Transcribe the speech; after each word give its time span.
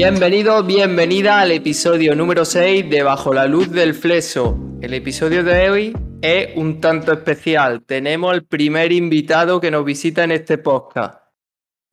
Bienvenido, 0.00 0.62
bienvenida 0.62 1.40
al 1.40 1.50
episodio 1.50 2.14
número 2.14 2.44
6 2.44 2.88
de 2.88 3.02
Bajo 3.02 3.34
la 3.34 3.48
Luz 3.48 3.72
del 3.72 3.94
Fleso. 3.94 4.56
El 4.80 4.94
episodio 4.94 5.42
de 5.42 5.68
hoy 5.70 5.96
es 6.22 6.56
un 6.56 6.80
tanto 6.80 7.12
especial. 7.12 7.82
Tenemos 7.84 8.32
el 8.32 8.46
primer 8.46 8.92
invitado 8.92 9.60
que 9.60 9.72
nos 9.72 9.84
visita 9.84 10.22
en 10.22 10.30
este 10.30 10.56
podcast. 10.56 11.20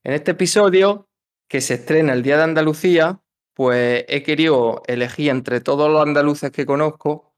En 0.04 0.13
este 0.13 0.32
episodio, 0.34 1.10
que 1.49 1.62
se 1.62 1.73
estrena 1.73 2.13
el 2.13 2.22
Día 2.22 2.38
de 2.38 2.44
Andalucía, 2.44 3.22
pues 3.55 4.05
he 4.08 4.22
querido 4.22 4.84
elegir 4.85 5.32
entre 5.32 5.60
todos 5.60 5.90
los 5.90 6.04
andaluces 6.04 6.52
que 6.52 6.68
conozco 6.68 7.34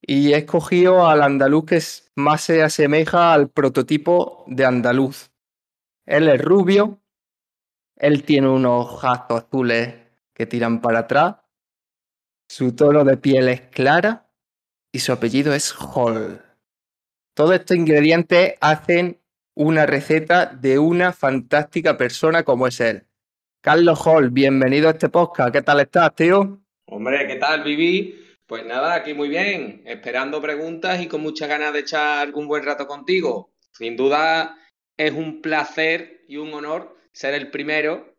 y 0.00 0.32
he 0.32 0.38
escogido 0.38 1.06
al 1.06 1.22
andaluz 1.22 1.64
que 1.64 1.80
más 2.16 2.40
se 2.40 2.64
asemeja 2.64 3.32
al 3.32 3.50
prototipo 3.50 4.42
de 4.48 4.64
andaluz. 4.64 5.30
Él 6.06 6.28
es 6.28 6.42
rubio, 6.42 7.01
él 8.02 8.24
tiene 8.24 8.48
unos 8.48 8.84
ojos 8.84 9.04
azules 9.04 9.94
que 10.34 10.44
tiran 10.44 10.80
para 10.80 11.00
atrás, 11.00 11.36
su 12.48 12.74
tono 12.74 13.04
de 13.04 13.16
piel 13.16 13.48
es 13.48 13.60
clara 13.60 14.28
y 14.90 14.98
su 14.98 15.12
apellido 15.12 15.54
es 15.54 15.72
Hall. 15.72 16.42
Todos 17.34 17.54
estos 17.54 17.76
ingredientes 17.76 18.54
hacen 18.60 19.20
una 19.54 19.86
receta 19.86 20.46
de 20.46 20.80
una 20.80 21.12
fantástica 21.12 21.96
persona 21.96 22.42
como 22.42 22.66
es 22.66 22.80
él. 22.80 23.06
Carlos 23.62 24.04
Hall, 24.04 24.30
bienvenido 24.30 24.88
a 24.88 24.92
este 24.92 25.08
podcast. 25.08 25.52
¿Qué 25.52 25.62
tal 25.62 25.78
estás, 25.78 26.12
tío? 26.16 26.60
Hombre, 26.86 27.24
¿qué 27.28 27.36
tal, 27.36 27.62
Vivi? 27.62 28.18
Pues 28.46 28.66
nada, 28.66 28.94
aquí 28.94 29.14
muy 29.14 29.28
bien, 29.28 29.80
esperando 29.86 30.42
preguntas 30.42 31.00
y 31.00 31.06
con 31.06 31.20
muchas 31.20 31.48
ganas 31.48 31.72
de 31.72 31.78
echar 31.78 32.34
un 32.34 32.48
buen 32.48 32.64
rato 32.64 32.88
contigo. 32.88 33.54
Sin 33.70 33.96
duda 33.96 34.58
es 34.96 35.12
un 35.12 35.40
placer 35.40 36.24
y 36.26 36.38
un 36.38 36.52
honor 36.52 37.00
ser 37.12 37.34
el 37.34 37.50
primero 37.50 38.16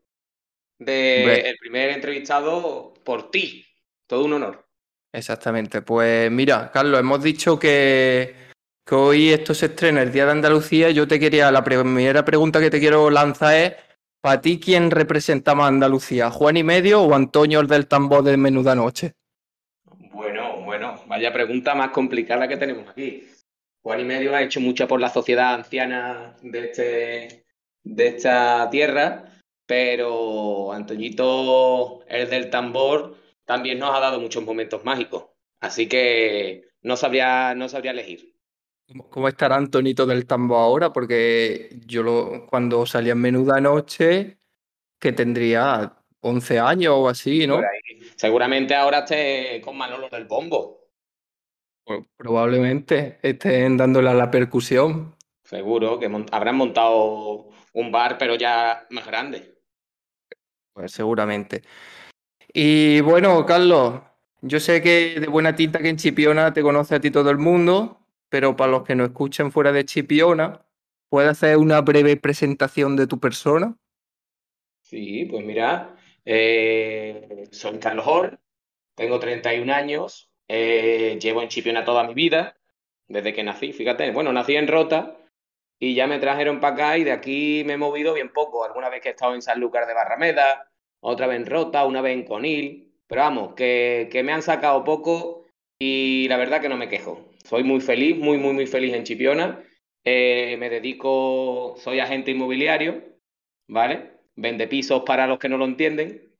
de 0.79 1.49
el 1.49 1.57
primer 1.57 1.89
entrevistado 1.89 2.93
por 3.03 3.31
ti. 3.31 3.65
Todo 4.07 4.25
un 4.25 4.33
honor. 4.33 4.67
Exactamente. 5.11 5.81
Pues 5.81 6.31
mira, 6.31 6.71
Carlos, 6.71 6.99
hemos 6.99 7.21
dicho 7.21 7.59
que, 7.59 8.35
que 8.85 8.95
hoy 8.95 9.29
esto 9.29 9.53
se 9.53 9.67
estrena 9.67 10.01
el 10.01 10.11
Día 10.11 10.25
de 10.25 10.31
Andalucía. 10.31 10.89
Yo 10.89 11.07
te 11.07 11.19
quería, 11.19 11.51
la 11.51 11.63
primera 11.63 12.25
pregunta 12.25 12.59
que 12.59 12.69
te 12.69 12.79
quiero 12.79 13.09
lanzar 13.09 13.55
es, 13.55 13.73
¿para 14.21 14.41
ti 14.41 14.59
quién 14.59 14.89
representa 14.89 15.53
más 15.55 15.69
Andalucía? 15.69 16.31
¿Juan 16.31 16.57
y 16.57 16.63
Medio 16.63 17.01
o 17.01 17.13
Antonio 17.13 17.59
el 17.59 17.67
del 17.67 17.87
tambor 17.87 18.23
de 18.23 18.37
Menuda 18.37 18.73
Noche? 18.75 19.13
Bueno, 20.11 20.61
bueno, 20.63 21.03
vaya 21.07 21.31
pregunta 21.31 21.75
más 21.75 21.91
complicada 21.91 22.47
que 22.47 22.57
tenemos 22.57 22.89
aquí. 22.89 23.27
Juan 23.83 23.99
y 23.99 24.05
Medio 24.05 24.33
ha 24.35 24.41
hecho 24.41 24.61
mucho 24.61 24.87
por 24.87 24.99
la 24.99 25.09
sociedad 25.09 25.53
anciana 25.53 26.35
de, 26.41 26.65
este, 26.65 27.42
de 27.83 28.07
esta 28.07 28.69
tierra, 28.69 29.25
pero 29.65 30.71
Antoñito, 30.71 32.03
el 32.07 32.29
del 32.29 32.49
tambor, 32.49 33.15
también 33.45 33.79
nos 33.79 33.95
ha 33.95 33.99
dado 33.99 34.19
muchos 34.19 34.43
momentos 34.43 34.83
mágicos. 34.83 35.25
Así 35.59 35.87
que 35.87 36.65
no 36.81 36.97
sabría, 36.97 37.55
no 37.55 37.69
sabría 37.69 37.91
elegir. 37.91 38.33
¿Cómo 39.09 39.27
estará 39.27 39.55
Antonito 39.55 40.05
del 40.05 40.25
tambor 40.25 40.59
ahora? 40.59 40.91
Porque 40.91 41.79
yo 41.85 42.03
lo, 42.03 42.45
cuando 42.47 42.85
salía 42.85 43.13
en 43.13 43.19
Menuda 43.19 43.61
Noche, 43.61 44.37
que 44.99 45.13
tendría 45.13 45.97
11 46.19 46.59
años 46.59 46.93
o 46.95 47.09
así, 47.09 47.47
¿no? 47.47 47.61
Seguramente 48.15 48.75
ahora 48.75 48.99
esté 48.99 49.61
con 49.61 49.77
Manolo 49.77 50.09
del 50.09 50.25
bombo. 50.25 50.79
Pues 51.85 52.05
probablemente 52.15 53.19
estén 53.21 53.75
dándole 53.77 54.09
a 54.09 54.13
la 54.13 54.31
percusión. 54.31 55.15
Seguro 55.43 55.99
que 55.99 56.09
habrán 56.31 56.55
montado 56.55 57.52
un 57.73 57.91
bar, 57.91 58.17
pero 58.17 58.35
ya 58.35 58.85
más 58.89 59.05
grande. 59.05 59.55
Pues 60.73 60.91
seguramente. 60.91 61.63
Y 62.51 63.01
bueno, 63.01 63.45
Carlos, 63.45 64.01
yo 64.41 64.59
sé 64.59 64.81
que 64.81 65.19
de 65.19 65.27
buena 65.27 65.55
tinta 65.55 65.79
que 65.79 65.89
en 65.89 65.97
Chipiona 65.97 66.53
te 66.53 66.61
conoce 66.61 66.95
a 66.95 66.99
ti 66.99 67.11
todo 67.11 67.29
el 67.29 67.37
mundo, 67.37 67.99
pero 68.29 68.55
para 68.55 68.71
los 68.71 68.83
que 68.83 68.95
no 68.95 69.03
escuchen 69.03 69.51
fuera 69.51 69.71
de 69.71 69.85
Chipiona, 69.85 70.65
¿puedes 71.09 71.31
hacer 71.31 71.57
una 71.57 71.81
breve 71.81 72.17
presentación 72.17 72.95
de 72.95 73.07
tu 73.07 73.19
persona? 73.19 73.75
Sí, 74.81 75.25
pues 75.25 75.45
mira, 75.45 75.95
eh, 76.25 77.47
soy 77.51 77.79
Carlos 77.79 78.05
Hall, 78.07 78.39
tengo 78.95 79.19
31 79.19 79.71
años, 79.71 80.29
eh, 80.47 81.17
llevo 81.21 81.41
en 81.41 81.49
Chipiona 81.49 81.85
toda 81.85 82.03
mi 82.03 82.13
vida, 82.13 82.57
desde 83.07 83.33
que 83.33 83.43
nací, 83.43 83.73
fíjate. 83.73 84.11
Bueno, 84.11 84.33
nací 84.33 84.55
en 84.55 84.67
Rota 84.67 85.17
y 85.83 85.95
ya 85.95 86.07
me 86.07 86.17
trajeron 86.17 86.61
para 86.61 86.75
acá 86.75 86.97
y 86.97 87.03
de 87.03 87.11
aquí 87.11 87.63
me 87.65 87.73
he 87.73 87.77
movido 87.77 88.13
bien 88.13 88.31
poco. 88.31 88.63
Alguna 88.63 88.87
vez 88.87 89.01
que 89.01 89.09
he 89.09 89.11
estado 89.11 89.35
en 89.35 89.41
Sanlúcar 89.41 89.85
de 89.85 89.93
Barrameda, 89.93 90.71
otra 91.01 91.27
vez 91.27 91.35
en 91.35 91.45
Rota, 91.45 91.85
una 91.85 91.99
vez 91.99 92.13
en 92.13 92.23
Conil. 92.23 92.93
Pero 93.05 93.21
vamos, 93.23 93.53
que, 93.53 94.07
que 94.09 94.23
me 94.23 94.31
han 94.31 94.41
sacado 94.41 94.85
poco 94.85 95.43
y 95.77 96.25
la 96.29 96.37
verdad 96.37 96.61
que 96.61 96.69
no 96.69 96.77
me 96.77 96.87
quejo. 96.87 97.27
Soy 97.43 97.65
muy 97.65 97.81
feliz, 97.81 98.17
muy, 98.17 98.37
muy, 98.37 98.53
muy 98.53 98.65
feliz 98.65 98.93
en 98.93 99.03
Chipiona. 99.03 99.61
Eh, 100.05 100.55
me 100.57 100.69
dedico, 100.69 101.75
soy 101.77 101.99
agente 101.99 102.31
inmobiliario, 102.31 103.03
¿vale? 103.67 104.11
Vende 104.37 104.69
pisos 104.69 105.03
para 105.03 105.27
los 105.27 105.37
que 105.37 105.49
no 105.49 105.57
lo 105.57 105.65
entienden. 105.65 106.31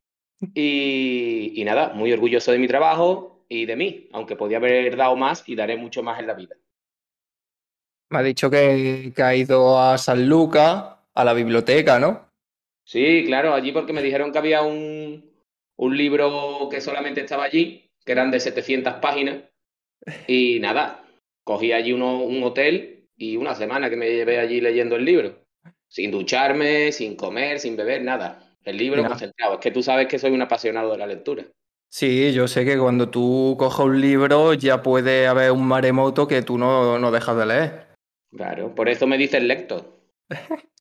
Y, 0.54 1.52
y 1.54 1.66
nada, 1.66 1.92
muy 1.94 2.14
orgulloso 2.14 2.54
de 2.54 2.60
mi 2.60 2.70
trabajo 2.70 3.44
y 3.50 3.66
de 3.66 3.76
mí, 3.76 4.08
aunque 4.14 4.38
podía 4.38 4.56
haber 4.56 4.96
dado 4.96 5.18
más 5.18 5.44
y 5.50 5.56
daré 5.56 5.76
mucho 5.76 6.02
más 6.02 6.18
en 6.22 6.28
la 6.28 6.34
vida. 6.34 6.56
Me 8.14 8.20
ha 8.20 8.22
dicho 8.22 8.52
que, 8.52 9.12
que 9.16 9.24
ha 9.24 9.36
ido 9.36 9.80
a 9.80 9.98
San 9.98 10.30
Lucas, 10.30 10.86
a 11.16 11.24
la 11.26 11.34
biblioteca, 11.34 11.98
¿no? 11.98 12.30
Sí, 12.86 13.24
claro, 13.26 13.56
allí 13.56 13.72
porque 13.72 13.92
me 13.92 14.04
dijeron 14.04 14.32
que 14.32 14.38
había 14.38 14.62
un, 14.62 15.32
un 15.78 15.98
libro 15.98 16.70
que 16.70 16.80
solamente 16.80 17.22
estaba 17.22 17.46
allí, 17.46 17.90
que 18.06 18.12
eran 18.12 18.30
de 18.30 18.40
700 18.40 18.94
páginas. 19.02 19.38
Y 20.28 20.60
nada, 20.60 21.04
cogí 21.44 21.72
allí 21.72 21.92
uno, 21.92 22.20
un 22.22 22.44
hotel 22.44 23.08
y 23.18 23.36
una 23.36 23.56
semana 23.56 23.90
que 23.90 23.96
me 23.96 24.12
llevé 24.12 24.38
allí 24.38 24.62
leyendo 24.62 24.96
el 24.96 25.06
libro. 25.06 25.40
Sin 25.88 26.12
ducharme, 26.12 26.92
sin 26.92 27.16
comer, 27.16 27.60
sin 27.60 27.76
beber, 27.76 28.04
nada. 28.04 28.48
El 28.64 28.78
libro 28.78 28.98
Mira. 28.98 29.10
concentrado. 29.10 29.56
Es 29.56 29.60
que 29.60 29.72
tú 29.72 29.82
sabes 29.82 30.06
que 30.06 30.20
soy 30.20 30.34
un 30.34 30.42
apasionado 30.44 30.92
de 30.92 31.00
la 31.00 31.08
lectura. 31.08 31.46
Sí, 31.90 32.32
yo 32.32 32.48
sé 32.48 32.64
que 32.64 32.78
cuando 32.78 33.10
tú 33.10 33.56
cojas 33.58 33.88
un 33.88 34.00
libro 34.00 34.54
ya 34.54 34.84
puede 34.84 35.26
haber 35.26 35.52
un 35.52 35.66
maremoto 35.66 36.28
que 36.28 36.44
tú 36.44 36.60
no, 36.60 37.00
no 37.00 37.10
dejas 37.10 37.38
de 37.38 37.46
leer. 37.48 37.93
Claro, 38.36 38.74
por 38.74 38.90
eso 38.90 39.08
me 39.08 39.18
dices 39.18 39.44
lecto. 39.44 40.00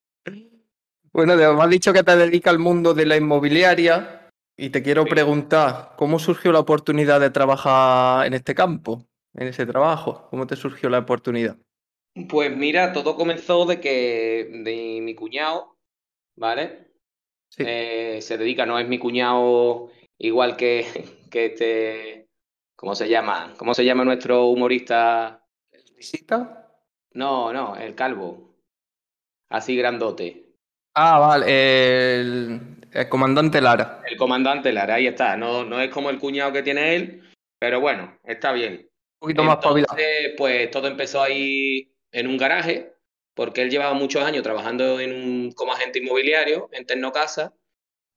Bueno, 1.14 1.36
me 1.36 1.44
has 1.44 1.68
dicho 1.68 1.92
que 1.92 2.02
te 2.02 2.16
dedicas 2.16 2.52
al 2.54 2.58
mundo 2.58 2.94
de 2.94 3.04
la 3.04 3.18
inmobiliaria 3.18 4.30
y 4.56 4.70
te 4.70 4.82
quiero 4.82 5.02
Sí. 5.04 5.10
preguntar, 5.10 5.92
¿cómo 5.98 6.18
surgió 6.18 6.52
la 6.52 6.60
oportunidad 6.60 7.20
de 7.20 7.28
trabajar 7.28 8.26
en 8.26 8.32
este 8.32 8.54
campo, 8.54 9.04
en 9.34 9.48
ese 9.48 9.66
trabajo? 9.66 10.26
¿Cómo 10.30 10.46
te 10.46 10.56
surgió 10.56 10.88
la 10.88 11.00
oportunidad? 11.00 11.58
Pues 12.30 12.56
mira, 12.56 12.94
todo 12.94 13.14
comenzó 13.14 13.66
de 13.66 13.78
que 13.78 14.48
de 14.64 15.00
mi 15.02 15.14
cuñado, 15.14 15.76
¿vale? 16.34 16.92
Sí. 17.50 17.62
Eh, 17.66 18.18
se 18.22 18.38
dedica, 18.38 18.64
no 18.64 18.78
es 18.78 18.88
mi 18.88 18.98
cuñado 18.98 19.90
igual 20.16 20.56
que, 20.56 20.86
que 21.30 21.44
este, 21.46 22.28
¿cómo 22.74 22.94
se 22.94 23.06
llama? 23.06 23.52
¿Cómo 23.58 23.74
se 23.74 23.84
llama 23.84 24.02
nuestro 24.06 24.46
humorista? 24.46 25.44
¿Visita? 25.94 26.61
No, 27.14 27.52
no, 27.52 27.76
el 27.76 27.94
calvo, 27.94 28.54
así 29.50 29.76
grandote. 29.76 30.46
Ah, 30.94 31.18
vale, 31.18 31.46
el, 32.20 32.60
el 32.90 33.08
comandante 33.08 33.60
Lara. 33.60 34.02
El 34.08 34.16
comandante 34.16 34.72
Lara, 34.72 34.94
ahí 34.94 35.06
está. 35.06 35.36
No, 35.36 35.64
no 35.64 35.80
es 35.80 35.90
como 35.90 36.10
el 36.10 36.18
cuñado 36.18 36.52
que 36.52 36.62
tiene 36.62 36.94
él, 36.94 37.22
pero 37.58 37.80
bueno, 37.80 38.18
está 38.24 38.52
bien. 38.52 38.88
Un 39.20 39.28
poquito 39.28 39.44
más 39.44 39.56
espabilado. 39.56 39.96
Entonces, 39.96 40.34
pues 40.36 40.70
todo 40.70 40.88
empezó 40.88 41.22
ahí 41.22 41.94
en 42.12 42.26
un 42.26 42.36
garaje, 42.36 42.92
porque 43.34 43.62
él 43.62 43.70
llevaba 43.70 43.94
muchos 43.94 44.22
años 44.22 44.42
trabajando 44.42 45.00
en 45.00 45.12
un, 45.12 45.52
como 45.52 45.72
agente 45.72 45.98
inmobiliario 45.98 46.68
en 46.72 46.84
Tecnocasa, 46.84 47.54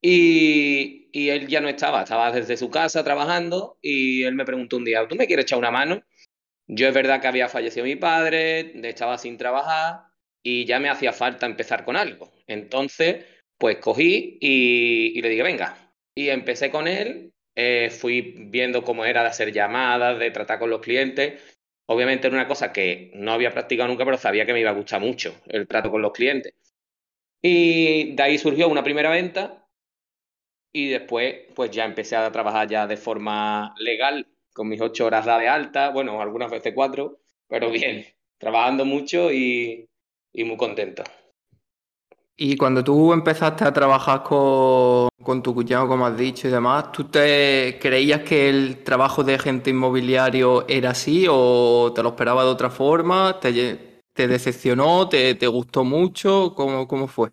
y, 0.02 1.10
y 1.14 1.30
él 1.30 1.48
ya 1.48 1.62
no 1.62 1.70
estaba, 1.70 2.04
estaba 2.04 2.32
desde 2.32 2.58
su 2.58 2.70
casa 2.70 3.04
trabajando, 3.04 3.78
y 3.82 4.24
él 4.24 4.36
me 4.36 4.46
preguntó 4.46 4.78
un 4.78 4.86
día, 4.86 5.08
¿tú 5.08 5.16
me 5.16 5.28
quieres 5.28 5.46
echar 5.46 5.60
una 5.60 5.72
mano? 5.72 6.04
Yo 6.68 6.88
es 6.88 6.94
verdad 6.94 7.22
que 7.22 7.28
había 7.28 7.50
fallecido 7.50 7.86
mi 7.86 7.96
padre, 7.96 8.74
estaba 8.88 9.18
sin 9.18 9.38
trabajar, 9.38 10.06
y 10.46 10.66
ya 10.66 10.80
me 10.80 10.90
hacía 10.90 11.12
falta 11.12 11.48
empezar 11.48 11.84
con 11.86 11.96
algo. 11.96 12.32
Entonces, 12.48 13.26
pues 13.58 13.78
cogí 13.78 14.38
y, 14.40 15.20
le 15.22 15.30
dije, 15.30 15.42
venga, 15.42 15.76
y 16.16 16.30
empecé 16.30 16.70
con 16.70 16.88
él, 16.88 17.34
eh, 17.56 17.90
fui 17.90 18.36
viendo 18.50 18.84
cómo 18.84 19.06
era 19.06 19.24
de 19.24 19.30
hacer 19.30 19.52
llamadas, 19.52 20.20
de 20.20 20.30
tratar 20.32 20.60
con 20.60 20.70
los 20.70 20.82
clientes. 20.82 21.42
Obviamente 21.88 22.28
era 22.28 22.36
una 22.36 22.48
cosa 22.48 22.72
que 22.72 23.12
no 23.16 23.32
había 23.34 23.52
practicado 23.52 23.90
nunca, 23.90 24.06
pero 24.06 24.18
sabía 24.18 24.46
que 24.46 24.54
me 24.54 24.60
iba 24.60 24.70
a 24.70 24.74
gustar 24.74 25.02
mucho 25.02 25.36
el 25.48 25.68
trato 25.68 25.90
con 25.90 26.02
los 26.04 26.12
clientes. 26.14 26.54
Y 27.42 28.16
de 28.16 28.24
ahí 28.24 28.38
surgió 28.38 28.68
una 28.70 28.84
primera 28.84 29.10
venta 29.10 29.68
y 30.74 30.90
después 30.90 31.36
pues 31.56 31.72
ya 31.72 31.86
empecé 31.86 32.16
a 32.16 32.32
trabajar 32.32 32.68
ya 32.68 32.86
de 32.86 32.98
forma 32.98 33.74
legal, 33.80 34.28
con 34.56 34.70
mis 34.70 34.80
ocho 34.80 35.06
horas 35.06 35.26
de 35.26 35.50
alta, 35.50 35.90
bueno, 35.90 36.22
algunas 36.22 36.50
veces 36.50 36.72
cuatro, 36.74 37.20
pero 37.50 37.70
bien, 37.70 38.06
trabajando 38.38 38.86
mucho 38.86 39.30
y, 39.30 39.90
y 40.32 40.44
muy 40.46 40.56
contento. 40.56 41.04
Y 42.38 42.56
cuando 42.56 42.82
tú 42.82 43.12
empezaste 43.12 43.66
a 43.66 43.74
trabajar 43.74 44.24
con, 44.24 45.10
con 45.22 45.44
tu 45.44 45.54
cuñado, 45.54 45.90
como 45.90 46.06
has 46.06 46.18
dicho 46.18 46.48
y 46.48 46.52
demás, 46.52 46.90
¿tú 46.94 47.04
te 47.04 47.78
creías 47.82 48.22
que 48.22 48.48
el 48.48 48.82
trabajo 48.84 49.26
de 49.26 49.36
agente 49.36 49.72
inmobiliario 49.72 50.66
era 50.70 50.92
así 50.92 51.28
o 51.30 51.92
te 51.94 52.02
lo 52.02 52.10
esperaba 52.10 52.44
de 52.46 52.50
otra 52.50 52.70
forma? 52.70 53.38
¿Te, 53.42 54.02
te 54.14 54.28
decepcionó? 54.28 55.10
Te, 55.10 55.34
gustó 55.48 55.84
mucho? 55.84 56.54
¿Cómo, 56.56 56.88
¿Cómo 56.88 57.08
fue? 57.08 57.32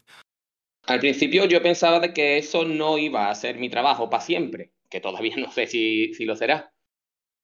Al 0.87 0.99
principio 0.99 1.45
yo 1.45 1.63
pensaba 1.63 2.01
de 2.01 2.13
que 2.13 2.39
eso 2.39 2.65
no 2.65 2.99
iba 2.99 3.31
a 3.31 3.35
ser 3.37 3.59
mi 3.59 3.71
trabajo 3.71 4.11
para 4.11 4.25
siempre, 4.25 4.73
que 4.91 5.01
todavía 5.01 5.37
no 5.39 5.53
sé 5.53 5.69
si, 5.69 6.15
si 6.15 6.25
lo 6.25 6.35
será, 6.35 6.73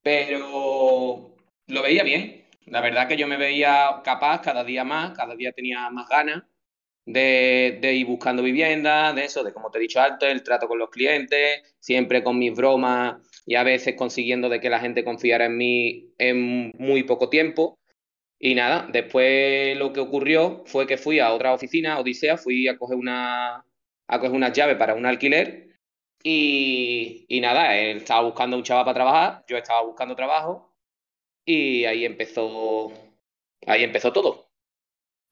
pero 0.03 1.35
lo 1.67 1.83
veía 1.83 2.03
bien. 2.03 2.47
La 2.67 2.81
verdad 2.81 3.09
que 3.09 3.17
yo 3.17 3.27
me 3.27 3.37
veía 3.37 4.03
capaz 4.05 4.43
cada 4.43 4.65
día 4.65 4.85
más, 4.85 5.17
cada 5.17 5.35
día 5.35 5.53
tenía 5.53 5.89
más 5.91 6.09
ganas 6.09 6.45
de, 7.13 7.95
ir 7.95 8.07
buscando 8.07 8.43
vivienda, 8.43 9.13
de 9.13 9.25
eso, 9.25 9.43
de 9.43 9.53
como 9.53 9.71
te 9.71 9.79
he 9.79 9.83
dicho 9.83 10.01
antes, 10.01 10.31
el 10.31 10.43
trato 10.43 10.69
con 10.69 10.79
los 10.79 10.91
clientes, 10.91 11.63
siempre 11.81 12.23
con 12.23 12.39
mis 12.39 12.55
bromas 12.55 13.17
y 13.47 13.55
a 13.55 13.63
veces 13.63 13.95
consiguiendo 13.97 14.49
de 14.49 14.61
que 14.61 14.69
la 14.71 14.81
gente 14.81 15.05
confiara 15.05 15.47
en 15.47 15.57
mí 15.57 16.13
en 16.19 16.73
muy 16.79 17.05
poco 17.05 17.31
tiempo. 17.31 17.79
Y 18.39 18.55
nada, 18.55 18.89
después 18.93 19.77
lo 19.79 19.93
que 19.93 20.01
ocurrió 20.01 20.63
fue 20.67 20.87
que 20.87 20.97
fui 20.99 21.19
a 21.19 21.33
otra 21.33 21.55
oficina, 21.55 21.99
Odisea, 21.99 22.37
fui 22.37 22.69
a 22.69 22.79
coger 22.79 22.97
una 22.97 23.65
a 24.11 24.19
coger 24.21 24.33
unas 24.33 24.53
llaves 24.53 24.77
para 24.77 24.95
un 24.95 25.07
alquiler 25.07 25.68
y, 26.23 27.27
y 27.29 27.41
nada, 27.41 27.77
él 27.77 27.99
estaba 27.99 28.23
buscando 28.23 28.57
un 28.57 28.63
chaval 28.63 28.85
para 28.85 28.95
trabajar, 28.95 29.45
yo 29.49 29.57
estaba 29.57 29.83
buscando 29.83 30.17
trabajo 30.17 30.75
y 31.45 31.85
ahí 31.85 32.05
empezó 32.05 32.93
ahí 33.67 33.85
empezó 33.85 34.13
todo. 34.13 34.49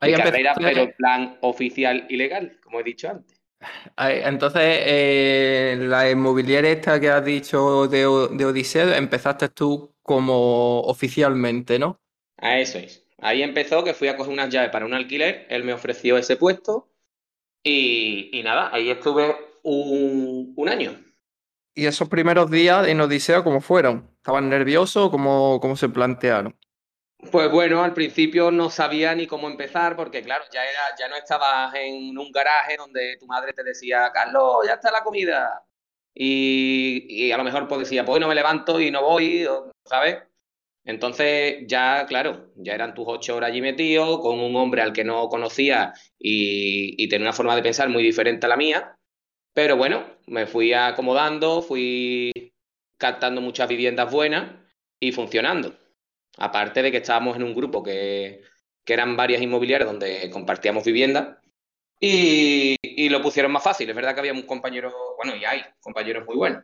Ahí 0.01 0.13
carrera, 0.13 0.55
pero 0.55 0.83
en 0.83 0.93
plan 0.93 1.39
oficial 1.41 2.07
y 2.09 2.17
legal, 2.17 2.59
como 2.63 2.81
he 2.81 2.85
dicho 2.85 3.09
antes. 3.09 3.41
Entonces, 3.97 4.63
eh, 4.63 5.77
la 5.81 6.11
inmobiliaria 6.11 6.73
esta 6.73 7.01
que 7.01 7.09
has 7.09 7.25
dicho 7.25 7.89
de, 7.89 8.01
de 8.01 8.45
Odisea, 8.45 8.97
empezaste 8.99 9.49
tú 9.49 9.95
como 10.03 10.81
oficialmente, 10.83 11.79
¿no? 11.79 11.99
A 12.39 12.59
eso 12.59 12.79
es. 12.79 13.05
Ahí 13.19 13.43
empezó 13.43 13.83
que 13.83 13.95
fui 13.95 14.09
a 14.09 14.17
coger 14.17 14.33
unas 14.35 14.51
llaves 14.51 14.71
para 14.71 14.85
un 14.85 14.93
alquiler, 14.93 15.47
él 15.49 15.65
me 15.65 15.73
ofreció 15.73 16.19
ese 16.19 16.37
puesto 16.37 16.91
y, 17.63 18.29
y 18.39 18.43
nada, 18.43 18.69
ahí 18.73 18.91
estuve 18.91 19.35
un, 19.67 20.53
un, 20.57 20.69
año. 20.69 20.97
¿Y 21.75 21.87
esos 21.87 22.09
primeros 22.09 22.51
días 22.51 22.87
en 22.87 23.01
Odisea 23.01 23.43
cómo 23.43 23.61
fueron? 23.61 24.09
¿Estaban 24.17 24.49
nerviosos? 24.49 25.11
¿Cómo, 25.11 25.59
cómo 25.61 25.77
se 25.77 25.89
plantearon? 25.89 26.57
Pues 27.33 27.51
bueno, 27.51 27.83
al 27.83 27.93
principio 27.93 28.51
no 28.51 28.71
sabía 28.71 29.15
ni 29.15 29.27
cómo 29.27 29.49
empezar 29.49 29.97
porque 29.97 30.23
claro, 30.23 30.45
ya 30.53 30.63
era, 30.63 30.81
ya 30.99 31.09
no 31.09 31.17
estabas 31.17 31.75
en 31.75 32.17
un 32.17 32.31
garaje 32.31 32.77
donde 32.77 33.17
tu 33.19 33.27
madre 33.27 33.53
te 33.53 33.65
decía, 33.65 34.11
Carlos, 34.13 34.65
ya 34.67 34.75
está 34.75 34.93
la 34.93 35.03
comida. 35.03 35.65
Y, 36.15 37.07
y 37.09 37.33
a 37.33 37.37
lo 37.37 37.45
mejor 37.45 37.67
pues 37.67 37.81
decía, 37.81 38.05
pues 38.05 38.21
no 38.21 38.29
me 38.29 38.35
levanto 38.35 38.81
y 38.81 38.91
no 38.91 39.03
voy, 39.03 39.47
¿sabes? 39.85 40.19
Entonces 40.85 41.65
ya, 41.67 42.07
claro, 42.07 42.53
ya 42.55 42.75
eran 42.75 42.95
tus 42.95 43.07
ocho 43.09 43.37
horas 43.37 43.51
allí 43.51 43.61
metido 43.61 44.21
con 44.21 44.39
un 44.39 44.55
hombre 44.55 44.83
al 44.83 44.93
que 44.93 45.03
no 45.03 45.29
conocía 45.29 45.93
y, 46.19 46.95
y 47.03 47.09
tenía 47.09 47.27
una 47.27 47.33
forma 47.33 47.57
de 47.57 47.63
pensar 47.63 47.89
muy 47.89 48.05
diferente 48.05 48.47
a 48.47 48.49
la 48.49 48.57
mía. 48.57 48.96
Pero 49.57 49.79
bueno, 49.79 50.05
me 50.27 50.47
fui 50.47 50.75
acomodando, 50.75 51.63
fui 51.63 52.31
captando 52.99 53.41
muchas 53.41 53.67
viviendas 53.67 54.13
buenas 54.13 54.53
y 55.01 55.13
funcionando. 55.13 55.75
Aparte 56.37 56.83
de 56.83 56.91
que 56.91 56.99
estábamos 56.99 57.37
en 57.37 57.43
un 57.43 57.55
grupo 57.55 57.83
que, 57.83 58.43
eran 58.85 59.17
varias 59.17 59.41
inmobiliarias 59.41 59.89
donde 59.89 60.29
compartíamos 60.31 60.85
vivienda 60.85 61.41
y, 61.99 63.09
lo 63.09 63.23
pusieron 63.23 63.51
más 63.51 63.63
fácil. 63.63 63.89
Es 63.89 63.97
verdad 63.97 64.13
que 64.13 64.21
había 64.21 64.35
un 64.35 64.43
compañero, 64.43 64.93
bueno, 65.17 65.35
y 65.35 65.47
hay 65.47 65.63
compañeros 65.81 66.27
muy 66.27 66.37
buenos. 66.37 66.63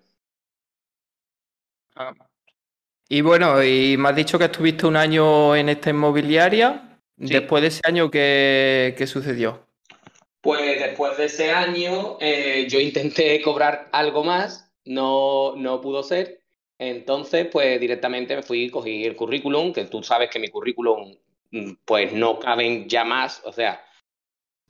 Ah. 1.97 2.13
Y 3.09 3.23
bueno, 3.23 3.65
y 3.65 3.97
me 3.97 4.11
has 4.11 4.17
dicho 4.17 4.39
que 4.39 4.45
estuviste 4.45 4.85
un 4.85 4.97
año 4.97 5.57
en 5.57 5.71
esta 5.71 5.89
inmobiliaria. 5.89 7.01
Después 7.17 7.63
de 7.63 7.69
ese 7.69 7.81
año, 7.85 8.11
¿qué, 8.11 9.03
sucedió? 9.07 9.67
Pues 10.43 10.81
después 10.81 11.17
de 11.17 11.27
ese 11.27 11.53
año 11.53 12.19
eh, 12.21 12.67
yo 12.69 12.81
intenté 12.81 13.41
cobrar 13.41 13.89
algo 13.93 14.25
más, 14.25 14.71
no, 14.85 15.55
no 15.57 15.81
pudo 15.81 16.03
ser. 16.03 16.41
Entonces, 16.79 17.47
pues 17.47 17.79
directamente 17.81 18.35
me 18.35 18.43
fui, 18.43 18.69
cogí 18.69 19.05
el 19.05 19.15
currículum, 19.15 19.73
que 19.73 19.85
tú 19.85 20.03
sabes 20.03 20.29
que 20.31 20.41
mi 20.41 20.49
currículum, 20.49 21.17
mm, 21.53 21.73
pues 21.85 22.13
no 22.13 22.41
caben 22.41 22.89
ya 22.89 23.05
más, 23.05 23.41
o 23.45 23.53
sea, 23.53 23.85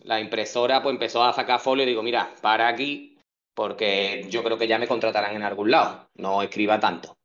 la 0.01 0.21
impresora 0.21 0.83
pues 0.83 0.93
empezó 0.93 1.23
a 1.25 1.33
sacar 1.33 1.59
folio 1.59 1.85
y 1.85 1.87
digo, 1.87 2.03
mira, 2.03 2.35
para 2.43 2.69
aquí, 2.69 3.19
porque 3.55 4.27
yo 4.29 4.43
creo 4.45 4.59
que 4.59 4.69
ya 4.69 4.79
me 4.79 4.87
contratarán 4.89 5.37
en 5.37 5.43
algún 5.43 5.71
lado, 5.71 6.11
no 6.17 6.43
escriba 6.43 6.81
tanto. 6.81 7.17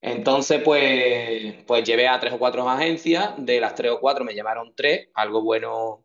Entonces, 0.00 0.62
pues, 0.62 1.64
pues 1.66 1.82
llevé 1.82 2.06
a 2.06 2.20
tres 2.20 2.34
o 2.34 2.38
cuatro 2.38 2.68
agencias, 2.68 3.34
de 3.38 3.60
las 3.60 3.74
tres 3.74 3.90
o 3.90 4.00
cuatro 4.00 4.24
me 4.24 4.34
llamaron 4.36 4.72
tres, 4.76 5.08
algo 5.14 5.42
bueno, 5.42 6.04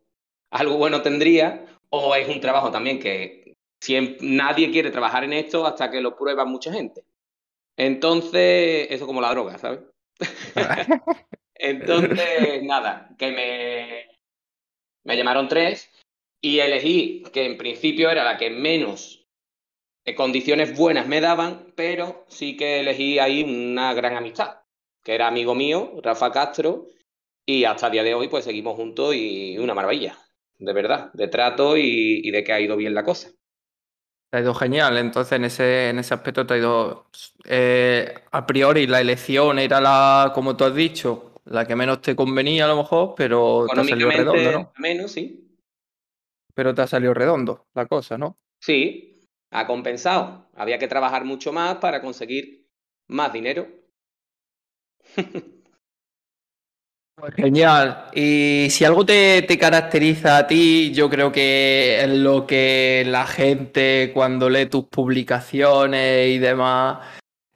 algo 0.50 0.78
bueno 0.78 1.02
tendría, 1.02 1.64
o 1.94 2.14
es 2.14 2.28
un 2.28 2.40
trabajo 2.40 2.70
también 2.70 2.98
que 2.98 3.54
nadie 4.20 4.70
quiere 4.70 4.90
trabajar 4.90 5.24
en 5.24 5.34
esto 5.34 5.66
hasta 5.66 5.90
que 5.90 6.00
lo 6.00 6.16
prueba 6.16 6.44
mucha 6.44 6.72
gente. 6.72 7.04
Entonces, 7.76 8.86
eso 8.90 9.06
como 9.06 9.20
la 9.20 9.30
droga, 9.30 9.58
¿sabes? 9.58 9.80
Entonces, 11.54 12.62
nada, 12.62 13.14
que 13.18 13.30
me, 13.30 14.18
me 15.04 15.16
llamaron 15.16 15.48
tres 15.48 15.90
y 16.40 16.60
elegí 16.60 17.22
que 17.32 17.44
en 17.44 17.58
principio 17.58 18.10
era 18.10 18.24
la 18.24 18.38
que 18.38 18.50
menos 18.50 19.26
eh, 20.04 20.14
condiciones 20.14 20.76
buenas 20.76 21.06
me 21.06 21.20
daban, 21.20 21.72
pero 21.76 22.24
sí 22.28 22.56
que 22.56 22.80
elegí 22.80 23.18
ahí 23.18 23.42
una 23.42 23.92
gran 23.92 24.16
amistad, 24.16 24.60
que 25.04 25.14
era 25.14 25.28
amigo 25.28 25.54
mío, 25.54 25.92
Rafa 26.02 26.32
Castro, 26.32 26.86
y 27.46 27.64
hasta 27.64 27.86
el 27.86 27.92
día 27.92 28.02
de 28.02 28.14
hoy 28.14 28.28
pues 28.28 28.44
seguimos 28.44 28.76
juntos 28.76 29.14
y 29.14 29.58
una 29.58 29.74
maravilla, 29.74 30.18
de 30.64 30.72
verdad, 30.72 31.12
de 31.12 31.28
trato 31.28 31.76
y 31.76 32.30
de 32.30 32.44
que 32.44 32.52
ha 32.52 32.60
ido 32.60 32.76
bien 32.76 32.94
la 32.94 33.04
cosa. 33.04 33.30
Te 34.32 34.38
ha 34.38 34.40
ido 34.40 34.54
genial, 34.54 34.96
entonces 34.96 35.32
en 35.32 35.44
ese, 35.44 35.90
en 35.90 35.98
ese 35.98 36.14
aspecto 36.14 36.46
te 36.46 36.54
ha 36.54 36.56
ido 36.56 37.06
eh, 37.44 38.14
a 38.30 38.46
priori 38.46 38.86
la 38.86 39.02
elección 39.02 39.58
era 39.58 39.78
la, 39.78 40.32
como 40.34 40.56
tú 40.56 40.64
has 40.64 40.74
dicho, 40.74 41.34
la 41.44 41.66
que 41.66 41.76
menos 41.76 42.00
te 42.00 42.16
convenía 42.16 42.64
a 42.64 42.68
lo 42.68 42.78
mejor, 42.78 43.12
pero 43.14 43.66
te 43.66 43.80
ha 43.80 43.84
salido 43.84 44.10
redondo, 44.10 44.52
¿no? 44.52 44.72
Menos, 44.78 45.12
sí. 45.12 45.58
Pero 46.54 46.74
te 46.74 46.80
ha 46.80 46.86
salido 46.86 47.12
redondo 47.12 47.66
la 47.74 47.84
cosa, 47.84 48.16
¿no? 48.16 48.38
Sí, 48.58 49.20
ha 49.50 49.66
compensado. 49.66 50.48
Había 50.54 50.78
que 50.78 50.88
trabajar 50.88 51.26
mucho 51.26 51.52
más 51.52 51.76
para 51.76 52.00
conseguir 52.00 52.70
más 53.08 53.34
dinero. 53.34 53.68
Genial. 57.36 58.08
Y 58.14 58.68
si 58.70 58.84
algo 58.84 59.04
te, 59.04 59.46
caracteriza 59.58 60.38
a 60.38 60.46
ti, 60.46 60.92
yo 60.92 61.08
creo 61.08 61.30
que 61.30 62.00
es 62.02 62.08
lo 62.08 62.46
que 62.46 63.04
la 63.06 63.26
gente 63.26 64.10
cuando 64.14 64.48
lee 64.48 64.66
tus 64.66 64.86
publicaciones 64.86 66.28
y 66.28 66.38
demás 66.38 67.06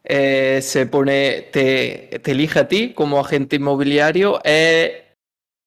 eh, 0.04 0.60
se 0.62 0.86
pone, 0.86 1.48
te, 1.52 2.30
elige 2.30 2.60
a 2.60 2.68
ti 2.68 2.92
como 2.92 3.18
agente 3.18 3.56
inmobiliario, 3.56 4.40
es 4.44 4.92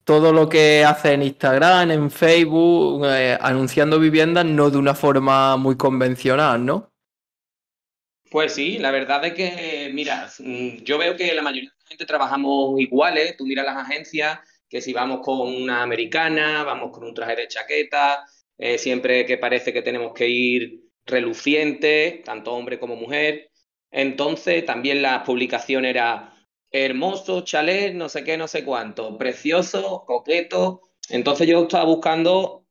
todo 0.06 0.32
lo 0.32 0.48
que 0.48 0.86
hace 0.86 1.14
en 1.14 1.24
Instagram, 1.24 1.92
en 1.92 2.12
Facebook, 2.12 3.06
eh, 3.06 3.38
anunciando 3.42 4.00
viviendas, 4.00 4.46
no 4.46 4.70
de 4.70 4.78
una 4.78 4.96
forma 4.96 5.58
muy 5.58 5.76
convencional, 5.76 6.66
¿no? 6.66 6.90
Pues 8.32 8.54
sí, 8.54 8.78
la 8.78 8.92
verdad 8.92 9.26
es 9.26 9.34
que, 9.34 9.92
mira, 9.94 10.30
mm, 10.40 10.84
yo 10.84 10.98
veo 11.00 11.16
que 11.18 11.34
la 11.34 11.42
mayoría 11.42 11.74
trabajamos 11.98 12.80
iguales, 12.80 13.36
tú 13.38 13.46
miras 13.46 13.66
las 13.66 13.78
agencias, 13.78 14.40
que 14.68 14.82
si 14.82 14.94
vamos 14.94 15.22
con 15.24 15.40
una 15.40 15.82
americana, 15.82 16.64
vamos 16.64 16.92
con 16.92 17.04
un 17.04 17.14
traje 17.14 17.36
de 17.36 17.48
chaqueta, 17.48 18.26
eh, 18.58 18.78
siempre 18.78 19.26
que 19.26 19.38
parece 19.38 19.74
que 19.74 19.82
tenemos 19.82 20.14
que 20.14 20.28
ir 20.28 20.82
reluciente, 21.06 22.22
tanto 22.24 22.54
hombre 22.54 22.80
como 22.80 22.96
mujer. 22.96 23.52
Entonces 23.92 24.66
también 24.66 25.02
la 25.02 25.24
publicación 25.24 25.86
era 25.86 26.36
hermoso, 26.72 27.42
chalet, 27.42 27.94
no 27.96 28.10
sé 28.10 28.24
qué, 28.24 28.38
no 28.38 28.48
sé 28.48 28.64
cuánto, 28.64 29.18
precioso, 29.18 30.04
coqueto. 30.06 30.82
Entonces 31.10 31.48
yo 31.48 31.64
estaba 31.64 31.86
buscando 31.86 32.68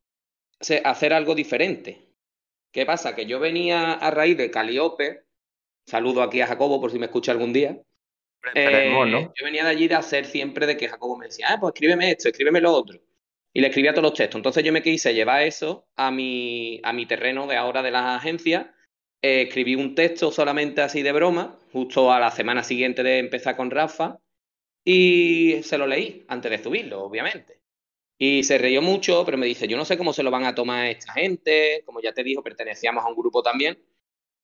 hacer 0.84 1.12
algo 1.12 1.34
diferente. 1.34 2.08
¿Qué 2.72 2.87
pasa? 2.87 3.14
Que 3.14 3.26
yo 3.26 3.40
venía 3.40 3.92
a 3.92 4.10
raíz 4.10 4.37
de 4.37 4.50
Caliope, 4.50 5.25
saludo 5.87 6.22
aquí 6.22 6.40
a 6.40 6.46
Jacobo 6.46 6.80
por 6.80 6.92
si 6.92 6.98
me 6.98 7.06
escucha 7.06 7.32
algún 7.32 7.52
día, 7.52 7.80
eh, 8.54 8.90
yo 8.92 9.45
venía 9.45 9.64
de 9.64 9.71
allí 9.71 9.88
de 9.88 9.95
hacer 9.95 10.25
siempre 10.26 10.66
de 10.66 10.76
que 10.76 10.88
Jacobo 10.88 11.16
me 11.16 11.26
decía, 11.26 11.47
ah, 11.50 11.59
pues 11.61 11.75
escríbeme 11.75 12.11
esto, 12.11 12.28
escríbeme 12.28 12.61
lo 12.61 12.73
otro. 12.73 12.99
Y 13.52 13.61
le 13.61 13.68
escribía 13.68 13.92
todos 13.92 14.04
los 14.04 14.14
textos. 14.14 14.38
Entonces 14.38 14.62
yo 14.64 14.73
me 14.73 14.83
quise 14.83 15.14
llevar 15.14 15.42
eso 15.42 15.87
a 15.97 16.11
mi, 16.11 16.80
a 16.85 16.92
mi 16.92 17.07
terreno 17.07 17.47
de 17.47 17.57
ahora 17.57 17.83
de 17.83 17.90
las 17.90 18.18
agencias. 18.18 18.66
Eh, 19.23 19.42
escribí 19.42 19.75
un 19.75 19.95
texto 19.95 20.30
solamente 20.30 20.80
así 20.80 21.02
de 21.02 21.12
broma, 21.12 21.59
justo 21.73 22.12
a 22.12 22.21
la 22.21 22.30
semana 22.30 22.62
siguiente 22.62 23.02
de 23.02 23.18
empezar 23.18 23.57
con 23.57 23.71
Rafa. 23.71 24.18
Y 24.85 25.62
se 25.62 25.78
lo 25.78 25.87
leí 25.87 26.25
antes 26.28 26.50
de 26.50 26.62
subirlo, 26.62 27.02
obviamente. 27.02 27.61
Y 28.18 28.42
se 28.45 28.59
reyó 28.59 28.83
mucho, 28.83 29.25
pero 29.25 29.38
me 29.38 29.47
dice, 29.47 29.68
yo 29.68 29.76
no 29.76 29.85
sé 29.85 29.97
cómo 29.99 30.12
se 30.12 30.23
lo 30.23 30.30
van 30.30 30.45
a 30.45 30.54
tomar 30.54 30.87
esta 30.87 31.12
gente. 31.12 31.83
Como 31.85 32.00
ya 32.00 32.12
te 32.12 32.25
dijo, 32.25 32.42
pertenecíamos 32.42 33.04
a 33.04 33.09
un 33.09 33.16
grupo 33.16 33.42
también. 33.42 33.78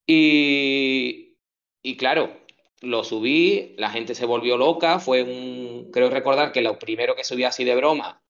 Y, 0.07 1.37
y 1.81 1.97
claro, 1.97 2.44
lo 2.85 3.03
subí, 3.03 3.75
la 3.77 3.89
gente 3.89 4.15
se 4.15 4.25
volvió 4.25 4.57
loca, 4.57 4.99
fue 4.99 5.23
un, 5.23 5.89
creo 5.91 6.09
recordar 6.09 6.51
que 6.51 6.61
lo 6.61 6.79
primero 6.79 7.15
que 7.15 7.23
subí 7.23 7.43
así 7.43 7.63
de 7.63 7.75
broma 7.75 8.23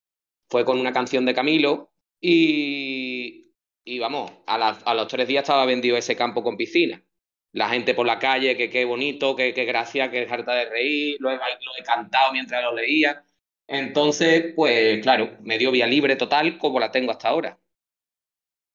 fue 0.49 0.65
con 0.65 0.79
una 0.79 0.93
canción 0.93 1.25
de 1.25 1.33
Camilo 1.33 1.91
y, 2.21 3.53
y 3.83 3.99
vamos, 3.99 4.31
a, 4.47 4.55
a 4.69 4.93
los 4.93 5.07
tres 5.07 5.27
días 5.27 5.43
estaba 5.43 5.65
vendido 5.65 5.97
ese 5.97 6.15
campo 6.15 6.43
con 6.43 6.57
piscina. 6.57 7.03
La 7.51 7.69
gente 7.69 7.93
por 7.93 8.05
la 8.05 8.19
calle, 8.19 8.57
que 8.57 8.69
qué 8.69 8.85
bonito, 8.85 9.35
que 9.35 9.53
qué 9.53 9.65
gracia, 9.65 10.11
que 10.11 10.27
harta 10.29 10.53
de 10.55 10.65
reír, 10.69 11.17
lo 11.19 11.31
he, 11.31 11.35
lo 11.35 11.41
he 11.79 11.83
cantado 11.83 12.33
mientras 12.33 12.63
lo 12.63 12.73
leía. 12.75 13.23
Entonces, 13.67 14.53
pues 14.55 15.01
claro, 15.01 15.37
me 15.41 15.57
dio 15.57 15.71
vía 15.71 15.87
libre 15.87 16.15
total 16.17 16.57
como 16.57 16.79
la 16.79 16.91
tengo 16.91 17.11
hasta 17.11 17.29
ahora. 17.29 17.59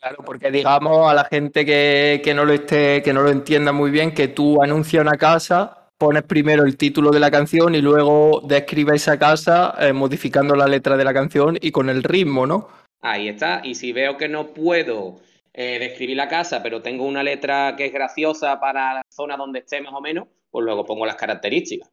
Claro, 0.00 0.18
porque 0.24 0.50
digamos 0.50 1.10
a 1.10 1.14
la 1.14 1.24
gente 1.24 1.66
que, 1.66 2.22
que 2.24 2.32
no 2.32 2.46
lo 2.46 2.54
esté, 2.54 3.02
que 3.02 3.12
no 3.12 3.20
lo 3.22 3.28
entienda 3.28 3.70
muy 3.72 3.90
bien, 3.90 4.14
que 4.14 4.28
tú 4.28 4.62
anuncias 4.62 5.02
una 5.02 5.18
casa, 5.18 5.88
pones 5.98 6.22
primero 6.22 6.64
el 6.64 6.78
título 6.78 7.10
de 7.10 7.20
la 7.20 7.30
canción 7.30 7.74
y 7.74 7.82
luego 7.82 8.40
describes 8.46 9.02
esa 9.02 9.18
casa 9.18 9.74
eh, 9.78 9.92
modificando 9.92 10.56
la 10.56 10.66
letra 10.66 10.96
de 10.96 11.04
la 11.04 11.12
canción 11.12 11.58
y 11.60 11.70
con 11.70 11.90
el 11.90 12.02
ritmo, 12.02 12.46
¿no? 12.46 12.68
Ahí 13.02 13.28
está. 13.28 13.60
Y 13.62 13.74
si 13.74 13.92
veo 13.92 14.16
que 14.16 14.26
no 14.26 14.54
puedo 14.54 15.20
eh, 15.52 15.78
describir 15.78 16.16
la 16.16 16.28
casa, 16.28 16.62
pero 16.62 16.80
tengo 16.80 17.04
una 17.04 17.22
letra 17.22 17.74
que 17.76 17.84
es 17.84 17.92
graciosa 17.92 18.58
para 18.58 18.94
la 18.94 19.02
zona 19.10 19.36
donde 19.36 19.58
esté 19.58 19.82
más 19.82 19.92
o 19.92 20.00
menos, 20.00 20.28
pues 20.50 20.64
luego 20.64 20.86
pongo 20.86 21.04
las 21.04 21.16
características, 21.16 21.90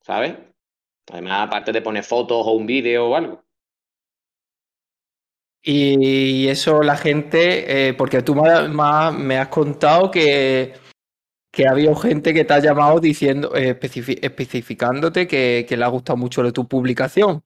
¿sabes? 0.00 0.34
Además, 1.10 1.48
aparte 1.48 1.72
de 1.72 1.82
poner 1.82 2.04
fotos 2.04 2.46
o 2.46 2.52
un 2.52 2.66
vídeo 2.66 3.08
o 3.08 3.16
algo. 3.16 3.42
Y 5.64 6.48
eso 6.48 6.82
la 6.82 6.96
gente, 6.96 7.88
eh, 7.88 7.94
porque 7.94 8.22
tú 8.22 8.34
me, 8.34 8.68
me- 9.12 9.38
has 9.38 9.48
contado 9.48 10.10
que, 10.10 10.72
que 11.52 11.66
ha 11.66 11.72
habido 11.72 11.94
gente 11.96 12.34
que 12.34 12.44
te 12.44 12.54
ha 12.54 12.60
llamado 12.60 13.00
diciendo, 13.00 13.54
eh, 13.56 13.78
especifi- 13.78 14.18
especificándote 14.22 15.26
que, 15.28 15.66
que 15.68 15.76
le 15.76 15.84
ha 15.84 15.88
gustado 15.88 16.16
mucho 16.18 16.42
de 16.42 16.52
tu 16.52 16.68
publicación. 16.68 17.44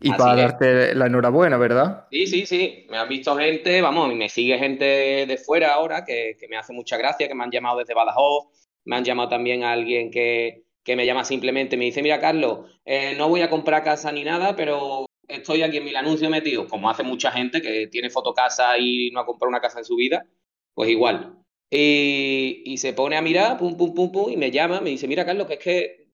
Y 0.00 0.12
Así 0.12 0.18
para 0.18 0.36
es. 0.38 0.52
darte 0.52 0.94
la 0.94 1.06
enhorabuena, 1.06 1.58
¿verdad? 1.58 2.08
Sí, 2.10 2.26
sí, 2.26 2.46
sí. 2.46 2.86
Me 2.90 2.98
han 2.98 3.08
visto 3.08 3.34
gente, 3.36 3.80
vamos, 3.80 4.12
y 4.12 4.14
me 4.16 4.28
sigue 4.28 4.58
gente 4.58 4.84
de 4.84 5.36
fuera 5.38 5.72
ahora 5.74 6.04
que, 6.04 6.36
que 6.38 6.46
me 6.46 6.56
hace 6.58 6.72
mucha 6.74 6.98
gracia, 6.98 7.26
que 7.26 7.34
me 7.34 7.42
han 7.44 7.50
llamado 7.50 7.78
desde 7.78 7.94
Badajoz, 7.94 8.48
me 8.84 8.96
han 8.96 9.04
llamado 9.04 9.30
también 9.30 9.64
a 9.64 9.72
alguien 9.72 10.10
que, 10.10 10.64
que 10.84 10.94
me 10.94 11.06
llama 11.06 11.24
simplemente, 11.24 11.76
me 11.78 11.86
dice, 11.86 12.02
mira, 12.02 12.20
Carlos, 12.20 12.70
eh, 12.84 13.14
no 13.16 13.28
voy 13.30 13.40
a 13.40 13.48
comprar 13.48 13.82
casa 13.82 14.12
ni 14.12 14.24
nada, 14.24 14.54
pero 14.56 15.06
estoy 15.28 15.62
aquí 15.62 15.78
en 15.78 15.84
mi 15.84 15.94
anuncio 15.94 16.28
metido, 16.30 16.66
como 16.68 16.90
hace 16.90 17.02
mucha 17.02 17.30
gente 17.32 17.60
que 17.62 17.86
tiene 17.88 18.10
fotocasa 18.10 18.78
y 18.78 19.10
no 19.12 19.20
ha 19.20 19.26
comprado 19.26 19.48
una 19.50 19.60
casa 19.60 19.78
en 19.78 19.84
su 19.84 19.96
vida, 19.96 20.26
pues 20.74 20.90
igual. 20.90 21.38
Y, 21.70 22.62
y 22.66 22.76
se 22.78 22.92
pone 22.92 23.16
a 23.16 23.22
mirar, 23.22 23.56
pum, 23.58 23.76
pum, 23.76 23.94
pum, 23.94 24.12
pum, 24.12 24.30
y 24.30 24.36
me 24.36 24.50
llama, 24.50 24.80
me 24.80 24.90
dice, 24.90 25.08
mira, 25.08 25.24
Carlos, 25.24 25.46
que 25.46 25.54
es 25.54 25.58
que 25.60 26.08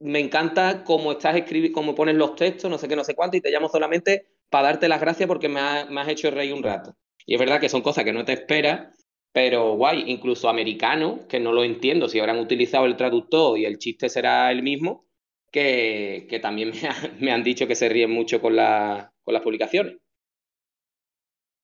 me 0.00 0.20
encanta 0.20 0.84
cómo 0.84 1.12
estás 1.12 1.36
escribiendo, 1.36 1.74
cómo 1.74 1.94
pones 1.94 2.14
los 2.16 2.36
textos, 2.36 2.70
no 2.70 2.78
sé 2.78 2.88
qué, 2.88 2.96
no 2.96 3.04
sé 3.04 3.14
cuánto, 3.14 3.36
y 3.36 3.40
te 3.40 3.50
llamo 3.50 3.68
solamente 3.68 4.26
para 4.50 4.68
darte 4.68 4.88
las 4.88 5.00
gracias 5.00 5.26
porque 5.26 5.48
me, 5.48 5.60
ha- 5.60 5.82
has 5.82 6.08
hecho 6.08 6.30
reír 6.30 6.52
un 6.54 6.62
rato. 6.62 6.96
Y 7.26 7.34
es 7.34 7.40
verdad 7.40 7.60
que 7.60 7.68
son 7.68 7.82
cosas 7.82 8.04
que 8.04 8.12
no 8.12 8.24
te 8.24 8.32
esperas, 8.32 8.94
pero 9.32 9.74
guay, 9.76 10.04
incluso 10.06 10.48
americanos, 10.48 11.26
que 11.28 11.40
no 11.40 11.52
lo 11.52 11.64
entiendo, 11.64 12.08
si 12.08 12.18
habrán 12.20 12.38
utilizado 12.38 12.86
el 12.86 12.96
traductor 12.96 13.58
y 13.58 13.64
el 13.64 13.78
chiste 13.78 14.08
será 14.08 14.50
el 14.52 14.62
mismo, 14.62 15.07
que, 15.50 16.26
que 16.30 16.38
también 16.40 16.70
me, 16.82 16.88
ha- 16.88 17.12
me 17.20 17.32
han 17.32 17.44
dicho 17.44 17.66
que 17.66 17.74
se 17.76 17.88
ríen 17.88 18.10
mucho 18.10 18.40
con, 18.40 18.56
la- 18.56 19.12
con 19.24 19.34
las 19.34 19.42
publicaciones. 19.42 19.96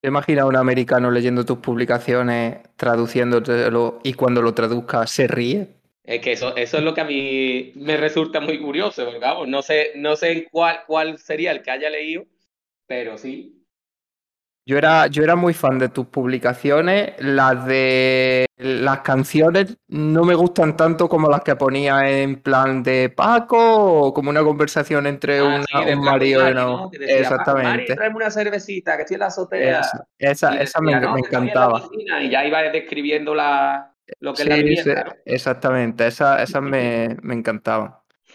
¿Te 0.01 0.07
imaginas 0.09 0.45
a 0.45 0.47
un 0.47 0.55
americano 0.57 1.11
leyendo 1.11 1.45
tus 1.45 1.59
publicaciones, 1.59 2.59
traduciéndotelo 2.77 3.99
y 4.05 4.13
cuando 4.15 4.41
lo 4.41 4.55
traduzca 4.55 5.05
se 5.09 5.27
ríe? 5.27 5.81
Es 6.03 6.21
que 6.21 6.33
eso, 6.33 6.55
eso 6.57 6.77
es 6.79 6.85
lo 6.85 6.93
que 6.95 7.01
a 7.01 7.05
mí 7.05 7.73
me 7.77 7.97
resulta 7.97 8.41
muy 8.41 8.61
curioso, 8.61 9.05
porque 9.05 9.19
vamos, 9.19 9.49
no 9.49 9.63
sé, 9.63 9.93
no 9.97 10.17
sé 10.17 10.47
cuál, 10.51 10.81
cuál 10.87 11.19
sería 11.19 11.51
el 11.53 11.63
que 11.63 11.71
haya 11.71 11.89
leído, 11.91 12.27
pero 12.87 13.17
sí. 13.19 13.64
Yo 14.67 14.79
era, 14.79 15.09
yo 15.09 15.23
era 15.23 15.37
muy 15.37 15.53
fan 15.53 15.79
de 15.79 15.91
tus 15.91 16.07
publicaciones. 16.07 17.13
Las 17.19 17.67
de 17.67 18.47
las 18.57 19.01
canciones 19.01 19.77
no 19.89 20.25
me 20.25 20.35
gustan 20.35 20.75
tanto 20.75 21.07
como 21.07 21.29
las 21.29 21.43
que 21.43 21.55
ponía 21.55 22.09
en 22.09 22.37
plan 22.41 22.83
de 22.83 23.11
Paco 23.11 23.59
o 23.59 24.15
como 24.15 24.31
una 24.31 24.43
conversación 24.43 25.07
entre 25.07 25.41
Ah, 25.41 25.45
una- 25.45 25.65
sí, 25.85 25.93
un 25.93 26.01
marido 26.05 26.41
y 26.41 26.45
Mari, 26.45 26.55
¿no? 26.55 26.79
mujer. 26.79 26.99
Que 27.01 27.07
decía, 27.07 27.29
"Paco, 27.29 27.53
Mari, 27.53 27.59
Exactamente. 27.59 27.95
tráeme 27.95 28.17
una 28.17 28.31
cervecita, 28.31 28.97
que 28.97 29.03
estoy 29.03 29.15
en 29.17 29.21
la 29.21 29.27
azotea. 29.27 29.81
Esa, 29.81 30.07
esa, 30.19 30.63
esa 30.63 30.81
me, 30.81 30.93
"No, 30.93 31.13
me 31.13 31.21
la 31.21 31.27
encantaba. 31.27 31.81
piscina", 31.91 32.23
Y 32.23 32.31
ya 32.31 32.45
iba 32.47 32.63
describiendo 32.63 33.35
la, 33.35 33.93
lo 34.21 34.33
que 34.33 34.43
es 34.45 34.49
la 34.49 34.55
Sí, 34.55 34.61
sí, 34.63 34.67
vivienda, 34.69 35.05
¿no? 35.05 35.13
exactamente. 35.27 36.07
Esa- 36.07 36.43
Esas 36.43 36.63
me, 36.63 37.17
me 37.21 37.35
encantaban. 37.35 37.95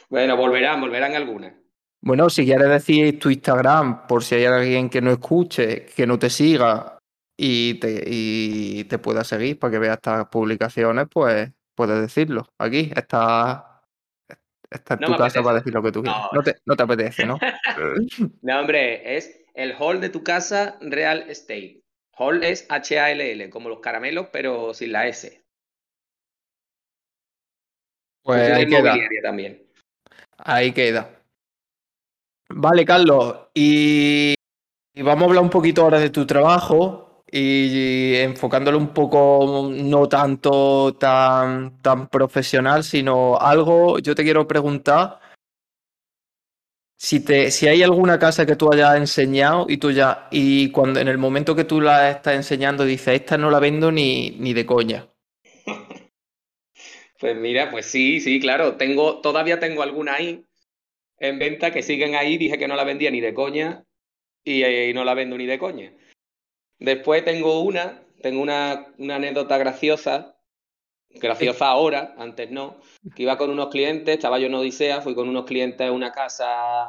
Bueno, 0.09 0.37
volverán, 0.37 0.79
volverán 0.79 1.15
algunas. 1.15 1.53
Bueno, 2.01 2.29
si 2.29 2.45
quieres 2.45 2.69
decir 2.69 3.19
tu 3.19 3.29
Instagram, 3.29 4.07
por 4.07 4.23
si 4.23 4.35
hay 4.35 4.45
alguien 4.45 4.89
que 4.89 5.01
no 5.01 5.11
escuche, 5.11 5.85
que 5.85 6.07
no 6.07 6.17
te 6.17 6.29
siga 6.29 6.97
y 7.37 7.75
te, 7.75 8.03
y 8.05 8.85
te 8.85 8.99
pueda 8.99 9.23
seguir 9.23 9.59
para 9.59 9.71
que 9.71 9.79
vea 9.79 9.93
estas 9.93 10.27
publicaciones, 10.27 11.07
pues 11.11 11.51
puedes 11.75 11.99
decirlo. 11.99 12.47
Aquí 12.57 12.91
está, 12.95 13.81
está 14.69 14.93
en 14.93 14.99
No 15.01 15.07
tu 15.07 15.17
casa 15.17 15.43
para 15.43 15.57
decir 15.57 15.73
lo 15.73 15.83
que 15.83 15.91
tú 15.91 16.03
quieras. 16.03 16.21
No. 16.31 16.37
No 16.37 16.43
te, 16.43 16.55
no 16.65 16.75
te 16.75 16.83
apetece, 16.83 17.25
¿no? 17.25 17.37
No, 18.41 18.59
hombre, 18.59 19.17
es 19.17 19.41
el 19.53 19.73
hall 19.77 19.99
de 19.99 20.09
tu 20.09 20.23
casa 20.23 20.77
Real 20.81 21.29
Estate. 21.29 21.81
Hall 22.17 22.43
es 22.43 22.65
H-A-L-L, 22.69 23.49
como 23.49 23.69
los 23.69 23.79
caramelos, 23.79 24.27
pero 24.31 24.73
sin 24.73 24.91
la 24.91 25.07
S. 25.07 25.41
Pues 28.23 28.51
ahí 28.51 28.65
queda. 28.67 28.95
también. 29.23 29.65
Ahí 30.37 30.71
queda. 30.71 31.18
Vale, 32.51 32.83
Carlos, 32.83 33.49
y, 33.53 34.33
vamos 34.95 35.23
a 35.23 35.25
hablar 35.27 35.43
un 35.43 35.49
poquito 35.49 35.83
ahora 35.83 35.99
de 35.99 36.09
tu 36.09 36.25
trabajo 36.25 37.23
y, 37.31 38.15
enfocándolo 38.15 38.77
un 38.77 38.93
poco 38.93 39.69
no 39.71 40.09
tanto 40.09 40.95
tan, 40.95 41.81
tan 41.81 42.09
profesional, 42.09 42.83
sino 42.83 43.37
algo, 43.37 43.99
yo 43.99 44.15
te 44.15 44.23
quiero 44.23 44.47
preguntar 44.47 45.19
si, 46.97 47.23
te, 47.23 47.51
si 47.51 47.67
hay 47.67 47.83
alguna 47.83 48.19
casa 48.19 48.45
que 48.45 48.55
tú 48.55 48.71
hayas 48.73 48.97
enseñado 48.97 49.67
y 49.69 49.77
tú 49.77 49.91
ya, 49.91 50.27
y 50.31 50.71
cuando 50.71 50.99
en 50.99 51.07
el 51.07 51.17
momento 51.17 51.55
que 51.55 51.63
tú 51.63 51.79
la 51.79 52.09
estás 52.09 52.35
enseñando 52.35 52.83
dices, 52.83 53.21
esta 53.21 53.37
no 53.37 53.51
la 53.51 53.59
vendo 53.59 53.91
ni, 53.91 54.31
ni 54.31 54.53
de 54.53 54.65
coña. 54.65 55.07
Pues 57.19 57.35
mira, 57.35 57.69
pues 57.69 57.85
sí, 57.85 58.21
sí, 58.21 58.39
claro. 58.39 58.77
Tengo, 58.77 59.19
todavía 59.19 59.59
tengo 59.59 59.83
alguna 59.83 60.13
ahí 60.13 60.45
en 61.19 61.39
venta 61.39 61.71
que 61.71 61.83
siguen 61.83 62.15
ahí. 62.15 62.37
Dije 62.37 62.57
que 62.57 62.67
no 62.67 62.75
la 62.75 62.83
vendía 62.83 63.11
ni 63.11 63.21
de 63.21 63.33
coña 63.33 63.83
y, 64.43 64.63
eh, 64.63 64.91
no 64.93 65.03
la 65.03 65.13
vendo 65.13 65.37
ni 65.37 65.45
de 65.45 65.59
coña. 65.59 65.93
Después 66.79 67.25
tengo 67.25 67.61
una, 67.61 68.03
tengo 68.21 68.41
una, 68.41 68.87
una 68.97 69.15
anécdota 69.15 69.57
graciosa, 69.57 70.37
graciosa 71.09 71.67
ahora, 71.67 72.15
antes 72.17 72.51
no, 72.51 72.79
que 73.15 73.23
iba 73.23 73.37
con 73.37 73.49
unos 73.49 73.69
clientes, 73.69 74.15
estaba 74.15 74.39
yo 74.39 74.47
en 74.47 74.55
Odisea, 74.55 75.01
fui 75.01 75.15
con 75.15 75.27
unos 75.27 75.45
clientes 75.45 75.87
a 75.87 75.91
una 75.91 76.11
casa 76.11 76.87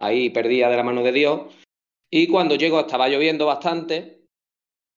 ahí 0.00 0.30
perdida 0.30 0.70
de 0.70 0.76
la 0.76 0.82
mano 0.82 1.02
de 1.02 1.12
Dios, 1.12 1.54
y 2.10 2.28
cuando 2.28 2.54
llego 2.54 2.80
estaba 2.80 3.08
lloviendo 3.08 3.46
bastante, 3.46 4.24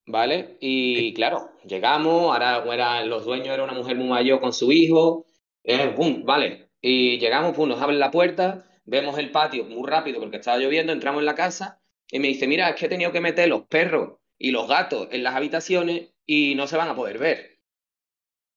¿vale? 0.05 0.57
Y 0.61 1.13
claro, 1.13 1.51
llegamos, 1.65 2.33
ahora 2.33 2.63
era, 2.73 3.05
los 3.05 3.25
dueños 3.25 3.49
era 3.49 3.63
una 3.63 3.73
mujer 3.73 3.97
muy 3.97 4.07
mayor 4.07 4.39
con 4.39 4.53
su 4.53 4.71
hijo, 4.71 5.25
eh, 5.63 5.93
vale, 6.23 6.70
y 6.81 7.19
llegamos, 7.19 7.55
pum, 7.55 7.69
nos 7.69 7.81
abren 7.81 7.99
la 7.99 8.11
puerta, 8.11 8.65
vemos 8.85 9.17
el 9.17 9.31
patio 9.31 9.65
muy 9.65 9.87
rápido 9.87 10.19
porque 10.19 10.37
estaba 10.37 10.57
lloviendo, 10.57 10.91
entramos 10.91 11.19
en 11.19 11.25
la 11.25 11.35
casa 11.35 11.81
y 12.09 12.19
me 12.19 12.27
dice, 12.27 12.47
mira, 12.47 12.69
es 12.69 12.75
que 12.75 12.87
he 12.87 12.89
tenido 12.89 13.11
que 13.11 13.21
meter 13.21 13.47
los 13.47 13.67
perros 13.67 14.17
y 14.37 14.51
los 14.51 14.67
gatos 14.67 15.07
en 15.11 15.23
las 15.23 15.35
habitaciones 15.35 16.13
y 16.25 16.55
no 16.55 16.67
se 16.67 16.77
van 16.77 16.89
a 16.89 16.95
poder 16.95 17.19
ver. 17.19 17.59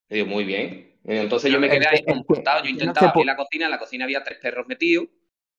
Y 0.09 0.15
digo, 0.15 0.27
muy 0.27 0.43
bien. 0.43 0.99
Entonces 1.03 1.51
yo 1.51 1.59
me 1.59 1.69
quedé 1.69 1.87
ahí 1.87 2.03
comportado, 2.03 2.63
yo 2.63 2.69
intentaba 2.69 3.09
abrir 3.09 3.27
la 3.27 3.35
cocina, 3.35 3.65
en 3.65 3.71
la 3.71 3.77
cocina 3.77 4.05
había 4.05 4.23
tres 4.23 4.39
perros 4.39 4.65
metidos, 4.67 5.07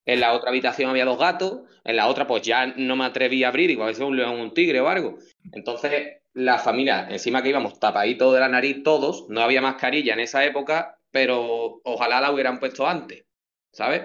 en 0.04 0.18
la 0.18 0.32
otra 0.32 0.50
habitación 0.50 0.90
había 0.90 1.04
dos 1.04 1.18
gatos, 1.18 1.60
en 1.84 1.96
la 1.96 2.08
otra 2.08 2.26
pues 2.26 2.42
ya 2.42 2.66
no 2.66 2.96
me 2.96 3.04
atreví 3.04 3.44
a 3.44 3.48
abrir, 3.48 3.68
digo, 3.68 3.84
a 3.84 3.86
veces 3.86 4.02
un 4.02 4.16
león 4.16 4.40
un 4.40 4.52
tigre 4.52 4.80
o 4.80 4.88
algo. 4.88 5.18
Entonces 5.52 6.22
la 6.32 6.58
familia, 6.58 7.06
encima 7.10 7.42
que 7.42 7.48
íbamos 7.48 7.78
tapaditos 7.78 8.34
de 8.34 8.40
la 8.40 8.48
nariz 8.48 8.82
todos, 8.82 9.26
no 9.28 9.40
había 9.40 9.62
mascarilla 9.62 10.14
en 10.14 10.20
esa 10.20 10.44
época, 10.44 10.95
pero 11.16 11.80
ojalá 11.82 12.20
la 12.20 12.30
hubieran 12.30 12.60
puesto 12.60 12.86
antes, 12.86 13.24
¿sabes? 13.72 14.02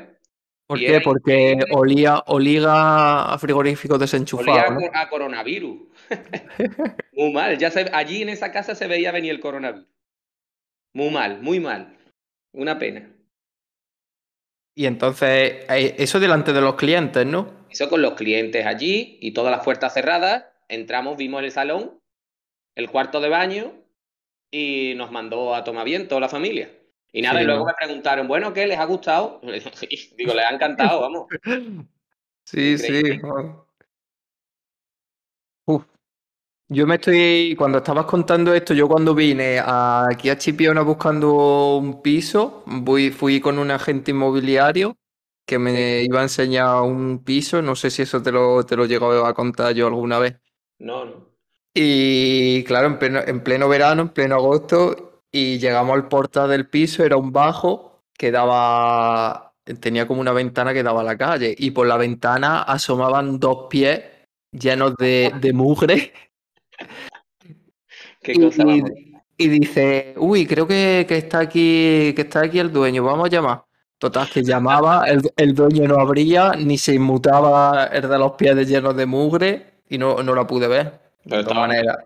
¿Por 0.66 0.82
Y 0.82 0.86
qué? 0.86 1.02
Porque 1.02 1.60
olía, 1.74 2.24
olía 2.28 3.34
a 3.34 3.38
frigorífico 3.38 3.96
Olía 3.96 4.00
desenchufado, 4.00 4.60
a, 4.60 4.70
¿no? 4.70 4.80
cor- 4.80 4.92
a 4.94 5.10
coronavirus. 5.10 5.78
Muy 7.12 7.34
mal, 7.34 7.58
ya 7.58 7.70
se, 7.70 7.82
allí 7.92 8.22
en 8.22 8.30
esa 8.30 8.54
casa 8.54 8.76
se 8.76 8.88
veía 8.88 9.12
venir 9.12 9.32
el 9.32 9.42
coronavirus. 9.42 9.90
Muy 10.94 11.10
mal, 11.10 11.42
muy 11.42 11.60
mal. 11.60 11.98
Una 12.54 12.80
pena. 12.80 13.14
Y 14.74 14.86
entonces, 14.86 15.66
eh, 15.70 15.96
eso 15.98 16.18
delante 16.22 16.54
de 16.54 16.62
los 16.62 16.76
clientes, 16.76 17.26
¿no? 17.26 17.66
Eso 17.70 17.90
con 17.90 18.02
los 18.02 18.14
clientes 18.14 18.66
allí 18.66 19.18
y 19.20 19.34
todas 19.34 19.52
las 19.52 19.66
puertas 19.66 19.94
cerradas. 19.94 20.46
Entramos, 20.70 21.18
vimos 21.18 21.44
el 21.44 21.52
salón, 21.52 22.00
el 22.76 22.90
cuarto 22.90 23.20
de 23.20 23.28
baño 23.28 23.74
y 24.50 24.94
nos 24.96 25.12
mandó 25.12 25.54
a 25.56 25.66
tomar 25.66 25.84
viento 25.84 26.22
la 26.22 26.30
familia. 26.30 26.70
Y 27.14 27.22
nada, 27.22 27.40
Sí, 27.40 27.44
y 27.44 27.46
luego 27.46 27.62
¿no? 27.62 27.66
me 27.66 27.74
preguntaron, 27.74 28.28
bueno, 28.28 28.54
¿qué? 28.54 28.68
¿Les 28.68 28.80
ha 28.80 28.86
gustado? 28.86 29.42
Digo, 30.18 30.34
les 30.34 30.46
ha 30.46 30.50
encantado, 30.52 31.02
vamos. 31.02 31.28
Sí, 32.44 32.78
sí. 32.78 33.02
Joder. 33.22 33.52
Uf. 35.66 35.86
Yo 36.70 36.88
me 36.88 36.96
estoy, 36.96 37.56
cuando 37.58 37.80
estabas 37.80 38.06
contando 38.06 38.54
esto, 38.54 38.74
yo 38.74 38.88
cuando 38.88 39.16
vine 39.16 39.60
a- 39.60 40.08
aquí 40.10 40.30
a 40.30 40.38
Chipiona 40.38 40.82
buscando 40.82 41.78
un 41.78 42.02
piso, 42.02 42.64
voy, 42.68 43.12
fui 43.12 43.42
con 43.42 43.60
un 43.60 43.72
agente 43.72 44.12
inmobiliario 44.12 44.98
que 45.46 45.60
me 45.60 46.04
iba 46.04 46.20
a 46.22 46.24
enseñar 46.24 46.82
un 46.84 47.24
piso, 47.26 47.62
no 47.62 47.76
sé 47.76 47.90
si 47.92 48.04
eso 48.04 48.22
te 48.24 48.32
lo, 48.32 48.66
te 48.66 48.76
lo 48.78 48.86
llego 48.86 49.12
a 49.26 49.34
contar 49.34 49.74
yo 49.76 49.88
alguna 49.88 50.20
vez. 50.20 50.38
No, 50.80 51.06
no. 51.06 51.32
Y 51.74 52.64
claro, 52.66 52.88
en 52.88 53.00
pleno, 53.00 53.20
en 53.26 53.44
pleno 53.44 53.70
verano, 53.70 54.02
en 54.04 54.10
pleno 54.10 54.36
agosto, 54.36 55.11
y 55.32 55.60
llegamos 55.60 55.96
al 55.96 56.08
portal 56.08 56.50
del 56.50 56.68
piso, 56.70 57.04
era 57.04 57.18
un 57.18 57.32
bajo 57.32 58.04
que 58.18 58.32
daba, 58.32 59.54
tenía 59.80 60.08
como 60.08 60.22
una 60.22 60.34
ventana 60.34 60.74
que 60.74 60.84
daba 60.84 61.02
a 61.02 61.04
la 61.04 61.18
calle, 61.18 61.56
y 61.58 61.72
por 61.72 61.88
la 61.88 61.98
ventana 61.98 62.62
asomaban 62.64 63.40
dos 63.40 63.68
pies 63.70 64.02
llenos 64.52 64.96
de, 64.98 65.32
de 65.42 65.54
mugre. 65.54 66.14
Qué 68.22 68.34
Y, 68.34 68.38
cosa, 68.38 68.64
y 69.38 69.48
dice, 69.50 70.14
uy, 70.18 70.46
creo 70.48 70.68
que, 70.68 71.06
que 71.08 71.18
está 71.18 71.40
aquí, 71.40 72.14
que 72.16 72.22
está 72.22 72.42
aquí 72.42 72.60
el 72.60 72.72
dueño, 72.72 73.04
vamos 73.04 73.28
a 73.28 73.30
llamar. 73.30 73.66
Total, 73.98 74.30
que 74.30 74.44
llamaba, 74.44 75.06
el, 75.08 75.22
el 75.38 75.54
dueño 75.56 75.88
no 75.88 76.00
abría, 76.00 76.54
ni 76.54 76.78
se 76.78 76.96
inmutaba 76.96 77.86
el 77.86 78.08
de 78.10 78.18
los 78.20 78.34
pies 78.34 78.56
llenos 78.68 78.96
de 78.96 79.06
mugre, 79.06 79.82
y 79.90 79.98
no, 79.98 80.22
no 80.24 80.36
la 80.36 80.48
pude 80.48 80.68
ver. 80.68 81.00
Pero 81.24 81.38
De 81.38 81.44
todas 81.44 81.58
maneras, 81.58 81.98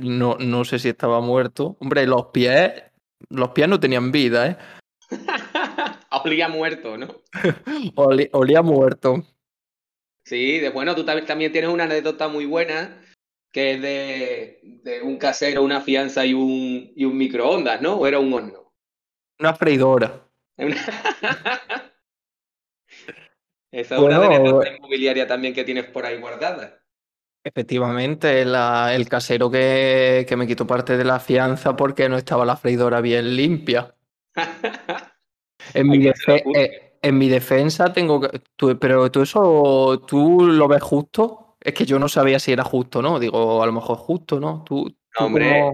no, 0.00 0.36
no 0.38 0.64
sé 0.64 0.78
si 0.78 0.88
estaba 0.88 1.20
muerto. 1.20 1.76
Hombre, 1.80 2.06
los 2.06 2.26
pies, 2.26 2.72
los 3.28 3.50
pies 3.50 3.68
no 3.68 3.80
tenían 3.80 4.12
vida, 4.12 4.46
¿eh? 4.48 4.56
Olía 6.24 6.48
muerto, 6.48 6.96
¿no? 6.96 7.08
Oli- 7.96 8.28
olía 8.32 8.62
muerto. 8.62 9.22
Sí, 10.24 10.58
de, 10.58 10.70
bueno, 10.70 10.94
tú 10.94 11.04
también, 11.04 11.26
también 11.26 11.52
tienes 11.52 11.70
una 11.70 11.84
anécdota 11.84 12.28
muy 12.28 12.46
buena 12.46 13.02
que 13.52 13.72
es 13.72 13.82
de, 13.82 14.60
de 14.62 15.02
un 15.02 15.18
casero, 15.18 15.62
una 15.62 15.80
fianza 15.80 16.24
y 16.24 16.34
un, 16.34 16.92
y 16.94 17.04
un 17.04 17.16
microondas, 17.18 17.82
¿no? 17.82 17.94
¿O 17.96 18.06
era 18.06 18.20
un 18.20 18.32
horno? 18.32 18.72
Una 19.40 19.54
freidora. 19.54 20.08
Esa 23.72 23.96
es 23.96 24.00
una 24.00 24.18
de 24.18 24.28
Bueno, 24.28 24.60
las 24.60 24.76
inmobiliarias 24.76 25.28
también 25.28 25.54
que 25.54 25.64
tienes 25.64 25.86
por 25.86 26.04
ahí 26.06 26.18
guardada. 26.20 26.79
Efectivamente, 27.44 28.44
la- 28.44 28.94
el 28.94 29.08
casero 29.08 29.50
que, 29.50 30.26
que 30.28 30.36
me 30.36 30.46
quitó 30.46 30.66
parte 30.66 30.96
de 30.96 31.04
la 31.04 31.20
fianza 31.20 31.76
porque 31.76 32.08
no 32.08 32.16
estaba 32.16 32.44
la 32.44 32.56
freidora 32.56 33.00
bien 33.00 33.36
limpia. 33.36 33.94
En 35.74 35.88
mi, 35.88 35.96
Hay 35.98 36.02
que 36.02 36.10
hacer 36.10 36.34
defe- 36.34 36.40
apunte. 36.40 36.64
eh, 36.64 36.98
en 37.02 37.18
mi 37.18 37.28
defensa 37.28 37.92
tengo 37.92 38.20
que... 38.20 38.40
tú- 38.56 38.78
pero 38.78 39.10
tú 39.10 39.22
eso, 39.22 40.02
¿tú 40.06 40.40
lo 40.46 40.68
ves 40.68 40.82
justo? 40.82 41.56
Es 41.60 41.74
que 41.74 41.84
yo 41.86 41.98
no 41.98 42.08
sabía 42.08 42.38
si 42.38 42.52
era 42.52 42.64
justo, 42.64 43.02
¿no? 43.02 43.18
Digo, 43.18 43.62
a 43.62 43.66
lo 43.66 43.72
mejor 43.72 43.96
justo, 43.98 44.40
¿no? 44.40 44.64
Tú, 44.64 44.90
tú 44.90 45.24
hombre. 45.24 45.70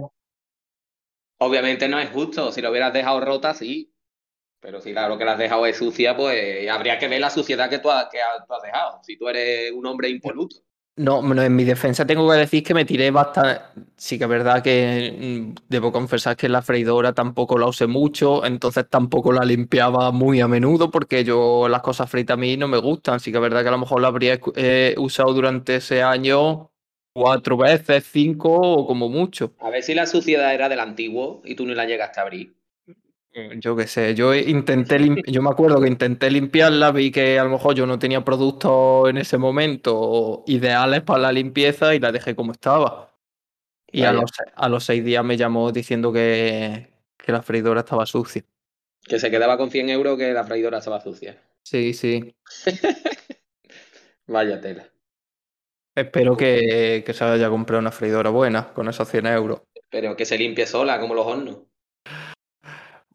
Obviamente 1.39 1.89
no 1.89 1.99
es 1.99 2.11
justo. 2.11 2.53
Si 2.53 2.61
lo 2.61 2.71
hubieras 2.71 2.93
dejado 2.93 3.21
rota, 3.21 3.55
sí. 3.55 3.93
Pero 4.61 4.81
si 4.81 4.93
claro 4.93 5.19
que 5.19 5.25
la 5.25 5.33
has 5.33 5.39
dejado 5.39 5.67
es 5.67 5.77
sucia, 5.77 6.17
pues 6.17 6.69
habría 6.71 6.99
que 6.99 7.09
ver 7.09 7.21
la 7.21 7.31
suciedad 7.31 7.71
que 7.71 7.79
tú 7.81 7.91
has, 7.91 8.09
que 8.11 8.19
tú 8.47 8.55
has 8.55 8.63
dejado. 8.63 9.01
Si 9.05 9.17
tú 9.19 9.29
eres 9.29 9.73
un 9.73 9.87
hombre 9.87 10.09
impoluto. 10.09 10.57
No, 10.99 11.21
en 11.43 11.55
mi 11.55 11.65
defensa 11.65 12.07
tengo 12.07 12.27
que 12.31 12.39
decir 12.39 12.63
que 12.63 12.73
me 12.73 12.87
tiré 12.87 13.11
bastante. 13.11 13.61
Sí 13.99 14.17
que 14.17 14.25
es 14.25 14.31
verdad 14.31 14.63
que 14.63 15.53
mm, 15.53 15.55
debo 15.69 15.93
confesar 15.93 16.37
que 16.37 16.49
la 16.49 16.63
freidora 16.63 17.13
tampoco 17.13 17.59
la 17.59 17.67
usé 17.67 17.87
mucho, 17.87 18.47
entonces 18.47 18.89
tampoco 18.89 19.31
la 19.31 19.45
limpiaba 19.45 20.11
muy 20.11 20.41
a 20.41 20.49
menudo 20.49 20.91
porque 20.91 21.23
yo 21.23 21.69
las 21.69 21.83
cosas 21.83 22.09
fritas 22.11 22.35
a 22.35 22.39
mí 22.39 22.57
no 22.57 22.67
me 22.67 22.79
gustan. 22.79 23.21
Sí 23.21 23.31
que 23.31 23.37
es 23.37 23.43
verdad 23.43 23.61
que 23.63 23.69
a 23.69 23.73
lo 23.73 23.79
mejor 23.79 24.01
la 24.01 24.09
habría 24.09 24.41
eh, 24.55 24.95
usado 24.97 25.35
durante 25.35 25.77
ese 25.77 26.03
año 26.03 26.71
cuatro 27.13 27.59
veces, 27.59 28.05
cinco 28.11 28.55
o 28.55 28.87
como 28.87 29.11
mucho. 29.11 29.53
A 29.61 29.69
ver 29.69 29.83
si 29.83 29.95
la 29.95 30.07
suciedad 30.07 30.55
era 30.55 30.71
del 30.71 30.81
antiguo 30.81 31.43
y 31.45 31.57
tú 31.57 31.67
no 31.67 31.75
la 31.75 31.85
llegaste 31.85 32.21
a 32.21 32.23
abrir. 32.23 32.56
Yo 33.59 33.77
qué 33.77 33.87
sé, 33.87 34.15
yo 34.15 34.35
intenté 34.35 34.99
yo 35.27 35.43
me 35.43 35.51
acuerdo 35.51 35.79
que 35.81 35.89
intenté 35.89 36.31
limpiarla, 36.31 36.91
vi 36.91 37.11
que 37.11 37.39
a 37.39 37.45
lo 37.45 37.51
mejor 37.51 37.75
yo 37.75 37.87
no 37.87 37.99
tenía 37.99 38.25
productos 38.25 39.11
en 39.11 39.19
ese 39.19 39.37
momento 39.37 40.43
ideales 40.47 41.03
para 41.03 41.21
la 41.21 41.33
limpieza 41.33 41.95
y 41.95 41.99
la 41.99 42.13
dejé 42.13 42.35
como 42.35 42.53
estaba. 42.53 43.15
Y 43.93 44.05
a 44.05 44.13
los, 44.13 44.31
a 44.55 44.69
los 44.69 44.85
seis 44.85 45.05
días 45.05 45.23
me 45.23 45.37
llamó 45.37 45.71
diciendo 45.71 46.13
que, 46.13 46.89
que 47.19 47.33
la 47.33 47.43
freidora 47.43 47.81
estaba 47.81 48.07
sucia. 48.07 48.43
Que 49.03 49.19
se 49.19 49.31
quedaba 49.31 49.59
con 49.59 49.71
100 49.71 49.91
euros 49.91 50.19
que 50.19 50.33
la 50.33 50.45
freidora 50.45 50.79
estaba 50.79 51.01
sucia. 51.01 51.41
Sí, 51.63 51.93
sí. 51.93 52.35
Vaya 54.27 54.61
tela. 54.61 54.89
Espero 55.95 56.37
que, 56.37 57.03
que 57.05 57.13
se 57.13 57.25
haya 57.25 57.49
comprado 57.49 57.81
una 57.81 57.93
freidora 57.93 58.31
buena 58.31 58.73
con 58.73 58.89
esos 58.89 59.09
100 59.09 59.27
euros. 59.27 59.61
Pero 59.91 60.17
que 60.17 60.25
se 60.25 60.39
limpie 60.39 60.67
sola, 60.67 60.99
como 60.99 61.15
los 61.15 61.27
hornos. 61.27 61.59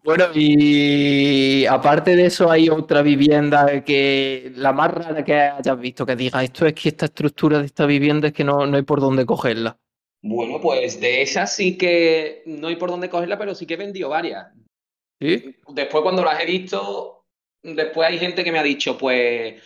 Bueno, 0.03 0.25
y 0.33 1.65
aparte 1.67 2.15
de 2.15 2.25
eso, 2.25 2.49
hay 2.49 2.69
otra 2.69 3.03
vivienda 3.03 3.83
que 3.83 4.51
la 4.55 4.73
más 4.73 4.91
rara 4.91 5.23
que 5.23 5.35
hayas 5.35 5.79
visto 5.79 6.05
que 6.05 6.15
diga 6.15 6.43
esto 6.43 6.65
es 6.65 6.73
que 6.73 6.89
esta 6.89 7.05
estructura 7.05 7.59
de 7.59 7.67
esta 7.67 7.85
vivienda 7.85 8.29
es 8.29 8.33
que 8.33 8.43
no, 8.43 8.65
no 8.65 8.77
hay 8.77 8.83
por 8.83 8.99
dónde 8.99 9.27
cogerla. 9.27 9.77
Bueno, 10.23 10.59
pues 10.59 10.99
de 10.99 11.21
esas 11.21 11.55
sí 11.55 11.77
que 11.77 12.41
no 12.47 12.67
hay 12.67 12.77
por 12.77 12.89
dónde 12.89 13.09
cogerla, 13.09 13.37
pero 13.37 13.53
sí 13.53 13.67
que 13.67 13.75
he 13.75 13.77
vendido 13.77 14.09
varias. 14.09 14.47
¿Sí? 15.19 15.55
Después 15.67 16.01
cuando 16.01 16.23
las 16.23 16.41
he 16.41 16.45
visto, 16.47 17.25
después 17.61 18.09
hay 18.09 18.17
gente 18.17 18.43
que 18.43 18.51
me 18.51 18.57
ha 18.57 18.63
dicho, 18.63 18.97
pues, 18.97 19.61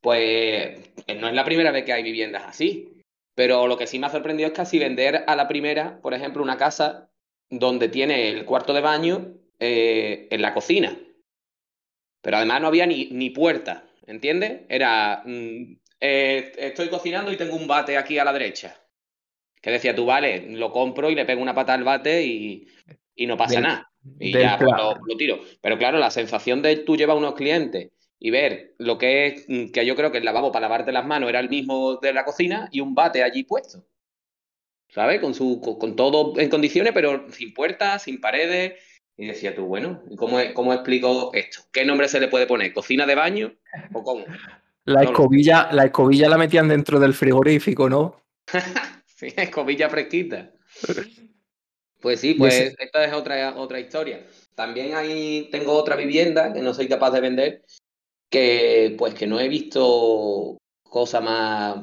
pues 0.00 0.80
no 1.20 1.28
es 1.28 1.34
la 1.34 1.44
primera 1.44 1.70
vez 1.70 1.84
que 1.84 1.92
hay 1.92 2.02
viviendas 2.02 2.44
así. 2.44 2.92
Pero 3.36 3.68
lo 3.68 3.76
que 3.76 3.86
sí 3.86 4.00
me 4.00 4.06
ha 4.06 4.10
sorprendido 4.10 4.48
es 4.48 4.54
casi 4.54 4.80
vender 4.80 5.24
a 5.28 5.36
la 5.36 5.46
primera, 5.46 6.00
por 6.00 6.12
ejemplo, 6.12 6.42
una 6.42 6.56
casa 6.56 7.08
donde 7.50 7.88
tiene 7.88 8.30
el 8.30 8.44
cuarto 8.44 8.72
de 8.72 8.80
baño 8.80 9.34
eh, 9.58 10.28
en 10.30 10.42
la 10.42 10.54
cocina. 10.54 10.96
Pero 12.22 12.38
además 12.38 12.60
no 12.60 12.68
había 12.68 12.86
ni, 12.86 13.06
ni 13.10 13.30
puerta, 13.30 13.84
¿entiendes? 14.06 14.62
Era, 14.68 15.22
mm, 15.24 15.76
eh, 16.00 16.52
estoy 16.58 16.88
cocinando 16.88 17.30
y 17.32 17.36
tengo 17.36 17.56
un 17.56 17.66
bate 17.66 17.96
aquí 17.96 18.18
a 18.18 18.24
la 18.24 18.32
derecha. 18.32 18.80
Que 19.60 19.70
decía 19.70 19.94
tú, 19.94 20.06
vale, 20.06 20.46
lo 20.50 20.72
compro 20.72 21.10
y 21.10 21.14
le 21.14 21.24
pego 21.24 21.42
una 21.42 21.54
pata 21.54 21.74
al 21.74 21.84
bate 21.84 22.24
y, 22.24 22.66
y 23.14 23.26
no 23.26 23.36
pasa 23.36 23.54
Del- 23.54 23.62
nada. 23.62 23.90
Y 24.18 24.32
ya 24.32 24.56
pues, 24.58 24.70
lo, 24.76 24.94
lo 25.04 25.16
tiro. 25.16 25.40
Pero 25.60 25.78
claro, 25.78 25.98
la 25.98 26.10
sensación 26.10 26.62
de 26.62 26.76
tú 26.76 26.96
llevar 26.96 27.16
unos 27.16 27.34
clientes 27.34 27.90
y 28.18 28.30
ver 28.30 28.74
lo 28.78 28.98
que 28.98 29.26
es, 29.26 29.44
mm, 29.48 29.70
que 29.72 29.84
yo 29.84 29.96
creo 29.96 30.10
que 30.12 30.18
el 30.18 30.24
lavabo 30.24 30.52
para 30.52 30.68
lavarte 30.68 30.92
las 30.92 31.06
manos 31.06 31.28
era 31.28 31.40
el 31.40 31.48
mismo 31.48 31.96
de 31.96 32.12
la 32.12 32.24
cocina 32.24 32.68
y 32.72 32.80
un 32.80 32.94
bate 32.94 33.22
allí 33.22 33.44
puesto. 33.44 33.84
¿Sabes? 34.88 35.20
Con, 35.20 35.34
su, 35.34 35.60
con, 35.60 35.78
con 35.78 35.96
todo 35.96 36.38
en 36.40 36.48
condiciones, 36.48 36.92
pero 36.92 37.30
sin 37.30 37.52
puertas, 37.52 38.02
sin 38.04 38.20
paredes. 38.20 38.74
Y 39.16 39.26
decía 39.26 39.54
tú, 39.54 39.64
bueno, 39.64 40.02
¿y 40.10 40.16
¿cómo, 40.16 40.38
cómo 40.54 40.74
explico 40.74 41.30
esto? 41.32 41.60
¿Qué 41.72 41.84
nombre 41.84 42.08
se 42.08 42.20
le 42.20 42.28
puede 42.28 42.46
poner? 42.46 42.72
¿Cocina 42.72 43.06
de 43.06 43.14
baño 43.14 43.54
o 43.92 44.02
cómo? 44.02 44.26
La 44.84 45.02
No 45.02 45.10
escobilla, 45.10 45.68
la 45.72 45.84
escobilla 45.84 46.28
la 46.28 46.38
metían 46.38 46.68
dentro 46.68 47.00
del 47.00 47.14
frigorífico, 47.14 47.88
¿no? 47.88 48.22
Sí, 49.06 49.32
escobilla 49.34 49.88
fresquita. 49.88 50.52
Pues 52.00 52.20
sí, 52.20 52.34
pues 52.34 52.54
ese- 52.54 52.74
esta 52.78 53.04
es 53.06 53.14
otra, 53.14 53.56
otra 53.56 53.80
historia. 53.80 54.26
También 54.54 54.94
ahí 54.94 55.48
tengo 55.50 55.72
otra 55.72 55.96
vivienda 55.96 56.52
que 56.52 56.60
no 56.60 56.74
soy 56.74 56.86
capaz 56.86 57.12
de 57.12 57.20
vender, 57.22 57.64
que 58.30 58.94
pues 58.98 59.14
que 59.14 59.26
no 59.26 59.40
he 59.40 59.48
visto 59.48 60.58
cosa 60.82 61.22
más, 61.22 61.76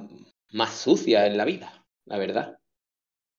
más 0.52 0.74
sucia 0.76 1.26
en 1.26 1.38
la 1.38 1.46
vida, 1.46 1.84
la 2.06 2.20
verdad. 2.20 2.60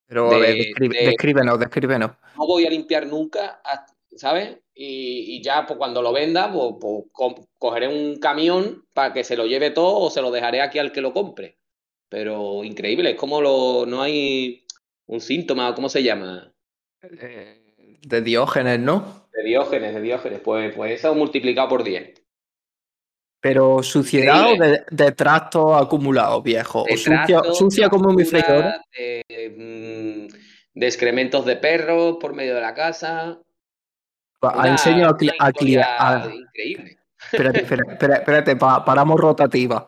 Pero 0.07 0.31
a 0.31 0.35
De- 0.35 0.41
ver, 0.41 0.57
describe- 0.57 0.99
de- 0.99 1.07
descríbenos, 1.07 1.59
descríbenos. 1.59 2.11
No 2.37 2.47
voy 2.47 2.67
a 2.67 2.71
limpiar 2.71 3.07
nunca, 3.07 3.61
¿sabes? 4.17 4.59
Y, 4.75 5.37
y 5.37 5.43
ya 5.43 5.65
pues, 5.67 5.79
cuando 5.79 6.03
lo 6.03 6.13
venda, 6.13 6.53
pues, 6.53 6.75
pues, 6.81 7.05
co- 7.13 7.49
cogeré 7.59 7.89
un 7.89 8.19
camión 8.19 8.85
para 8.93 9.13
que 9.13 9.25
se 9.25 9.37
lo 9.37 9.47
lleve 9.47 9.71
todo 9.71 9.99
o 10.01 10.11
se 10.11 10.21
lo 10.21 10.31
dejaré 10.31 10.61
aquí 10.61 10.79
al 10.79 10.93
que 10.93 11.01
lo 11.01 11.13
compre. 11.13 11.59
Pero 12.09 12.63
increíble, 12.65 13.11
es 13.11 13.17
como 13.17 13.41
lo, 13.41 13.87
no 13.87 14.03
hay 14.03 14.67
un 15.07 15.21
síntoma, 15.21 15.75
¿cómo 15.75 15.89
se 15.89 16.03
llama? 16.03 16.53
Eh, 17.03 17.99
de 18.03 18.21
Diógenes, 18.23 18.79
¿no? 18.81 19.27
De 19.33 19.43
Diógenes, 19.45 19.95
de 19.95 20.01
Diógenes, 20.01 20.41
pues, 20.41 20.75
pues 20.75 20.93
eso 20.93 21.15
multiplicado 21.15 21.69
por 21.69 21.83
10. 21.85 22.15
Pero 23.45 23.83
suciedad 23.83 24.53
o 24.53 24.57
de, 24.57 24.85
de 24.91 25.13
trastos 25.13 25.79
acumulados, 25.79 26.43
viejo. 26.43 26.87
O 26.91 26.97
sucia, 26.97 27.91
como 27.91 28.11
mi 28.15 28.25
freidora. 28.25 28.83
De, 28.97 29.23
mm, 29.55 30.35
de 30.73 30.87
excrementos 30.87 31.45
de 31.45 31.57
perros 31.57 32.17
por 32.19 32.33
medio 32.33 32.55
de 32.55 32.63
la 32.63 32.73
casa. 32.73 33.39
Una, 34.41 34.69
enseño 34.71 35.09
a, 35.09 35.17
a 35.39 35.49
a- 35.49 36.35
increíble. 36.35 36.97
Espérate, 37.31 37.59
espérate, 37.65 37.93
espérate, 37.93 38.21
espérate, 38.21 38.57
pa- 38.57 38.83
paramos 38.83 39.21
rotativa. 39.21 39.87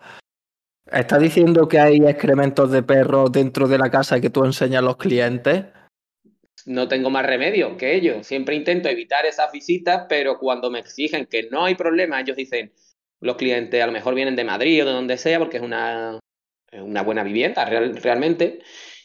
¿Estás 0.92 1.20
diciendo 1.20 1.66
que 1.66 1.78
hay 1.80 1.96
excrementos 2.06 2.70
de 2.70 2.82
perros 2.82 3.32
dentro 3.32 3.68
de 3.68 3.78
la 3.78 3.90
casa 3.90 4.20
que 4.20 4.28
tú 4.28 4.44
enseñas 4.44 4.80
a 4.80 4.84
los 4.84 4.98
clientes? 4.98 5.64
no 6.66 6.88
tengo 6.88 7.10
más 7.10 7.24
remedio 7.24 7.76
que 7.76 7.94
ello. 7.94 8.22
Siempre 8.24 8.56
intento 8.56 8.88
evitar 8.88 9.24
esas 9.24 9.50
visitas, 9.52 10.04
pero 10.08 10.36
cuando 10.38 10.68
me 10.70 10.80
exigen 10.80 11.24
que 11.26 11.48
no 11.48 11.64
hay 11.64 11.76
problema, 11.76 12.20
ellos 12.20 12.36
dicen, 12.36 12.72
los 13.20 13.36
clientes 13.36 13.82
a 13.82 13.86
lo 13.86 13.92
mejor 13.92 14.14
vienen 14.14 14.36
de 14.36 14.44
Madrid 14.44 14.82
o 14.82 14.86
de 14.86 14.92
donde 14.92 15.18
sea, 15.18 15.38
porque 15.38 15.58
es 15.58 15.62
una, 15.62 16.18
una 16.72 17.02
buena 17.02 17.22
vivienda 17.22 17.64
realmente. 17.64 18.60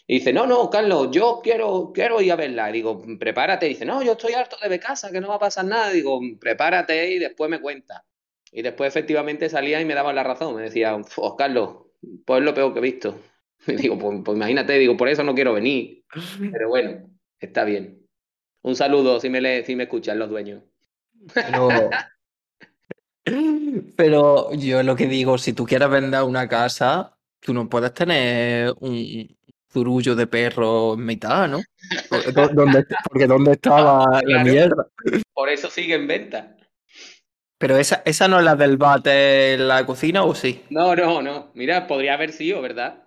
Y 0.07 0.15
dice, 0.15 0.33
no, 0.33 0.45
no, 0.45 0.69
Carlos, 0.69 1.09
yo 1.11 1.39
quiero, 1.41 1.91
quiero 1.93 2.21
ir 2.21 2.31
a 2.31 2.35
verla. 2.35 2.69
Y 2.69 2.73
digo, 2.73 3.01
prepárate. 3.17 3.67
Dice, 3.67 3.85
no, 3.85 4.03
yo 4.03 4.13
estoy 4.13 4.33
harto 4.33 4.57
de 4.67 4.79
casa, 4.79 5.11
que 5.11 5.21
no 5.21 5.29
va 5.29 5.35
a 5.35 5.39
pasar 5.39 5.65
nada. 5.65 5.89
Digo, 5.91 6.19
prepárate 6.39 7.13
y 7.13 7.19
después 7.19 7.49
me 7.49 7.61
cuenta. 7.61 8.03
Y 8.51 8.61
después 8.61 8.89
efectivamente 8.89 9.49
salía 9.49 9.79
y 9.79 9.85
me 9.85 9.93
daban 9.93 10.15
la 10.15 10.23
razón. 10.23 10.55
Me 10.55 10.63
decía, 10.63 10.99
oh, 11.15 11.37
Carlos, 11.37 11.85
pues 12.25 12.39
es 12.39 12.45
lo 12.45 12.53
peor 12.53 12.73
que 12.73 12.79
he 12.79 12.83
visto. 12.83 13.19
Y 13.67 13.75
digo, 13.75 13.97
pues, 13.99 14.19
pues, 14.25 14.35
imagínate, 14.35 14.73
digo, 14.79 14.97
por 14.97 15.07
eso 15.07 15.23
no 15.23 15.35
quiero 15.35 15.53
venir. 15.53 16.03
Pero 16.51 16.67
bueno, 16.67 17.07
está 17.39 17.63
bien. 17.63 18.07
Un 18.63 18.75
saludo 18.75 19.19
si 19.19 19.29
me, 19.29 19.63
si 19.63 19.75
me 19.75 19.83
escuchan 19.83 20.17
los 20.17 20.29
dueños. 20.29 20.63
Yo 24.57 24.83
lo 24.83 24.95
que 24.95 25.07
digo, 25.07 25.37
si 25.37 25.53
tú 25.53 25.65
quieres 25.65 25.89
vender 25.89 26.23
una 26.23 26.47
casa, 26.47 27.17
tú 27.39 27.53
no 27.53 27.69
puedes 27.69 27.93
tener 27.93 28.73
un 28.79 29.37
zurullo 29.71 30.15
de 30.15 30.27
perro 30.27 30.93
en 30.95 31.05
mitad, 31.05 31.47
¿no? 31.47 31.61
Porque 32.09 33.27
¿dónde, 33.27 33.51
estaba 33.51 34.21
la 34.23 34.43
mierda? 34.43 34.87
Por 35.33 35.49
eso 35.49 35.69
sigue 35.69 35.95
en 35.95 36.07
venta. 36.07 36.55
Pero 37.57 37.77
esa, 37.77 38.01
esa 38.05 38.27
no 38.27 38.39
es 38.39 38.43
la 38.43 38.55
del 38.55 38.77
bate 38.77 39.53
en 39.53 39.67
la 39.67 39.85
cocina, 39.85 40.23
¿o 40.23 40.33
sí? 40.33 40.63
No, 40.69 40.95
no, 40.95 41.21
no. 41.21 41.51
Mira, 41.53 41.85
podría 41.85 42.15
haber 42.15 42.31
sido, 42.31 42.61
¿verdad? 42.61 43.03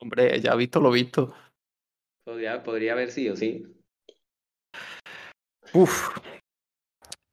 Hombre, 0.00 0.40
ya 0.40 0.54
visto 0.54 0.80
lo 0.80 0.90
visto. 0.90 1.34
Podría, 2.24 2.62
podría 2.62 2.92
haber 2.92 3.12
sido, 3.12 3.36
sí. 3.36 3.64
Uf, 5.72 6.10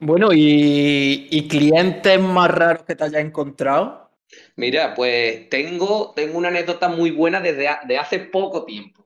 bueno, 0.04 0.30
¿y, 0.32 1.48
clientes 1.50 2.20
más 2.20 2.50
raros 2.52 2.84
que 2.84 2.96
te 2.96 3.04
hayas 3.04 3.22
encontrado? 3.22 4.12
Mira, 4.56 4.94
pues 4.94 5.50
tengo, 5.50 6.14
tengo 6.16 6.38
una 6.38 6.50
anécdota 6.50 6.90
muy 6.90 7.12
buena 7.12 7.40
desde 7.40 7.68
hace 7.98 8.20
poco 8.20 8.66
tiempo. 8.66 9.06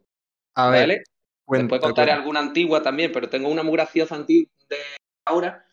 A 0.56 0.70
ver. 0.70 0.82
¿vale? 0.82 1.04
Después 1.48 1.82
contaré 1.82 2.12
alguna 2.12 2.40
antigua 2.40 2.82
también, 2.82 3.12
pero 3.12 3.30
tengo 3.30 3.50
una 3.50 3.64
muy 3.64 3.74
graciosa 3.74 4.16
antigua 4.16 4.52
de 4.70 4.78
ahora. 5.26 5.66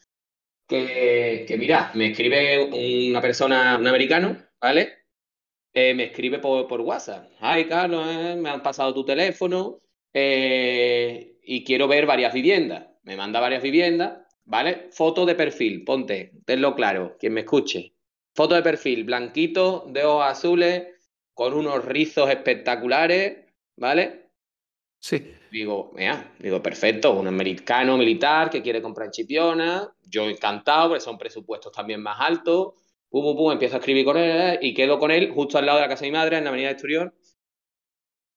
Que, 0.66 1.44
que 1.46 1.58
mira, 1.58 1.90
me 1.94 2.10
escribe 2.10 3.10
una 3.10 3.20
persona, 3.20 3.76
un 3.78 3.87
americano, 3.87 4.37
¿vale? 4.60 5.04
Eh, 5.72 5.92
me 5.94 6.04
escribe 6.04 6.38
por, 6.38 6.68
por 6.68 6.80
WhatsApp. 6.80 7.28
Ay, 7.40 7.66
Carlos, 7.66 8.06
eh, 8.08 8.37
me 8.37 8.48
han 8.48 8.62
pasado 8.62 8.94
tu 8.94 9.04
teléfono 9.04 9.80
eh, 10.12 11.38
y 11.42 11.64
quiero 11.64 11.88
ver 11.88 12.06
varias 12.06 12.32
viviendas. 12.32 12.87
Me 13.02 13.16
manda 13.16 13.40
varias 13.40 13.62
viviendas 13.62 14.23
¿vale? 14.44 14.88
Foto 14.90 15.26
de 15.26 15.35
perfil, 15.35 15.85
ponte, 15.85 16.33
tenlo 16.44 16.74
claro, 16.74 17.16
quien 17.18 17.33
me 17.33 17.40
escuche. 17.40 17.94
Foto 18.35 18.54
de 18.54 18.62
perfil, 18.62 19.04
blanquito, 19.04 19.87
de 19.88 20.04
ojos 20.04 20.26
azules, 20.26 20.85
con 21.33 21.54
unos 21.54 21.85
rizos 21.85 22.30
espectaculares, 22.30 23.44
¿vale? 23.76 24.30
Sí. 24.98 25.35
Digo, 25.50 25.92
mira, 25.94 26.35
digo, 26.38 26.62
perfecto, 26.62 27.12
un 27.12 27.28
americano 27.28 27.96
militar 27.96 28.50
que 28.50 28.62
quiere 28.62 28.83
comprar 28.83 29.11
chipiona, 29.11 29.94
yo 30.02 30.28
encantado, 30.28 30.88
porque 30.88 31.00
son 31.00 31.18
presupuestos 31.18 31.72
también 31.72 32.02
más 32.02 32.20
altos. 32.20 32.74
Pum, 33.09 33.22
pum, 33.22 33.37
pum, 33.37 33.52
empiezo 33.52 33.76
a 33.76 33.78
escribir 33.78 34.04
con 34.04 34.16
él 34.16 34.59
y 34.61 34.74
quedo 34.74 34.98
con 34.98 35.11
él 35.11 35.30
justo 35.30 35.59
al 35.59 35.66
lado 35.66 35.78
de 35.78 35.83
la 35.85 35.88
casa 35.88 36.04
de 36.04 36.11
mi 36.11 36.16
madre, 36.16 36.38
en 36.38 36.44
la 36.44 36.50
avenida 36.50 36.68
de 36.68 36.74
Esturión. 36.74 37.14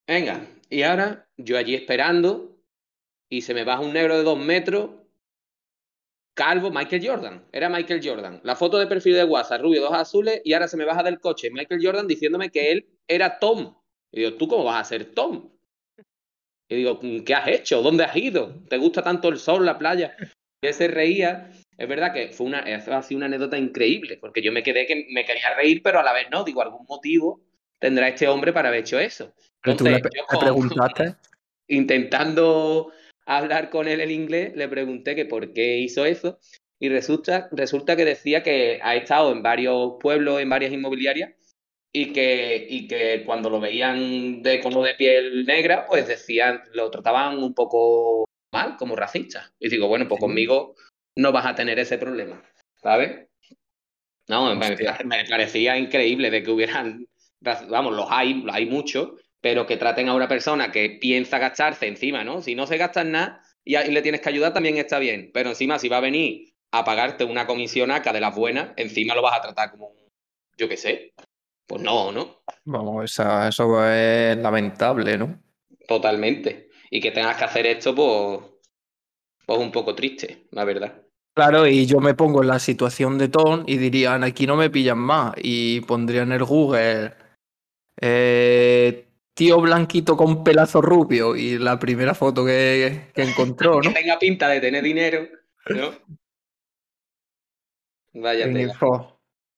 Venga, 0.06 0.48
y 0.70 0.84
ahora 0.84 1.28
yo 1.38 1.58
allí 1.58 1.74
esperando 1.74 2.60
y 3.30 3.42
se 3.42 3.54
me 3.54 3.64
baja 3.64 3.82
un 3.82 3.94
negro 3.94 4.16
de 4.16 4.24
dos 4.24 4.38
metros 4.38 4.92
Calvo, 6.38 6.70
Michael 6.70 7.06
Jordan. 7.06 7.44
Era 7.52 7.68
Michael 7.68 8.00
Jordan. 8.02 8.40
La 8.44 8.56
foto 8.56 8.78
de 8.78 8.86
perfil 8.86 9.16
de 9.16 9.24
WhatsApp, 9.24 9.60
rubio, 9.60 9.82
dos 9.82 9.94
azules, 9.94 10.40
y 10.46 10.54
ahora 10.54 10.68
se 10.68 10.78
me 10.78 10.86
baja 10.86 11.02
del 11.02 11.20
coche 11.20 11.50
Michael 11.50 11.82
Jordan 11.84 12.08
diciéndome 12.08 12.52
que 12.52 12.72
él 12.72 12.88
era 13.08 13.40
Tom. 13.40 13.76
Y 14.12 14.20
digo, 14.20 14.36
¿tú 14.36 14.48
cómo 14.48 14.64
vas 14.64 14.80
a 14.80 14.84
ser 14.84 15.06
Tom? 15.16 15.50
Y 16.70 16.76
digo, 16.76 17.00
¿qué 17.26 17.34
has 17.34 17.48
hecho? 17.48 17.82
¿Dónde 17.82 18.04
has 18.04 18.16
ido? 18.16 18.54
¿Te 18.70 18.78
gusta 18.78 19.02
tanto 19.02 19.30
el 19.30 19.40
sol, 19.40 19.66
la 19.66 19.80
playa? 19.80 20.16
Y 20.62 20.68
él 20.68 20.74
se 20.76 20.88
reía. 20.88 21.50
Es 21.76 21.88
verdad 21.88 22.14
que 22.14 22.30
fue 22.30 22.46
una, 22.46 22.60
ha 22.60 23.02
sido 23.02 23.18
una 23.18 23.26
anécdota 23.26 23.58
increíble, 23.58 24.18
porque 24.22 24.44
yo 24.44 24.52
me 24.52 24.62
quedé 24.62 24.86
que 24.86 25.08
me 25.10 25.26
quería 25.26 25.56
reír, 25.56 25.82
pero 25.84 26.00
a 26.00 26.04
la 26.04 26.14
vez 26.14 26.28
no. 26.32 26.44
Digo, 26.44 26.62
algún 26.62 26.86
motivo 26.88 27.42
tendrá 27.80 28.10
este 28.10 28.28
hombre 28.28 28.54
para 28.54 28.68
haber 28.68 28.82
hecho 28.82 29.00
eso. 29.00 29.34
Entonces, 29.64 30.04
tú 30.04 30.36
le, 30.36 30.40
preguntaste? 30.40 31.16
Intentando 31.68 32.92
hablar 33.28 33.70
con 33.70 33.88
él 33.88 34.02
en 34.02 34.12
inglés, 34.12 34.54
le 34.56 34.68
pregunté 34.68 35.16
que 35.16 35.26
por 35.26 35.54
qué 35.54 35.78
hizo 35.78 36.06
eso 36.06 36.40
y 36.80 36.90
resulta, 36.90 37.50
resulta 37.52 37.96
que 37.96 38.06
decía 38.06 38.42
que 38.42 38.80
ha 38.82 38.96
estado 38.96 39.32
en 39.32 39.44
varios 39.44 39.94
pueblos, 40.00 40.40
en 40.40 40.50
varias 40.50 40.72
inmobiliarias 40.72 41.34
y 41.92 42.14
que, 42.14 42.68
y 42.70 42.88
que 42.88 43.24
cuando 43.26 43.50
lo 43.50 43.60
veían 43.60 44.42
de 44.42 44.62
como 44.62 44.84
de 44.84 44.96
piel 44.96 45.46
negra, 45.46 45.86
pues 45.88 46.08
decían, 46.08 46.62
lo 46.74 46.90
trataban 46.90 47.38
un 47.40 47.54
poco 47.54 48.26
mal, 48.52 48.78
como 48.78 48.96
racista. 48.96 49.52
Y 49.60 49.70
digo, 49.70 49.88
bueno, 49.88 50.08
pues 50.08 50.20
conmigo 50.20 50.76
no 51.16 51.32
vas 51.32 51.46
a 51.46 51.56
tener 51.56 51.80
ese 51.80 51.98
problema, 51.98 52.42
¿sabes? 52.76 53.28
No, 54.28 54.56
me, 54.56 54.76
me, 55.06 55.26
parecía 55.26 55.78
increíble 55.78 56.30
de 56.30 56.44
que 56.44 56.52
hubieran, 56.52 57.08
vamos, 57.70 57.96
los 57.96 58.08
hay, 58.10 58.36
los 58.36 58.56
hay 58.56 58.66
muchos, 58.66 59.12
pero 59.42 59.66
que 59.66 59.78
traten 59.78 60.10
a 60.10 60.14
una 60.14 60.28
persona 60.28 60.72
que 60.72 60.98
piensa 61.02 61.40
gastarse 61.40 61.88
encima, 61.88 62.24
¿no? 62.24 62.42
Si 62.42 62.56
no 62.56 62.68
se 62.68 62.78
gasta 62.78 63.02
en 63.02 63.12
nada 63.12 63.42
y, 63.64 63.76
le 63.76 64.02
tienes 64.02 64.22
que 64.22 64.30
ayudar, 64.30 64.54
también 64.54 64.78
está 64.78 65.00
bien. 65.00 65.32
Pero 65.34 65.50
encima, 65.50 65.80
si 65.80 65.90
va 65.90 65.98
a 65.98 66.02
venir 66.02 66.54
a 66.72 66.84
pagarte 66.84 67.24
una 67.24 67.46
comisión 67.48 67.92
acá 67.92 68.14
de 68.14 68.22
las 68.22 68.36
buenas, 68.36 68.72
encima 68.78 69.16
lo 69.16 69.22
vas 69.22 69.38
a 69.38 69.42
tratar 69.42 69.72
como 69.72 69.88
un, 69.88 69.98
yo 70.58 70.68
qué 70.68 70.78
sé. 70.78 71.14
Pues 71.66 71.82
no, 71.82 72.12
¿no? 72.12 72.44
Vamos, 72.64 73.20
eso 73.20 73.92
es 73.92 74.38
lamentable, 74.38 75.18
¿no? 75.18 75.42
Totalmente. 75.88 76.70
Y 76.90 77.02
que 77.02 77.12
tengas 77.12 77.38
que 77.38 77.44
hacer 77.44 77.66
esto, 77.66 77.94
pues, 77.94 78.40
pues 79.46 79.60
un 79.60 79.72
poco 79.72 79.94
triste, 79.94 80.48
la 80.52 80.64
verdad. 80.64 81.04
Claro, 81.36 81.68
y 81.68 81.86
yo 81.86 82.00
me 82.00 82.16
pongo 82.16 82.42
en 82.42 82.48
la 82.48 82.58
situación 82.58 83.18
de 83.18 83.28
Tom 83.28 83.64
y 83.68 83.78
dirían, 83.78 84.24
aquí 84.24 84.48
no 84.48 84.56
me 84.56 84.70
pillan 84.70 84.98
más. 84.98 85.34
Y 85.38 85.82
pondría 85.82 86.24
en 86.24 86.32
el 86.32 86.44
Google 86.44 87.14
eh, 88.02 89.07
tío 89.38 89.62
blanquito 89.62 90.18
con 90.18 90.44
pelazo 90.44 90.82
rubio 90.82 91.36
y 91.36 91.60
la 91.60 91.78
primera 91.78 92.16
foto 92.16 92.44
que, 92.44 93.12
encontró, 93.14 93.76
¿no? 93.76 93.82
que 93.82 93.92
tenga 93.92 94.18
pinta 94.18 94.50
de 94.50 94.60
tener 94.60 94.84
dinero, 94.84 95.28
¿no? 95.70 95.92
Vaya 98.14 98.48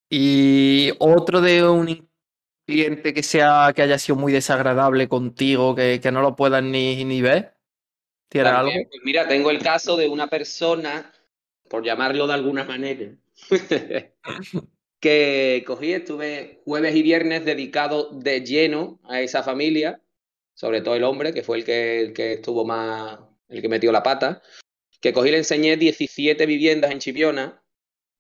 Y 0.09 0.91
otro 0.99 1.39
de 1.39 1.63
un 1.63 2.09
cliente 2.67 3.13
que 3.13 3.23
sea 3.23 3.71
que 3.73 3.81
haya 3.81 3.97
sido 3.97 4.17
muy 4.17 4.33
desagradable 4.33 5.07
contigo, 5.07 5.73
que, 5.75 6.01
no 6.11 6.21
lo 6.21 6.35
puedas 6.35 6.61
ni, 6.61 7.05
ni 7.05 7.21
ver. 7.21 7.55
¿Tienes 8.27 8.51
algo? 8.51 8.71
Pues 8.73 9.01
mira, 9.05 9.29
tengo 9.29 9.49
el 9.49 9.59
caso 9.59 9.95
de 9.95 10.09
una 10.09 10.27
persona, 10.27 11.09
por 11.69 11.85
llamarlo 11.85 12.27
de 12.27 12.33
alguna 12.33 12.65
manera, 12.65 13.11
que 14.99 15.63
cogí, 15.65 15.93
estuve 15.93 16.61
jueves 16.65 16.95
y 16.95 17.01
viernes 17.01 17.45
dedicado 17.45 18.09
de 18.11 18.41
lleno 18.41 18.99
a 19.03 19.21
esa 19.21 19.43
familia, 19.43 20.01
sobre 20.53 20.81
todo 20.81 20.95
el 20.95 21.03
hombre, 21.03 21.33
que 21.33 21.43
fue 21.43 21.57
el 21.57 21.65
que, 21.65 22.01
el 22.01 22.13
que 22.13 22.33
estuvo 22.33 22.65
más, 22.65 23.19
el 23.47 23.61
que 23.61 23.69
metió 23.69 23.91
la 23.91 24.03
pata, 24.03 24.41
que 25.01 25.13
cogí 25.13 25.29
y 25.29 25.31
le 25.31 25.37
enseñé 25.37 25.77
17 25.77 26.45
viviendas 26.45 26.91
en 26.91 26.99
Chipiona, 26.99 27.63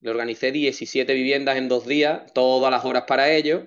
le 0.01 0.09
organicé 0.09 0.51
17 0.51 1.13
viviendas 1.13 1.57
en 1.57 1.67
dos 1.67 1.85
días, 1.85 2.33
todas 2.33 2.71
las 2.71 2.85
horas 2.85 3.03
para 3.07 3.31
ellos, 3.33 3.63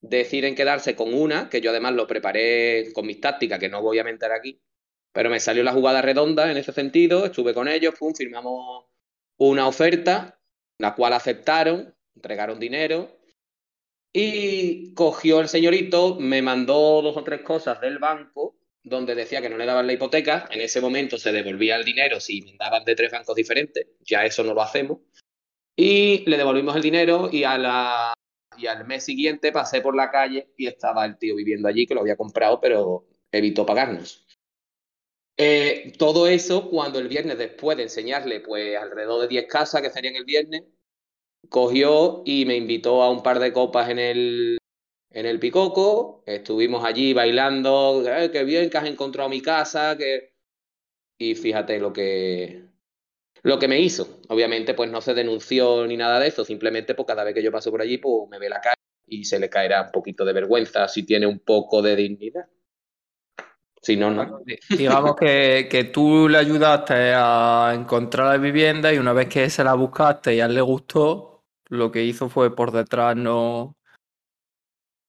deciden 0.00 0.54
quedarse 0.54 0.96
con 0.96 1.14
una, 1.14 1.48
que 1.48 1.60
yo 1.60 1.70
además 1.70 1.94
lo 1.94 2.06
preparé 2.06 2.92
con 2.92 3.06
mis 3.06 3.20
tácticas, 3.20 3.58
que 3.58 3.68
no 3.68 3.82
voy 3.82 3.98
a 3.98 4.04
mentar 4.04 4.32
aquí, 4.32 4.60
pero 5.12 5.30
me 5.30 5.40
salió 5.40 5.62
la 5.62 5.72
jugada 5.72 6.02
redonda 6.02 6.50
en 6.50 6.56
ese 6.56 6.72
sentido, 6.72 7.24
estuve 7.24 7.54
con 7.54 7.68
ellos, 7.68 7.94
pum, 7.98 8.14
firmamos 8.14 8.86
una 9.38 9.68
oferta, 9.68 10.40
la 10.78 10.94
cual 10.94 11.12
aceptaron, 11.12 11.95
entregaron 12.16 12.58
dinero 12.58 13.16
y 14.12 14.94
cogió 14.94 15.40
el 15.40 15.48
señorito, 15.48 16.16
me 16.18 16.42
mandó 16.42 17.02
dos 17.02 17.16
o 17.16 17.22
tres 17.22 17.42
cosas 17.42 17.80
del 17.80 17.98
banco 17.98 18.56
donde 18.82 19.14
decía 19.14 19.42
que 19.42 19.50
no 19.50 19.58
le 19.58 19.66
daban 19.66 19.86
la 19.86 19.92
hipoteca, 19.92 20.48
en 20.50 20.60
ese 20.60 20.80
momento 20.80 21.18
se 21.18 21.32
devolvía 21.32 21.76
el 21.76 21.84
dinero 21.84 22.20
si 22.20 22.40
me 22.42 22.56
daban 22.56 22.84
de 22.84 22.94
tres 22.94 23.10
bancos 23.10 23.34
diferentes, 23.34 23.88
ya 24.00 24.24
eso 24.24 24.44
no 24.44 24.54
lo 24.54 24.62
hacemos, 24.62 25.00
y 25.76 26.24
le 26.30 26.36
devolvimos 26.36 26.76
el 26.76 26.82
dinero 26.82 27.28
y, 27.30 27.42
a 27.42 27.58
la, 27.58 28.14
y 28.56 28.66
al 28.66 28.86
mes 28.86 29.04
siguiente 29.04 29.50
pasé 29.50 29.80
por 29.80 29.96
la 29.96 30.10
calle 30.10 30.52
y 30.56 30.68
estaba 30.68 31.04
el 31.04 31.18
tío 31.18 31.34
viviendo 31.34 31.68
allí 31.68 31.86
que 31.86 31.94
lo 31.94 32.00
había 32.00 32.16
comprado, 32.16 32.60
pero 32.60 33.08
evitó 33.32 33.66
pagarnos. 33.66 34.24
Eh, 35.36 35.92
todo 35.98 36.28
eso 36.28 36.70
cuando 36.70 36.98
el 36.98 37.08
viernes, 37.08 37.36
después 37.36 37.76
de 37.76 37.82
enseñarle 37.82 38.40
pues 38.40 38.76
alrededor 38.76 39.20
de 39.20 39.28
10 39.28 39.46
casas 39.46 39.82
que 39.82 39.90
serían 39.90 40.16
el 40.16 40.24
viernes, 40.24 40.62
cogió 41.48 42.22
y 42.24 42.44
me 42.46 42.56
invitó 42.56 43.02
a 43.02 43.10
un 43.10 43.22
par 43.22 43.38
de 43.38 43.52
copas 43.52 43.90
en 43.90 43.98
el, 43.98 44.58
en 45.10 45.26
el 45.26 45.38
Picoco. 45.38 46.22
Estuvimos 46.26 46.84
allí 46.84 47.12
bailando. 47.12 48.02
Eh, 48.06 48.30
qué 48.30 48.44
bien 48.44 48.70
que 48.70 48.78
has 48.78 48.86
encontrado 48.86 49.28
mi 49.28 49.40
casa. 49.40 49.96
Que... 49.96 50.34
y 51.18 51.34
fíjate 51.34 51.78
lo 51.78 51.92
que, 51.92 52.64
lo 53.42 53.58
que 53.58 53.68
me 53.68 53.80
hizo. 53.80 54.20
Obviamente, 54.28 54.74
pues 54.74 54.90
no 54.90 55.00
se 55.00 55.14
denunció 55.14 55.86
ni 55.86 55.96
nada 55.96 56.18
de 56.20 56.28
eso, 56.28 56.44
simplemente 56.44 56.94
pues 56.94 57.06
cada 57.06 57.24
vez 57.24 57.34
que 57.34 57.42
yo 57.42 57.52
paso 57.52 57.70
por 57.70 57.80
allí, 57.80 57.98
pues 57.98 58.28
me 58.28 58.38
ve 58.38 58.48
la 58.48 58.60
cara 58.60 58.74
y 59.06 59.24
se 59.24 59.38
le 59.38 59.48
caerá 59.48 59.82
un 59.82 59.90
poquito 59.92 60.24
de 60.24 60.32
vergüenza 60.32 60.88
si 60.88 61.04
tiene 61.04 61.26
un 61.26 61.38
poco 61.38 61.80
de 61.80 61.96
dignidad. 61.96 62.46
Si 63.80 63.96
no, 63.96 64.10
no. 64.10 64.40
Digamos 64.76 65.14
que, 65.14 65.68
que, 65.70 65.84
tú 65.84 66.28
le 66.28 66.38
ayudaste 66.38 67.12
a 67.14 67.72
encontrar 67.72 68.32
la 68.32 68.36
vivienda 68.36 68.92
y 68.92 68.98
una 68.98 69.12
vez 69.12 69.28
que 69.28 69.48
se 69.48 69.62
la 69.62 69.74
buscaste 69.74 70.34
y 70.34 70.40
a 70.40 70.48
le 70.48 70.60
gustó, 70.60 71.35
lo 71.68 71.90
que 71.90 72.04
hizo 72.04 72.28
fue 72.28 72.54
por 72.54 72.72
detrás 72.72 73.16
no. 73.16 73.76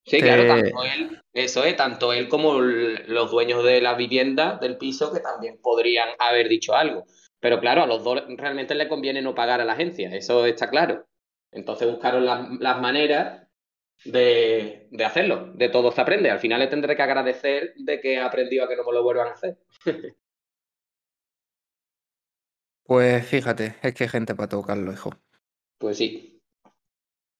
Sí, 0.05 0.21
claro, 0.21 0.47
tanto 0.47 0.83
él, 0.83 1.21
eso 1.33 1.65
es, 1.65 1.75
tanto 1.75 2.13
él 2.13 2.29
como 2.29 2.61
los 2.61 3.29
dueños 3.29 3.63
de 3.63 3.81
la 3.81 3.95
vivienda, 3.95 4.57
del 4.57 4.77
piso, 4.77 5.11
que 5.11 5.19
también 5.19 5.59
podrían 5.61 6.09
haber 6.19 6.47
dicho 6.47 6.75
algo. 6.75 7.05
Pero 7.39 7.59
claro, 7.59 7.83
a 7.83 7.87
los 7.87 8.03
dos 8.03 8.23
realmente 8.37 8.73
le 8.73 8.87
conviene 8.87 9.21
no 9.21 9.35
pagar 9.35 9.59
a 9.59 9.65
la 9.65 9.73
agencia, 9.73 10.09
eso 10.15 10.45
está 10.45 10.69
claro. 10.69 11.05
Entonces 11.51 11.89
buscaron 11.89 12.25
las 12.25 12.81
maneras 12.81 13.47
de, 14.05 14.89
hacerlo. 15.05 15.51
De 15.53 15.69
todo 15.69 15.91
se 15.91 16.01
aprende. 16.01 16.29
Al 16.29 16.39
final 16.39 16.59
le 16.59 16.67
tendré 16.67 16.95
que 16.95 17.01
agradecer 17.01 17.73
de 17.75 17.99
que 17.99 18.13
he 18.13 18.19
aprendido 18.19 18.65
a 18.65 18.67
que 18.67 18.75
no 18.75 18.83
me 18.83 18.93
lo 18.93 19.03
vuelvan 19.03 19.27
a 19.27 19.31
hacer. 19.31 19.57
pues 22.83 23.25
fíjate, 23.27 23.75
es 23.81 23.93
que 23.93 24.03
hay 24.05 24.09
gente 24.09 24.35
para 24.35 24.49
tocarlo, 24.49 24.91
hijo. 24.91 25.11
Pues 25.77 25.97
sí. 25.97 26.36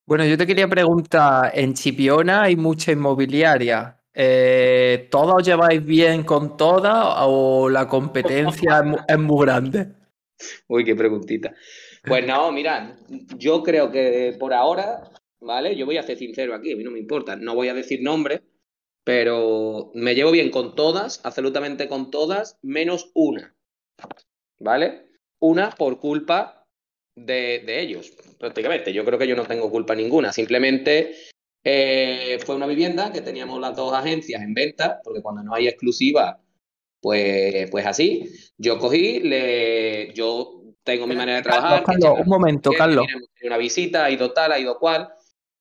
Bueno, 0.07 0.25
yo 0.25 0.37
te 0.37 0.47
quería 0.47 0.67
preguntar, 0.67 1.51
en 1.53 1.75
Chipiona 1.75 2.43
hay 2.43 2.55
mucha 2.55 2.91
inmobiliaria. 2.91 4.01
Eh, 4.13 5.07
¿Todas 5.11 5.35
os 5.35 5.43
lleváis 5.45 5.85
bien 5.85 6.23
con 6.23 6.57
todas 6.57 6.95
o 7.19 7.69
la 7.69 7.87
competencia 7.87 8.83
es 9.07 9.19
muy 9.19 9.45
grande? 9.45 9.93
Uy, 10.67 10.83
qué 10.83 10.95
preguntita. 10.95 11.53
Pues 12.03 12.25
no, 12.25 12.51
mira, 12.51 12.97
yo 13.37 13.61
creo 13.61 13.91
que 13.91 14.35
por 14.39 14.53
ahora 14.53 15.03
¿vale? 15.39 15.75
Yo 15.75 15.85
voy 15.85 15.97
a 15.97 16.03
ser 16.03 16.17
sincero 16.17 16.53
aquí, 16.53 16.73
a 16.73 16.75
mí 16.75 16.83
no 16.83 16.91
me 16.91 16.99
importa, 16.99 17.35
no 17.35 17.55
voy 17.55 17.69
a 17.69 17.73
decir 17.73 18.01
nombres, 18.01 18.41
pero 19.03 19.91
me 19.93 20.15
llevo 20.15 20.31
bien 20.31 20.51
con 20.51 20.75
todas, 20.75 21.21
absolutamente 21.23 21.87
con 21.87 22.11
todas, 22.11 22.57
menos 22.61 23.11
una, 23.13 23.55
¿vale? 24.59 25.09
Una 25.39 25.69
por 25.71 25.99
culpa 25.99 26.56
de, 27.17 27.81
ellos, 27.81 28.11
prácticamente. 28.39 28.93
Yo 28.93 29.03
creo 29.03 29.17
que 29.17 29.27
yo 29.27 29.35
no 29.35 29.45
tengo 29.45 29.69
culpa 29.69 29.95
ninguna, 29.95 30.31
simplemente 30.31 31.15
eh, 31.63 32.39
fue 32.45 32.55
una 32.55 32.67
vivienda 32.67 33.11
que 33.11 33.21
teníamos 33.21 33.59
las 33.59 33.75
dos 33.75 33.93
agencias 33.93 34.41
en 34.41 34.53
venta, 34.53 35.01
porque 35.03 35.21
cuando 35.21 35.43
no 35.43 35.53
hay 35.53 35.67
exclusiva, 35.67 36.39
pues, 37.01 37.69
pues 37.71 37.85
así. 37.85 38.29
Yo 38.57 38.77
cogí, 38.77 39.19
le, 39.19 40.13
yo 40.13 40.61
tengo 40.83 41.07
mi 41.07 41.15
manera 41.15 41.37
de 41.37 41.43
trabajar. 41.43 41.83
Carlos, 41.83 42.19
un 42.19 42.29
momento, 42.29 42.71
Carlos. 42.71 43.05
Una 43.43 43.57
visita, 43.57 44.05
ha 44.05 44.11
ido 44.11 44.31
tal, 44.31 44.51
ha 44.51 44.59
ido 44.59 44.77
cual. 44.77 45.09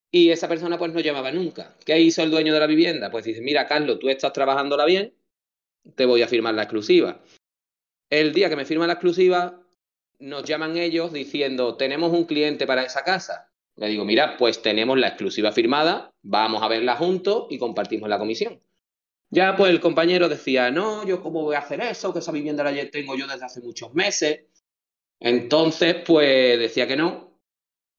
Y 0.09 0.29
esa 0.29 0.47
persona 0.47 0.77
pues 0.77 0.93
no 0.93 0.99
llamaba 1.01 1.31
nunca. 1.31 1.75
¿Qué 1.85 1.99
hizo 1.99 2.23
el 2.23 2.31
dueño 2.31 2.53
de 2.53 2.59
la 2.59 2.67
vivienda? 2.67 3.11
Pues 3.11 3.25
dice, 3.25 3.41
mira, 3.41 3.67
Carlos, 3.67 3.99
tú 3.99 4.09
estás 4.09 4.31
trabajándola 4.31 4.85
bien, 4.85 5.13
te 5.95 6.05
voy 6.05 6.21
a 6.21 6.27
firmar 6.27 6.53
la 6.53 6.63
exclusiva. 6.63 7.21
El 8.09 8.33
día 8.33 8.49
que 8.49 8.55
me 8.55 8.63
firma 8.63 8.87
la 8.87 8.93
exclusiva, 8.93 9.66
nos 10.19 10.43
llaman 10.43 10.77
ellos 10.77 11.13
diciendo, 11.13 11.75
tenemos 11.75 12.11
un 12.11 12.25
cliente 12.25 12.65
para 12.65 12.83
esa 12.83 13.03
casa. 13.03 13.51
Le 13.75 13.87
digo, 13.87 14.05
mira, 14.05 14.37
pues 14.37 14.61
tenemos 14.61 14.97
la 14.97 15.09
exclusiva 15.09 15.51
firmada, 15.51 16.13
vamos 16.23 16.63
a 16.63 16.67
verla 16.67 16.95
juntos 16.95 17.45
y 17.49 17.59
compartimos 17.59 18.09
la 18.09 18.17
comisión. 18.17 18.61
Ya 19.29 19.55
pues 19.55 19.71
el 19.71 19.79
compañero 19.79 20.29
decía, 20.29 20.71
no, 20.71 21.05
yo 21.05 21.21
cómo 21.21 21.43
voy 21.43 21.55
a 21.55 21.59
hacer 21.59 21.81
eso, 21.81 22.13
que 22.13 22.19
esa 22.19 22.31
vivienda 22.31 22.63
la 22.63 22.89
tengo 22.89 23.15
yo 23.15 23.27
desde 23.27 23.45
hace 23.45 23.61
muchos 23.61 23.93
meses. 23.93 24.45
Entonces, 25.19 25.97
pues 26.05 26.57
decía 26.57 26.87
que 26.87 26.95
no, 26.95 27.39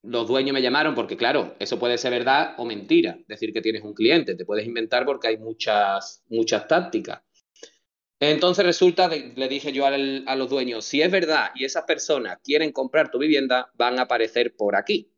los 0.03 0.27
dueños 0.27 0.55
me 0.55 0.63
llamaron 0.63 0.95
porque, 0.95 1.17
claro, 1.17 1.55
eso 1.59 1.79
puede 1.79 1.99
ser 1.99 2.13
verdad 2.13 2.55
o 2.59 2.65
mentira, 2.65 3.19
decir 3.27 3.53
que 3.53 3.61
tienes 3.61 3.83
un 3.83 3.95
cliente, 3.95 4.35
te 4.35 4.45
puedes 4.45 4.67
inventar 4.67 5.05
porque 5.05 5.29
hay 5.29 5.37
muchas, 5.37 6.25
muchas 6.29 6.67
tácticas. 6.67 7.23
Entonces 8.21 8.65
resulta, 8.65 9.09
le 9.09 9.49
dije 9.49 9.73
yo 9.73 9.87
a 9.87 10.37
los 10.37 10.51
dueños, 10.51 10.85
si 10.85 11.03
es 11.03 11.11
verdad 11.11 11.51
y 11.55 11.65
esas 11.65 11.85
personas 11.85 12.39
quieren 12.43 12.73
comprar 12.73 13.11
tu 13.11 13.19
vivienda, 13.19 13.71
van 13.75 13.99
a 13.99 14.03
aparecer 14.03 14.57
por 14.57 14.75
aquí. 14.75 15.13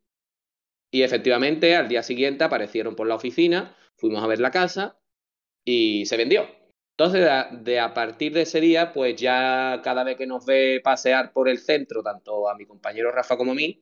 Y 0.91 1.03
efectivamente, 1.03 1.75
al 1.75 1.87
día 1.87 2.03
siguiente 2.03 2.43
aparecieron 2.43 2.95
por 2.95 3.07
la 3.07 3.15
oficina, 3.15 3.75
fuimos 3.95 4.23
a 4.23 4.27
ver 4.27 4.39
la 4.39 4.51
casa 4.51 4.99
y 5.65 6.05
se 6.05 6.17
vendió. 6.17 6.47
Entonces, 6.97 7.27
de 7.63 7.79
a, 7.79 7.93
partir 7.93 8.33
de 8.33 8.41
ese 8.41 8.61
día, 8.61 8.93
pues 8.93 9.15
ya 9.15 9.81
cada 9.83 10.03
vez 10.03 10.17
que 10.17 10.27
nos 10.27 10.45
ve 10.45 10.81
pasear 10.83 11.33
por 11.33 11.49
el 11.49 11.57
centro, 11.57 12.03
tanto 12.03 12.47
a 12.47 12.55
mi 12.55 12.65
compañero 12.65 13.11
Rafa 13.11 13.37
como 13.37 13.53
a 13.53 13.55
mí, 13.55 13.81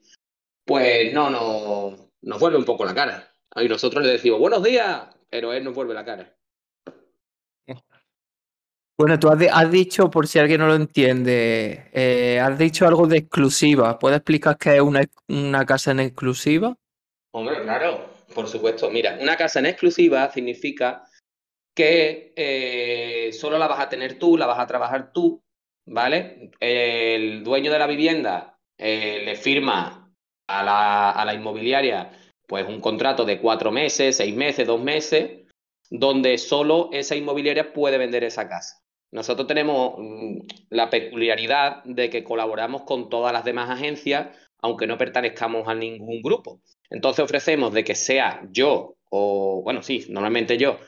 pues 0.63 1.12
no, 1.13 1.29
no, 1.29 2.12
nos 2.21 2.39
vuelve 2.39 2.58
un 2.58 2.65
poco 2.65 2.86
la 2.86 2.93
cara. 2.93 3.36
Y 3.55 3.67
nosotros 3.67 4.05
le 4.05 4.12
decimos 4.12 4.39
buenos 4.39 4.63
días, 4.63 5.08
pero 5.29 5.51
él 5.51 5.63
nos 5.63 5.73
vuelve 5.73 5.93
la 5.93 6.05
cara. 6.05 6.38
Bueno, 9.00 9.18
tú 9.18 9.30
has, 9.30 9.72
dicho, 9.72 10.12
por 10.12 10.28
si 10.28 10.40
alguien 10.40 10.60
no 10.60 10.68
lo 10.68 10.76
entiende, 10.76 11.90
eh, 11.94 12.38
has 12.38 12.60
dicho 12.60 12.86
algo 12.86 13.08
de 13.08 13.20
exclusiva. 13.20 13.98
¿Puedes 13.98 14.18
explicar 14.18 14.58
qué 14.58 14.76
es 14.76 14.82
una, 14.82 15.66
casa 15.66 15.92
en 15.92 16.02
exclusiva? 16.02 16.76
Hombre, 17.32 17.62
claro, 17.62 18.10
por 18.36 18.50
supuesto. 18.50 18.92
Mira, 18.92 19.18
una 19.22 19.38
casa 19.38 19.60
en 19.60 19.68
exclusiva 19.68 20.30
significa 20.34 21.06
que 21.74 22.34
eh, 22.36 23.32
solo 23.32 23.58
la 23.58 23.70
vas 23.70 23.80
a 23.80 23.88
tener 23.88 24.20
tú, 24.20 24.36
la 24.36 24.48
vas 24.48 24.60
a 24.60 24.68
trabajar 24.68 25.14
tú, 25.14 25.42
¿vale? 25.86 26.52
El 26.60 27.42
dueño 27.46 27.72
de 27.72 27.80
la 27.80 27.88
vivienda 27.88 28.60
eh, 28.78 29.22
le 29.24 29.38
firma 29.38 30.14
a 30.50 31.24
la, 31.26 31.34
inmobiliaria 31.34 32.12
pues 32.46 32.68
un 32.68 32.82
contrato 32.82 33.24
de 33.24 33.40
cuatro 33.40 33.72
meses, 33.72 34.18
seis 34.18 34.36
meses, 34.36 34.68
dos 34.68 34.82
meses, 34.82 35.48
donde 35.90 36.38
solo 36.38 36.90
esa 36.92 37.16
inmobiliaria 37.16 37.72
puede 37.72 37.98
vender 37.98 38.26
esa 38.26 38.50
casa. 38.50 38.80
Nosotros 39.12 39.48
tenemos 39.48 39.95
mm, 39.98 40.39
la 40.69 40.89
peculiaridad 40.89 41.84
de 41.84 42.10
que 42.10 42.24
colaboramos 42.24 42.84
con 42.84 43.10
todas 43.10 43.34
las 43.34 43.43
demás 43.43 43.69
agencias, 43.69 44.28
aunque 44.62 44.88
no 44.88 44.98
pertenezcamos 44.98 45.67
a 45.67 45.76
ningún 45.76 46.22
grupo. 46.22 46.62
Entonces 46.89 47.24
ofrecemos 47.24 47.74
de 47.74 47.84
que 47.84 47.95
sea 47.95 48.41
yo, 48.52 48.95
o 49.10 49.62
bueno, 49.63 49.82
sí, 49.82 50.06
normalmente 50.10 50.58
yo, 50.58 50.80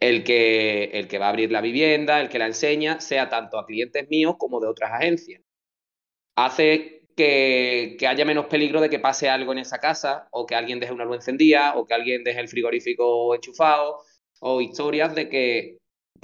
el 0.00 0.24
que, 0.24 0.84
el 0.84 1.08
que 1.08 1.18
va 1.18 1.26
a 1.26 1.30
abrir 1.30 1.50
la 1.50 1.60
vivienda, 1.60 2.20
el 2.20 2.28
que 2.28 2.38
la 2.38 2.46
enseña, 2.46 3.00
sea 3.00 3.28
tanto 3.28 3.58
a 3.58 3.66
clientes 3.66 4.08
míos 4.08 4.36
como 4.38 4.60
de 4.60 4.68
otras 4.68 4.92
agencias. 4.92 5.42
Hace 6.36 7.02
que, 7.16 7.96
haya 8.06 8.24
menos 8.24 8.46
peligro 8.46 8.80
de 8.80 8.90
que 8.90 8.98
pase 8.98 9.28
algo 9.28 9.52
en 9.52 9.58
esa 9.58 9.78
casa, 9.78 10.28
o 10.30 10.46
que 10.46 10.54
alguien 10.54 10.80
deje 10.80 10.92
una 10.92 11.04
luz 11.04 11.16
encendida, 11.16 11.74
o 11.76 11.86
que 11.86 11.94
alguien 11.94 12.24
deje 12.24 12.40
el 12.40 12.48
frigorífico 12.48 13.34
enchufado, 13.34 14.00
o 14.40 14.60
historias 14.60 15.14
de 15.14 15.28
que, 15.28 15.78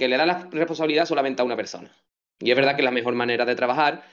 le 0.07 0.17
da 0.17 0.25
la 0.25 0.47
responsabilidad 0.51 1.05
solamente 1.05 1.41
a 1.41 1.45
una 1.45 1.55
persona. 1.55 1.91
Y 2.39 2.51
es 2.51 2.55
verdad 2.55 2.75
que 2.75 2.81
es 2.81 2.85
la 2.85 2.91
mejor 2.91 3.15
manera 3.15 3.45
de 3.45 3.55
trabajar 3.55 4.03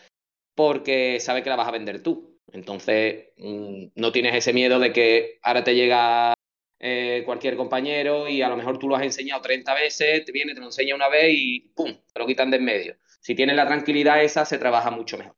porque 0.55 1.21
sabe 1.21 1.43
que 1.43 1.51
la 1.51 1.57
vas 1.57 1.69
a 1.69 1.73
vender 1.73 2.03
tú. 2.03 2.39
Entonces, 2.53 3.29
mm, 3.37 3.87
no 3.95 4.13
tienes 4.13 4.35
ese 4.35 4.53
miedo 4.53 4.79
de 4.79 4.93
que 4.93 5.39
ahora 5.43 5.65
te 5.65 5.75
llega 5.75 6.35
eh, 6.79 7.23
cualquier 7.25 7.57
compañero 7.57 8.29
y 8.29 8.43
a 8.43 8.49
lo 8.49 8.57
mejor 8.57 8.79
tú 8.79 8.89
lo 8.89 8.97
has 8.97 9.03
enseñado 9.03 9.43
30 9.43 9.75
veces, 9.75 10.25
te 10.25 10.33
viene, 10.33 10.55
te 10.55 10.61
lo 10.61 10.67
enseña 10.67 10.95
una 10.95 11.09
vez 11.09 11.33
y 11.35 11.61
¡pum! 11.75 11.95
te 12.13 12.19
lo 12.21 12.27
quitan 12.27 12.51
de 12.51 12.57
en 12.59 12.65
medio. 12.65 12.97
Si 13.21 13.35
tienes 13.35 13.57
la 13.57 13.67
tranquilidad 13.67 14.23
esa, 14.23 14.45
se 14.45 14.59
trabaja 14.59 14.91
mucho 14.91 15.19
mejor. 15.19 15.37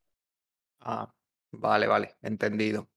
Ah, 0.80 1.12
Vale, 1.52 1.86
vale, 1.86 2.16
entendido. 2.22 2.88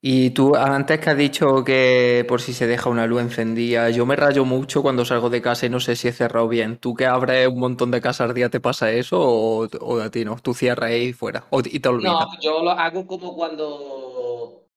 Y 0.00 0.30
tú 0.30 0.54
antes 0.54 1.00
que 1.00 1.10
has 1.10 1.16
dicho 1.16 1.64
que 1.64 2.24
por 2.28 2.40
si 2.40 2.52
se 2.52 2.68
deja 2.68 2.88
una 2.88 3.06
luz 3.06 3.20
encendida, 3.20 3.90
yo 3.90 4.06
me 4.06 4.14
rayo 4.14 4.44
mucho 4.44 4.80
cuando 4.80 5.04
salgo 5.04 5.28
de 5.28 5.42
casa 5.42 5.66
y 5.66 5.70
no 5.70 5.80
sé 5.80 5.96
si 5.96 6.06
he 6.06 6.12
cerrado 6.12 6.46
bien. 6.46 6.78
¿Tú 6.78 6.94
que 6.94 7.06
abres 7.06 7.48
un 7.48 7.58
montón 7.58 7.90
de 7.90 8.00
casas 8.00 8.28
al 8.28 8.34
día 8.34 8.48
te 8.48 8.60
pasa 8.60 8.92
eso 8.92 9.18
o, 9.20 10.00
a 10.00 10.10
ti 10.10 10.24
no? 10.24 10.36
Tú 10.40 10.54
cierras 10.54 10.90
ahí 10.90 11.12
fuera 11.12 11.44
y 11.64 11.80
te 11.80 11.88
olvidas. 11.88 12.12
No, 12.12 12.40
yo 12.40 12.62
lo 12.62 12.70
hago 12.70 13.06
como 13.08 13.34
cuando 13.34 14.68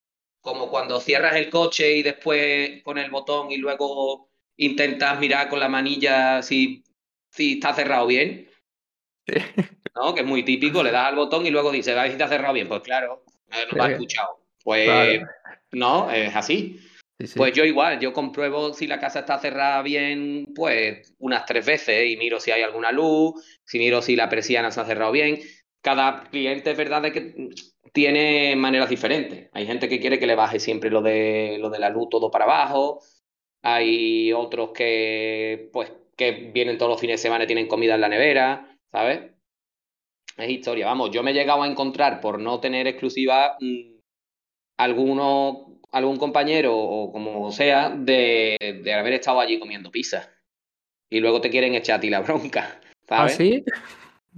como 0.42 0.70
cuando 0.72 1.00
cierras 1.00 1.36
el 1.36 1.52
coche 1.52 1.98
y 1.98 2.02
después 2.02 2.82
con 2.84 2.98
el 2.98 3.12
botón 3.12 3.52
y 3.52 3.58
luego 3.58 4.32
intentas 4.58 5.20
mirar 5.20 5.50
con 5.50 5.60
la 5.60 5.70
manilla 5.70 6.42
si, 6.42 6.84
si 7.30 7.54
está 7.54 7.76
cerrado 7.76 8.08
bien. 8.08 8.50
Sí. 9.28 9.36
¿no? 9.96 10.16
Que 10.16 10.22
es 10.22 10.28
muy 10.28 10.44
típico, 10.44 10.82
le 10.82 10.92
das 10.92 11.10
al 11.10 11.16
botón 11.16 11.46
y 11.46 11.52
luego 11.52 11.72
dice, 11.72 11.92
a 11.92 12.02
ver 12.02 12.16
si 12.16 12.22
ha 12.22 12.28
cerrado 12.28 12.56
bien. 12.56 12.68
Pues 12.68 12.82
claro, 12.82 13.24
no 13.50 13.78
lo 13.78 13.84
ha 13.84 13.92
escuchado. 13.92 14.41
Pues 14.64 15.22
no, 15.72 16.12
es 16.12 16.36
así. 16.36 16.80
Pues 17.36 17.54
yo 17.54 17.66
igual, 17.66 18.00
yo 18.00 18.14
compruebo 18.14 18.74
si 18.74 18.88
la 18.88 19.00
casa 19.00 19.20
está 19.20 19.38
cerrada 19.40 19.82
bien, 19.82 20.48
pues 20.56 21.14
unas 21.20 21.46
tres 21.46 21.66
veces 21.66 22.10
y 22.10 22.18
miro 22.18 22.40
si 22.40 22.52
hay 22.52 22.64
alguna 22.64 22.92
luz, 22.92 23.60
si 23.64 23.78
miro 23.78 24.02
si 24.02 24.16
la 24.16 24.30
persiana 24.30 24.72
se 24.72 24.82
ha 24.82 24.86
cerrado 24.86 25.12
bien. 25.12 25.40
Cada 25.82 26.24
cliente 26.24 26.72
es 26.72 26.78
verdad 26.78 27.02
de 27.02 27.12
que 27.12 27.50
tiene 27.94 28.56
maneras 28.56 28.90
diferentes. 28.90 29.50
Hay 29.54 29.66
gente 29.66 29.90
que 29.90 30.00
quiere 30.00 30.20
que 30.20 30.28
le 30.28 30.36
baje 30.36 30.60
siempre 30.60 30.90
lo 30.90 31.02
de, 31.02 31.58
lo 31.60 31.70
de 31.70 31.80
la 31.80 31.90
luz 31.90 32.10
todo 32.10 32.32
para 32.32 32.46
abajo. 32.46 33.02
Hay 33.62 34.32
otros 34.34 34.72
que, 34.72 35.70
pues, 35.72 35.92
que 36.16 36.32
vienen 36.54 36.78
todos 36.78 36.92
los 36.92 37.02
fines 37.02 37.20
de 37.20 37.24
semana 37.24 37.44
y 37.44 37.48
tienen 37.48 37.68
comida 37.68 37.96
en 37.96 38.02
la 38.02 38.10
nevera, 38.10 38.78
¿sabes? 38.92 39.32
Es 40.38 40.50
historia. 40.50 40.88
Vamos, 40.88 41.12
yo 41.12 41.24
me 41.24 41.32
he 41.32 41.34
llegado 41.34 41.64
a 41.64 41.68
encontrar 41.68 42.22
por 42.22 42.40
no 42.40 42.60
tener 42.60 42.88
exclusiva 42.88 43.58
mm, 43.60 43.91
alguno, 44.84 45.80
algún 45.92 46.18
compañero 46.18 46.76
o 46.76 47.12
como 47.12 47.52
sea 47.52 47.90
de, 47.90 48.58
de 48.84 48.94
haber 48.94 49.14
estado 49.14 49.40
allí 49.40 49.60
comiendo 49.60 49.92
pizza. 49.92 50.30
Y 51.10 51.20
luego 51.20 51.42
te 51.42 51.50
quieren 51.50 51.76
echar 51.76 51.98
a 51.98 52.00
ti 52.00 52.10
la 52.10 52.22
bronca. 52.22 52.80
¿Ah, 53.10 53.28
¿sabes? 53.28 53.36
sí? 53.36 53.64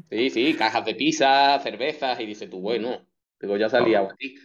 Sí, 0.09 0.29
sí, 0.31 0.55
cajas 0.55 0.85
de 0.85 0.95
pizza, 0.95 1.59
cervezas, 1.59 2.19
y 2.19 2.25
dices 2.25 2.49
tú, 2.49 2.59
bueno, 2.59 3.05
digo, 3.39 3.57
ya 3.57 3.69
salía 3.69 4.01
Oh. 4.01 4.09
aquí. 4.11 4.35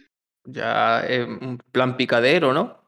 Ya 0.45 1.01
es 1.01 1.25
un 1.25 1.57
plan 1.71 1.97
picadero, 1.97 2.53
¿no? 2.53 2.87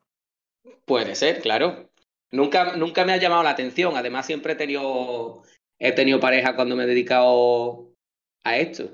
Puede 0.85 1.15
ser, 1.15 1.41
claro. 1.41 1.89
Nunca, 2.31 2.75
nunca 2.75 3.03
me 3.03 3.13
ha 3.13 3.17
llamado 3.17 3.43
la 3.43 3.49
atención. 3.49 3.97
Además, 3.97 4.25
siempre 4.25 4.53
he 4.53 4.55
tenido, 4.55 5.41
he 5.79 5.91
tenido 5.91 6.19
pareja 6.19 6.55
cuando 6.55 6.75
me 6.75 6.83
he 6.83 6.87
dedicado 6.87 7.93
a 8.43 8.57
esto. 8.57 8.89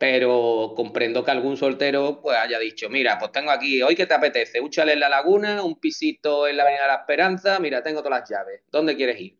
Pero 0.00 0.72
comprendo 0.74 1.22
que 1.22 1.30
algún 1.30 1.58
soltero 1.58 2.22
pues 2.22 2.34
haya 2.38 2.58
dicho, 2.58 2.88
mira, 2.88 3.18
pues 3.18 3.32
tengo 3.32 3.50
aquí, 3.50 3.82
hoy 3.82 3.94
que 3.94 4.06
te 4.06 4.14
apetece, 4.14 4.58
un 4.58 4.70
chalet 4.70 4.94
en 4.94 5.00
la 5.00 5.10
laguna, 5.10 5.62
un 5.62 5.78
pisito 5.78 6.48
en 6.48 6.56
la 6.56 6.62
Avenida 6.62 6.84
de 6.84 6.88
la 6.88 6.94
Esperanza, 7.00 7.58
mira, 7.60 7.82
tengo 7.82 8.02
todas 8.02 8.20
las 8.20 8.30
llaves. 8.30 8.62
¿Dónde 8.72 8.96
quieres 8.96 9.20
ir? 9.20 9.38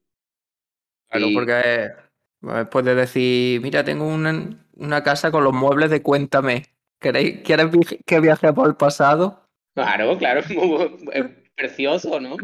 Claro, 1.09 1.29
Y- 1.29 1.35
porque 1.35 1.61
eh, 1.63 2.65
puedes 2.71 2.95
decir, 2.95 3.63
mira, 3.63 3.83
tengo 3.83 4.07
una, 4.07 4.51
una 4.75 5.03
casa 5.03 5.31
con 5.31 5.45
los 5.45 5.55
muebles 5.55 5.89
de 5.89 6.03
Cuéntame. 6.03 6.67
¿Queréis, 7.01 7.41
¿Quieres 7.43 7.69
que 8.05 8.21
viaje 8.21 8.53
por 8.53 8.69
el 8.69 8.77
pasado? 8.77 9.47
Claro, 9.75 10.19
claro, 10.19 10.41
es 11.15 11.25
precioso, 11.57 12.21
¿no? 12.21 12.37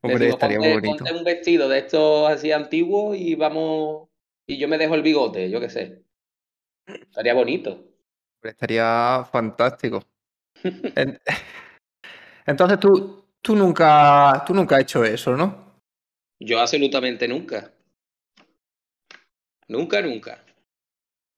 Hombre, 0.00 0.30
estaría 0.30 0.58
ponte, 0.58 0.70
muy 0.70 0.80
bonito. 0.80 1.04
ponte 1.04 1.18
un 1.18 1.24
vestido 1.24 1.68
de 1.68 1.80
estos 1.80 2.30
así 2.30 2.50
antiguos 2.50 3.14
y 3.18 3.34
vamos, 3.34 4.08
y 4.46 4.56
yo 4.56 4.68
me 4.68 4.78
dejo 4.78 4.94
el 4.94 5.02
bigote, 5.02 5.50
yo 5.50 5.60
qué 5.60 5.68
sé. 5.68 6.02
Estaría 6.86 7.34
bonito. 7.34 7.84
Estaría 8.42 9.26
fantástico. 9.30 10.02
En- 10.96 11.20
Entonces 12.46 12.80
tú, 12.80 13.24
tú 13.40 13.54
nunca, 13.54 14.42
tú 14.46 14.52
nunca 14.54 14.76
has 14.76 14.82
hecho 14.82 15.04
eso, 15.04 15.36
¿no? 15.36 15.80
Yo 16.40 16.60
absolutamente 16.60 17.28
nunca. 17.28 17.70
Nunca, 19.68 20.02
nunca. 20.02 20.44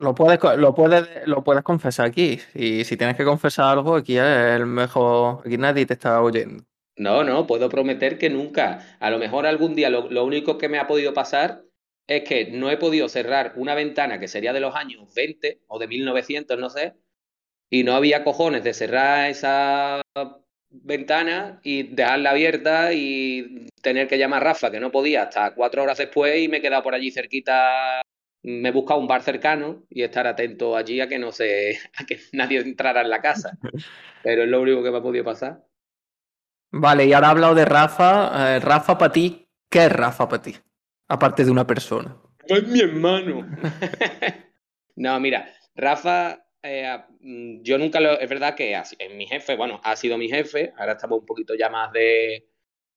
Lo 0.01 0.15
puedes, 0.15 0.41
lo 0.57 0.75
puedes, 0.75 1.27
lo 1.27 1.45
puedes 1.45 1.63
confesar 1.63 2.07
aquí. 2.07 2.41
Y 2.55 2.85
si 2.85 2.97
tienes 2.97 3.17
que 3.17 3.25
confesar 3.25 3.67
algo, 3.67 3.97
aquí 3.97 4.17
es 4.17 4.25
el 4.25 4.67
mejor. 4.67 5.47
Aquí 5.47 5.59
nadie 5.59 5.87
te 5.87 5.93
está 5.93 6.21
oyendo. 6.23 6.65
No, 6.97 7.23
no, 7.23 7.47
puedo 7.47 7.69
prometer 7.69 8.19
que 8.19 8.31
nunca. 8.31 8.97
A 8.99 9.11
lo 9.11 9.19
mejor 9.19 9.47
algún 9.47 9.75
día 9.75 9.91
lo, 9.91 10.11
lo 10.11 10.25
único 10.25 10.59
que 10.59 10.69
me 10.69 10.79
ha 10.79 10.87
podido 10.87 11.13
pasar 11.13 11.65
es 12.07 12.25
que 12.25 12.51
no 12.51 12.71
he 12.71 12.77
podido 12.77 13.09
cerrar 13.09 13.55
una 13.57 13.75
ventana 13.75 14.21
que 14.21 14.29
sería 14.29 14.53
de 14.53 14.61
los 14.61 14.75
años 14.75 15.13
20 15.15 15.63
o 15.69 15.79
de 15.79 15.87
1900, 15.87 16.59
no 16.59 16.71
sé, 16.71 16.95
y 17.71 17.83
no 17.83 17.95
había 17.95 18.25
cojones 18.25 18.63
de 18.65 18.75
cerrar 18.75 19.31
esa 19.31 20.03
ventana 20.71 21.61
y 21.63 21.95
dejarla 21.95 22.31
abierta 22.31 22.93
y 22.93 23.67
tener 23.81 24.09
que 24.09 24.19
llamar 24.19 24.43
a 24.43 24.47
Rafa, 24.47 24.71
que 24.71 24.81
no 24.81 24.91
podía, 24.91 25.23
hasta 25.25 25.55
cuatro 25.55 25.83
horas 25.83 25.99
después 25.99 26.41
y 26.43 26.49
me 26.49 26.59
he 26.59 26.63
quedado 26.63 26.83
por 26.83 26.95
allí 26.95 27.11
cerquita. 27.11 28.03
Me 28.43 28.69
he 28.69 28.73
buscado 28.73 29.01
un 29.01 29.07
bar 29.07 29.23
cercano 29.23 29.85
y 29.89 30.03
estar 30.03 30.27
atento 30.27 30.77
allí 30.77 31.01
a 31.01 31.09
que 31.09 31.19
no 31.19 31.33
se, 31.33 31.79
a 31.97 32.05
que 32.05 32.21
nadie 32.33 32.61
entrara 32.61 33.01
en 33.01 33.11
la 33.11 33.23
casa. 33.23 33.59
Pero 34.23 34.43
es 34.43 34.49
lo 34.49 34.61
único 34.61 34.83
que 34.83 34.91
me 34.91 34.99
ha 34.99 35.03
podido 35.03 35.25
pasar. 35.25 35.65
Vale, 36.71 37.07
y 37.07 37.13
ahora 37.13 37.29
he 37.29 37.31
hablado 37.31 37.55
de 37.55 37.65
Rafa. 37.65 38.57
Eh, 38.57 38.61
Rafa 38.61 38.99
para 38.99 39.13
ti, 39.13 39.49
¿qué 39.71 39.87
es 39.87 39.93
Rafa 39.93 40.29
para 40.29 40.43
ti? 40.43 40.55
Aparte 41.09 41.45
de 41.45 41.51
una 41.51 41.67
persona. 41.67 42.17
Es 42.47 42.67
mi 42.67 42.81
hermano. 42.81 43.47
no, 44.97 45.21
mira, 45.21 45.49
Rafa, 45.75 46.45
eh, 46.63 46.99
mm, 47.21 47.63
yo 47.63 47.79
nunca 47.79 48.01
lo. 48.01 48.19
Es 48.19 48.29
verdad 48.29 48.55
que 48.55 48.75
es 48.75 48.97
mi 49.15 49.27
jefe, 49.27 49.57
bueno, 49.57 49.81
ha 49.85 49.97
sido 49.97 50.19
mi 50.19 50.29
jefe, 50.29 50.73
ahora 50.77 50.93
estamos 50.93 51.21
un 51.21 51.27
poquito 51.27 51.55
ya 51.55 51.69
más 51.69 51.93
de, 51.93 52.49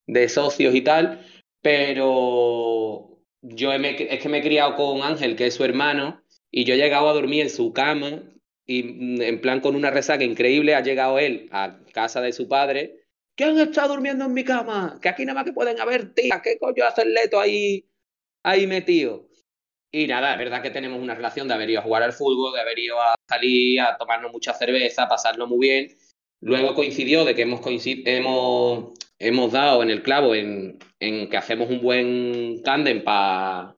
de 0.06 0.30
socios 0.30 0.74
y 0.76 0.82
tal, 0.82 1.26
pero 1.62 3.20
yo 3.42 3.72
he- 3.74 4.14
es 4.14 4.22
que 4.22 4.30
me 4.30 4.40
he 4.40 4.42
criado 4.42 4.76
con 4.76 5.02
Ángel, 5.02 5.36
que 5.36 5.48
es 5.48 5.54
su 5.56 5.64
hermano, 5.64 6.22
y 6.52 6.64
yo 6.66 6.74
he 6.74 6.78
llegado 6.78 7.10
a 7.10 7.14
dormir 7.14 7.44
en 7.44 7.50
su 7.50 7.74
cama, 7.74 8.24
y 8.66 8.84
mm, 8.84 9.22
en 9.22 9.42
plan 9.42 9.60
con 9.62 9.76
una 9.76 9.92
resaca 9.92 10.24
increíble, 10.24 10.76
ha 10.76 10.82
llegado 10.82 11.20
él 11.20 11.48
a 11.52 11.80
casa 11.94 12.22
de 12.22 12.34
su 12.34 12.48
padre. 12.48 13.02
¿Quién 13.36 13.58
está 13.60 13.88
durmiendo 13.88 14.26
en 14.26 14.34
mi 14.34 14.44
cama? 14.44 14.98
Que 15.02 15.10
aquí 15.10 15.24
nada 15.24 15.36
más 15.36 15.46
que 15.46 15.54
pueden 15.54 15.80
haber 15.80 16.14
tías. 16.14 16.42
¿Qué 16.42 16.58
coño 16.58 16.84
hace 16.86 17.04
el 17.04 17.14
leto 17.14 17.40
ahí, 17.40 17.86
ahí 18.48 18.68
metido? 18.68 19.28
Y 19.92 20.08
nada, 20.08 20.34
es 20.34 20.38
verdad 20.38 20.62
que 20.62 20.70
tenemos 20.70 21.02
una 21.02 21.16
relación 21.16 21.48
de 21.48 21.54
haber 21.54 21.70
ido 21.70 21.80
a 21.80 21.84
jugar 21.84 22.04
al 22.04 22.14
fútbol, 22.14 22.54
de 22.54 22.62
haber 22.62 22.78
ido 22.78 23.02
a 23.02 23.16
salir, 23.28 23.80
a 23.82 23.98
tomarnos 23.98 24.32
mucha 24.32 24.54
cerveza, 24.54 25.04
a 25.04 25.10
pasarlo 25.10 25.48
muy 25.48 25.68
bien. 25.68 25.88
Luego 26.42 26.76
coincidió 26.76 27.26
de 27.26 27.36
que 27.36 27.44
hemos, 27.44 27.62
hemos, 27.66 28.94
hemos 29.18 29.52
dado 29.52 29.82
en 29.82 29.90
el 29.90 30.04
clavo 30.04 30.36
en, 30.36 30.78
en 31.00 31.30
que 31.30 31.38
hacemos 31.38 31.70
un 31.70 31.82
buen 31.82 32.62
tándem 32.64 33.04
para 33.04 33.76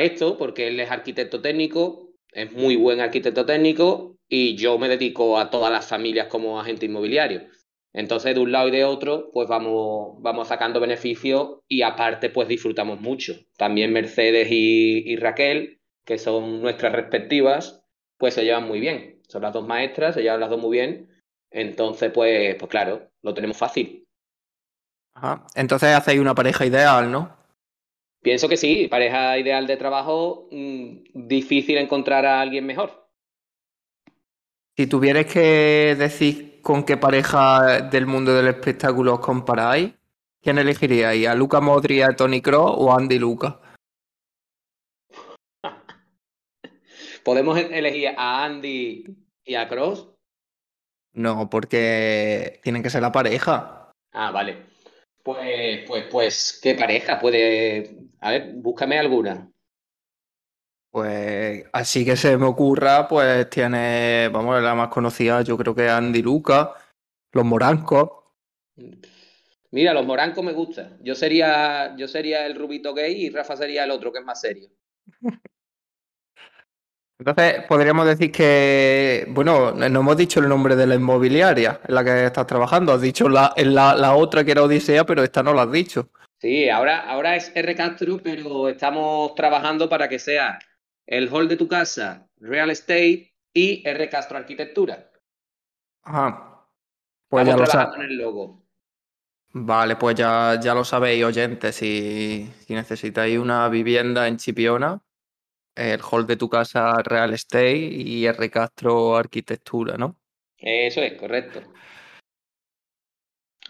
esto, 0.00 0.38
porque 0.38 0.68
él 0.68 0.78
es 0.80 0.90
arquitecto 0.90 1.40
técnico, 1.40 2.12
es 2.32 2.52
muy 2.52 2.76
buen 2.76 3.00
arquitecto 3.00 3.44
técnico, 3.44 4.16
y 4.28 4.56
yo 4.56 4.78
me 4.78 4.88
dedico 4.88 5.38
a 5.38 5.50
todas 5.50 5.72
las 5.72 5.86
familias 5.86 6.28
como 6.28 6.60
agente 6.60 6.86
inmobiliario. 6.86 7.48
Entonces, 7.92 8.34
de 8.34 8.40
un 8.40 8.52
lado 8.52 8.68
y 8.68 8.70
de 8.70 8.84
otro, 8.84 9.30
pues 9.32 9.48
vamos, 9.48 10.20
vamos 10.20 10.48
sacando 10.48 10.80
beneficios 10.80 11.60
y 11.66 11.82
aparte, 11.82 12.30
pues 12.30 12.48
disfrutamos 12.48 13.00
mucho. 13.00 13.34
También 13.56 13.92
Mercedes 13.92 14.48
y, 14.50 15.10
y 15.10 15.16
Raquel, 15.16 15.80
que 16.04 16.18
son 16.18 16.60
nuestras 16.62 16.92
respectivas, 16.92 17.82
pues 18.18 18.34
se 18.34 18.44
llevan 18.44 18.68
muy 18.68 18.80
bien. 18.80 19.20
Son 19.28 19.42
las 19.42 19.52
dos 19.52 19.66
maestras, 19.66 20.14
se 20.14 20.22
llevan 20.22 20.40
las 20.40 20.50
dos 20.50 20.60
muy 20.60 20.76
bien. 20.78 21.08
Entonces, 21.50 22.10
pues, 22.12 22.56
pues 22.56 22.70
claro, 22.70 23.10
lo 23.22 23.34
tenemos 23.34 23.56
fácil. 23.56 24.06
Ajá. 25.14 25.46
Entonces 25.54 25.94
hacéis 25.94 26.20
una 26.20 26.34
pareja 26.34 26.66
ideal, 26.66 27.10
¿no? 27.10 27.36
Pienso 28.22 28.48
que 28.48 28.56
sí, 28.56 28.88
pareja 28.88 29.38
ideal 29.38 29.66
de 29.66 29.76
trabajo, 29.76 30.48
mm, 30.50 31.26
difícil 31.26 31.78
encontrar 31.78 32.26
a 32.26 32.40
alguien 32.40 32.66
mejor. 32.66 33.08
Si 34.76 34.86
tuvierais 34.86 35.26
que 35.26 35.96
decir 35.98 36.47
con 36.68 36.84
qué 36.84 36.98
pareja 36.98 37.80
del 37.80 38.04
mundo 38.04 38.34
del 38.34 38.48
espectáculo 38.48 39.14
os 39.14 39.20
comparáis, 39.20 39.94
¿quién 40.42 40.58
elegiríais? 40.58 41.26
¿A 41.26 41.34
Luca 41.34 41.62
Modri, 41.62 42.02
a 42.02 42.14
Tony 42.14 42.42
Kroos 42.42 42.74
o 42.76 42.92
a 42.92 42.96
Andy 42.96 43.18
Luca? 43.18 43.58
Podemos 47.24 47.56
e- 47.56 47.78
elegir 47.78 48.08
a 48.14 48.44
Andy 48.44 49.02
y 49.46 49.54
a 49.54 49.66
Cross. 49.66 50.10
No, 51.14 51.48
porque 51.48 52.60
tienen 52.62 52.82
que 52.82 52.90
ser 52.90 53.00
la 53.00 53.12
pareja. 53.12 53.90
Ah, 54.12 54.30
vale. 54.30 54.66
Pues, 55.22 55.86
pues, 55.88 56.04
pues, 56.10 56.60
¿qué 56.62 56.74
pareja 56.74 57.18
puede? 57.18 57.96
A 58.20 58.32
ver, 58.32 58.52
búscame 58.56 58.98
alguna. 58.98 59.50
Pues 60.90 61.64
así 61.72 62.04
que 62.04 62.16
se 62.16 62.36
me 62.38 62.46
ocurra, 62.46 63.06
pues 63.06 63.50
tiene, 63.50 64.30
vamos, 64.32 64.62
la 64.62 64.74
más 64.74 64.88
conocida, 64.88 65.42
yo 65.42 65.58
creo 65.58 65.74
que 65.74 65.86
es 65.86 65.92
Andy 65.92 66.22
Luca, 66.22 66.72
los 67.32 67.44
morancos. 67.44 68.10
Mira, 69.70 69.92
los 69.92 70.06
morancos 70.06 70.42
me 70.42 70.52
gustan. 70.52 70.98
Yo 71.02 71.14
sería, 71.14 71.94
yo 71.96 72.08
sería 72.08 72.46
el 72.46 72.54
rubito 72.54 72.94
gay 72.94 73.26
y 73.26 73.30
Rafa 73.30 73.54
sería 73.56 73.84
el 73.84 73.90
otro 73.90 74.10
que 74.12 74.20
es 74.20 74.24
más 74.24 74.40
serio. 74.40 74.70
Entonces, 77.20 77.64
podríamos 77.68 78.06
decir 78.06 78.30
que, 78.30 79.26
bueno, 79.30 79.72
no 79.72 79.84
hemos 80.00 80.16
dicho 80.16 80.38
el 80.38 80.48
nombre 80.48 80.76
de 80.76 80.86
la 80.86 80.94
inmobiliaria 80.94 81.80
en 81.86 81.94
la 81.94 82.04
que 82.04 82.26
estás 82.26 82.46
trabajando. 82.46 82.92
Has 82.92 83.00
dicho 83.00 83.28
la, 83.28 83.52
la, 83.56 83.96
la 83.96 84.14
otra 84.14 84.44
que 84.44 84.52
era 84.52 84.62
Odisea, 84.62 85.04
pero 85.04 85.24
esta 85.24 85.42
no 85.42 85.52
la 85.52 85.62
has 85.62 85.72
dicho. 85.72 86.10
Sí, 86.40 86.68
ahora, 86.70 87.00
ahora 87.00 87.34
es 87.34 87.50
R 87.56 87.74
Castro, 87.74 88.20
pero 88.22 88.68
estamos 88.68 89.34
trabajando 89.34 89.88
para 89.88 90.08
que 90.08 90.20
sea 90.20 90.60
el 91.08 91.30
hall 91.32 91.48
de 91.48 91.56
tu 91.56 91.66
casa, 91.66 92.28
real 92.36 92.70
estate 92.70 93.34
y 93.54 93.82
R 93.88 94.08
Castro 94.10 94.36
Arquitectura. 94.36 95.10
Ajá. 96.02 96.68
Pues 97.28 97.42
Estamos 97.42 97.46
ya 97.46 97.64
lo 97.64 97.70
trabajando 97.70 97.94
sabes. 97.94 98.04
en 98.06 98.10
el 98.12 98.18
logo. 98.18 98.62
Vale, 99.52 99.96
pues 99.96 100.14
ya, 100.16 100.60
ya 100.60 100.74
lo 100.74 100.84
sabéis, 100.84 101.24
oyentes. 101.24 101.74
Si, 101.76 102.46
si 102.60 102.74
necesitáis 102.74 103.38
una 103.38 103.68
vivienda 103.70 104.28
en 104.28 104.36
Chipiona, 104.36 105.00
el 105.74 106.00
hall 106.02 106.26
de 106.26 106.36
tu 106.36 106.50
casa 106.50 107.02
Real 107.02 107.32
Estate 107.32 107.74
y 107.76 108.26
R 108.26 108.50
Castro 108.50 109.16
Arquitectura, 109.16 109.96
¿no? 109.96 110.20
Eso 110.58 111.00
es, 111.00 111.14
correcto. 111.14 111.62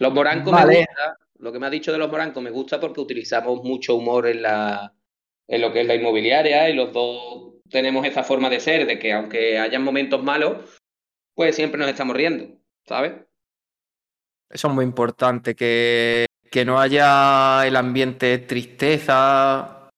Los 0.00 0.12
morancos 0.12 0.52
Vale. 0.52 0.72
me 0.72 0.78
gusta, 0.78 1.18
lo 1.38 1.52
que 1.52 1.58
me 1.60 1.66
ha 1.66 1.70
dicho 1.70 1.92
de 1.92 1.98
los 1.98 2.10
morancos 2.10 2.42
me 2.42 2.50
gusta 2.50 2.80
porque 2.80 3.00
utilizamos 3.00 3.62
mucho 3.62 3.94
humor 3.94 4.26
en 4.26 4.42
la 4.42 4.92
en 5.48 5.60
lo 5.60 5.72
que 5.72 5.80
es 5.80 5.86
la 5.86 5.94
inmobiliaria 5.94 6.68
y 6.68 6.74
los 6.74 6.92
dos 6.92 7.54
tenemos 7.70 8.06
esa 8.06 8.22
forma 8.22 8.50
de 8.50 8.60
ser, 8.60 8.86
de 8.86 8.98
que 8.98 9.12
aunque 9.12 9.58
hayan 9.58 9.82
momentos 9.82 10.22
malos, 10.22 10.80
pues 11.34 11.56
siempre 11.56 11.80
nos 11.80 11.88
estamos 11.88 12.16
riendo, 12.16 12.58
¿sabes? 12.86 13.12
Eso 14.50 14.68
es 14.68 14.74
muy 14.74 14.84
importante, 14.84 15.54
que, 15.54 16.26
que 16.50 16.64
no 16.64 16.80
haya 16.80 17.66
el 17.66 17.76
ambiente 17.76 18.38
tristeza. 18.38 19.90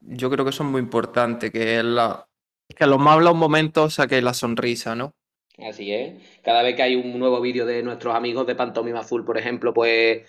Yo 0.00 0.30
creo 0.30 0.44
que 0.44 0.50
eso 0.50 0.62
es 0.62 0.68
muy 0.68 0.80
importante, 0.80 1.50
que 1.50 1.82
la, 1.82 2.26
que 2.68 2.84
a 2.84 2.86
los 2.86 2.98
más 2.98 3.22
los 3.22 3.34
momentos 3.34 3.94
saqué 3.94 4.20
la 4.20 4.34
sonrisa, 4.34 4.94
¿no? 4.94 5.12
Así 5.58 5.92
es. 5.92 6.40
Cada 6.42 6.62
vez 6.62 6.76
que 6.76 6.82
hay 6.82 6.96
un 6.96 7.18
nuevo 7.18 7.40
vídeo 7.40 7.64
de 7.64 7.82
nuestros 7.82 8.14
amigos 8.14 8.46
de 8.46 8.54
Pantomima 8.54 9.02
Full, 9.02 9.24
por 9.24 9.38
ejemplo, 9.38 9.72
pues 9.72 10.28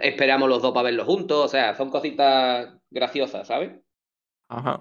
esperamos 0.00 0.48
los 0.48 0.62
dos 0.62 0.72
para 0.72 0.84
verlo 0.84 1.04
juntos. 1.04 1.44
O 1.44 1.48
sea, 1.48 1.74
son 1.74 1.90
cositas 1.90 2.68
graciosas, 2.90 3.48
¿sabes? 3.48 3.72
Ajá. 4.52 4.74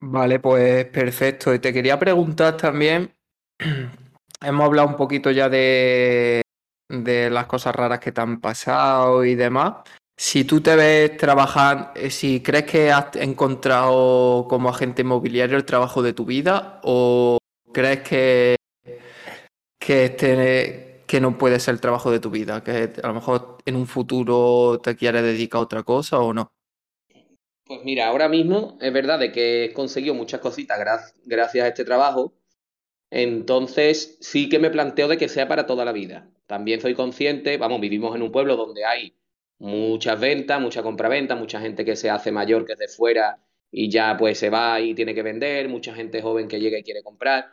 Vale, 0.00 0.38
pues 0.40 0.86
perfecto. 0.86 1.52
Y 1.54 1.58
te 1.58 1.72
quería 1.72 1.98
preguntar 1.98 2.56
también, 2.56 3.12
hemos 4.40 4.64
hablado 4.64 4.88
un 4.88 4.96
poquito 4.96 5.30
ya 5.30 5.48
de, 5.48 6.42
de 6.88 7.30
las 7.30 7.46
cosas 7.46 7.74
raras 7.74 7.98
que 8.00 8.12
te 8.12 8.20
han 8.20 8.40
pasado 8.40 9.24
y 9.24 9.34
demás. 9.34 9.74
Si 10.16 10.44
tú 10.44 10.60
te 10.60 10.74
ves 10.76 11.16
trabajando, 11.16 11.90
eh, 11.94 12.10
si 12.10 12.42
crees 12.42 12.64
que 12.64 12.90
has 12.92 13.14
encontrado 13.16 14.46
como 14.48 14.68
agente 14.68 15.02
inmobiliario 15.02 15.56
el 15.56 15.64
trabajo 15.64 16.02
de 16.02 16.12
tu 16.12 16.24
vida 16.24 16.80
o 16.82 17.38
crees 17.72 18.00
que, 18.00 18.56
que, 19.78 20.04
este, 20.06 21.04
que 21.06 21.20
no 21.20 21.38
puede 21.38 21.60
ser 21.60 21.74
el 21.74 21.80
trabajo 21.80 22.10
de 22.10 22.20
tu 22.20 22.30
vida, 22.30 22.62
que 22.62 22.92
a 23.02 23.08
lo 23.08 23.14
mejor 23.14 23.58
en 23.64 23.76
un 23.76 23.86
futuro 23.86 24.80
te 24.82 24.96
quieres 24.96 25.22
dedicar 25.22 25.58
a 25.60 25.62
otra 25.62 25.82
cosa 25.82 26.18
o 26.18 26.32
no. 26.32 26.52
Pues 27.68 27.84
mira, 27.84 28.06
ahora 28.08 28.28
mismo 28.28 28.78
es 28.80 28.92
verdad 28.92 29.18
de 29.18 29.30
que 29.30 29.66
he 29.66 29.72
conseguido 29.74 30.14
muchas 30.14 30.40
cositas 30.40 30.78
gracias 31.26 31.64
a 31.64 31.68
este 31.68 31.84
trabajo, 31.84 32.34
entonces 33.10 34.18
sí 34.20 34.48
que 34.48 34.58
me 34.58 34.70
planteo 34.70 35.08
de 35.08 35.18
que 35.18 35.28
sea 35.28 35.48
para 35.48 35.66
toda 35.66 35.84
la 35.84 35.92
vida. 35.92 36.30
También 36.46 36.80
soy 36.80 36.94
consciente, 36.94 37.58
vamos, 37.58 37.80
vivimos 37.80 38.16
en 38.16 38.22
un 38.22 38.32
pueblo 38.32 38.56
donde 38.56 38.84
hay 38.86 39.16
muchas 39.58 40.20
ventas, 40.20 40.60
mucha 40.60 40.82
compra-venta, 40.82 41.36
mucha 41.36 41.60
gente 41.60 41.84
que 41.84 41.96
se 41.96 42.10
hace 42.10 42.32
mayor 42.32 42.66
que 42.66 42.72
es 42.74 42.78
de 42.78 42.88
fuera 42.88 43.38
y 43.70 43.90
ya 43.90 44.16
pues 44.18 44.38
se 44.38 44.50
va 44.50 44.80
y 44.80 44.94
tiene 44.94 45.14
que 45.14 45.22
vender, 45.22 45.68
mucha 45.68 45.94
gente 45.94 46.22
joven 46.22 46.48
que 46.48 46.60
llega 46.60 46.78
y 46.78 46.84
quiere 46.84 47.02
comprar. 47.02 47.46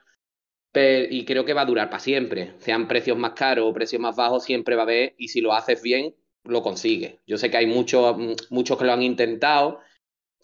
y 0.75 1.25
creo 1.25 1.45
que 1.45 1.53
va 1.53 1.61
a 1.61 1.65
durar 1.65 1.89
para 1.89 1.99
siempre. 1.99 2.53
Sean 2.59 2.87
precios 2.87 3.17
más 3.17 3.33
caros 3.33 3.65
o 3.69 3.73
precios 3.73 4.01
más 4.01 4.15
bajos, 4.15 4.43
siempre 4.43 4.75
va 4.75 4.83
a 4.83 4.85
haber 4.85 5.15
y 5.17 5.29
si 5.29 5.41
lo 5.41 5.53
haces 5.53 5.81
bien, 5.81 6.15
lo 6.43 6.61
consigues. 6.61 7.15
Yo 7.27 7.37
sé 7.37 7.49
que 7.49 7.57
hay 7.57 7.65
muchos, 7.67 8.17
muchos 8.49 8.77
que 8.77 8.85
lo 8.85 8.93
han 8.93 9.01
intentado, 9.03 9.79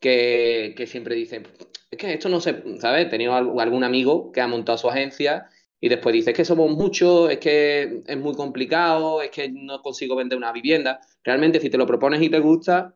que, 0.01 0.85
siempre 0.87 1.15
dicen, 1.15 1.47
es 1.89 1.97
que 1.97 2.13
esto 2.13 2.27
no 2.27 2.41
se, 2.41 2.79
¿sabes? 2.79 3.05
He 3.05 3.09
tenido 3.09 3.33
algún 3.33 3.83
amigo 3.83 4.31
que 4.31 4.41
ha 4.41 4.47
montado 4.47 4.77
su 4.77 4.89
agencia 4.89 5.47
y 5.79 5.89
después 5.89 6.13
dice, 6.13 6.31
es 6.31 6.37
que 6.37 6.45
somos 6.45 6.71
muchos, 6.71 7.29
es 7.31 7.39
que 7.39 8.03
es 8.05 8.17
muy 8.17 8.35
complicado, 8.35 9.21
es 9.21 9.29
que 9.29 9.49
no 9.49 9.81
consigo 9.81 10.15
vender 10.15 10.37
una 10.37 10.51
vivienda. 10.51 10.99
Realmente, 11.23 11.59
si 11.59 11.69
te 11.69 11.77
lo 11.77 11.87
propones 11.87 12.21
y 12.21 12.29
te 12.29 12.39
gusta, 12.39 12.95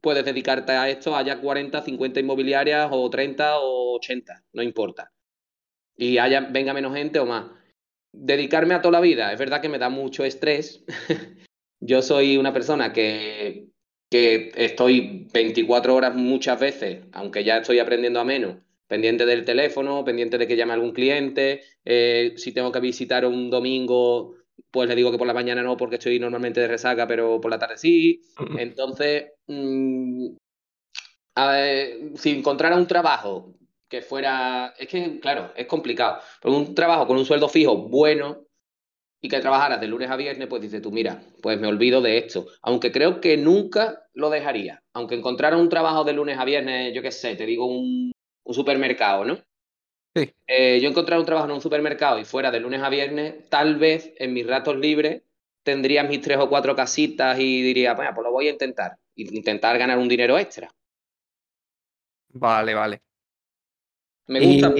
puedes 0.00 0.24
dedicarte 0.24 0.72
a 0.72 0.88
esto, 0.88 1.16
haya 1.16 1.40
40, 1.40 1.82
50 1.82 2.20
inmobiliarias 2.20 2.88
o 2.92 3.08
30 3.08 3.58
o 3.60 3.96
80, 3.96 4.44
no 4.52 4.62
importa. 4.62 5.12
Y 5.96 6.18
haya, 6.18 6.40
venga 6.40 6.74
menos 6.74 6.94
gente 6.94 7.18
o 7.20 7.26
más. 7.26 7.46
Dedicarme 8.12 8.74
a 8.74 8.82
toda 8.82 8.92
la 8.92 9.00
vida, 9.00 9.32
es 9.32 9.38
verdad 9.38 9.60
que 9.60 9.68
me 9.68 9.78
da 9.78 9.88
mucho 9.88 10.24
estrés. 10.24 10.84
Yo 11.80 12.02
soy 12.02 12.36
una 12.36 12.52
persona 12.52 12.92
que, 12.92 13.70
que 14.10 14.50
estoy 14.56 15.28
24 15.32 15.94
horas 15.94 16.14
muchas 16.14 16.58
veces, 16.58 17.04
aunque 17.12 17.44
ya 17.44 17.58
estoy 17.58 17.78
aprendiendo 17.78 18.18
a 18.20 18.24
menos, 18.24 18.56
pendiente 18.88 19.24
del 19.24 19.44
teléfono, 19.44 20.04
pendiente 20.04 20.36
de 20.36 20.48
que 20.48 20.56
llame 20.56 20.72
algún 20.72 20.92
cliente, 20.92 21.62
eh, 21.84 22.34
si 22.36 22.52
tengo 22.52 22.72
que 22.72 22.80
visitar 22.80 23.24
un 23.24 23.48
domingo, 23.48 24.34
pues 24.72 24.88
le 24.88 24.96
digo 24.96 25.12
que 25.12 25.18
por 25.18 25.28
la 25.28 25.34
mañana 25.34 25.62
no, 25.62 25.76
porque 25.76 25.96
estoy 25.96 26.18
normalmente 26.18 26.60
de 26.60 26.66
resaca, 26.66 27.06
pero 27.06 27.40
por 27.40 27.52
la 27.52 27.58
tarde 27.58 27.78
sí. 27.78 28.20
Entonces, 28.58 29.32
mm, 29.46 30.30
si 32.16 32.30
encontrara 32.30 32.76
un 32.76 32.86
trabajo 32.88 33.54
que 33.88 34.02
fuera, 34.02 34.74
es 34.78 34.88
que, 34.88 35.20
claro, 35.20 35.52
es 35.56 35.66
complicado, 35.66 36.20
pero 36.42 36.56
un 36.56 36.74
trabajo 36.74 37.06
con 37.06 37.16
un 37.16 37.24
sueldo 37.24 37.48
fijo 37.48 37.76
bueno 37.88 38.46
y 39.20 39.28
que 39.28 39.40
trabajaras 39.40 39.80
de 39.80 39.86
lunes 39.88 40.10
a 40.10 40.16
viernes, 40.16 40.48
pues 40.48 40.62
dices 40.62 40.80
tú, 40.80 40.90
mira, 40.90 41.22
pues 41.42 41.60
me 41.60 41.66
olvido 41.68 42.00
de 42.00 42.18
esto. 42.18 42.46
Aunque 42.62 42.90
creo 42.90 43.20
que 43.20 43.36
nunca 43.36 44.06
lo 44.14 44.30
dejaría. 44.30 44.82
Aunque 44.94 45.14
encontrara 45.14 45.56
un 45.56 45.68
trabajo 45.68 46.04
de 46.04 46.12
lunes 46.12 46.38
a 46.38 46.44
viernes, 46.44 46.94
yo 46.94 47.02
qué 47.02 47.12
sé, 47.12 47.36
te 47.36 47.46
digo 47.46 47.66
un 47.66 48.12
un 48.50 48.54
supermercado, 48.54 49.24
¿no? 49.24 49.38
Sí. 50.16 50.32
Eh, 50.48 50.80
yo 50.80 50.88
encontrar 50.88 51.20
un 51.20 51.24
trabajo 51.24 51.46
en 51.46 51.52
un 51.54 51.60
supermercado 51.60 52.18
y 52.18 52.24
fuera 52.24 52.50
de 52.50 52.58
lunes 52.58 52.82
a 52.82 52.88
viernes, 52.88 53.48
tal 53.48 53.76
vez 53.76 54.12
en 54.18 54.32
mis 54.32 54.44
ratos 54.46 54.76
libres 54.76 55.22
tendría 55.62 56.02
mis 56.02 56.20
tres 56.20 56.38
o 56.38 56.48
cuatro 56.48 56.74
casitas 56.74 57.38
y 57.38 57.62
diría, 57.62 57.94
bueno, 57.94 58.10
pues 58.14 58.24
lo 58.24 58.32
voy 58.32 58.48
a 58.48 58.52
intentar. 58.52 58.96
Intentar 59.14 59.78
ganar 59.78 59.98
un 59.98 60.08
dinero 60.08 60.38
extra. 60.38 60.68
Vale, 62.32 62.74
vale. 62.74 63.02
Me 64.26 64.40
gusta. 64.40 64.74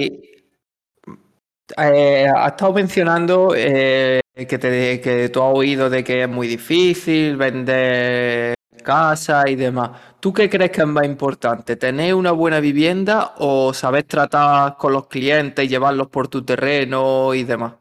eh, 1.77 2.27
has 2.27 2.51
estado 2.51 2.73
mencionando 2.73 3.53
eh, 3.55 4.20
que, 4.33 4.57
te, 4.57 5.01
que 5.01 5.29
tú 5.29 5.41
has 5.41 5.55
oído 5.55 5.89
de 5.89 6.03
que 6.03 6.23
es 6.23 6.29
muy 6.29 6.47
difícil 6.47 7.37
vender 7.37 8.55
casa 8.83 9.49
y 9.49 9.55
demás. 9.55 9.91
¿Tú 10.19 10.33
qué 10.33 10.49
crees 10.49 10.71
que 10.71 10.81
es 10.81 10.87
más 10.87 11.05
importante? 11.05 11.75
¿Tener 11.75 12.13
una 12.13 12.31
buena 12.31 12.59
vivienda 12.59 13.35
o 13.37 13.73
saber 13.73 14.03
tratar 14.03 14.77
con 14.77 14.93
los 14.93 15.07
clientes 15.07 15.65
y 15.65 15.67
llevarlos 15.67 16.07
por 16.07 16.27
tu 16.27 16.43
terreno 16.43 17.33
y 17.33 17.43
demás? 17.43 17.75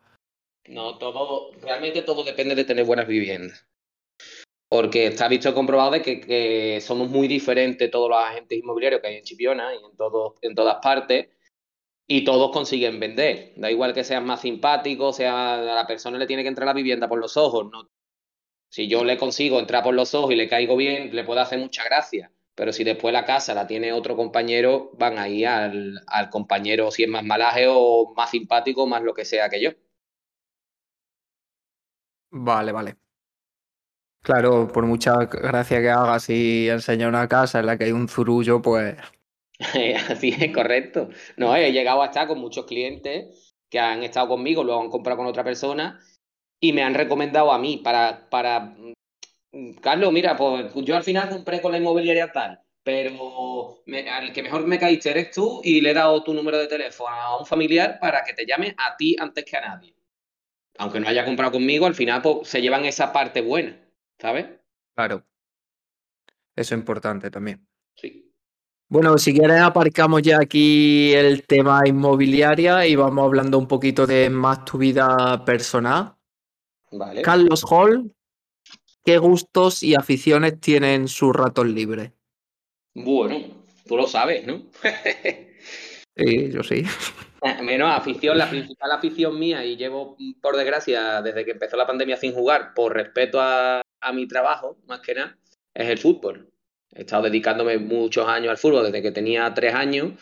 No, 0.69 0.99
todo, 0.99 1.53
realmente 1.63 2.03
todo 2.03 2.23
depende 2.23 2.55
de 2.55 2.65
tener 2.65 2.85
buenas 2.85 3.07
viviendas. 3.07 3.67
Porque 4.69 5.09
está 5.09 5.27
visto 5.27 5.53
comprobado 5.53 5.93
de 5.93 6.03
que, 6.03 6.81
somos 6.81 7.11
muy 7.11 7.27
diferentes 7.27 7.91
todos 7.91 8.09
los 8.09 8.19
agentes 8.19 8.59
inmobiliarios 8.59 9.01
que 9.01 9.09
hay 9.09 9.17
en 9.17 9.25
Chipiona 9.25 9.75
y 9.75 9.79
en, 9.79 9.83
en 10.43 10.55
todas 10.55 10.77
partes 10.81 11.29
y 12.13 12.25
todos 12.25 12.51
consiguen 12.51 12.99
vender. 12.99 13.53
Da 13.57 13.71
igual 13.71 13.95
que 13.95 14.03
sean 14.05 14.27
más 14.27 14.41
simpáticos, 14.41 15.17
sea 15.17 15.55
a 15.55 15.57
la 15.59 15.87
persona 15.87 16.19
le 16.19 16.27
tiene 16.27 16.43
que 16.43 16.49
entrar 16.49 16.67
la 16.67 16.73
vivienda 16.73 17.09
por 17.09 17.21
los 17.21 17.37
ojos, 17.37 17.71
no 17.71 17.89
si 18.71 18.89
yo 18.89 19.05
le 19.05 19.19
consigo 19.19 19.59
entrar 19.61 19.83
por 19.83 19.95
los 19.95 20.15
ojos 20.15 20.33
y 20.33 20.37
le 20.37 20.49
caigo 20.49 20.77
bien, 20.77 21.15
le 21.15 21.25
puedo 21.25 21.41
hacer 21.41 21.59
mucha 21.59 21.85
gracia. 21.85 22.33
Pero 22.55 22.73
si 22.73 22.85
después 22.85 23.13
la 23.13 23.25
casa 23.25 23.55
la 23.55 23.67
tiene 23.67 23.93
otro 23.93 24.17
compañero, 24.17 24.93
van 24.99 25.19
ahí 25.19 25.45
al, 25.45 26.01
al 26.07 26.31
compañero 26.31 26.91
si 26.91 27.05
es 27.05 27.09
más 27.09 27.25
malaje 27.25 27.67
o 27.69 28.13
más 28.17 28.31
simpático, 28.31 28.87
más 28.87 29.03
lo 29.03 29.15
que 29.15 29.25
sea 29.25 29.49
que 29.49 29.61
yo. 29.63 29.71
Vale, 32.31 32.73
vale. 32.73 32.97
Claro, 34.23 34.69
por 34.69 34.85
mucha 34.87 35.17
gracia 35.27 35.81
que 35.81 35.91
hagas 35.91 36.29
y 36.31 36.69
enseña 36.69 37.09
una 37.09 37.27
casa 37.29 37.61
en 37.61 37.67
la 37.67 37.79
que 37.79 37.85
hay 37.85 37.93
un 37.93 38.09
zurullo, 38.09 38.61
pues. 38.63 38.97
Así 40.09 40.35
es, 40.39 40.53
correcto. 40.53 41.11
No, 41.37 41.55
he 41.55 41.71
llegado 41.73 42.03
a 42.03 42.07
estar 42.07 42.27
con 42.27 42.39
muchos 42.39 42.65
clientes 42.65 43.55
que 43.69 43.79
han 43.79 44.03
estado 44.03 44.29
conmigo, 44.29 44.65
luego 44.65 44.83
han 44.83 44.91
comprado 44.91 45.19
con 45.19 45.27
otra 45.27 45.45
persona 45.45 46.01
y 46.59 46.73
me 46.73 46.83
han 46.83 46.95
recomendado 46.95 47.53
a 47.53 47.59
mí 47.59 47.77
para, 47.79 48.29
para 48.31 48.75
mm, 49.53 49.75
Carlos, 49.81 50.13
mira, 50.13 50.37
pues 50.37 50.73
yo 50.75 50.97
al 50.97 51.05
final 51.05 51.29
compré 51.29 51.61
con 51.61 51.73
la 51.73 51.79
inmobiliaria 51.79 52.33
tal, 52.33 52.61
pero 52.83 53.83
al 53.87 54.33
que 54.33 54.43
mejor 54.43 54.67
me 54.67 54.79
caíste 54.79 55.11
eres 55.11 55.31
tú 55.31 55.61
y 55.63 55.81
le 55.81 55.91
he 55.91 55.95
dado 55.95 56.23
tu 56.25 56.33
número 56.33 56.59
de 56.59 56.67
teléfono 56.67 57.15
a 57.15 57.39
un 57.39 57.47
familiar 57.47 57.99
para 58.01 58.25
que 58.25 58.33
te 58.33 58.47
llame 58.47 58.75
a 58.79 58.97
ti 58.97 59.15
antes 59.19 59.45
que 59.45 59.57
a 59.57 59.61
nadie. 59.61 59.95
Aunque 60.79 61.01
no 61.01 61.09
haya 61.09 61.25
comprado 61.25 61.53
conmigo, 61.53 61.85
al 61.85 61.95
final 61.95 62.23
pues, 62.23 62.49
se 62.49 62.63
llevan 62.63 62.87
esa 62.87 63.13
parte 63.13 63.43
buena, 63.43 63.79
¿sabes? 64.19 64.47
Claro. 64.95 65.27
Eso 66.57 66.75
es 66.75 66.79
importante 66.79 67.31
también. 67.31 67.67
Sí. 67.97 68.30
Bueno, 68.91 69.19
si 69.19 69.33
quieres 69.33 69.61
aparcamos 69.61 70.21
ya 70.21 70.39
aquí 70.41 71.13
el 71.13 71.47
tema 71.47 71.83
inmobiliaria 71.87 72.85
y 72.89 72.97
vamos 72.97 73.25
hablando 73.25 73.57
un 73.57 73.69
poquito 73.69 74.05
de 74.05 74.29
más 74.29 74.65
tu 74.65 74.79
vida 74.79 75.45
personal. 75.45 76.17
Carlos 77.23 77.65
Hall, 77.71 78.13
¿qué 79.05 79.19
gustos 79.19 79.85
y 79.85 79.95
aficiones 79.95 80.61
tienen 80.61 81.07
sus 81.07 81.33
ratos 81.33 81.67
libres? 81.67 82.11
Bueno, 82.93 83.65
tú 83.87 83.97
lo 83.97 84.09
sabes, 84.09 84.45
¿no? 84.45 84.65
sí, 86.17 86.51
yo 86.51 86.65
sí. 86.65 86.83
Menos 87.63 87.95
afición, 87.95 88.37
la 88.37 88.51
principal 88.51 88.91
afición 88.91 89.39
mía, 89.39 89.65
y 89.65 89.77
llevo, 89.77 90.17
por 90.43 90.57
desgracia, 90.57 91.23
desde 91.23 91.45
que 91.45 91.53
empezó 91.53 91.77
la 91.77 91.87
pandemia 91.87 92.17
sin 92.17 92.35
jugar, 92.35 92.75
por 92.75 92.93
respeto 92.93 93.41
a, 93.41 93.83
a 94.01 94.13
mi 94.13 94.27
trabajo, 94.27 94.79
más 94.89 94.99
que 94.99 95.15
nada, 95.15 95.39
es 95.75 95.89
el 95.89 95.99
fútbol. 95.99 96.51
He 96.93 97.01
estado 97.03 97.25
dedicándome 97.25 97.79
muchos 97.79 98.27
años 98.29 98.51
al 98.51 98.59
fútbol 98.59 98.85
desde 98.85 99.03
que 99.03 99.13
tenía 99.13 99.53
tres 99.55 99.75
años. 99.75 100.13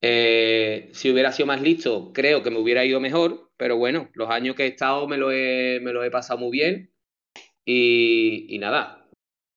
Eh, 0.00 0.90
si 0.92 1.10
hubiera 1.10 1.32
sido 1.32 1.46
más 1.46 1.60
listo, 1.60 2.12
creo 2.12 2.42
que 2.42 2.50
me 2.50 2.58
hubiera 2.58 2.84
ido 2.84 3.00
mejor, 3.00 3.50
pero 3.56 3.76
bueno, 3.76 4.10
los 4.14 4.30
años 4.30 4.54
que 4.54 4.64
he 4.64 4.68
estado 4.68 5.08
me 5.08 5.16
lo 5.16 5.32
he, 5.32 5.80
me 5.80 5.90
he 6.06 6.10
pasado 6.10 6.38
muy 6.38 6.50
bien. 6.50 6.92
Y, 7.64 8.56
nada, 8.60 9.06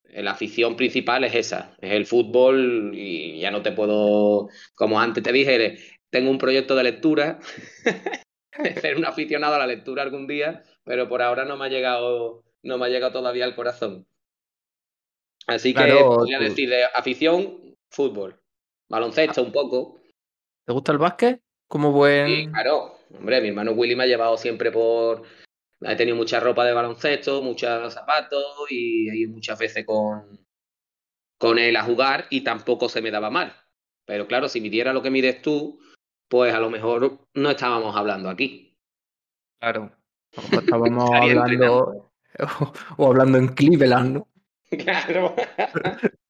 la 0.04 0.32
afición 0.32 0.76
principal 0.76 1.24
es 1.24 1.36
esa, 1.36 1.78
es 1.80 1.92
el 1.94 2.06
fútbol 2.06 2.92
y 2.94 3.40
ya 3.40 3.52
no 3.52 3.62
te 3.62 3.72
puedo, 3.72 4.50
como 4.76 5.00
antes 5.00 5.24
te 5.24 5.32
dije, 5.32 5.78
tengo 6.10 6.30
un 6.30 6.38
proyecto 6.38 6.76
de 6.76 6.84
lectura, 6.84 7.40
ser 8.82 8.98
un 8.98 9.06
aficionado 9.06 9.56
a 9.56 9.60
la 9.60 9.68
lectura 9.68 10.04
algún 10.04 10.28
día, 10.28 10.64
pero 10.84 11.08
por 11.08 11.22
ahora 11.22 11.46
no 11.46 11.56
me 11.56 11.66
ha 11.66 11.70
llegado, 11.70 12.44
no 12.64 12.78
me 12.78 12.86
ha 12.86 12.90
llegado 12.90 13.14
todavía 13.14 13.46
al 13.46 13.56
corazón. 13.56 14.06
Así 15.48 15.74
que 15.74 15.94
podría 16.04 16.40
decir 16.40 16.70
de 16.70 16.86
afición, 16.86 17.76
fútbol. 17.90 18.40
baloncesto 18.90 19.44
un 19.44 19.52
poco. 19.52 20.00
¿Te 20.66 20.74
gusta 20.74 20.92
el 20.92 20.98
básquet? 20.98 21.42
Como 21.68 21.92
buen. 21.92 22.28
Sí, 22.28 22.48
claro. 22.48 22.98
Hombre, 23.18 23.42
mi 23.42 23.50
hermano 23.50 23.72
Willy 23.72 23.96
me 23.96 24.04
ha 24.04 24.08
llevado 24.08 24.38
siempre 24.38 24.72
por. 24.72 25.24
He 25.82 25.96
tenido 25.96 26.16
mucha 26.16 26.40
ropa 26.40 26.64
de 26.64 26.74
baloncesto, 26.74 27.42
muchos 27.42 27.94
zapatos 27.94 28.44
y 28.70 29.10
he 29.10 29.18
ido 29.18 29.32
muchas 29.32 29.58
veces 29.58 29.84
con, 29.86 30.46
con 31.40 31.58
él 31.58 31.76
a 31.76 31.84
jugar 31.84 32.28
y 32.30 32.42
tampoco 32.42 32.88
se 32.88 33.02
me 33.02 33.10
daba 33.10 33.32
mal. 33.32 33.56
Pero 34.06 34.28
claro, 34.28 34.48
si 34.48 34.62
midiera 34.62 34.94
lo 34.94 35.02
que 35.02 35.10
mides 35.10 35.42
tú, 35.42 35.80
pues 36.28 36.54
a 36.54 36.60
lo 36.60 36.70
mejor 36.70 37.28
no 37.34 37.50
estábamos 37.50 37.96
hablando 37.96 38.30
aquí. 38.30 38.78
Claro. 39.60 39.92
Estábamos 40.32 41.10
hablando. 41.14 42.12
o 42.98 43.08
hablando 43.08 43.38
en 43.38 43.48
Cleveland, 43.50 44.14
¿no? 44.14 44.31
Claro. 44.72 45.36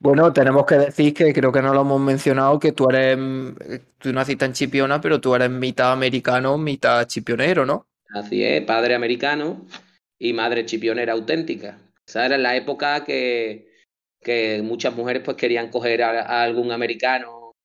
Bueno, 0.00 0.32
tenemos 0.32 0.64
que 0.64 0.76
decir 0.76 1.12
que 1.12 1.32
creo 1.34 1.50
que 1.50 1.60
no 1.60 1.74
lo 1.74 1.80
hemos 1.80 2.00
mencionado, 2.00 2.60
que 2.60 2.70
tú 2.70 2.88
eres, 2.88 3.18
tú 3.98 4.12
naciste 4.12 4.44
en 4.44 4.52
Chipiona, 4.52 5.00
pero 5.00 5.20
tú 5.20 5.34
eres 5.34 5.50
mitad 5.50 5.90
americano, 5.90 6.56
mitad 6.56 7.04
chipionero, 7.08 7.66
¿no? 7.66 7.88
Así 8.14 8.44
es, 8.44 8.62
padre 8.62 8.94
americano 8.94 9.66
y 10.16 10.32
madre 10.32 10.64
chipionera 10.66 11.14
auténtica. 11.14 11.80
Esa 12.06 12.26
era 12.26 12.38
la 12.38 12.54
época 12.54 13.04
que, 13.04 13.72
que 14.20 14.62
muchas 14.62 14.94
mujeres 14.94 15.24
pues 15.24 15.36
querían 15.36 15.68
coger 15.68 16.04
a, 16.04 16.22
a 16.22 16.42
algún 16.44 16.70
americano 16.70 17.56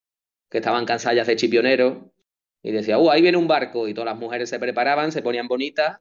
que 0.50 0.58
estaban 0.58 0.86
cansadas 0.86 1.28
de 1.28 1.36
chipionero 1.36 2.12
y 2.64 2.72
decía, 2.72 2.98
uh, 2.98 3.10
ahí 3.10 3.22
viene 3.22 3.38
un 3.38 3.46
barco 3.46 3.86
y 3.86 3.94
todas 3.94 4.12
las 4.12 4.18
mujeres 4.18 4.50
se 4.50 4.58
preparaban, 4.58 5.12
se 5.12 5.22
ponían 5.22 5.46
bonitas 5.46 6.00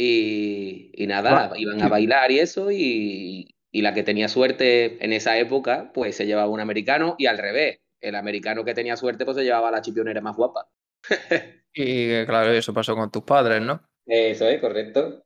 y, 0.00 0.92
y 0.94 1.08
nada, 1.08 1.50
iban 1.56 1.82
a 1.82 1.88
bailar 1.88 2.30
y 2.30 2.38
eso 2.38 2.70
y, 2.70 3.56
y 3.72 3.82
la 3.82 3.94
que 3.94 4.04
tenía 4.04 4.28
suerte 4.28 5.04
en 5.04 5.12
esa 5.12 5.36
época, 5.38 5.90
pues 5.92 6.14
se 6.14 6.24
llevaba 6.24 6.48
un 6.48 6.60
americano 6.60 7.16
y 7.18 7.26
al 7.26 7.36
revés. 7.36 7.80
El 8.00 8.14
americano 8.14 8.64
que 8.64 8.74
tenía 8.74 8.96
suerte, 8.96 9.24
pues 9.24 9.36
se 9.36 9.42
llevaba 9.42 9.68
a 9.68 9.72
la 9.72 9.82
chipionera 9.82 10.20
más 10.20 10.36
guapa. 10.36 10.68
y 11.74 12.24
claro, 12.26 12.52
eso 12.52 12.72
pasó 12.72 12.94
con 12.94 13.10
tus 13.10 13.24
padres, 13.24 13.60
¿no? 13.60 13.82
Eso 14.06 14.46
es, 14.46 14.60
correcto. 14.60 15.24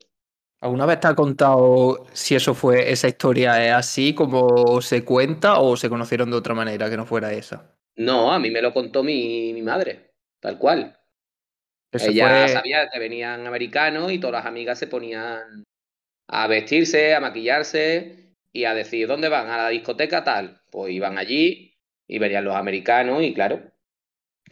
¿Alguna 0.62 0.86
vez 0.86 1.00
te 1.00 1.08
ha 1.08 1.14
contado 1.14 2.06
si 2.14 2.34
eso 2.34 2.54
fue, 2.54 2.90
esa 2.90 3.08
historia 3.08 3.62
es 3.62 3.72
así 3.74 4.14
como 4.14 4.80
se 4.80 5.04
cuenta 5.04 5.60
o 5.60 5.76
se 5.76 5.90
conocieron 5.90 6.30
de 6.30 6.38
otra 6.38 6.54
manera 6.54 6.88
que 6.88 6.96
no 6.96 7.04
fuera 7.04 7.30
esa? 7.34 7.76
No, 7.96 8.32
a 8.32 8.38
mí 8.38 8.50
me 8.50 8.62
lo 8.62 8.72
contó 8.72 9.02
mi, 9.02 9.52
mi 9.52 9.60
madre, 9.60 10.14
tal 10.40 10.58
cual. 10.58 10.98
Ella 11.92 12.46
fue... 12.46 12.48
sabía 12.48 12.88
que 12.88 12.98
venían 12.98 13.46
americanos 13.46 14.12
y 14.12 14.18
todas 14.18 14.42
las 14.42 14.46
amigas 14.46 14.78
se 14.78 14.86
ponían 14.86 15.64
a 16.28 16.46
vestirse, 16.46 17.14
a 17.14 17.20
maquillarse 17.20 18.34
y 18.52 18.64
a 18.64 18.74
decir, 18.74 19.06
¿dónde 19.06 19.28
van? 19.28 19.48
A 19.48 19.58
la 19.58 19.68
discoteca 19.68 20.24
tal. 20.24 20.62
Pues 20.70 20.92
iban 20.92 21.18
allí 21.18 21.74
y 22.08 22.18
verían 22.18 22.44
los 22.44 22.56
americanos 22.56 23.22
y 23.22 23.34
claro, 23.34 23.62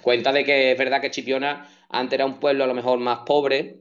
cuenta 0.03 0.32
de 0.32 0.45
que 0.45 0.72
es 0.72 0.78
verdad 0.78 1.01
que 1.01 1.11
Chipiona 1.11 1.68
antes 1.88 2.14
era 2.14 2.26
un 2.26 2.38
pueblo 2.38 2.64
a 2.64 2.66
lo 2.66 2.74
mejor 2.74 2.99
más 2.99 3.20
pobre 3.20 3.80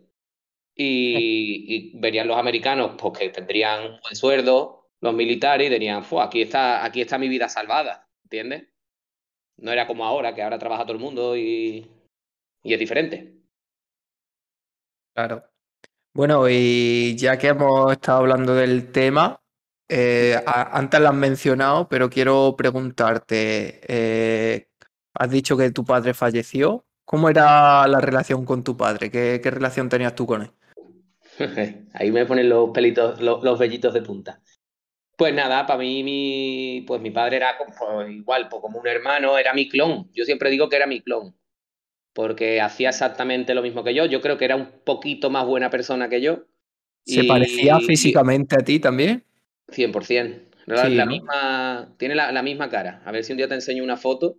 y, 0.76 1.66
y 1.68 2.00
verían 2.00 2.28
los 2.28 2.38
americanos 2.38 2.96
porque 2.98 3.26
pues, 3.26 3.34
tendrían 3.34 3.84
un 3.84 4.00
buen 4.02 4.16
sueldo, 4.16 4.90
los 5.02 5.14
militares 5.14 5.68
y 5.68 5.70
dirían, 5.70 6.04
aquí 6.22 6.42
está, 6.42 6.84
aquí 6.84 7.02
está 7.02 7.18
mi 7.18 7.30
vida 7.30 7.50
salvada, 7.50 8.10
¿entiendes? 8.24 8.68
No 9.58 9.72
era 9.72 9.88
como 9.88 10.06
ahora, 10.06 10.34
que 10.34 10.42
ahora 10.42 10.60
trabaja 10.60 10.84
todo 10.84 10.94
el 10.94 11.00
mundo 11.00 11.36
y, 11.36 11.86
y 12.64 12.74
es 12.74 12.80
diferente. 12.80 13.39
Claro. 15.20 15.44
Bueno, 16.14 16.48
y 16.48 17.18
ya 17.18 17.38
que 17.38 17.48
hemos 17.50 17.92
estado 17.92 18.20
hablando 18.20 18.56
del 18.56 18.90
tema, 18.94 19.42
eh, 19.90 20.42
antes 20.46 21.02
lo 21.02 21.10
has 21.10 21.14
mencionado, 21.14 21.90
pero 21.90 22.10
quiero 22.10 22.56
preguntarte, 22.58 23.82
eh, 23.86 24.70
has 25.14 25.30
dicho 25.30 25.58
que 25.58 25.72
tu 25.72 25.84
padre 25.84 26.14
falleció. 26.14 26.86
¿Cómo 27.04 27.30
era 27.30 27.86
la 27.88 28.00
relación 28.00 28.46
con 28.46 28.64
tu 28.64 28.78
padre? 28.78 29.12
¿Qué, 29.12 29.42
qué 29.44 29.52
relación 29.52 29.90
tenías 29.90 30.16
tú 30.16 30.26
con 30.26 30.44
él? 30.44 30.52
Ahí 31.94 32.12
me 32.12 32.26
ponen 32.26 32.48
los 32.48 32.70
pelitos, 32.70 33.20
los, 33.20 33.44
los 33.44 33.60
vellitos 33.60 33.94
de 33.94 34.02
punta. 34.02 34.42
Pues 35.18 35.34
nada, 35.34 35.66
para 35.66 35.80
mí 35.80 36.02
mi, 36.02 36.86
pues 36.88 37.02
mi 37.02 37.12
padre 37.12 37.38
era 37.38 37.58
pues, 37.58 38.10
igual, 38.10 38.48
pues 38.48 38.62
como 38.62 38.80
un 38.80 38.88
hermano, 38.88 39.38
era 39.38 39.54
mi 39.54 39.68
clon. 39.68 40.10
Yo 40.14 40.24
siempre 40.24 40.50
digo 40.50 40.70
que 40.70 40.78
era 40.78 40.88
mi 40.88 41.02
clon, 41.02 41.36
porque 42.14 42.62
hacía 42.62 42.90
exactamente 42.90 43.54
lo 43.54 43.62
mismo 43.62 43.84
que 43.84 43.94
yo. 43.94 44.06
Yo 44.06 44.22
creo 44.22 44.38
que 44.38 44.46
era 44.46 44.56
un 44.56 44.70
poquito 44.84 45.30
más 45.30 45.46
buena 45.46 45.70
persona 45.70 46.10
que 46.10 46.22
yo. 46.22 46.46
¿Se 47.06 47.22
y, 47.22 47.28
parecía 47.28 47.80
físicamente 47.80 48.56
a 48.56 48.64
ti 48.64 48.80
también? 48.80 49.24
100%. 49.68 50.50
La, 50.66 50.86
sí, 50.86 50.96
la 50.96 51.06
¿no? 51.06 51.12
misma, 51.12 51.96
tiene 51.98 52.16
la, 52.16 52.32
la, 52.32 52.44
misma 52.44 52.70
cara. 52.70 53.02
A 53.06 53.12
ver 53.12 53.24
si 53.24 53.34
un 53.34 53.38
día 53.38 53.48
te 53.48 53.56
enseño 53.56 53.84
una 53.84 53.98
foto 53.98 54.38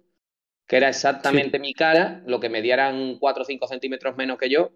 que 0.70 0.76
era 0.76 0.88
exactamente 0.88 1.58
sí. 1.58 1.62
mi 1.62 1.74
cara, 1.74 2.22
lo 2.26 2.38
que 2.38 2.48
me 2.48 2.62
dieran 2.62 3.18
4 3.18 3.42
o 3.42 3.44
5 3.44 3.66
centímetros 3.66 4.16
menos 4.16 4.38
que 4.38 4.48
yo, 4.48 4.70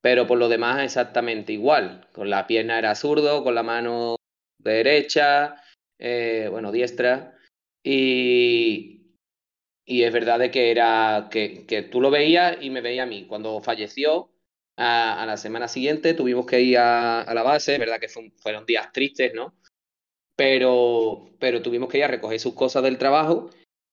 pero 0.00 0.26
por 0.26 0.38
lo 0.38 0.48
demás 0.48 0.82
exactamente 0.82 1.52
igual. 1.52 2.08
Con 2.12 2.30
la 2.30 2.48
pierna 2.48 2.80
era 2.80 2.96
zurdo, 2.96 3.44
con 3.44 3.54
la 3.54 3.62
mano 3.62 4.16
derecha, 4.58 5.62
eh, 6.00 6.48
bueno, 6.50 6.72
diestra. 6.72 7.38
Y, 7.84 9.03
y 9.84 10.02
es 10.02 10.12
verdad 10.12 10.38
de 10.38 10.50
que 10.50 10.70
era 10.70 11.28
que, 11.30 11.66
que, 11.66 11.82
tú 11.82 12.00
lo 12.00 12.10
veías 12.10 12.58
y 12.60 12.70
me 12.70 12.80
veía 12.80 13.04
a 13.04 13.06
mí. 13.06 13.26
Cuando 13.26 13.60
falleció, 13.60 14.30
a, 14.76 15.22
a 15.22 15.26
la 15.26 15.36
semana 15.36 15.68
siguiente 15.68 16.14
tuvimos 16.14 16.46
que 16.46 16.60
ir 16.60 16.78
a, 16.78 17.22
a 17.22 17.34
la 17.34 17.42
base, 17.42 17.74
es 17.74 17.78
verdad 17.78 18.00
que 18.00 18.08
fue, 18.08 18.32
fueron 18.36 18.66
días 18.66 18.92
tristes, 18.92 19.32
¿no? 19.34 19.54
pero, 20.36 21.30
pero 21.38 21.62
tuvimos 21.62 21.88
que 21.88 21.98
ir 21.98 22.04
a 22.04 22.08
recoger 22.08 22.40
sus 22.40 22.54
cosas 22.54 22.82
del 22.82 22.98
trabajo 22.98 23.50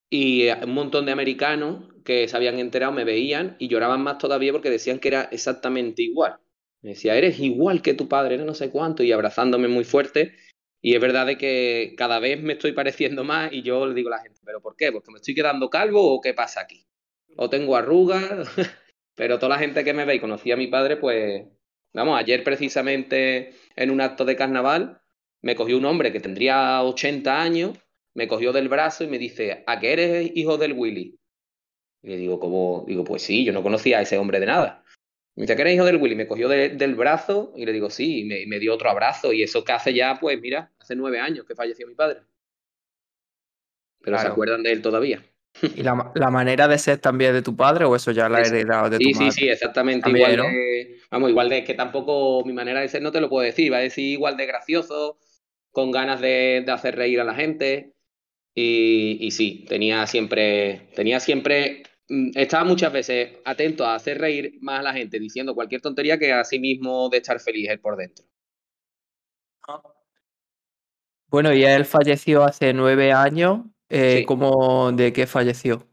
y 0.09 0.49
un 0.49 0.73
montón 0.73 1.05
de 1.05 1.11
americanos 1.11 1.85
que 2.03 2.27
se 2.27 2.35
habían 2.35 2.59
enterado 2.59 2.91
me 2.91 3.03
veían 3.03 3.55
y 3.59 3.67
lloraban 3.67 4.01
más 4.01 4.17
todavía 4.17 4.51
porque 4.51 4.69
decían 4.69 4.99
que 4.99 5.09
era 5.09 5.23
exactamente 5.31 6.01
igual. 6.01 6.37
Me 6.81 6.91
decía, 6.91 7.15
eres 7.15 7.39
igual 7.39 7.81
que 7.81 7.93
tu 7.93 8.07
padre, 8.07 8.37
no, 8.37 8.45
no 8.45 8.55
sé 8.55 8.71
cuánto, 8.71 9.03
y 9.03 9.11
abrazándome 9.11 9.67
muy 9.67 9.83
fuerte. 9.83 10.35
Y 10.81 10.95
es 10.95 11.01
verdad 11.01 11.27
de 11.27 11.37
que 11.37 11.93
cada 11.97 12.19
vez 12.19 12.41
me 12.41 12.53
estoy 12.53 12.71
pareciendo 12.71 13.23
más 13.23 13.53
y 13.53 13.61
yo 13.61 13.85
le 13.85 13.93
digo 13.93 14.09
a 14.09 14.17
la 14.17 14.23
gente, 14.23 14.39
¿pero 14.43 14.61
por 14.61 14.75
qué? 14.75 14.91
¿Porque 14.91 15.11
me 15.11 15.17
estoy 15.17 15.35
quedando 15.35 15.69
calvo 15.69 16.13
o 16.13 16.21
qué 16.21 16.33
pasa 16.33 16.61
aquí? 16.61 16.85
O 17.37 17.49
tengo 17.49 17.75
arrugas, 17.75 18.49
pero 19.15 19.37
toda 19.37 19.49
la 19.55 19.59
gente 19.59 19.83
que 19.83 19.93
me 19.93 20.05
ve 20.05 20.15
y 20.15 20.19
conocía 20.19 20.55
a 20.55 20.57
mi 20.57 20.67
padre, 20.67 20.97
pues, 20.97 21.45
vamos, 21.93 22.19
ayer 22.19 22.43
precisamente 22.43 23.53
en 23.75 23.91
un 23.91 24.01
acto 24.01 24.25
de 24.25 24.35
carnaval 24.35 25.01
me 25.41 25.55
cogió 25.55 25.77
un 25.77 25.85
hombre 25.85 26.11
que 26.11 26.19
tendría 26.19 26.83
80 26.83 27.41
años, 27.41 27.77
me 28.13 28.27
cogió 28.27 28.51
del 28.51 28.69
brazo 28.69 29.03
y 29.03 29.07
me 29.07 29.17
dice, 29.17 29.63
¿a 29.67 29.79
qué 29.79 29.93
eres 29.93 30.31
hijo 30.35 30.57
del 30.57 30.73
Willy? 30.73 31.19
Y 32.03 32.09
le 32.09 32.17
digo, 32.17 32.39
¿cómo? 32.39 32.85
Digo, 32.87 33.03
pues 33.03 33.21
sí, 33.21 33.45
yo 33.45 33.53
no 33.53 33.63
conocía 33.63 33.99
a 33.99 34.01
ese 34.01 34.17
hombre 34.17 34.39
de 34.39 34.47
nada. 34.47 34.80
Me 35.35 35.43
dice, 35.43 35.53
¿a 35.53 35.55
qué 35.55 35.61
eres 35.61 35.75
hijo 35.75 35.85
del 35.85 35.97
Willy? 35.97 36.15
Me 36.15 36.27
cogió 36.27 36.49
de, 36.49 36.69
del 36.69 36.95
brazo 36.95 37.53
y 37.55 37.65
le 37.65 37.71
digo, 37.71 37.89
sí, 37.89 38.19
y 38.19 38.23
me, 38.25 38.45
me, 38.47 38.59
dio 38.59 38.73
otro 38.73 38.89
abrazo. 38.89 39.31
Y 39.31 39.43
eso 39.43 39.63
que 39.63 39.71
hace 39.71 39.93
ya, 39.93 40.17
pues 40.19 40.39
mira, 40.41 40.71
hace 40.79 40.95
nueve 40.95 41.19
años 41.19 41.45
que 41.45 41.55
falleció 41.55 41.87
mi 41.87 41.95
padre. 41.95 42.21
Pero 44.01 44.17
claro. 44.17 44.29
se 44.29 44.31
acuerdan 44.31 44.63
de 44.63 44.71
él 44.71 44.81
todavía. 44.81 45.23
¿Y 45.75 45.83
la, 45.83 46.11
la, 46.15 46.29
manera 46.29 46.67
de 46.67 46.77
ser 46.77 46.97
también 46.99 47.33
de 47.33 47.41
tu 47.41 47.55
padre 47.55 47.85
o 47.85 47.95
eso 47.95 48.11
ya 48.11 48.27
la 48.29 48.39
ha 48.39 48.41
heredado 48.41 48.89
de 48.89 48.97
tu 48.97 49.05
sí, 49.05 49.13
madre? 49.13 49.31
Sí, 49.31 49.39
sí, 49.39 49.49
exactamente. 49.49 50.03
También, 50.03 50.31
igual 50.31 50.47
¿no? 50.47 50.53
de, 50.53 50.99
vamos, 51.09 51.29
igual 51.29 51.49
de 51.49 51.63
que 51.63 51.73
tampoco 51.73 52.43
mi 52.45 52.53
manera 52.53 52.81
de 52.81 52.89
ser 52.89 53.01
no 53.01 53.11
te 53.11 53.21
lo 53.21 53.29
puedo 53.29 53.45
decir. 53.45 53.71
Va 53.71 53.77
a 53.77 53.81
decir 53.81 54.05
igual 54.05 54.37
de 54.37 54.45
gracioso, 54.45 55.17
con 55.71 55.91
ganas 55.91 56.19
de, 56.19 56.63
de 56.65 56.71
hacer 56.71 56.95
reír 56.95 57.21
a 57.21 57.23
la 57.23 57.35
gente. 57.35 57.93
Y, 58.53 59.17
y, 59.21 59.31
sí, 59.31 59.65
tenía 59.69 60.05
siempre, 60.07 60.89
tenía 60.93 61.21
siempre, 61.21 61.83
estaba 62.35 62.63
muchas 62.65 62.91
veces 62.91 63.37
atento 63.45 63.85
a 63.85 63.95
hacer 63.95 64.19
reír 64.19 64.57
más 64.61 64.79
a 64.79 64.83
la 64.83 64.93
gente 64.93 65.19
diciendo 65.19 65.55
cualquier 65.55 65.81
tontería 65.81 66.17
que 66.17 66.33
a 66.33 66.43
sí 66.43 66.59
mismo 66.59 67.09
de 67.09 67.17
estar 67.17 67.39
feliz 67.39 67.69
él 67.69 67.79
por 67.79 67.95
dentro. 67.95 68.25
Bueno, 71.27 71.53
y 71.53 71.63
él 71.63 71.85
falleció 71.85 72.43
hace 72.43 72.73
nueve 72.73 73.13
años. 73.13 73.61
Eh, 73.89 74.19
sí. 74.19 74.25
¿Cómo, 74.25 74.91
de 74.91 75.13
qué 75.13 75.27
falleció? 75.27 75.87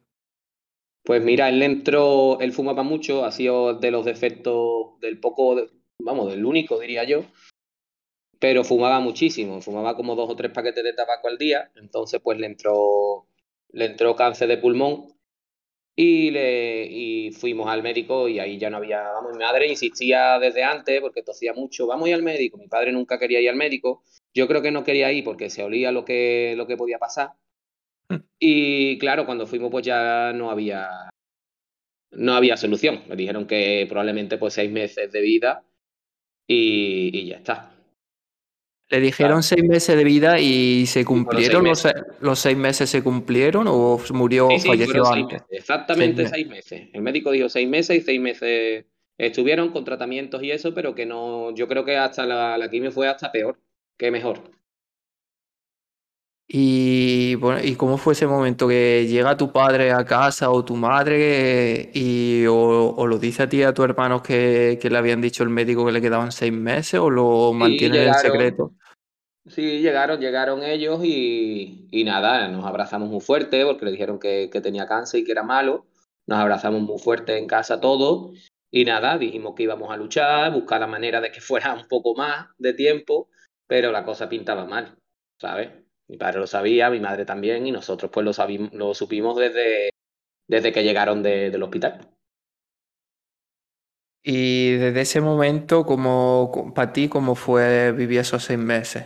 Pues 1.05 1.23
mira, 1.23 1.49
él 1.49 1.63
entró, 1.63 2.39
él 2.41 2.53
fumaba 2.53 2.83
mucho, 2.83 3.25
ha 3.25 3.33
sido 3.33 3.75
de 3.75 3.91
los 3.91 4.05
defectos 4.05 5.01
del 5.01 5.19
poco, 5.21 5.69
vamos, 6.01 6.31
del 6.31 6.45
único, 6.45 6.79
diría 6.79 7.05
yo, 7.05 7.25
pero 8.39 8.63
fumaba 8.63 9.01
muchísimo, 9.01 9.61
fumaba 9.61 9.97
como 9.97 10.17
dos 10.17 10.31
o 10.31 10.37
tres 10.37 10.53
paquetes 10.53 10.85
de 10.85 10.93
tabaco 10.93 11.29
al 11.29 11.39
día, 11.39 11.71
entonces 11.77 12.21
pues 12.23 12.39
le 12.39 12.47
entró, 12.47 13.27
le 13.71 13.87
entró 13.87 14.15
cáncer 14.17 14.49
de 14.49 14.59
pulmón 14.59 15.18
y, 16.01 16.31
le, 16.31 16.87
y 16.87 17.33
fuimos 17.33 17.69
al 17.69 17.83
médico 17.83 18.29
y 18.29 18.39
ahí 18.39 18.57
ya 18.57 18.71
no 18.71 18.77
había, 18.77 19.03
vamos, 19.03 19.33
mi 19.33 19.43
madre 19.43 19.67
insistía 19.67 20.39
desde 20.39 20.63
antes 20.63 21.01
porque 21.01 21.25
tosía 21.25 21.53
mucho, 21.55 21.89
vamos 21.89 22.07
a 22.07 22.11
ir 22.11 22.15
al 22.15 22.23
médico, 22.23 22.57
mi 22.57 22.69
padre 22.69 22.93
nunca 22.93 23.19
quería 23.19 23.41
ir 23.41 23.51
al 23.51 23.57
médico, 23.57 24.05
yo 24.33 24.47
creo 24.47 24.63
que 24.63 24.71
no 24.71 24.85
quería 24.85 25.11
ir 25.11 25.25
porque 25.25 25.51
se 25.51 25.65
olía 25.65 25.91
lo 25.91 26.05
que, 26.05 26.55
lo 26.57 26.69
que 26.69 26.77
podía 26.77 27.01
pasar 27.01 27.33
y 28.39 28.97
claro, 28.99 29.27
cuando 29.27 29.49
fuimos 29.49 29.73
pues 29.73 29.85
ya 29.85 30.33
no 30.33 30.53
había, 30.53 30.89
no 32.13 32.35
había 32.35 32.57
solución, 32.57 33.03
me 33.09 33.17
dijeron 33.17 33.49
que 33.49 33.85
probablemente 33.89 34.39
pues 34.39 34.55
seis 34.55 34.71
meses 34.71 35.11
de 35.11 35.21
vida 35.21 35.65
y, 36.47 37.11
y 37.13 37.27
ya 37.29 37.39
está. 37.39 37.78
Le 38.91 39.01
dijeron 39.01 39.43
seis 39.43 39.63
meses 39.65 39.97
de 39.97 40.05
vida 40.05 40.41
y 40.41 40.87
se 40.87 41.05
cumplieron 41.05 41.65
los, 41.65 41.87
los, 42.21 42.39
seis 42.39 42.57
meses 42.57 42.89
se 42.89 43.03
cumplieron 43.03 43.67
o 43.69 44.01
murió 44.13 44.49
o 44.49 44.59
falleció 44.59 45.07
antes. 45.07 45.43
exactamente 45.51 46.27
seis 46.27 46.49
meses. 46.49 46.89
El 46.93 47.03
médico 47.03 47.31
dijo 47.31 47.49
seis 47.51 47.69
meses 47.69 47.99
y 47.99 48.01
seis 48.01 48.21
meses 48.21 48.87
estuvieron 49.19 49.73
con 49.73 49.85
tratamientos 49.85 50.43
y 50.43 50.53
eso, 50.53 50.73
pero 50.73 50.95
que 50.95 51.05
no, 51.05 51.55
yo 51.55 51.69
creo 51.69 51.85
que 51.85 51.97
hasta 51.97 52.25
la, 52.25 52.57
la 52.57 52.71
quimio 52.71 52.91
fue 52.91 53.09
hasta 53.09 53.31
peor 53.31 53.59
que 53.99 54.11
mejor. 54.11 54.43
Y 56.51 57.35
bueno, 57.35 57.61
¿y 57.63 57.75
cómo 57.77 57.99
fue 57.99 58.15
ese 58.15 58.27
momento 58.27 58.67
que 58.67 59.07
llega 59.07 59.37
tu 59.37 59.53
padre 59.53 59.93
a 59.93 60.07
casa 60.07 60.51
o 60.51 60.65
tu 60.65 60.77
madre 60.77 61.91
y 61.93 62.47
o, 62.47 63.07
lo 63.07 63.19
dice 63.19 63.43
a 63.43 63.49
ti 63.51 63.63
a 63.63 63.75
tus 63.75 63.85
hermanos 63.85 64.23
que, 64.23 64.79
le 64.83 64.99
habían 64.99 65.21
dicho 65.21 65.43
el 65.43 65.51
médico 65.51 65.85
que 65.85 65.93
le 65.93 66.01
quedaban 66.01 66.33
seis 66.33 66.53
meses 66.53 66.99
o 67.01 67.11
lo 67.11 67.53
mantienen 67.53 68.09
en 68.09 68.15
secreto? 68.15 68.73
Sí, 69.47 69.81
llegaron, 69.81 70.21
llegaron 70.21 70.63
ellos 70.63 71.01
y, 71.05 71.89
nada, 72.05 72.49
nos 72.49 72.65
abrazamos 72.65 73.11
muy 73.11 73.21
fuerte 73.21 73.67
porque 73.67 73.85
le 73.85 73.91
dijeron 73.91 74.19
que, 74.19 74.49
que, 74.51 74.63
tenía 74.63 74.87
cáncer 74.87 75.21
y 75.21 75.25
que 75.25 75.33
era 75.33 75.43
malo. 75.43 75.87
Nos 76.27 76.39
abrazamos 76.39 76.81
muy 76.81 76.99
fuerte 76.99 77.37
en 77.37 77.47
casa 77.47 77.79
todos 77.79 78.33
y 78.71 78.85
nada, 78.87 79.19
dijimos 79.19 79.55
que 79.55 79.65
íbamos 79.65 79.91
a 79.91 79.97
luchar, 79.97 80.53
buscar 80.53 80.81
la 80.81 80.87
manera 80.87 81.21
de 81.21 81.31
que 81.31 81.41
fuera 81.43 81.75
un 81.75 81.87
poco 81.89 82.15
más 82.15 82.49
de 82.57 82.73
tiempo, 82.73 83.29
pero 83.67 83.93
la 83.93 84.05
cosa 84.05 84.31
pintaba 84.31 84.65
mal, 84.65 84.97
¿sabes? 85.39 85.88
Mi 86.09 86.17
padre 86.17 86.41
lo 86.41 86.47
sabía, 86.47 86.91
mi 86.91 87.01
madre 87.01 87.25
también, 87.25 87.67
y 87.67 87.73
nosotros 87.73 88.11
pues 88.11 88.25
lo, 88.25 88.33
lo 88.73 88.95
supimos 88.95 89.37
desde, 89.37 89.91
desde 90.49 90.73
que 90.73 90.83
llegaron 90.83 91.23
del 91.23 91.63
hospital. 91.63 92.09
Y 94.23 94.73
desde 94.73 95.01
ese 95.03 95.21
momento, 95.21 95.85
como 95.85 96.73
para 96.75 96.93
ti, 96.93 97.09
¿cómo 97.09 97.35
fue 97.35 97.93
vivir 97.93 98.21
esos 98.21 98.45
seis 98.45 98.59
meses? 98.59 99.05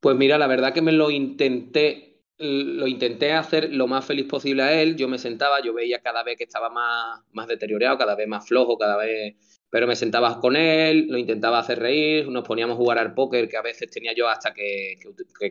Pues 0.00 0.16
mira, 0.16 0.38
la 0.38 0.46
verdad 0.46 0.72
que 0.72 0.82
me 0.82 0.92
lo 0.92 1.10
intenté, 1.10 2.22
lo 2.38 2.86
intenté 2.86 3.32
hacer 3.32 3.72
lo 3.72 3.86
más 3.86 4.04
feliz 4.04 4.26
posible 4.26 4.62
a 4.62 4.80
él. 4.80 4.96
Yo 4.96 5.08
me 5.08 5.18
sentaba, 5.18 5.60
yo 5.60 5.74
veía 5.74 6.00
cada 6.00 6.22
vez 6.22 6.38
que 6.38 6.44
estaba 6.44 6.70
más, 6.70 7.22
más 7.32 7.48
deteriorado, 7.48 7.98
cada 7.98 8.14
vez 8.14 8.28
más 8.28 8.46
flojo, 8.46 8.78
cada 8.78 8.96
vez 8.96 9.36
pero 9.70 9.86
me 9.86 9.96
sentaba 9.96 10.40
con 10.40 10.56
él, 10.56 11.06
lo 11.08 11.18
intentaba 11.18 11.58
hacer 11.58 11.78
reír, 11.80 12.28
nos 12.28 12.44
poníamos 12.44 12.74
a 12.74 12.78
jugar 12.78 12.98
al 12.98 13.14
póker, 13.14 13.48
que 13.48 13.56
a 13.56 13.62
veces 13.62 13.90
tenía 13.90 14.14
yo 14.14 14.28
hasta 14.28 14.54
que, 14.54 14.98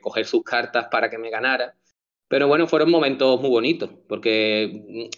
coger 0.01 0.25
sus 0.25 0.43
cartas 0.43 0.87
para 0.89 1.09
que 1.09 1.17
me 1.17 1.29
ganara. 1.29 1.75
Pero 2.27 2.47
bueno, 2.47 2.67
fueron 2.67 2.89
momentos 2.89 3.39
muy 3.41 3.49
bonitos, 3.49 3.89
porque 4.07 5.09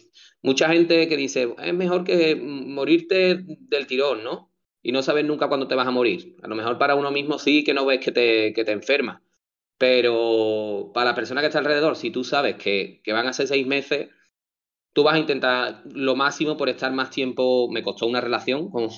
mucha 0.41 0.69
gente 0.69 1.07
que 1.07 1.17
dice, 1.17 1.55
es 1.63 1.73
mejor 1.73 2.03
que 2.03 2.35
morirte 2.35 3.39
del 3.45 3.87
tirón, 3.87 4.23
¿no? 4.23 4.51
Y 4.81 4.91
no 4.91 5.03
sabes 5.03 5.25
nunca 5.25 5.47
cuándo 5.47 5.67
te 5.67 5.75
vas 5.75 5.87
a 5.87 5.91
morir. 5.91 6.35
A 6.43 6.47
lo 6.47 6.55
mejor 6.55 6.77
para 6.77 6.95
uno 6.95 7.11
mismo 7.11 7.39
sí 7.39 7.63
que 7.63 7.73
no 7.73 7.85
ves 7.85 7.99
que 7.99 8.11
te, 8.11 8.53
que 8.53 8.65
te 8.65 8.71
enfermas. 8.71 9.21
Pero 9.77 10.91
para 10.93 11.11
la 11.11 11.15
persona 11.15 11.41
que 11.41 11.47
está 11.47 11.59
alrededor, 11.59 11.95
si 11.95 12.09
tú 12.11 12.23
sabes 12.23 12.55
que, 12.55 13.01
que 13.03 13.13
van 13.13 13.27
a 13.27 13.33
ser 13.33 13.47
seis 13.47 13.67
meses, 13.67 14.09
tú 14.97 15.03
vas 15.03 15.13
a 15.13 15.19
intentar 15.19 15.83
lo 15.93 16.15
máximo 16.15 16.57
por 16.57 16.69
estar 16.69 16.91
más 16.91 17.11
tiempo. 17.11 17.69
Me 17.69 17.83
costó 17.83 18.07
una 18.07 18.19
relación 18.19 18.71
con, 18.71 18.89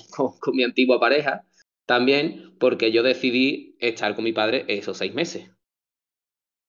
mi 0.54 0.64
antigua 0.64 0.98
pareja 0.98 1.44
también, 1.84 2.56
porque 2.58 2.90
yo 2.90 3.02
decidí 3.02 3.76
estar 3.80 4.14
con 4.14 4.24
mi 4.24 4.32
padre 4.32 4.64
esos 4.68 4.96
seis 4.96 5.12
meses. 5.12 5.50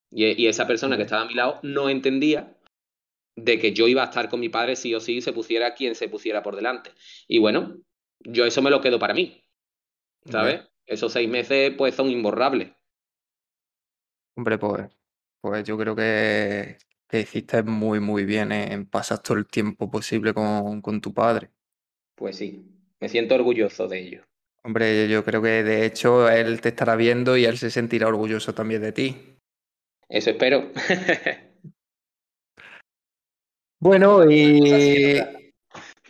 Y, 0.10 0.48
esa 0.48 0.68
persona 0.68 0.98
que 0.98 1.04
estaba 1.04 1.22
a 1.22 1.28
mi 1.28 1.34
lado 1.34 1.62
no 1.64 1.88
entendía 1.88 2.58
de 3.38 3.58
que 3.58 3.72
yo 3.72 3.88
iba 3.88 4.02
a 4.02 4.08
estar 4.08 4.28
con 4.28 4.42
mi 4.42 4.50
padre 4.50 4.76
sí 4.76 4.94
o 4.94 5.00
sí, 5.00 5.22
se 5.22 5.32
pusiera 5.32 5.76
quien 5.76 5.96
se 5.96 6.10
pusiera 6.10 6.44
por 6.44 6.58
delante. 6.58 6.92
Y 7.26 7.40
bueno, 7.40 7.78
yo 8.20 8.46
eso 8.46 8.62
me 8.62 8.70
lo 8.70 8.82
quedo 8.82 9.00
para 9.00 9.14
mí. 9.14 9.42
¿Sabes? 10.26 10.68
Esos 10.86 11.14
seis 11.14 11.30
meses, 11.30 11.74
pues, 11.78 11.96
son 11.96 12.10
imborrables. 12.10 12.74
Hombre, 14.36 14.58
pues, 14.58 14.90
pues 15.40 15.64
yo 15.64 15.78
creo 15.78 15.96
que, 15.96 16.76
que 17.12 17.20
hiciste 17.20 17.62
muy, 17.62 18.00
muy 18.00 18.24
bien 18.24 18.54
en 18.54 18.86
pasar 18.86 19.22
todo 19.22 19.38
el 19.38 19.46
tiempo 19.46 19.92
posible 19.92 20.34
con, 20.34 20.82
con 20.82 21.02
tu 21.02 21.14
padre. 21.14 21.50
Pues 22.16 22.38
sí, 22.38 22.64
me 23.02 23.10
siento 23.10 23.36
orgulloso 23.36 23.90
de 23.90 24.00
ello. 24.00 24.24
Hombre, 24.64 25.10
yo 25.10 25.26
creo 25.26 25.42
que 25.42 25.64
de 25.64 25.86
hecho 25.86 26.30
él 26.30 26.62
te 26.62 26.70
estará 26.70 26.96
viendo 26.96 27.36
y 27.36 27.44
él 27.44 27.58
se 27.58 27.70
sentirá 27.70 28.08
orgulloso 28.08 28.54
también 28.54 28.82
de 28.82 28.94
ti. 28.94 29.18
Eso 30.08 30.30
espero. 30.30 30.72
bueno, 33.82 34.32
y... 34.32 35.20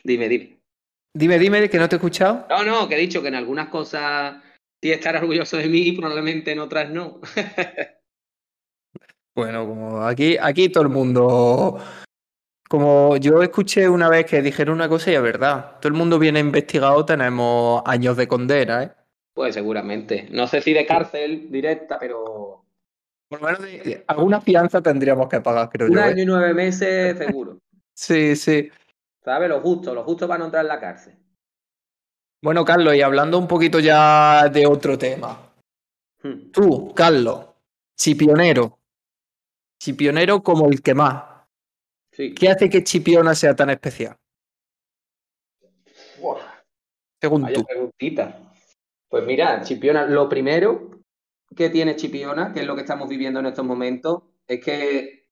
Dime, 0.04 0.30
dime. 0.30 0.60
Dime, 1.14 1.40
dime, 1.40 1.70
que 1.70 1.80
no 1.80 1.90
te 1.90 1.96
he 1.96 1.98
escuchado. 1.98 2.46
No, 2.48 2.64
no, 2.64 2.88
que 2.88 2.96
he 2.96 3.00
dicho 3.00 3.24
que 3.24 3.30
en 3.30 3.36
algunas 3.36 3.70
cosas 3.70 4.42
sí 4.82 4.92
estar 4.92 5.16
orgulloso 5.16 5.58
de 5.58 5.68
mí 5.68 5.80
y 5.80 5.98
probablemente 5.98 6.52
en 6.52 6.60
otras 6.60 6.92
no. 6.92 7.22
Bueno, 9.36 9.66
como 9.66 10.02
aquí, 10.04 10.38
aquí 10.40 10.70
todo 10.70 10.84
el 10.84 10.90
mundo. 10.90 11.80
Como 12.70 13.18
yo 13.18 13.42
escuché 13.42 13.90
una 13.90 14.10
vez 14.10 14.26
que 14.26 14.42
dijeron 14.42 14.76
una 14.76 14.88
cosa 14.88 15.12
y 15.12 15.16
es 15.16 15.22
verdad. 15.22 15.78
Todo 15.80 15.90
el 15.90 15.98
mundo 15.98 16.20
viene 16.20 16.40
investigado, 16.40 17.04
tenemos 17.06 17.82
años 17.86 18.16
de 18.16 18.28
condena, 18.28 18.84
¿eh? 18.84 18.92
Pues 19.34 19.54
seguramente. 19.54 20.28
No 20.32 20.48
sé 20.48 20.62
si 20.62 20.74
de 20.74 20.86
cárcel 20.86 21.52
directa, 21.52 21.98
pero. 22.00 22.66
Por 23.30 23.42
lo 23.42 23.48
menos 23.48 23.62
alguna 24.08 24.42
fianza 24.42 24.82
tendríamos 24.82 25.30
que 25.30 25.40
pagar, 25.40 25.70
creo 25.70 25.88
Un 25.88 25.94
yo. 25.94 26.00
Un 26.00 26.06
año 26.06 26.18
¿eh? 26.18 26.22
y 26.22 26.26
nueve 26.26 26.54
meses, 26.54 27.18
seguro. 27.18 27.60
sí, 27.94 28.36
sí. 28.36 28.70
¿Sabes? 29.24 29.50
Lo 29.50 29.62
justo, 29.62 29.94
lo 29.94 30.04
justo 30.04 30.28
para 30.28 30.40
no 30.40 30.46
entrar 30.46 30.66
en 30.66 30.70
la 30.70 30.80
cárcel. 30.80 31.16
Bueno, 32.42 32.66
Carlos, 32.66 32.96
y 32.96 33.02
hablando 33.02 33.38
un 33.38 33.48
poquito 33.48 33.80
ya 33.80 34.50
de 34.50 34.66
otro 34.66 34.98
tema. 34.98 35.54
Hmm. 36.24 36.52
Tú, 36.52 36.94
Carlos, 36.94 37.46
chipionero, 37.96 38.80
Chipionero 39.82 40.44
como 40.44 40.70
el 40.70 40.84
que 40.84 40.94
más. 40.94 41.24
¿Qué 42.12 42.50
hace 42.50 42.70
que 42.70 42.84
Chipiona 42.84 43.34
sea 43.34 43.56
tan 43.56 43.72
especial? 43.72 44.16
Según 47.20 47.52
tú. 47.52 47.66
Pues 49.10 49.26
mira, 49.26 49.64
Chipiona, 49.64 50.06
lo 50.06 50.30
primero 50.30 51.02
que 51.56 51.72
tiene 51.72 51.96
Chipiona, 51.96 52.54
que 52.54 52.60
es 52.60 52.68
lo 52.68 52.76
que 52.76 52.82
estamos 52.82 53.10
viviendo 53.10 53.40
en 53.40 53.48
estos 53.48 53.66
momentos, 53.66 54.22
es 54.48 54.64
que 54.64 55.26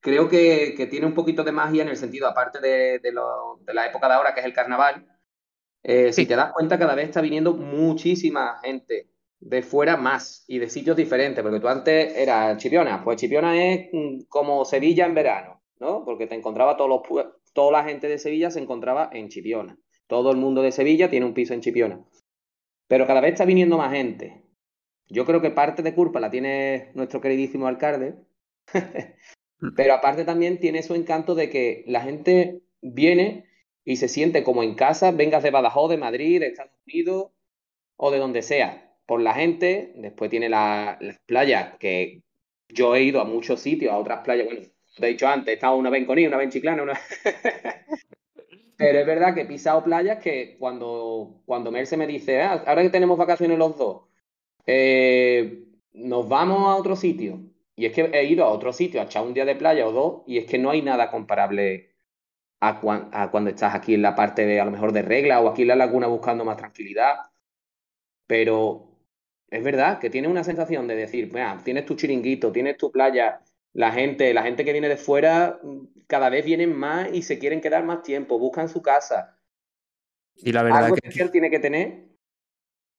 creo 0.00 0.26
que, 0.26 0.88
tiene 0.90 1.04
un 1.04 1.14
poquito 1.14 1.44
de 1.44 1.52
magia 1.52 1.82
en 1.82 1.90
el 1.90 1.96
sentido, 1.98 2.26
aparte 2.26 2.60
de, 2.60 3.12
la 3.12 3.86
época 3.86 4.08
de 4.08 4.14
ahora, 4.14 4.32
que 4.32 4.40
es 4.40 4.46
el 4.46 4.54
carnaval. 4.54 5.06
Eh, 5.82 6.14
si 6.14 6.24
te 6.24 6.34
das 6.34 6.54
cuenta, 6.54 6.78
cada 6.78 6.94
vez 6.94 7.08
está 7.08 7.20
viniendo 7.20 7.52
muchísima 7.52 8.58
gente 8.62 9.11
de 9.42 9.62
fuera 9.62 9.96
más 9.96 10.44
y 10.46 10.58
de 10.60 10.70
sitios 10.70 10.96
diferentes, 10.96 11.42
porque 11.42 11.58
tú 11.58 11.66
antes 11.66 12.16
eras 12.16 12.56
Chipiona, 12.58 13.02
pues 13.02 13.16
Chipiona 13.20 13.60
es 13.60 13.88
mm, 13.92 14.22
como 14.28 14.64
Sevilla 14.64 15.04
en 15.04 15.14
verano, 15.14 15.62
¿no? 15.80 16.04
Porque 16.04 16.28
te 16.28 16.36
encontraba 16.36 16.76
todos 16.76 16.90
los 16.90 17.26
toda 17.52 17.72
la 17.72 17.84
gente 17.84 18.08
de 18.08 18.18
Sevilla 18.18 18.50
se 18.50 18.60
encontraba 18.60 19.10
en 19.12 19.28
Chipiona. 19.28 19.76
Todo 20.06 20.30
el 20.30 20.36
mundo 20.36 20.62
de 20.62 20.70
Sevilla 20.70 21.10
tiene 21.10 21.26
un 21.26 21.34
piso 21.34 21.54
en 21.54 21.60
Chipiona. 21.60 22.04
Pero 22.86 23.06
cada 23.06 23.20
vez 23.20 23.32
está 23.32 23.44
viniendo 23.44 23.76
más 23.76 23.92
gente. 23.92 24.44
Yo 25.08 25.26
creo 25.26 25.42
que 25.42 25.50
parte 25.50 25.82
de 25.82 25.94
culpa 25.94 26.20
la 26.20 26.30
tiene 26.30 26.92
nuestro 26.94 27.20
queridísimo 27.20 27.66
alcalde, 27.66 28.14
pero 29.76 29.94
aparte 29.94 30.24
también 30.24 30.60
tiene 30.60 30.82
su 30.82 30.94
encanto 30.94 31.34
de 31.34 31.50
que 31.50 31.84
la 31.88 32.00
gente 32.02 32.62
viene 32.80 33.46
y 33.84 33.96
se 33.96 34.08
siente 34.08 34.44
como 34.44 34.62
en 34.62 34.76
casa, 34.76 35.10
vengas 35.10 35.42
de 35.42 35.50
Badajoz, 35.50 35.90
de 35.90 35.98
Madrid, 35.98 36.40
de 36.40 36.46
Estados 36.46 36.72
Unidos 36.86 37.32
o 37.96 38.10
de 38.12 38.18
donde 38.18 38.42
sea 38.42 38.91
por 39.06 39.20
la 39.20 39.34
gente, 39.34 39.92
después 39.96 40.30
tiene 40.30 40.48
las 40.48 40.98
playas, 41.26 41.76
que 41.78 42.22
yo 42.68 42.94
he 42.94 43.02
ido 43.02 43.20
a 43.20 43.24
muchos 43.24 43.60
sitios, 43.60 43.92
a 43.92 43.98
otras 43.98 44.20
playas, 44.20 44.46
bueno, 44.46 44.62
te 44.96 45.06
he 45.06 45.10
dicho 45.10 45.26
antes, 45.26 45.48
he 45.48 45.54
estado 45.54 45.76
una 45.76 45.90
vez 45.90 46.00
en 46.00 46.06
Coní, 46.06 46.26
una 46.26 46.36
vez 46.36 46.50
Chiclana, 46.50 46.82
una... 46.82 46.98
Pero 48.76 48.98
es 48.98 49.06
verdad 49.06 49.34
que 49.34 49.42
he 49.42 49.46
pisado 49.46 49.84
playas 49.84 50.18
que 50.18 50.56
cuando, 50.58 51.42
cuando 51.46 51.70
Merce 51.70 51.96
me 51.96 52.06
dice, 52.06 52.42
ah, 52.42 52.64
ahora 52.66 52.82
que 52.82 52.90
tenemos 52.90 53.16
vacaciones 53.16 53.58
los 53.58 53.76
dos, 53.76 54.02
eh, 54.66 55.64
nos 55.92 56.28
vamos 56.28 56.66
a 56.68 56.76
otro 56.76 56.96
sitio. 56.96 57.40
Y 57.76 57.86
es 57.86 57.92
que 57.92 58.10
he 58.12 58.24
ido 58.24 58.44
a 58.44 58.48
otro 58.48 58.72
sitio, 58.72 59.00
a 59.00 59.04
echar 59.04 59.24
un 59.24 59.34
día 59.34 59.44
de 59.44 59.56
playa 59.56 59.86
o 59.86 59.92
dos, 59.92 60.22
y 60.26 60.38
es 60.38 60.46
que 60.46 60.58
no 60.58 60.70
hay 60.70 60.82
nada 60.82 61.10
comparable 61.10 61.94
a, 62.60 62.80
a 63.12 63.30
cuando 63.30 63.50
estás 63.50 63.74
aquí 63.74 63.94
en 63.94 64.02
la 64.02 64.14
parte 64.14 64.46
de, 64.46 64.60
a 64.60 64.64
lo 64.64 64.70
mejor, 64.72 64.92
de 64.92 65.02
regla 65.02 65.40
o 65.40 65.48
aquí 65.48 65.62
en 65.62 65.68
la 65.68 65.76
laguna 65.76 66.06
buscando 66.08 66.44
más 66.44 66.56
tranquilidad. 66.56 67.16
Pero 68.26 68.91
es 69.52 69.62
verdad 69.62 69.98
que 69.98 70.08
tiene 70.08 70.28
una 70.28 70.44
sensación 70.44 70.88
de 70.88 70.96
decir, 70.96 71.26
mira, 71.26 71.60
tienes 71.62 71.84
tu 71.84 71.94
chiringuito, 71.94 72.50
tienes 72.50 72.78
tu 72.78 72.90
playa, 72.90 73.42
la 73.74 73.92
gente, 73.92 74.32
la 74.32 74.42
gente 74.42 74.64
que 74.64 74.72
viene 74.72 74.88
de 74.88 74.96
fuera 74.96 75.60
mm, 75.62 76.04
cada 76.06 76.30
vez 76.30 76.44
vienen 76.44 76.74
más 76.74 77.12
y 77.12 77.22
se 77.22 77.38
quieren 77.38 77.60
quedar 77.60 77.84
más 77.84 78.02
tiempo, 78.02 78.38
buscan 78.38 78.70
su 78.70 78.80
casa. 78.80 79.38
Y 80.36 80.52
la 80.52 80.62
verdad 80.62 80.84
Algo 80.84 80.96
que 80.96 81.28
tiene 81.28 81.50
que 81.50 81.58
tener 81.58 82.04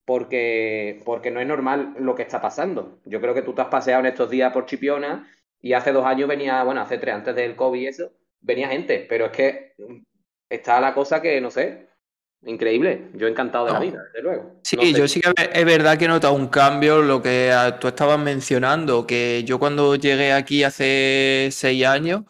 porque, 0.06 1.01
porque 1.06 1.32
no 1.32 1.39
es 1.39 1.47
normal 1.47 1.95
lo 1.97 2.14
que 2.14 2.22
está 2.22 2.39
pasando. 2.39 2.99
Yo 3.06 3.20
creo 3.20 3.34
que 3.34 3.41
tú 3.41 3.56
te 3.56 3.64
has 3.64 3.70
paseado 3.70 4.01
en 4.01 4.06
estos 4.08 4.30
días 4.30 4.54
por 4.54 4.68
Chipiona 4.68 5.28
y 5.60 5.74
hace 5.74 5.91
dos 5.91 6.06
años 6.06 6.30
venía, 6.30 6.64
bueno, 6.64 6.82
hace 6.82 6.99
tres, 6.99 7.16
antes 7.16 7.36
del 7.36 7.56
COVID 7.56 7.82
y 7.82 7.88
eso, 7.88 8.12
venía 8.41 8.70
gente, 8.70 9.08
pero 9.10 9.26
es 9.26 9.32
que 9.32 9.74
mm, 9.80 10.04
está 10.49 10.80
la 10.80 10.93
cosa 10.93 11.20
que, 11.20 11.41
no 11.41 11.49
sé, 11.49 11.88
increíble. 12.45 13.09
Yo 13.13 13.27
encantado 13.27 13.65
de 13.65 13.73
la 13.73 13.79
vida, 13.79 14.03
desde 14.13 14.21
luego. 14.21 14.59
Sí, 14.63 14.93
yo 14.93 15.07
sí 15.07 15.21
que 15.21 15.31
es 15.53 15.65
verdad 15.65 15.97
que 15.97 16.05
he 16.05 16.07
notado 16.07 16.33
un 16.33 16.47
cambio, 16.47 17.01
lo 17.01 17.21
que 17.21 17.51
ah, 17.51 17.79
tú 17.79 17.87
estabas 17.87 18.19
mencionando, 18.19 19.07
que 19.07 19.43
yo 19.45 19.59
cuando 19.59 19.95
llegué 19.95 20.33
aquí 20.33 20.63
hace 20.63 21.49
seis 21.51 21.85
años, 21.85 22.23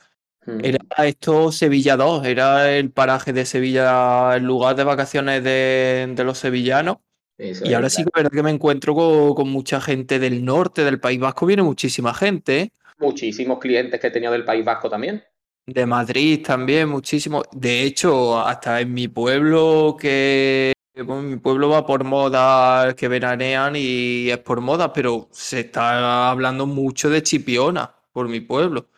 era 0.46 0.80
esto 1.06 1.52
Sevilla 1.52 1.96
2, 1.96 2.26
era 2.26 2.72
el 2.76 2.92
paraje 2.92 3.32
de 3.32 3.46
Sevilla, 3.46 4.36
el 4.36 4.44
lugar 4.44 4.76
de 4.76 4.84
vacaciones 4.84 5.44
de, 5.44 6.14
los 6.26 6.38
sevillanos. 6.38 6.98
y 7.38 7.74
ahora 7.74 7.90
sí 7.90 8.04
que 8.04 8.10
es 8.10 8.24
verdad 8.24 8.32
que 8.32 8.44
me 8.44 8.52
encuentro 8.52 8.94
con, 8.94 9.50
mucha 9.50 9.80
gente 9.80 10.20
del 10.20 10.44
norte, 10.44 10.84
del 10.84 11.00
País 11.00 11.20
Vasco, 11.20 11.46
viene 11.46 11.64
muchísima 11.64 12.14
gente. 12.14 12.60
¿eh? 12.60 12.72
Muchísimos 13.00 13.60
clientes 13.60 14.00
que 14.00 14.08
he 14.08 14.12
tenido 14.12 14.34
del 14.34 14.44
País 14.44 14.66
Vasco 14.66 14.90
también. 14.90 15.24
De 15.66 15.86
Madrid 15.86 16.44
también, 16.46 16.90
muchísimo. 16.90 17.42
De 17.54 17.84
hecho, 17.84 18.38
hasta 18.40 18.82
en 18.82 18.94
mi 18.94 19.08
pueblo, 19.08 19.96
que 19.98 20.74
mi 20.96 21.38
pueblo 21.38 21.70
va 21.70 21.86
por 21.86 22.04
moda, 22.04 22.94
que 22.96 23.08
veranean 23.08 23.74
y 23.78 24.30
es 24.30 24.40
por 24.40 24.60
moda, 24.60 24.92
pero 24.92 25.30
se 25.32 25.62
está 25.62 26.30
hablando 26.30 26.66
mucho 26.66 27.10
de 27.10 27.24
Chipiona 27.24 27.96
por 28.12 28.28
mi 28.28 28.42
pueblo. 28.42 28.90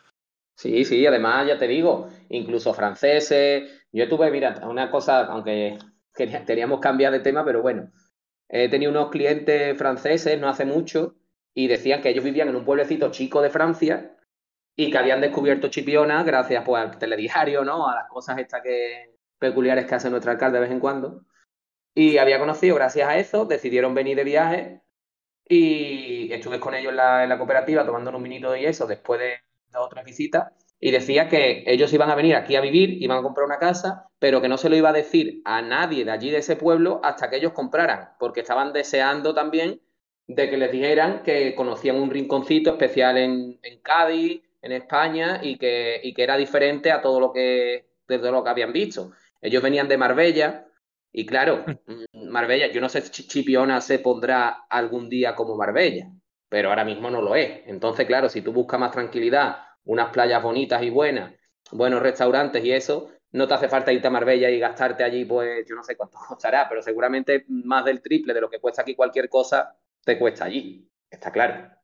Sí, 0.56 0.84
sí, 0.84 1.06
además 1.06 1.46
ya 1.46 1.56
te 1.56 1.68
digo, 1.68 2.08
incluso 2.30 2.74
franceses. 2.74 3.84
Yo 3.92 4.08
tuve, 4.08 4.30
mira, 4.32 4.60
una 4.66 4.90
cosa, 4.90 5.26
aunque 5.26 5.78
teníamos 6.46 6.80
cambiar 6.80 7.12
de 7.12 7.20
tema, 7.20 7.44
pero 7.44 7.62
bueno, 7.62 7.92
he 8.48 8.68
tenido 8.68 8.90
unos 8.90 9.10
clientes 9.10 9.78
franceses 9.78 10.40
no 10.40 10.48
hace 10.48 10.64
mucho 10.64 11.14
y 11.54 11.68
decían 11.68 12.02
que 12.02 12.08
ellos 12.08 12.24
vivían 12.24 12.48
en 12.48 12.56
un 12.56 12.64
pueblecito 12.64 13.10
chico 13.10 13.40
de 13.40 13.50
Francia 13.50 14.16
y 14.76 14.90
que 14.90 14.98
habían 14.98 15.22
descubierto 15.22 15.68
Chipiona 15.68 16.22
gracias 16.22 16.62
pues, 16.64 16.82
al 16.82 16.98
telediario, 16.98 17.64
¿no? 17.64 17.88
A 17.88 17.94
las 17.94 18.08
cosas 18.08 18.38
estas 18.38 18.62
que 18.62 19.16
peculiares 19.38 19.86
que 19.86 19.94
hace 19.94 20.10
nuestro 20.10 20.30
alcalde 20.30 20.58
de 20.58 20.64
vez 20.64 20.70
en 20.70 20.80
cuando. 20.80 21.24
Y 21.94 22.18
había 22.18 22.38
conocido, 22.38 22.76
gracias 22.76 23.08
a 23.08 23.16
eso, 23.16 23.46
decidieron 23.46 23.94
venir 23.94 24.16
de 24.16 24.24
viaje 24.24 24.82
y 25.48 26.30
estuve 26.32 26.60
con 26.60 26.74
ellos 26.74 26.90
en 26.90 26.96
la, 26.96 27.38
cooperativa 27.38 27.86
tomando 27.86 28.14
un 28.14 28.22
vinito 28.22 28.54
y 28.54 28.66
eso 28.66 28.86
después 28.86 29.20
de, 29.20 29.34
otras 29.78 30.06
visitas 30.06 30.52
y 30.80 30.90
decía 30.90 31.28
que 31.28 31.62
ellos 31.66 31.92
iban 31.92 32.10
a 32.10 32.14
venir 32.14 32.34
aquí 32.34 32.56
a 32.56 32.62
vivir, 32.62 33.02
iban 33.02 33.18
a 33.18 33.22
comprar 33.22 33.44
una 33.44 33.58
casa, 33.58 34.08
pero 34.18 34.40
que 34.40 34.48
no 34.48 34.56
se 34.56 34.70
lo 34.70 34.76
iba 34.76 34.88
a 34.88 34.94
decir 34.94 35.42
a 35.44 35.60
nadie 35.60 36.06
de 36.06 36.10
allí 36.10 36.30
de 36.30 36.38
ese 36.38 36.56
pueblo 36.56 37.00
hasta 37.04 37.28
que 37.28 37.36
ellos 37.36 37.52
compraran, 37.52 38.10
porque 38.18 38.40
estaban 38.40 38.72
deseando 38.72 39.34
también 39.34 39.82
de 40.26 40.48
que 40.48 40.56
les 40.56 40.72
dijeran 40.72 41.22
que 41.22 41.54
conocían 41.54 41.96
un 41.96 42.10
rinconcito 42.10 42.70
especial 42.70 43.18
en, 43.18 43.58
en 43.62 43.80
Cádiz, 43.82 44.45
en 44.66 44.72
España 44.72 45.40
y 45.42 45.56
que, 45.56 46.00
y 46.02 46.12
que 46.12 46.22
era 46.22 46.36
diferente 46.36 46.90
a 46.92 47.00
todo 47.00 47.20
lo 47.20 47.32
que, 47.32 47.86
desde 48.06 48.30
lo 48.30 48.42
que 48.44 48.50
habían 48.50 48.72
visto. 48.72 49.12
Ellos 49.40 49.62
venían 49.62 49.88
de 49.88 49.96
Marbella 49.96 50.66
y 51.12 51.24
claro, 51.24 51.64
mm, 51.86 52.28
Marbella, 52.30 52.66
yo 52.68 52.80
no 52.80 52.88
sé 52.88 53.00
si 53.02 53.26
Chipiona 53.26 53.80
se 53.80 53.98
pondrá 54.00 54.66
algún 54.68 55.08
día 55.08 55.34
como 55.34 55.56
Marbella, 55.56 56.10
pero 56.48 56.68
ahora 56.70 56.84
mismo 56.84 57.10
no 57.10 57.22
lo 57.22 57.34
es. 57.36 57.62
Entonces, 57.66 58.06
claro, 58.06 58.28
si 58.28 58.42
tú 58.42 58.52
buscas 58.52 58.80
más 58.80 58.90
tranquilidad, 58.92 59.58
unas 59.84 60.10
playas 60.10 60.42
bonitas 60.42 60.82
y 60.82 60.90
buenas, 60.90 61.32
buenos 61.72 62.02
restaurantes 62.02 62.64
y 62.64 62.72
eso, 62.72 63.10
no 63.32 63.46
te 63.46 63.54
hace 63.54 63.68
falta 63.68 63.92
irte 63.92 64.08
a 64.08 64.10
Marbella 64.10 64.50
y 64.50 64.58
gastarte 64.58 65.04
allí, 65.04 65.24
pues 65.24 65.64
yo 65.68 65.74
no 65.76 65.82
sé 65.84 65.96
cuánto 65.96 66.18
costará, 66.28 66.68
pero 66.68 66.82
seguramente 66.82 67.44
más 67.48 67.84
del 67.84 68.02
triple 68.02 68.34
de 68.34 68.40
lo 68.40 68.50
que 68.50 68.60
cuesta 68.60 68.82
aquí 68.82 68.94
cualquier 68.94 69.28
cosa, 69.28 69.76
te 70.04 70.18
cuesta 70.18 70.44
allí. 70.44 70.88
Está 71.10 71.30
claro. 71.30 71.75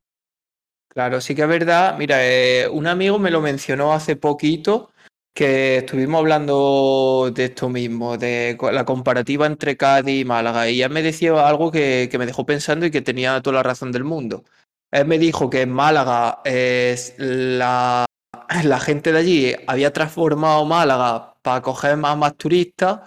Claro, 0.92 1.22
sí 1.22 1.34
que 1.34 1.42
es 1.42 1.48
verdad. 1.48 1.96
Mira, 1.98 2.18
eh, 2.20 2.68
un 2.68 2.86
amigo 2.86 3.18
me 3.18 3.30
lo 3.30 3.40
mencionó 3.40 3.94
hace 3.94 4.14
poquito 4.14 4.90
que 5.34 5.78
estuvimos 5.78 6.18
hablando 6.18 7.30
de 7.34 7.46
esto 7.46 7.70
mismo, 7.70 8.18
de 8.18 8.58
la 8.72 8.84
comparativa 8.84 9.46
entre 9.46 9.78
Cádiz 9.78 10.20
y 10.20 10.24
Málaga, 10.26 10.68
y 10.68 10.82
él 10.82 10.90
me 10.90 11.02
decía 11.02 11.48
algo 11.48 11.70
que, 11.72 12.10
me 12.18 12.26
dejó 12.26 12.44
pensando 12.44 12.84
y 12.84 12.90
que 12.90 13.00
tenía 13.00 13.40
toda 13.40 13.56
la 13.56 13.62
razón 13.62 13.92
del 13.92 14.04
mundo. 14.04 14.44
Él 14.90 15.06
me 15.06 15.18
dijo 15.18 15.48
que 15.48 15.62
en 15.62 15.70
Málaga 15.72 16.42
es 16.44 17.14
la, 17.16 18.04
la 18.64 18.80
gente 18.80 19.12
de 19.12 19.18
allí 19.18 19.54
había 19.66 19.94
transformado 19.94 20.66
Málaga 20.66 21.36
para 21.40 21.56
acoger 21.56 21.96
más, 21.96 22.18
más 22.18 22.36
turistas 22.36 23.00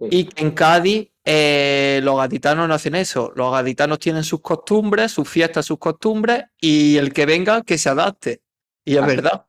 y 0.00 0.24
que 0.24 0.42
en 0.42 0.50
Cádiz 0.50 1.10
eh, 1.30 2.00
los 2.02 2.16
gaditanos 2.16 2.66
no 2.66 2.72
hacen 2.72 2.94
eso. 2.94 3.32
Los 3.36 3.52
gaditanos 3.52 3.98
tienen 3.98 4.24
sus 4.24 4.40
costumbres, 4.40 5.12
sus 5.12 5.28
fiestas, 5.28 5.66
sus 5.66 5.78
costumbres, 5.78 6.44
y 6.58 6.96
el 6.96 7.12
que 7.12 7.26
venga, 7.26 7.60
que 7.60 7.76
se 7.76 7.90
adapte. 7.90 8.40
Y 8.82 8.96
es 8.96 9.04
verdad. 9.04 9.44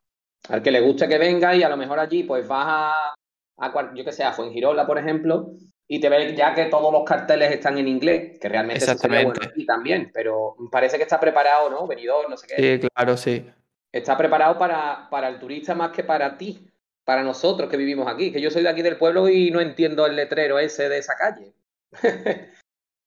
Al 0.50 0.62
que 0.62 0.72
le 0.72 0.82
guste 0.82 1.08
que 1.08 1.18
venga 1.18 1.56
y 1.56 1.64
a 1.64 1.70
lo 1.70 1.78
mejor 1.78 1.98
allí, 1.98 2.24
pues 2.24 2.46
vas 2.46 2.66
a, 2.68 3.14
a 3.60 3.94
yo 3.96 4.04
que 4.04 4.12
sé, 4.12 4.26
a 4.26 4.34
Fuengirola, 4.34 4.86
por 4.86 4.98
ejemplo, 4.98 5.54
y 5.88 6.02
te 6.02 6.10
ves 6.10 6.36
ya 6.36 6.54
que 6.54 6.66
todos 6.66 6.92
los 6.92 7.06
carteles 7.06 7.50
están 7.50 7.78
en 7.78 7.88
inglés, 7.88 8.38
que 8.42 8.50
realmente 8.50 8.82
sería 8.82 9.24
bueno 9.24 9.40
aquí 9.42 9.66
también, 9.66 10.12
pero 10.14 10.58
parece 10.70 10.98
que 10.98 11.04
está 11.04 11.18
preparado, 11.18 11.70
¿no? 11.70 11.88
Venidor, 11.88 12.30
no 12.30 12.36
sé 12.36 12.48
qué. 12.48 12.82
Sí, 12.82 12.88
claro, 12.94 13.16
sí. 13.16 13.50
Está 13.90 14.18
preparado 14.18 14.60
para, 14.60 15.08
para 15.10 15.30
el 15.30 15.40
turista 15.40 15.76
más 15.76 15.92
que 15.92 16.04
para 16.04 16.38
ti, 16.38 16.60
para 17.06 17.24
nosotros 17.24 17.70
que 17.70 17.78
vivimos 17.78 18.12
aquí, 18.12 18.34
que 18.34 18.42
yo 18.42 18.52
soy 18.52 18.64
de 18.64 18.70
aquí 18.70 18.82
del 18.82 18.98
pueblo 18.98 19.30
y 19.30 19.50
no 19.50 19.62
entiendo 19.62 20.06
el 20.06 20.18
letrero 20.18 20.60
ese 20.60 20.90
de 20.90 20.98
esa 20.98 21.16
calle. 21.16 21.54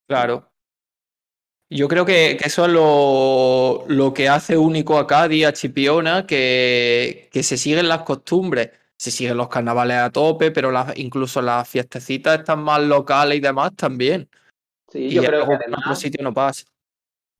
claro. 0.08 0.52
Yo 1.74 1.88
creo 1.88 2.04
que, 2.04 2.32
eso 2.32 2.66
es 2.66 2.72
lo, 2.72 4.12
que 4.12 4.28
hace 4.28 4.58
único 4.58 4.98
a 4.98 5.06
Cádiz, 5.06 5.46
a 5.46 5.52
Chipiona, 5.54 6.26
que, 6.26 7.30
que, 7.32 7.42
se 7.42 7.56
siguen 7.56 7.88
las 7.88 8.02
costumbres. 8.02 8.70
Se 8.98 9.10
siguen 9.10 9.38
los 9.38 9.48
carnavales 9.48 9.96
a 9.96 10.10
tope, 10.10 10.50
pero 10.50 10.70
incluso 10.96 11.40
las 11.40 11.66
fiestecitas 11.66 12.40
están 12.40 12.62
más 12.62 12.82
locales 12.82 13.38
y 13.38 13.40
demás 13.40 13.74
también. 13.74 14.28
Sí, 14.88 15.08
yo 15.08 15.24
creo 15.24 15.46
que 15.46 15.54
además, 15.54 15.80
en 15.80 15.84
otro 15.84 15.94
sitio 15.96 16.22
no 16.22 16.34
pasa. 16.34 16.64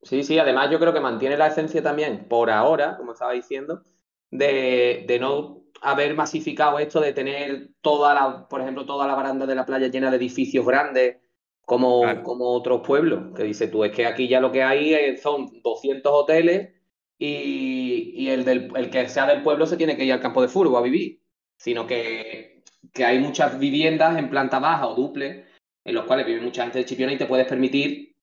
Sí, 0.02 0.24
sí, 0.24 0.38
además 0.38 0.70
yo 0.70 0.80
creo 0.80 0.94
que 0.94 1.00
mantiene 1.00 1.36
la 1.36 1.48
esencia 1.48 1.82
también, 1.82 2.26
por 2.26 2.50
ahora, 2.50 2.96
como 2.96 3.12
estaba 3.12 3.32
diciendo, 3.32 3.84
de, 4.30 5.04
de 5.06 5.18
no 5.20 5.62
haber 5.82 6.14
masificado 6.14 6.78
esto 6.78 7.00
de 7.00 7.12
tener 7.12 7.68
toda 7.82 8.14
la, 8.14 8.48
por 8.48 8.62
ejemplo, 8.62 8.86
toda 8.86 9.06
la 9.06 9.14
baranda 9.14 9.46
de 9.46 9.54
la 9.54 9.66
playa 9.66 9.88
llena 9.88 10.10
de 10.10 10.16
edificios 10.16 10.64
grandes 10.64 11.18
como, 11.64 12.02
como 12.22 12.50
otros 12.50 12.82
pueblos, 12.86 13.34
que 13.36 13.44
dice 13.44 13.68
tú, 13.68 13.84
es 13.84 13.92
que 13.92 14.06
aquí 14.06 14.28
ya 14.28 14.40
lo 14.40 14.52
que 14.52 14.62
hay 14.62 15.16
son 15.16 15.62
200 15.62 16.12
hoteles 16.12 16.74
y, 17.18 18.28
el, 18.28 18.44
del, 18.44 18.70
el 18.76 18.90
que 18.90 19.08
sea 19.08 19.26
del 19.26 19.42
pueblo 19.42 19.66
se 19.66 19.76
tiene 19.76 19.96
que 19.96 20.04
ir 20.04 20.12
al 20.12 20.20
campo 20.20 20.42
de 20.42 20.48
fútbol 20.48 20.76
a 20.76 20.82
vivir, 20.82 21.22
sino 21.56 21.86
que, 21.86 22.62
que 22.92 23.04
hay 23.04 23.18
muchas 23.20 23.58
viviendas 23.58 24.18
en 24.18 24.28
planta 24.28 24.58
baja 24.58 24.88
o 24.88 24.94
duple 24.94 25.46
en 25.84 25.94
los 25.94 26.04
cuales 26.04 26.26
vive 26.26 26.40
mucha 26.40 26.62
gente 26.62 26.78
de 26.78 26.84
Chipiona 26.84 27.12
y 27.12 27.18
te 27.18 27.26
puedes 27.26 27.46
permitir, 27.46 28.16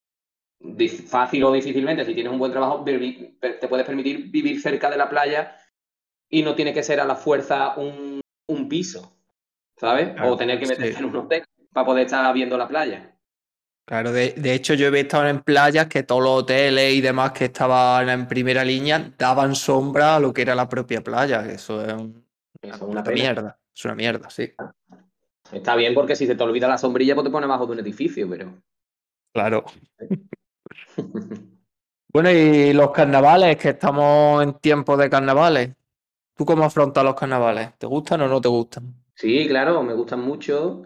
fácil 1.08 1.44
o 1.44 1.52
difícilmente, 1.52 2.06
si 2.06 2.14
tienes 2.14 2.32
un 2.32 2.40
buen 2.40 2.52
trabajo, 2.52 2.84
te 2.84 3.68
puedes 3.68 3.86
permitir 3.86 4.30
vivir 4.30 4.62
cerca 4.62 4.90
de 4.90 4.98
la 4.98 5.10
playa 5.10 5.58
y 6.30 6.44
no 6.44 6.56
tiene 6.56 6.74
que 6.74 6.84
ser 6.84 7.00
a 7.00 7.06
la 7.06 7.16
fuerza 7.16 7.76
un, 7.78 8.22
piso, 8.68 9.16
¿sabes? 9.78 10.16
o 10.24 10.36
tener 10.36 10.60
que 10.60 10.68
meterte 10.68 10.98
en 11.00 11.06
un 11.06 11.16
hotel 11.16 11.44
para 11.72 11.86
poder 11.86 12.06
estar 12.06 12.34
viendo 12.34 12.58
la 12.58 12.68
playa. 12.68 13.19
Claro, 13.90 14.12
de, 14.12 14.54
hecho 14.54 14.76
yo 14.76 14.90
he 14.90 15.00
estado 15.00 15.28
en 15.28 15.42
playas 15.42 15.88
que 15.88 16.04
todos 16.04 16.22
los 16.22 16.44
hoteles 16.44 16.94
y 16.94 17.02
demás 17.02 17.32
que 17.32 17.46
estaban 17.46 18.08
en 18.08 18.28
primera 18.28 18.64
línea 18.64 19.12
daban 19.18 19.56
sombra 19.56 20.18
a 20.18 20.20
lo 20.20 20.32
que 20.32 20.44
era 20.44 20.54
la 20.54 20.70
propia 20.70 21.02
playa. 21.02 21.44
Eso 21.52 21.84
es, 21.84 21.94
una, 22.82 23.02
mierda. 23.02 23.58
Es 23.76 23.86
una 23.86 23.96
mierda, 23.96 24.30
sí. 24.30 24.54
Está 25.52 25.76
bien 25.76 25.96
porque 25.96 26.16
si 26.16 26.28
se 26.28 26.36
te 26.36 26.44
olvida 26.44 26.68
la 26.68 26.78
sombrilla, 26.78 27.16
pues 27.16 27.26
te 27.26 27.32
pones 27.32 27.50
bajo 27.50 27.66
de 27.66 27.72
un 27.72 27.80
edificio, 27.80 28.30
pero. 28.30 28.62
Claro. 29.34 29.66
bueno, 32.14 32.30
y 32.30 32.74
los 32.74 32.92
carnavales, 32.92 33.58
que 33.58 33.70
estamos 33.70 34.44
en 34.44 34.54
tiempo 34.60 34.98
de 34.98 35.10
carnavales. 35.10 35.76
¿Tú 36.36 36.46
cómo 36.46 36.64
afrontas 36.64 37.04
los 37.04 37.16
carnavales? 37.16 37.76
¿Te 37.80 37.88
gustan 37.88 38.22
o 38.22 38.28
no 38.28 38.40
te 38.40 38.50
gustan? 38.50 38.94
Sí, 39.16 39.48
claro, 39.48 39.82
me 39.82 39.96
gustan 39.96 40.22
mucho. 40.22 40.84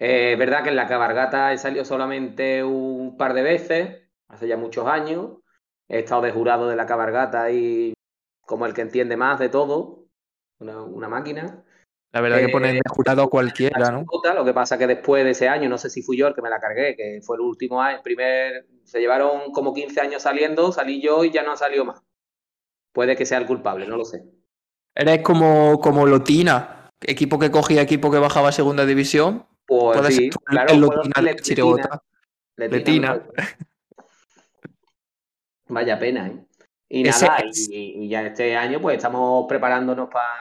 Eh, 0.00 0.32
es 0.32 0.38
verdad 0.38 0.62
que 0.62 0.70
en 0.70 0.76
la 0.76 0.88
cabargata 0.88 1.52
he 1.52 1.58
salido 1.58 1.84
solamente 1.84 2.64
un 2.64 3.18
par 3.18 3.34
de 3.34 3.42
veces, 3.42 3.98
hace 4.28 4.48
ya 4.48 4.56
muchos 4.56 4.86
años. 4.86 5.36
He 5.88 6.00
estado 6.00 6.22
de 6.22 6.32
jurado 6.32 6.68
de 6.68 6.76
la 6.76 6.86
cabargata 6.86 7.50
y 7.50 7.92
como 8.46 8.64
el 8.64 8.72
que 8.72 8.80
entiende 8.80 9.16
más 9.16 9.38
de 9.38 9.50
todo, 9.50 10.06
una, 10.58 11.08
máquina. 11.08 11.64
La 12.12 12.20
verdad 12.20 12.38
que 12.38 12.48
ponen 12.48 12.76
de 12.76 12.82
jurado 12.88 13.28
cualquiera, 13.28 13.90
¿no? 13.90 14.04
Lo 14.34 14.44
que 14.44 14.54
pasa 14.54 14.78
que 14.78 14.86
después 14.86 15.22
de 15.24 15.30
ese 15.30 15.48
año, 15.48 15.68
no 15.68 15.78
sé 15.78 15.90
si 15.90 16.02
fui 16.02 16.16
yo 16.16 16.26
el 16.26 16.34
que 16.34 16.42
me 16.42 16.50
la 16.50 16.58
cargué, 16.58 16.96
que 16.96 17.20
fue 17.22 17.36
el 17.36 17.42
último 17.42 17.82
año, 17.82 18.00
primer, 18.02 18.66
se 18.84 19.00
llevaron 19.00 19.52
como 19.52 19.74
15 19.74 20.00
años 20.00 20.22
saliendo, 20.22 20.72
salí 20.72 21.00
yo 21.02 21.24
y 21.24 21.30
ya 21.30 21.42
no 21.42 21.52
ha 21.52 21.56
salido 21.56 21.84
más. 21.84 22.02
Puede 22.92 23.16
que 23.16 23.26
sea 23.26 23.38
el 23.38 23.46
culpable, 23.46 23.86
no 23.86 23.96
lo 23.96 24.04
sé. 24.04 24.24
Eres 24.94 25.22
como, 25.22 25.78
como 25.80 26.06
Lotina, 26.06 26.90
equipo 27.00 27.38
que 27.38 27.50
cogía, 27.50 27.82
equipo 27.82 28.10
que 28.10 28.18
bajaba 28.18 28.48
a 28.48 28.52
segunda 28.52 28.86
división, 28.86 29.46
pues 29.70 30.16
sí, 30.16 30.30
claro, 30.44 30.74
Letina, 32.56 33.22
Vaya 35.68 35.98
pena, 35.98 36.26
¿eh? 36.26 36.44
Y 36.88 37.04
nada, 37.04 37.44
y, 37.44 38.08
ya 38.08 38.26
este 38.26 38.56
año 38.56 38.80
pues 38.80 38.96
estamos 38.96 39.46
preparándonos 39.48 40.08
para 40.10 40.40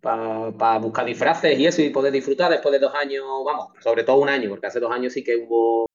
para 0.00 0.78
buscar 0.78 1.04
disfraces 1.04 1.58
y 1.58 1.66
eso 1.66 1.82
y 1.82 1.90
poder 1.90 2.12
disfrutar 2.12 2.52
después 2.52 2.72
de 2.72 2.78
dos 2.78 2.94
años, 2.94 3.24
vamos, 3.44 3.70
sobre 3.80 4.04
todo 4.04 4.18
un 4.18 4.28
año, 4.28 4.48
porque 4.48 4.68
hace 4.68 4.78
dos 4.78 4.92
años 4.92 5.12
sí 5.12 5.24
que 5.24 5.34
hubo 5.36 5.86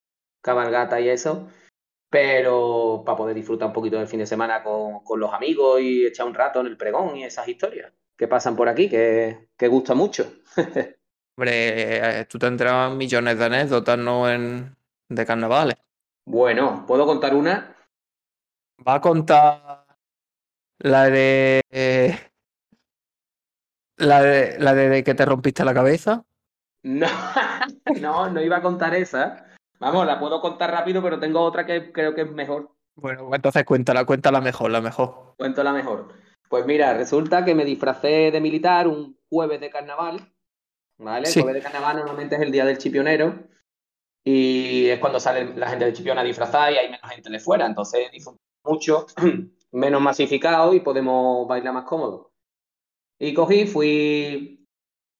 cabalgata 0.41 0.99
y 0.99 1.07
eso, 1.07 1.47
pero 2.09 3.03
para 3.05 3.17
poder 3.17 3.35
disfrutar 3.35 3.69
un 3.69 3.73
poquito 3.73 3.97
del 3.97 4.09
fin 4.09 4.19
de 4.19 4.25
semana 4.25 4.61
con, 4.61 5.05
con, 5.05 5.21
los 5.21 5.33
amigos 5.33 5.79
y 5.79 6.05
echar 6.05 6.27
un 6.27 6.33
rato 6.33 6.59
en 6.59 6.67
el 6.67 6.75
pregón 6.75 7.15
y 7.15 7.23
esas 7.23 7.47
historias 7.47 7.93
que 8.17 8.27
pasan 8.27 8.57
por 8.57 8.67
aquí, 8.67 8.89
que, 8.89 9.47
que 9.57 9.67
gusta 9.69 9.95
mucho. 9.95 10.29
Hombre, 11.36 12.25
tú 12.29 12.38
tendrás 12.38 12.93
millones 12.93 13.38
de 13.39 13.45
anécdotas, 13.45 13.97
¿no? 13.97 14.29
En, 14.29 14.75
de 15.09 15.25
carnavales. 15.25 15.77
Bueno, 16.25 16.86
¿puedo 16.86 17.05
contar 17.05 17.36
una? 17.36 17.75
Va 18.88 18.95
a 18.95 19.01
contar 19.01 19.86
la 20.79 21.09
de. 21.09 21.61
la 23.97 24.21
de 24.21 24.59
la 24.59 24.73
de 24.73 25.03
que 25.03 25.15
te 25.15 25.25
rompiste 25.25 25.65
la 25.65 25.73
cabeza. 25.73 26.23
No, 26.84 27.07
no, 28.01 28.29
no 28.29 28.41
iba 28.41 28.57
a 28.57 28.61
contar 28.61 28.93
esa. 28.93 29.45
Vamos, 29.79 30.05
la 30.05 30.19
puedo 30.19 30.39
contar 30.39 30.71
rápido, 30.71 31.01
pero 31.01 31.19
tengo 31.19 31.41
otra 31.41 31.65
que 31.65 31.91
creo 31.91 32.13
que 32.13 32.21
es 32.21 32.31
mejor. 32.31 32.69
Bueno, 32.95 33.29
entonces 33.34 33.65
cuéntala, 33.65 34.05
cuéntala 34.05 34.39
mejor, 34.39 34.71
la 34.71 34.81
mejor. 34.81 35.36
Cuento 35.38 35.63
la 35.63 35.73
mejor. 35.73 36.13
Pues 36.47 36.65
mira, 36.65 36.93
resulta 36.93 37.43
que 37.43 37.55
me 37.55 37.65
disfracé 37.65 38.29
de 38.31 38.39
militar 38.39 38.88
un 38.88 39.17
jueves 39.29 39.59
de 39.59 39.69
carnaval. 39.69 40.32
¿Vale? 41.03 41.27
El 41.27 41.41
jueves 41.41 41.55
de 41.55 41.61
carnaval 41.61 41.97
normalmente 41.97 42.35
es 42.35 42.41
el 42.41 42.51
día 42.51 42.65
del 42.65 42.77
chipionero. 42.77 43.47
Y 44.23 44.87
es 44.87 44.99
cuando 44.99 45.19
sale 45.19 45.53
la 45.55 45.67
gente 45.69 45.85
de 45.85 45.93
Chipiona 45.93 46.21
a 46.21 46.23
disfrazar 46.23 46.71
y 46.71 46.77
hay 46.77 46.89
menos 46.89 47.09
gente 47.09 47.29
de 47.29 47.39
fuera. 47.39 47.65
Entonces 47.65 48.09
disfrutamos 48.11 48.41
mucho, 48.63 49.07
menos 49.71 50.01
masificado 50.01 50.73
y 50.73 50.79
podemos 50.79 51.47
bailar 51.47 51.73
más 51.73 51.83
cómodo. 51.83 52.31
Y 53.19 53.33
cogí, 53.33 53.65
fui, 53.65 54.65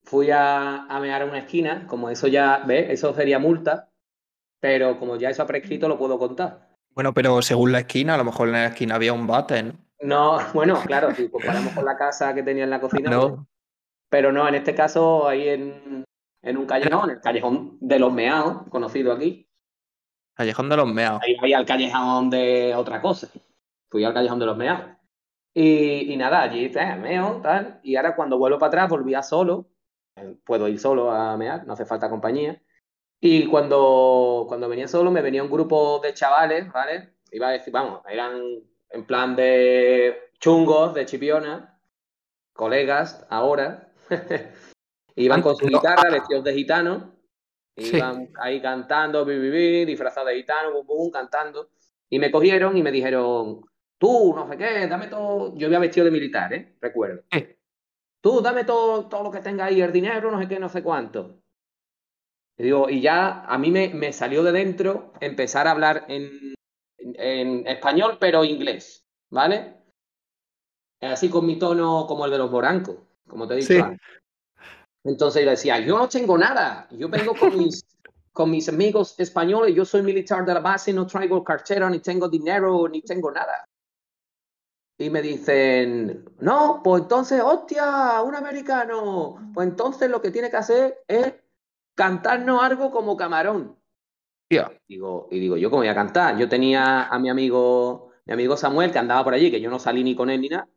fui 0.03 0.31
a, 0.31 0.86
a 0.86 0.99
mear 0.99 1.21
a 1.21 1.25
una 1.25 1.39
esquina, 1.39 1.86
como 1.88 2.09
eso 2.09 2.27
ya, 2.27 2.63
¿ves? 2.65 2.89
Eso 2.89 3.13
sería 3.13 3.39
multa, 3.39 3.91
pero 4.61 4.97
como 4.99 5.17
ya 5.17 5.29
eso 5.29 5.43
ha 5.43 5.47
prescrito, 5.47 5.89
lo 5.89 5.97
puedo 5.97 6.17
contar. 6.17 6.69
Bueno, 6.91 7.13
pero 7.13 7.41
según 7.41 7.71
la 7.71 7.79
esquina, 7.79 8.15
a 8.15 8.17
lo 8.17 8.23
mejor 8.23 8.47
en 8.47 8.53
la 8.53 8.67
esquina 8.67 8.95
había 8.95 9.13
un 9.13 9.27
bate, 9.27 9.63
¿no? 9.63 9.73
No, 10.01 10.38
bueno, 10.53 10.81
claro, 10.86 11.13
si 11.13 11.29
comparamos 11.29 11.73
con 11.73 11.86
la 11.86 11.97
casa 11.97 12.34
que 12.34 12.43
tenía 12.43 12.63
en 12.63 12.69
la 12.69 12.79
cocina. 12.79 13.09
No. 13.09 13.47
Pero 14.14 14.32
no, 14.32 14.47
en 14.47 14.53
este 14.53 14.76
caso, 14.76 15.28
ahí 15.28 15.49
en, 15.49 16.05
en 16.43 16.57
un 16.57 16.68
callejón, 16.68 17.09
el 17.09 17.20
callejón 17.20 17.80
de 17.82 17.97
los 17.97 18.14
meados, 18.14 18.70
conocido 18.70 19.11
aquí. 19.11 19.49
Callejón 20.36 20.70
de 20.70 20.78
los 20.78 20.88
meados. 20.88 21.20
Ahí 21.24 21.36
voy 21.41 21.51
al 21.53 21.66
callejón 21.66 22.30
de 22.30 22.76
otra 22.76 23.01
cosa. 23.01 23.28
Fui 23.89 24.03
al 24.03 24.14
callejón 24.14 24.38
de 24.38 24.45
los 24.45 24.55
meados. 24.55 24.86
Y, 25.55 26.16
nada, 26.16 26.43
allí 26.43 26.66
eh, 26.66 26.95
meo, 26.95 27.39
tal. 27.41 27.80
Y 27.82 27.95
ahora 27.95 28.16
cuando 28.16 28.38
vuelvo 28.38 28.59
para 28.59 28.68
atrás, 28.68 28.89
volvía 28.91 29.24
solo. 29.24 29.66
Eh, 30.16 30.36
puedo 30.45 30.68
ir 30.68 30.80
solo 30.80 31.09
a 31.09 31.36
mear, 31.36 31.66
no 31.66 31.74
hace 31.74 31.88
falta 31.88 32.07
compañía. 32.07 32.61
Y 33.20 33.47
cuando, 33.47 34.45
cuando 34.47 34.70
venía 34.70 34.88
solo, 34.88 35.09
me 35.09 35.24
venía 35.24 35.41
un 35.41 35.49
grupo 35.49 35.97
de 36.03 36.14
chavales, 36.14 36.72
¿vale? 36.72 37.16
Iba 37.32 37.47
a 37.47 37.53
decir, 37.53 37.74
vamos, 37.74 38.01
eran 38.07 38.39
en 38.91 39.05
plan 39.07 39.36
de 39.36 40.30
chungos, 40.39 40.93
de 40.93 41.07
chipiona, 41.07 41.80
colegas, 42.53 43.26
ahora. 43.32 43.89
Iban 45.16 45.41
con 45.41 45.56
su 45.56 45.68
guitarra, 45.68 46.10
vestidos 46.10 46.43
de 46.43 46.54
gitano, 46.54 47.16
iban 47.76 48.30
ahí 48.39 48.62
cantando, 48.62 49.24
bi, 49.26 49.86
disfrazados 49.86 50.30
de 50.30 50.38
gitano, 50.38 50.72
bum, 50.72 50.88
bum, 50.88 51.12
cantando. 51.12 51.70
Y 52.10 52.20
me 52.20 52.32
cogieron 52.32 52.76
y 52.78 52.84
me 52.84 52.91
dijeron, 52.91 53.62
tú, 53.97 54.34
no 54.36 54.49
sé 54.49 54.58
qué, 54.58 54.88
dame 54.88 55.08
todo. 55.08 55.56
Yo 55.56 55.68
había 55.68 55.80
vestido 55.80 56.06
de 56.06 56.12
militar, 56.12 56.54
¿eh? 56.54 56.76
Recuerdo. 56.82 57.24
Tú, 58.22 58.41
dame 58.41 58.64
todo, 58.64 59.08
todo 59.08 59.24
lo 59.24 59.32
que 59.32 59.41
tenga 59.41 59.66
ahí, 59.66 59.82
el 59.82 59.91
dinero, 59.91 60.32
no 60.32 60.39
sé 60.39 60.47
qué, 60.47 60.60
no 60.60 60.70
sé 60.70 60.82
cuánto. 60.82 61.43
Y 62.58 62.64
digo, 62.64 62.89
y 62.89 63.01
ya 63.01 63.41
a 63.45 63.58
mí 63.58 63.72
me, 63.72 63.89
me 63.93 64.14
salió 64.14 64.43
de 64.43 64.51
dentro 64.51 65.14
empezar 65.20 65.68
a 65.68 65.72
hablar 65.72 66.06
en, 66.08 66.54
en, 66.97 67.68
español, 67.68 68.18
pero 68.20 68.43
inglés, 68.43 69.06
¿vale? 69.30 69.78
Así 71.01 71.30
con 71.30 71.45
mi 71.45 71.58
tono 71.58 72.06
como 72.08 72.26
el 72.26 72.32
de 72.32 72.38
los 72.38 72.51
morancos, 72.51 72.97
como 73.34 73.47
te 73.47 73.55
dicho 73.55 73.84
antes. 73.84 73.99
Entonces 75.03 75.43
yo 75.43 75.49
decía, 75.49 75.79
yo 75.79 75.97
no 75.97 76.07
tengo 76.07 76.38
nada, 76.38 76.88
yo 76.91 77.09
vengo 77.09 77.34
con 77.34 77.57
mis, 77.57 77.84
con 78.31 78.51
mis 78.51 78.69
amigos 78.69 79.15
españoles, 79.17 79.75
yo 79.75 79.84
soy 79.86 80.03
militar 80.03 80.45
de 80.45 80.53
la 80.53 80.59
base, 80.59 80.93
no 80.93 81.07
traigo 81.07 81.43
cartera, 81.43 81.89
ni 81.89 81.99
tengo 81.99 82.29
dinero, 82.29 82.88
ni 82.88 83.01
tengo 83.01 83.31
nada. 83.31 83.67
Y 84.99 85.09
me 85.09 85.23
dicen, 85.23 86.23
no, 86.39 86.81
pues 86.84 87.01
entonces, 87.01 87.41
hostia, 87.43 88.21
un 88.21 88.36
americano, 88.36 89.51
pues 89.53 89.67
entonces 89.67 90.09
lo 90.11 90.21
que 90.21 90.29
tiene 90.29 90.51
que 90.51 90.57
hacer 90.57 91.03
es 91.07 91.34
cantarnos 91.95 92.61
algo 92.61 92.91
como 92.91 93.17
camarón. 93.17 93.75
Digo, 94.88 95.27
y 95.31 95.39
digo, 95.39 95.57
¿yo 95.57 95.71
cómo 95.71 95.79
voy 95.79 95.88
a 95.88 95.95
cantar? 95.95 96.38
Yo 96.38 96.47
tenía 96.47 97.07
a 97.07 97.17
mi 97.17 97.29
amigo, 97.29 98.11
mi 98.25 98.34
amigo 98.34 98.55
Samuel, 98.55 98.91
que 98.91 98.99
andaba 98.99 99.23
por 99.23 99.34
allí, 99.34 99.49
que 99.49 99.59
yo 99.59 99.71
no 99.71 99.79
salí 99.79 100.03
ni 100.03 100.15
con 100.15 100.29
él 100.29 100.41
ni 100.41 100.49
nada, 100.49 100.67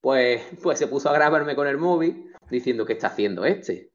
pues, 0.00 0.42
pues 0.62 0.78
se 0.78 0.86
puso 0.86 1.10
a 1.10 1.12
grabarme 1.12 1.54
con 1.54 1.66
el 1.66 1.78
móvil 1.78 2.32
diciendo 2.50 2.86
qué 2.86 2.94
está 2.94 3.08
haciendo 3.08 3.44
este. 3.44 3.92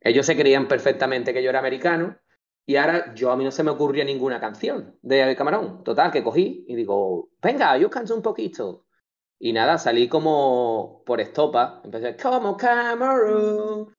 Ellos 0.00 0.26
se 0.26 0.36
creían 0.36 0.68
perfectamente 0.68 1.32
que 1.32 1.42
yo 1.42 1.50
era 1.50 1.60
americano 1.60 2.18
y 2.66 2.76
ahora 2.76 3.14
yo 3.14 3.30
a 3.30 3.36
mí 3.36 3.44
no 3.44 3.52
se 3.52 3.62
me 3.62 3.70
ocurría 3.70 4.04
ninguna 4.04 4.40
canción 4.40 4.98
de 5.02 5.36
Camarón. 5.36 5.84
Total, 5.84 6.10
que 6.10 6.24
cogí 6.24 6.64
y 6.66 6.74
digo, 6.74 7.30
venga, 7.40 7.78
yo 7.78 7.88
canto 7.88 8.14
un 8.14 8.22
poquito. 8.22 8.86
Y 9.38 9.52
nada, 9.52 9.78
salí 9.78 10.08
como 10.08 11.02
por 11.06 11.20
estopa. 11.20 11.80
Empecé, 11.84 12.16
como 12.16 12.56
Camarón, 12.56 13.94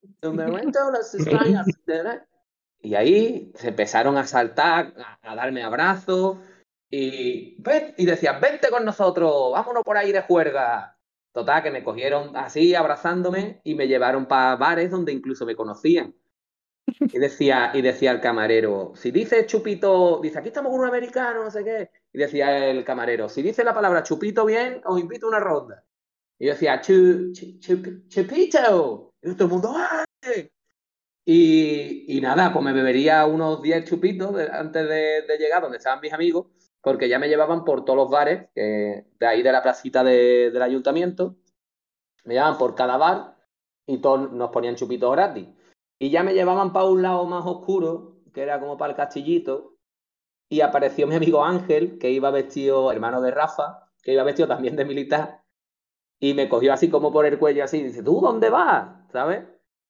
Y 2.81 2.95
ahí 2.95 3.53
se 3.55 3.69
empezaron 3.69 4.17
a 4.17 4.25
saltar, 4.25 4.93
a, 5.21 5.35
darme 5.35 5.63
abrazos. 5.63 6.39
Y, 6.89 7.57
y 7.97 8.05
decían, 8.05 8.41
vente 8.41 8.69
con 8.69 8.83
nosotros, 8.83 9.51
vámonos 9.53 9.83
por 9.83 9.97
ahí 9.97 10.11
de 10.11 10.21
juerga. 10.23 10.96
Total, 11.37 11.61
que 11.61 11.69
me 11.69 11.83
cogieron 11.83 12.35
así, 12.35 12.73
abrazándome, 12.73 13.61
y 13.63 13.75
me 13.75 13.87
llevaron 13.87 14.25
para 14.25 14.55
bares 14.55 14.89
donde 14.89 15.11
incluso 15.11 15.45
me 15.45 15.55
conocían. 15.55 16.15
Y 17.13 17.19
decía, 17.19 17.69
y 17.75 17.83
decía 17.83 18.09
el 18.11 18.21
camarero, 18.21 18.93
si 18.95 19.11
dice 19.11 19.45
chupito, 19.45 20.19
dice, 20.19 20.39
aquí 20.39 20.47
estamos 20.47 20.71
con 20.71 20.79
un 20.79 20.87
americano, 20.87 21.43
no 21.43 21.51
sé 21.51 21.63
qué. 21.63 21.91
Y 22.11 22.17
decía 22.17 22.69
el 22.71 22.83
camarero, 22.83 23.29
si 23.29 23.43
dice 23.43 23.63
la 23.63 23.75
palabra 23.75 24.01
chupito 24.01 24.45
bien, 24.45 24.81
os 24.83 24.99
invito 24.99 25.27
a 25.27 25.29
una 25.29 25.39
ronda. 25.39 25.83
Y 26.39 26.47
yo 26.47 26.53
decía, 26.53 26.81
chupito. 26.81 27.29
Y 29.21 29.35
todo 29.35 29.45
el 29.45 29.47
mundo, 29.47 29.75
¡ay! 29.75 30.49
Y, 31.23 32.17
y, 32.17 32.19
nada, 32.19 32.51
pues 32.51 32.65
me 32.65 32.73
bebería 32.73 33.27
unos 33.27 33.61
10 33.61 33.85
chupitos 33.85 34.35
antes 34.51 34.89
de, 34.89 35.21
de, 35.21 35.37
llegar 35.37 35.61
donde 35.61 35.77
estaban 35.77 36.01
mis 36.01 36.13
amigos 36.13 36.47
porque 36.81 37.09
ya 37.09 37.19
me 37.19 37.27
llevaban 37.27 37.65
por 37.65 37.85
todos 37.85 37.97
los 37.97 38.09
bares 38.09 38.47
de 38.55 39.05
ahí 39.21 39.43
de 39.43 39.51
la 39.51 39.61
placita 39.61 40.03
del 40.03 40.61
ayuntamiento, 40.61 41.35
me 42.23 42.35
llevaban 42.35 42.57
por 42.57 42.75
cada 42.75 42.97
bar 42.97 43.37
y 43.85 43.99
todos 43.99 44.31
nos 44.31 44.51
ponían 44.51 44.75
chupitos 44.75 45.11
gratis. 45.11 45.47
Y 45.99 46.09
ya 46.09 46.23
me 46.23 46.33
llevaban 46.33 46.73
para 46.73 46.85
un 46.85 47.01
lado 47.01 47.25
más 47.25 47.45
oscuro, 47.45 48.17
que 48.33 48.41
era 48.41 48.59
como 48.59 48.77
para 48.77 48.91
el 48.91 48.97
castillito, 48.97 49.77
y 50.49 50.61
apareció 50.61 51.07
mi 51.07 51.15
amigo 51.15 51.43
Ángel, 51.43 51.97
que 51.97 52.11
iba 52.11 52.29
vestido, 52.31 52.91
hermano 52.91 53.21
de 53.21 53.31
Rafa, 53.31 53.89
que 54.03 54.13
iba 54.13 54.23
vestido 54.23 54.47
también 54.47 54.75
de 54.75 54.85
militar, 54.85 55.43
y 56.19 56.33
me 56.33 56.47
cogió 56.47 56.73
así 56.73 56.89
como 56.89 57.11
por 57.11 57.25
el 57.25 57.39
cuello, 57.39 57.63
así, 57.63 57.81
dice, 57.81 58.03
¿tú 58.03 58.21
dónde 58.21 58.49
vas? 58.49 58.89
¿Sabes? 59.11 59.45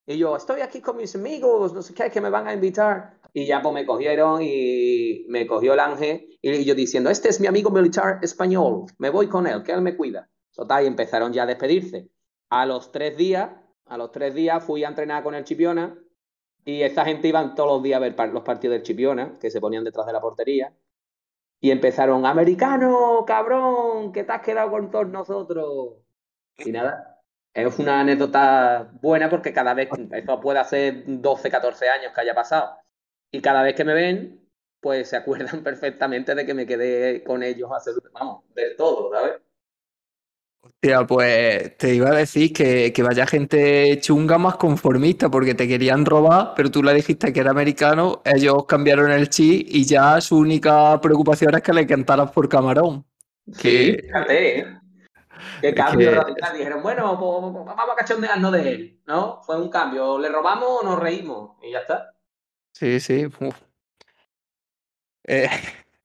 Y 0.09 0.17
yo, 0.17 0.37
estoy 0.37 0.61
aquí 0.61 0.79
con 0.79 0.95
mis 0.95 1.13
amigos, 1.15 1.73
no 1.73 1.81
sé 1.81 1.93
qué, 1.93 2.09
que 2.09 2.21
me 2.21 2.29
van 2.29 2.47
a 2.47 2.53
invitar. 2.53 3.19
Y 3.33 3.45
ya 3.45 3.61
pues 3.61 3.73
me 3.73 3.85
cogieron 3.85 4.41
y 4.41 5.25
me 5.27 5.45
cogió 5.45 5.73
el 5.73 5.81
ángel 5.81 6.39
y 6.41 6.63
yo 6.63 6.73
diciendo, 6.75 7.09
este 7.09 7.27
es 7.27 7.41
mi 7.41 7.47
amigo 7.47 7.69
militar 7.71 8.19
español, 8.21 8.85
me 8.99 9.09
voy 9.09 9.27
con 9.27 9.45
él, 9.47 9.63
que 9.63 9.73
él 9.73 9.81
me 9.81 9.97
cuida. 9.97 10.29
Total, 10.53 10.85
y 10.85 10.87
empezaron 10.87 11.33
ya 11.33 11.43
a 11.43 11.45
despedirse. 11.45 12.09
A 12.49 12.65
los 12.65 12.93
tres 12.93 13.17
días, 13.17 13.51
a 13.85 13.97
los 13.97 14.13
tres 14.13 14.33
días 14.33 14.63
fui 14.63 14.85
a 14.85 14.87
entrenar 14.87 15.23
con 15.23 15.35
el 15.35 15.43
Chipiona 15.43 15.99
y 16.63 16.83
esta 16.83 17.03
gente 17.03 17.27
iban 17.27 17.53
todos 17.53 17.69
los 17.69 17.83
días 17.83 17.97
a 17.97 17.99
ver 17.99 18.15
los 18.33 18.43
partidos 18.43 18.75
del 18.75 18.83
Chipiona, 18.83 19.37
que 19.37 19.51
se 19.51 19.59
ponían 19.59 19.83
detrás 19.83 20.07
de 20.07 20.13
la 20.13 20.21
portería. 20.21 20.73
Y 21.59 21.69
empezaron, 21.71 22.25
americano, 22.25 23.25
cabrón, 23.27 24.13
que 24.13 24.23
te 24.23 24.31
has 24.31 24.41
quedado 24.41 24.71
con 24.71 24.89
todos 24.89 25.09
nosotros. 25.09 25.95
Y 26.59 26.71
nada, 26.71 27.16
es 27.65 27.79
una 27.79 28.01
anécdota 28.01 28.91
buena 29.01 29.29
porque 29.29 29.51
cada 29.51 29.73
vez, 29.73 29.89
eso 30.11 30.39
puede 30.39 30.59
hacer 30.59 31.03
12, 31.07 31.49
14 31.49 31.89
años 31.89 32.11
que 32.13 32.21
haya 32.21 32.35
pasado 32.35 32.77
y 33.31 33.41
cada 33.41 33.63
vez 33.63 33.75
que 33.75 33.83
me 33.83 33.95
ven, 33.95 34.47
pues 34.79 35.09
se 35.09 35.17
acuerdan 35.17 35.61
perfectamente 35.63 36.35
de 36.35 36.45
que 36.45 36.53
me 36.53 36.67
quedé 36.67 37.23
con 37.23 37.41
ellos 37.41 37.71
hacer, 37.75 37.95
vamos, 38.13 38.43
de 38.53 38.75
todo, 38.75 39.11
¿sabes? 39.11 39.41
Hostia, 40.61 41.07
pues 41.07 41.77
te 41.77 41.95
iba 41.95 42.09
a 42.09 42.15
decir 42.15 42.53
que, 42.53 42.91
que, 42.93 43.01
vaya 43.01 43.25
gente 43.25 43.97
chunga 44.01 44.37
más 44.37 44.57
conformista 44.57 45.29
porque 45.29 45.55
te 45.55 45.67
querían 45.67 46.05
robar, 46.05 46.53
pero 46.55 46.69
tú 46.69 46.83
le 46.83 46.93
dijiste 46.93 47.31
que 47.31 47.39
era 47.39 47.51
americano, 47.51 48.21
ellos 48.25 48.65
cambiaron 48.65 49.09
el 49.09 49.29
chi 49.29 49.65
y 49.67 49.85
ya 49.85 50.19
su 50.19 50.37
única 50.37 50.99
preocupación 51.01 51.55
es 51.55 51.61
que 51.61 51.73
le 51.73 51.87
cantaras 51.87 52.31
por 52.31 52.49
camarón. 52.49 53.05
Sí, 53.53 53.95
fíjate, 53.95 54.59
¿eh? 54.59 54.77
Qué 55.61 55.73
cambio 55.73 56.11
radical. 56.11 56.57
Dijeron, 56.57 56.83
bueno, 56.83 57.17
pues, 57.19 57.65
vamos 57.65 57.89
a 57.91 57.95
cachondearnos 57.95 58.51
de 58.51 58.69
él, 58.69 59.01
¿no? 59.05 59.41
Fue 59.43 59.59
un 59.59 59.69
cambio. 59.69 60.19
¿Le 60.19 60.29
robamos 60.29 60.81
o 60.81 60.83
nos 60.83 60.99
reímos? 60.99 61.57
Y 61.61 61.71
ya 61.71 61.79
está. 61.79 62.13
Sí, 62.73 62.99
sí. 62.99 63.27
Eh, 65.23 65.49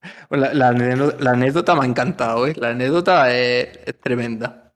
la, 0.30 0.68
anécdota 0.68 1.74
me 1.74 1.82
ha 1.82 1.86
encantado, 1.86 2.46
¿eh? 2.46 2.55
La 2.57 2.70
anécdota 2.70 3.32
es, 3.34 4.00
tremenda. 4.00 4.72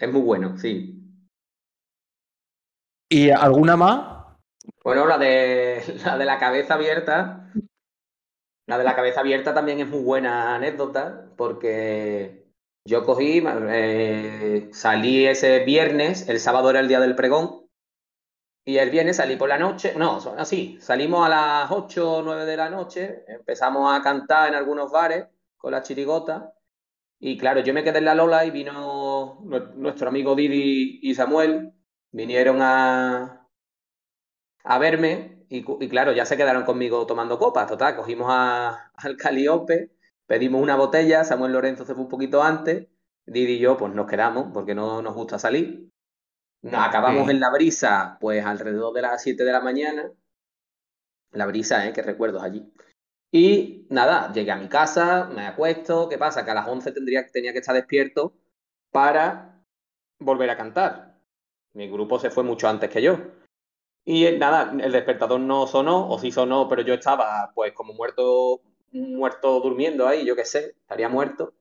es 0.00 0.12
muy 0.12 0.22
bueno, 0.22 0.56
sí. 0.58 1.02
¿Y 3.08 3.30
alguna 3.30 3.76
más? 3.76 4.16
Bueno, 4.82 5.06
la 5.06 5.18
de 5.18 5.82
la 6.04 6.18
de 6.18 6.24
la 6.24 6.38
cabeza 6.38 6.74
abierta. 6.74 7.52
La 8.66 8.78
de 8.78 8.84
la 8.84 8.96
cabeza 8.96 9.20
abierta 9.20 9.54
también 9.54 9.78
es 9.78 9.88
muy 9.88 10.02
buena 10.02 10.56
anécdota, 10.56 11.26
porque 11.36 12.45
yo 12.86 13.04
cogí, 13.04 13.42
eh, 13.44 14.68
salí 14.72 15.26
ese 15.26 15.60
viernes, 15.64 16.28
el 16.28 16.40
sábado 16.40 16.70
era 16.70 16.80
el 16.80 16.88
día 16.88 17.00
del 17.00 17.16
pregón, 17.16 17.68
y 18.64 18.78
el 18.78 18.90
viernes 18.90 19.16
salí 19.16 19.36
por 19.36 19.48
la 19.48 19.58
noche, 19.58 19.94
no, 19.96 20.18
así, 20.38 20.78
salimos 20.80 21.26
a 21.26 21.28
las 21.28 21.70
8 21.70 22.18
o 22.18 22.22
9 22.22 22.46
de 22.46 22.56
la 22.56 22.70
noche, 22.70 23.24
empezamos 23.28 23.94
a 23.94 24.02
cantar 24.02 24.48
en 24.48 24.54
algunos 24.54 24.90
bares 24.90 25.26
con 25.56 25.72
la 25.72 25.82
chirigota, 25.82 26.54
y 27.18 27.38
claro, 27.38 27.60
yo 27.60 27.72
me 27.74 27.82
quedé 27.82 27.98
en 27.98 28.04
la 28.04 28.14
Lola 28.14 28.44
y 28.44 28.50
vino 28.50 29.40
nuestro 29.76 30.08
amigo 30.08 30.34
Didi 30.34 31.00
y 31.02 31.14
Samuel, 31.14 31.72
vinieron 32.12 32.60
a, 32.60 33.48
a 34.64 34.78
verme 34.78 35.44
y, 35.48 35.62
claro, 35.88 36.12
ya 36.12 36.26
se 36.26 36.36
quedaron 36.36 36.64
conmigo 36.64 37.06
tomando 37.06 37.38
copas. 37.38 37.66
Total, 37.68 37.96
cogimos 37.96 38.28
al 38.30 39.16
Caliope, 39.16 39.95
pedimos 40.26 40.62
una 40.62 40.76
botella, 40.76 41.24
Samuel 41.24 41.52
Lorenzo 41.52 41.84
se 41.84 41.94
fue 41.94 42.04
un 42.04 42.08
poquito 42.08 42.42
antes, 42.42 42.88
Didi 43.26 43.54
y 43.54 43.58
yo 43.58 43.76
pues 43.76 43.92
nos 43.92 44.06
quedamos 44.06 44.50
porque 44.52 44.74
no 44.74 45.02
nos 45.02 45.14
gusta 45.14 45.38
salir. 45.38 45.90
Nos 46.62 46.84
acabamos 46.84 47.28
en 47.28 47.40
la 47.40 47.50
brisa 47.50 48.18
pues 48.20 48.44
alrededor 48.44 48.92
de 48.94 49.02
las 49.02 49.22
7 49.22 49.44
de 49.44 49.52
la 49.52 49.60
mañana. 49.60 50.10
La 51.32 51.46
brisa, 51.46 51.86
¿eh? 51.86 51.92
Qué 51.92 52.02
recuerdos 52.02 52.42
allí. 52.42 52.72
Y 53.30 53.86
nada, 53.90 54.32
llegué 54.32 54.50
a 54.50 54.56
mi 54.56 54.68
casa, 54.68 55.26
me 55.26 55.46
acuesto. 55.46 56.08
¿Qué 56.08 56.18
pasa? 56.18 56.44
Que 56.44 56.52
a 56.52 56.54
las 56.54 56.66
11 56.66 56.92
tendría, 56.92 57.26
tenía 57.30 57.52
que 57.52 57.58
estar 57.58 57.74
despierto 57.74 58.32
para 58.90 59.62
volver 60.18 60.50
a 60.50 60.56
cantar. 60.56 61.20
Mi 61.74 61.88
grupo 61.88 62.18
se 62.18 62.30
fue 62.30 62.42
mucho 62.42 62.68
antes 62.68 62.88
que 62.90 63.02
yo. 63.02 63.18
Y 64.04 64.30
nada, 64.38 64.72
el 64.80 64.92
despertador 64.92 65.40
no 65.40 65.66
sonó, 65.66 66.08
o 66.08 66.18
sí 66.18 66.30
sonó, 66.30 66.68
pero 66.68 66.82
yo 66.82 66.94
estaba 66.94 67.50
pues 67.54 67.72
como 67.72 67.92
muerto, 67.92 68.62
muerto 69.00 69.60
durmiendo 69.60 70.06
ahí, 70.06 70.24
yo 70.24 70.36
qué 70.36 70.44
sé, 70.44 70.76
estaría 70.80 71.08
muerto. 71.08 71.54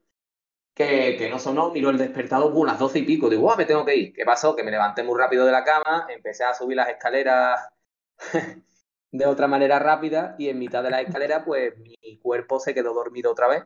Que, 0.74 1.16
que 1.18 1.30
no 1.30 1.40
sonó, 1.40 1.72
miró 1.72 1.90
el 1.90 1.98
despertador, 1.98 2.54
con 2.54 2.68
las 2.68 2.78
doce 2.78 3.00
y 3.00 3.04
pico, 3.04 3.30
digo, 3.30 3.44
¡guau, 3.44 3.58
me 3.58 3.64
tengo 3.64 3.86
que 3.86 3.96
ir! 3.96 4.14
¿Qué 4.14 4.26
pasó? 4.26 4.56
Que 4.58 4.64
me 4.64 4.72
levanté 4.72 5.04
muy 5.04 5.18
rápido 5.18 5.46
de 5.46 5.54
la 5.54 5.64
cama, 5.64 6.06
empecé 6.10 6.44
a 6.44 6.54
subir 6.54 6.76
las 6.76 6.90
escaleras 6.90 7.70
de 9.12 9.26
otra 9.26 9.48
manera 9.48 9.80
rápida 9.80 10.36
y 10.38 10.50
en 10.50 10.60
mitad 10.60 10.84
de 10.84 10.90
la 10.90 11.02
escalera 11.02 11.46
pues 11.46 11.78
mi 11.78 12.18
cuerpo 12.18 12.60
se 12.60 12.74
quedó 12.74 12.94
dormido 12.94 13.32
otra 13.32 13.48
vez 13.48 13.64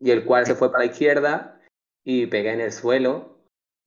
y 0.00 0.10
el 0.10 0.24
cual 0.24 0.46
se 0.46 0.54
fue 0.54 0.70
para 0.70 0.84
la 0.84 0.92
izquierda 0.92 1.60
y 2.04 2.26
pegué 2.26 2.52
en 2.52 2.60
el 2.60 2.72
suelo, 2.72 3.38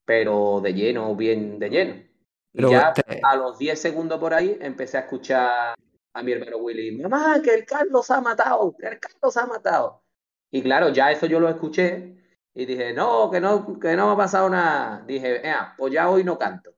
pero 0.05 0.59
de 0.61 0.73
lleno, 0.73 1.15
bien 1.15 1.59
de 1.59 1.69
lleno. 1.69 2.03
Y 2.51 2.69
ya 2.69 2.93
a 3.23 3.35
los 3.35 3.57
10 3.57 3.79
segundos 3.79 4.19
por 4.19 4.33
ahí 4.33 4.57
empecé 4.59 4.97
a 4.97 5.01
escuchar 5.01 5.75
a 6.13 6.23
mi 6.23 6.31
hermano 6.31 6.57
Willy, 6.57 6.91
mamá, 6.97 7.41
que 7.41 7.53
el 7.53 7.65
Carlos 7.65 8.09
ha 8.11 8.21
matado, 8.21 8.75
que 8.77 8.87
el 8.87 8.99
Carlos 8.99 9.37
ha 9.37 9.45
matado. 9.45 10.03
Y 10.51 10.61
claro, 10.61 10.89
ya 10.89 11.11
eso 11.11 11.25
yo 11.25 11.39
lo 11.39 11.49
escuché 11.49 12.15
y 12.53 12.65
dije, 12.65 12.93
no, 12.93 13.29
que 13.29 13.39
no, 13.39 13.79
que 13.79 13.95
no 13.95 14.07
me 14.07 14.13
ha 14.13 14.17
pasado 14.17 14.49
nada. 14.49 15.03
Dije, 15.05 15.41
pues 15.77 15.93
ya 15.93 16.09
hoy 16.09 16.23
no 16.23 16.37
canto. 16.37 16.75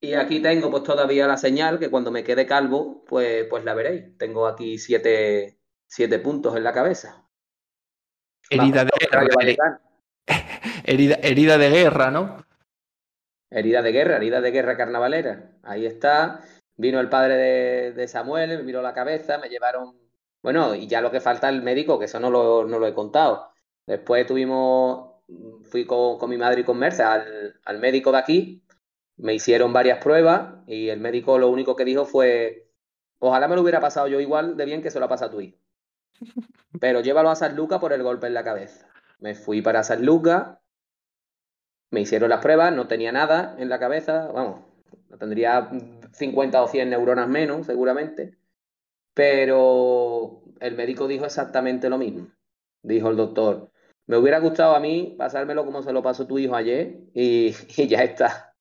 Y 0.00 0.14
aquí 0.14 0.40
tengo 0.40 0.70
pues 0.70 0.82
todavía 0.82 1.26
la 1.26 1.36
señal 1.36 1.78
que 1.78 1.90
cuando 1.90 2.10
me 2.10 2.22
quede 2.24 2.46
calvo, 2.46 3.04
pues, 3.06 3.46
pues 3.48 3.64
la 3.64 3.74
veréis. 3.74 4.16
Tengo 4.18 4.46
aquí 4.46 4.78
siete, 4.78 5.58
siete 5.86 6.18
puntos 6.18 6.56
en 6.56 6.64
la 6.64 6.72
cabeza. 6.72 7.26
Herida 8.50 8.84
de 8.84 8.90
guerra. 8.98 9.80
Herida, 10.84 11.16
herida 11.22 11.58
de 11.58 11.70
guerra, 11.70 12.10
¿no? 12.10 12.44
Herida 13.50 13.82
de 13.82 13.92
guerra, 13.92 14.16
herida 14.16 14.40
de 14.40 14.50
guerra 14.50 14.76
carnavalera. 14.76 15.52
Ahí 15.62 15.86
está. 15.86 16.40
Vino 16.76 17.00
el 17.00 17.08
padre 17.08 17.92
de, 17.92 18.08
Samuel, 18.08 18.58
me 18.58 18.62
miró 18.64 18.82
la 18.82 18.94
cabeza, 18.94 19.38
me 19.38 19.48
llevaron. 19.48 19.96
Bueno, 20.42 20.74
y 20.74 20.86
ya 20.86 21.00
lo 21.00 21.10
que 21.10 21.20
falta 21.20 21.48
el 21.48 21.62
médico, 21.62 21.98
que 21.98 22.06
eso 22.06 22.20
no 22.20 22.30
lo, 22.30 22.64
no 22.64 22.78
lo 22.78 22.86
he 22.86 22.94
contado. 22.94 23.50
Después 23.86 24.26
tuvimos. 24.26 25.12
Fui 25.62 25.86
con, 25.86 26.28
mi 26.28 26.36
madre 26.36 26.60
y 26.60 26.64
con 26.64 26.78
Merce 26.78 27.02
al, 27.02 27.58
al 27.64 27.78
médico 27.78 28.12
de 28.12 28.18
aquí. 28.18 28.64
Me 29.16 29.34
hicieron 29.34 29.72
varias 29.72 29.98
pruebas 30.02 30.54
y 30.66 30.88
el 30.88 31.00
médico 31.00 31.38
lo 31.38 31.48
único 31.48 31.76
que 31.76 31.84
dijo 31.84 32.04
fue: 32.04 32.68
Ojalá 33.18 33.48
me 33.48 33.54
lo 33.54 33.62
hubiera 33.62 33.80
pasado 33.80 34.08
yo 34.08 34.20
igual 34.20 34.56
de 34.56 34.64
bien 34.66 34.82
que 34.82 34.90
se 34.90 34.98
lo 34.98 35.06
ha 35.06 35.08
pasado 35.08 35.30
a 35.30 35.32
tu 35.32 35.40
hijo. 35.40 35.58
Pero 36.80 37.00
llévalo 37.00 37.30
a 37.30 37.36
San 37.36 37.56
Lucas 37.56 37.78
por 37.78 37.92
el 37.92 38.02
golpe 38.02 38.26
en 38.26 38.34
la 38.34 38.44
cabeza. 38.44 38.88
Me 39.18 39.34
fui 39.34 39.62
para 39.62 39.82
San 39.82 40.04
Lucas, 40.04 40.58
me 41.90 42.00
hicieron 42.00 42.28
las 42.28 42.42
pruebas, 42.42 42.74
no 42.74 42.88
tenía 42.88 43.12
nada 43.12 43.54
en 43.58 43.68
la 43.68 43.78
cabeza, 43.78 44.26
vamos, 44.32 44.60
tendría 45.18 45.70
50 46.14 46.62
o 46.62 46.68
100 46.68 46.90
neuronas 46.90 47.28
menos, 47.28 47.66
seguramente. 47.66 48.36
Pero 49.14 50.42
el 50.60 50.76
médico 50.76 51.06
dijo 51.06 51.24
exactamente 51.24 51.88
lo 51.88 51.98
mismo. 51.98 52.28
Dijo 52.82 53.10
el 53.10 53.16
doctor, 53.16 53.70
me 54.06 54.16
hubiera 54.16 54.38
gustado 54.38 54.74
a 54.74 54.80
mí 54.80 55.14
pasármelo 55.18 55.64
como 55.64 55.82
se 55.82 55.92
lo 55.92 56.02
pasó 56.02 56.26
tu 56.26 56.38
hijo 56.38 56.54
ayer 56.54 56.98
y, 57.14 57.52
ya 57.86 58.02
está. 58.02 58.54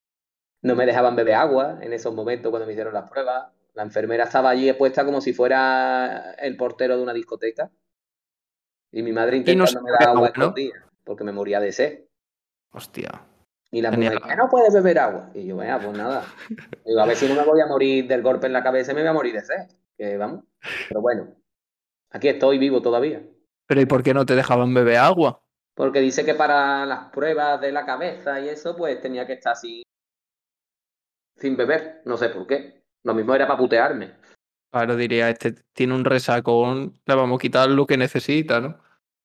No 0.61 0.75
me 0.75 0.85
dejaban 0.85 1.15
beber 1.15 1.35
agua 1.35 1.79
en 1.81 1.91
esos 1.91 2.13
momentos 2.13 2.49
cuando 2.49 2.65
me 2.65 2.73
hicieron 2.73 2.93
las 2.93 3.09
pruebas. 3.09 3.51
La 3.73 3.83
enfermera 3.83 4.25
estaba 4.25 4.51
allí 4.51 4.69
expuesta 4.69 5.03
como 5.03 5.19
si 5.19 5.33
fuera 5.33 6.35
el 6.37 6.55
portero 6.55 6.95
de 6.95 7.03
una 7.03 7.13
discoteca. 7.13 7.71
Y 8.91 9.01
mi 9.01 9.11
madre 9.11 9.37
intentándome 9.37 9.91
dar 9.91 10.09
agua 10.09 10.31
¿no? 10.37 10.53
porque 11.03 11.23
me 11.23 11.31
moría 11.31 11.59
de 11.59 11.71
sed. 11.71 12.05
Hostia. 12.71 13.32
Y 13.73 13.81
la 13.81 13.89
mujer, 13.89 14.21
no 14.37 14.49
puedes 14.49 14.71
beber 14.71 14.99
agua. 14.99 15.31
Y 15.33 15.47
yo, 15.47 15.55
vaya, 15.57 15.79
pues 15.79 15.97
nada. 15.97 16.23
Digo, 16.85 16.99
a 16.99 17.07
ver 17.07 17.17
si 17.17 17.27
no 17.27 17.33
me 17.33 17.41
voy 17.41 17.59
a 17.59 17.65
morir 17.65 18.07
del 18.07 18.21
golpe 18.21 18.45
en 18.45 18.53
la 18.53 18.61
cabeza 18.61 18.93
me 18.93 19.01
voy 19.01 19.09
a 19.09 19.13
morir 19.13 19.33
de 19.33 19.41
sed. 19.41 19.67
Que 19.97 20.15
vamos. 20.15 20.43
Pero 20.87 21.01
bueno, 21.01 21.35
aquí 22.11 22.27
estoy 22.27 22.59
vivo 22.59 22.83
todavía. 22.83 23.23
Pero 23.65 23.81
¿y 23.81 23.87
por 23.87 24.03
qué 24.03 24.13
no 24.13 24.27
te 24.27 24.35
dejaban 24.35 24.75
beber 24.75 24.97
agua? 24.97 25.41
Porque 25.73 26.01
dice 26.01 26.23
que 26.23 26.35
para 26.35 26.85
las 26.85 27.05
pruebas 27.05 27.59
de 27.61 27.71
la 27.71 27.83
cabeza 27.83 28.39
y 28.39 28.49
eso, 28.49 28.75
pues 28.77 29.01
tenía 29.01 29.25
que 29.25 29.33
estar 29.33 29.53
así 29.53 29.81
sin 31.37 31.57
beber. 31.57 32.03
No 32.05 32.15
sé 32.15 32.29
por 32.29 32.45
qué. 32.45 32.83
Lo 33.01 33.15
mismo 33.15 33.33
era 33.33 33.47
para 33.47 33.57
putearme. 33.57 34.11
Claro, 34.71 34.95
diría, 34.95 35.31
este 35.31 35.55
tiene 35.73 35.95
un 35.95 36.05
resacón, 36.05 36.93
le 37.07 37.15
vamos 37.15 37.39
a 37.39 37.41
quitar 37.41 37.69
lo 37.69 37.87
que 37.87 37.97
necesita, 37.97 38.61
¿no? 38.61 38.77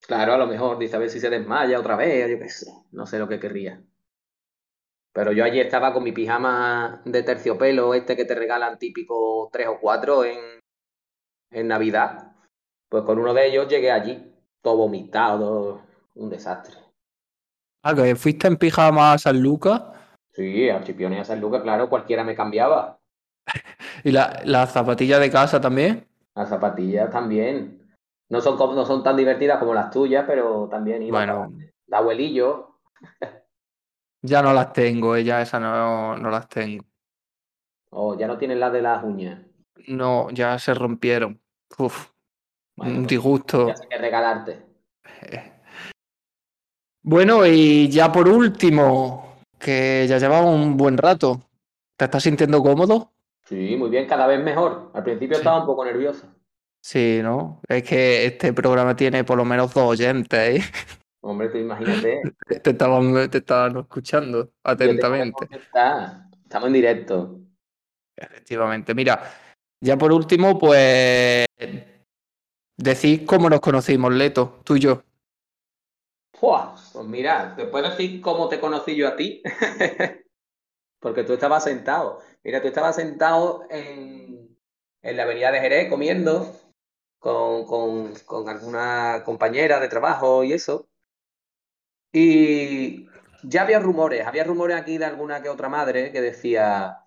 Claro, 0.06 0.32
a 0.32 0.38
lo 0.38 0.46
mejor 0.46 0.78
dice 0.78 0.96
a 0.96 1.00
ver 1.00 1.10
si 1.10 1.20
se 1.20 1.28
desmaya 1.28 1.78
otra 1.78 1.96
vez, 1.96 2.30
yo 2.30 2.38
qué 2.38 2.48
sé, 2.48 2.72
no 2.92 3.04
sé 3.04 3.18
lo 3.18 3.28
que 3.28 3.38
querría. 3.38 3.82
Pero 5.12 5.32
yo 5.32 5.44
allí 5.44 5.60
estaba 5.60 5.92
con 5.92 6.04
mi 6.04 6.12
pijama 6.12 7.02
de 7.04 7.22
terciopelo, 7.22 7.94
este 7.94 8.16
que 8.16 8.24
te 8.24 8.34
regalan 8.34 8.78
típico 8.78 9.48
tres 9.52 9.68
o 9.68 9.78
cuatro 9.80 10.24
en, 10.24 10.38
en 11.50 11.68
Navidad. 11.68 12.32
Pues 12.88 13.04
con 13.04 13.18
uno 13.18 13.34
de 13.34 13.46
ellos 13.46 13.68
llegué 13.68 13.90
allí, 13.90 14.32
todo 14.62 14.76
vomitado, 14.78 15.82
un 16.14 16.30
desastre. 16.30 16.76
Ah, 17.82 17.94
que 17.94 18.16
fuiste 18.16 18.48
en 18.48 18.56
pijama 18.56 19.12
a 19.12 19.18
San 19.18 19.40
Lucas. 19.40 19.82
Sí, 20.32 20.68
a 20.70 20.82
Chipione 20.82 21.20
a 21.20 21.24
San 21.24 21.40
Lucas, 21.40 21.62
claro, 21.62 21.88
cualquiera 21.88 22.22
me 22.24 22.34
cambiaba. 22.34 22.98
¿Y 24.04 24.12
la, 24.12 24.40
la 24.44 24.66
zapatilla 24.66 25.18
de 25.18 25.30
casa 25.30 25.60
también? 25.60 26.06
Las 26.34 26.48
zapatillas 26.48 27.10
también. 27.10 27.78
No 28.30 28.40
son, 28.40 28.56
no 28.56 28.84
son 28.84 29.02
tan 29.02 29.16
divertidas 29.16 29.58
como 29.58 29.74
las 29.74 29.90
tuyas, 29.90 30.24
pero 30.26 30.68
también 30.68 31.02
iba 31.02 31.18
bueno. 31.18 31.50
de 31.86 31.96
abuelillo. 31.96 32.78
ya 34.22 34.42
no 34.42 34.52
las 34.52 34.72
tengo, 34.72 35.16
ya 35.18 35.42
esas 35.42 35.60
no, 35.60 36.16
no 36.16 36.30
las 36.30 36.48
tengo. 36.48 36.84
Oh, 37.90 38.18
ya 38.18 38.26
no 38.26 38.36
tienen 38.38 38.60
las 38.60 38.72
de 38.72 38.82
las 38.82 39.02
uñas. 39.02 39.40
No, 39.86 40.30
ya 40.30 40.58
se 40.58 40.74
rompieron. 40.74 41.40
Uf, 41.78 42.10
un 42.76 42.94
pues, 42.96 43.06
disgusto. 43.06 43.68
Ya 43.68 43.76
sé 43.76 43.88
que 43.88 43.98
regalarte. 43.98 44.66
Bueno, 47.00 47.46
y 47.46 47.88
ya 47.88 48.12
por 48.12 48.28
último, 48.28 49.38
que 49.58 50.04
ya 50.06 50.18
llevamos 50.18 50.54
un 50.54 50.76
buen 50.76 50.98
rato. 50.98 51.40
¿Te 51.96 52.04
estás 52.04 52.22
sintiendo 52.22 52.62
cómodo? 52.62 53.12
Sí, 53.44 53.76
muy 53.78 53.88
bien, 53.88 54.06
cada 54.06 54.26
vez 54.26 54.44
mejor. 54.44 54.90
Al 54.92 55.04
principio 55.04 55.38
estaba 55.38 55.60
un 55.60 55.66
poco 55.66 55.86
nervioso. 55.86 56.26
Sí, 56.82 57.20
¿no? 57.22 57.60
Es 57.66 57.82
que 57.82 58.26
este 58.26 58.52
programa 58.52 58.94
tiene 58.94 59.24
por 59.24 59.38
lo 59.38 59.44
menos 59.44 59.72
dos 59.72 59.84
oyentes, 59.84 60.60
¿eh? 60.60 60.62
Hombre, 61.20 61.48
tú 61.48 61.58
imagínate. 61.58 62.22
Te 62.62 62.70
estaban, 62.70 63.30
te 63.30 63.38
estaban 63.38 63.76
escuchando 63.78 64.52
atentamente. 64.62 65.48
Estamos 66.44 66.68
en 66.68 66.72
directo. 66.72 67.40
Efectivamente. 68.16 68.94
Mira, 68.94 69.20
ya 69.80 69.96
por 69.96 70.12
último, 70.12 70.58
pues. 70.58 71.46
Decís 72.76 73.22
cómo 73.26 73.50
nos 73.50 73.60
conocimos, 73.60 74.14
Leto, 74.14 74.60
tú 74.64 74.76
y 74.76 74.80
yo. 74.80 75.02
Pues 76.92 77.06
mira, 77.06 77.54
¿te 77.56 77.66
puedo 77.66 77.90
decir 77.90 78.20
cómo 78.20 78.48
te 78.48 78.60
conocí 78.60 78.94
yo 78.94 79.08
a 79.08 79.16
ti? 79.16 79.42
Porque 81.00 81.24
tú 81.24 81.32
estabas 81.32 81.64
sentado. 81.64 82.20
Mira, 82.44 82.62
tú 82.62 82.68
estabas 82.68 82.96
sentado 82.96 83.66
en, 83.70 84.56
en 85.02 85.16
la 85.16 85.24
avenida 85.24 85.50
de 85.50 85.60
Jerez 85.60 85.88
comiendo 85.88 86.54
con, 87.18 87.66
con, 87.66 88.14
con 88.24 88.48
alguna 88.48 89.22
compañera 89.24 89.80
de 89.80 89.88
trabajo 89.88 90.44
y 90.44 90.52
eso. 90.52 90.88
Y 92.20 93.08
ya 93.44 93.62
había 93.62 93.78
rumores, 93.78 94.26
había 94.26 94.42
rumores 94.42 94.76
aquí 94.76 94.98
de 94.98 95.04
alguna 95.04 95.40
que 95.40 95.48
otra 95.48 95.68
madre 95.68 96.10
que 96.10 96.20
decía, 96.20 97.04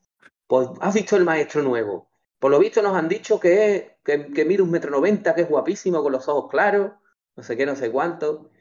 pues 0.47 0.69
has 0.79 0.93
visto 0.93 1.17
el 1.17 1.25
maestro 1.25 1.61
nuevo. 1.63 2.09
Por 2.39 2.49
lo 2.49 2.59
visto 2.59 2.81
nos 2.81 2.95
han 2.95 3.09
dicho 3.09 3.37
que, 3.37 3.75
es, 3.75 4.27
que, 4.33 4.45
mide 4.45 4.61
un 4.61 4.71
metro 4.71 4.89
noventa, 4.89 5.35
que 5.35 5.41
es 5.41 5.49
guapísimo, 5.49 6.01
con 6.01 6.13
los 6.13 6.29
ojos 6.29 6.49
claros, 6.49 6.93
no 7.35 7.43
sé 7.43 7.57
qué, 7.57 7.65
no 7.65 7.75
sé 7.75 7.91
cuánto. 7.91 8.51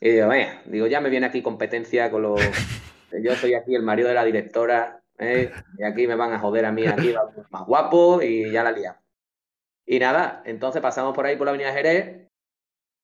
Y 0.00 0.12
digo, 0.12 0.28
venga, 0.28 0.62
digo, 0.64 0.86
ya 0.86 1.02
me 1.02 1.10
viene 1.10 1.26
aquí 1.26 1.42
competencia 1.42 2.10
con 2.10 2.22
los... 2.22 2.40
Yo 3.22 3.36
soy 3.36 3.52
aquí 3.52 3.74
el 3.74 3.82
marido 3.82 4.08
de 4.08 4.14
la 4.14 4.24
directora, 4.24 5.02
¿eh? 5.18 5.52
y 5.76 5.84
aquí 5.84 6.06
me 6.06 6.14
van 6.14 6.32
a 6.32 6.38
joder 6.38 6.64
a 6.64 6.72
mí, 6.72 6.86
aquí 6.86 7.14
más 7.50 7.66
guapo, 7.66 8.22
y 8.22 8.50
ya 8.50 8.64
la 8.64 8.72
liamos. 8.72 9.02
Y 9.84 9.98
nada, 9.98 10.42
entonces 10.46 10.80
pasamos 10.80 11.14
por 11.14 11.26
ahí 11.26 11.36
por 11.36 11.44
la 11.44 11.50
avenida 11.50 11.74
Jerez, 11.74 12.31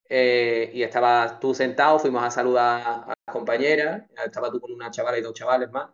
eh, 0.09 0.71
y 0.73 0.83
estabas 0.83 1.39
tú 1.39 1.55
sentado, 1.55 1.99
fuimos 1.99 2.25
a 2.25 2.31
saludar 2.31 2.83
a 2.83 3.07
las 3.09 3.33
compañeras, 3.33 4.05
estaba 4.25 4.51
tú 4.51 4.61
con 4.61 4.73
una 4.73 4.91
chavala 4.91 5.19
y 5.19 5.23
dos 5.23 5.35
chavales 5.35 5.71
más, 5.71 5.91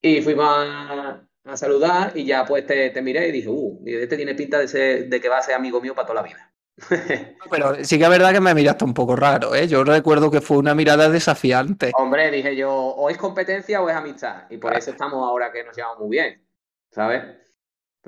y 0.00 0.20
fuimos 0.22 0.46
a, 0.48 1.22
a 1.44 1.56
saludar 1.56 2.12
y 2.14 2.24
ya 2.24 2.44
pues 2.44 2.66
te, 2.66 2.90
te, 2.90 3.02
miré 3.02 3.28
y 3.28 3.32
dije, 3.32 3.48
uh, 3.48 3.82
este 3.86 4.16
tiene 4.16 4.34
pinta 4.34 4.58
de, 4.58 4.68
ser, 4.68 5.08
de 5.08 5.20
que 5.20 5.28
va 5.28 5.38
a 5.38 5.42
ser 5.42 5.54
amigo 5.54 5.80
mío 5.80 5.94
para 5.94 6.06
toda 6.06 6.22
la 6.22 6.28
vida. 6.28 6.52
Pero 7.50 7.84
sí 7.84 7.98
que 7.98 8.04
es 8.04 8.10
verdad 8.10 8.32
que 8.32 8.40
me 8.40 8.54
miraste 8.54 8.84
un 8.84 8.94
poco 8.94 9.16
raro, 9.16 9.54
¿eh? 9.54 9.66
Yo 9.66 9.82
recuerdo 9.82 10.30
que 10.30 10.40
fue 10.40 10.58
una 10.58 10.74
mirada 10.74 11.08
desafiante. 11.08 11.90
Hombre, 11.94 12.30
dije 12.30 12.54
yo, 12.54 12.72
o 12.72 13.10
es 13.10 13.18
competencia 13.18 13.82
o 13.82 13.88
es 13.88 13.96
amistad, 13.96 14.44
y 14.50 14.58
por 14.58 14.76
eso 14.76 14.92
estamos 14.92 15.14
ahora 15.14 15.50
que 15.50 15.64
nos 15.64 15.76
llevamos 15.76 15.98
muy 15.98 16.10
bien, 16.10 16.46
¿sabes? 16.90 17.47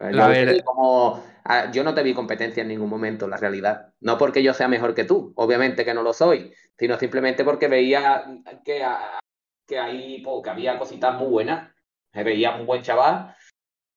Yo, 0.00 0.28
ver... 0.28 0.64
como, 0.64 1.22
yo 1.72 1.84
no 1.84 1.94
te 1.94 2.02
vi 2.02 2.14
competencia 2.14 2.62
en 2.62 2.68
ningún 2.68 2.88
momento, 2.88 3.28
la 3.28 3.36
realidad. 3.36 3.92
No 4.00 4.16
porque 4.16 4.42
yo 4.42 4.54
sea 4.54 4.68
mejor 4.68 4.94
que 4.94 5.04
tú, 5.04 5.32
obviamente 5.36 5.84
que 5.84 5.92
no 5.92 6.02
lo 6.02 6.12
soy, 6.12 6.54
sino 6.78 6.98
simplemente 6.98 7.44
porque 7.44 7.68
veía 7.68 8.24
que, 8.64 8.82
que, 9.66 9.78
ahí, 9.78 10.22
pues, 10.22 10.42
que 10.42 10.50
había 10.50 10.78
cositas 10.78 11.14
muy 11.18 11.28
buenas. 11.28 11.74
Me 12.12 12.24
veía 12.24 12.52
muy 12.52 12.64
buen 12.64 12.82
chaval. 12.82 13.34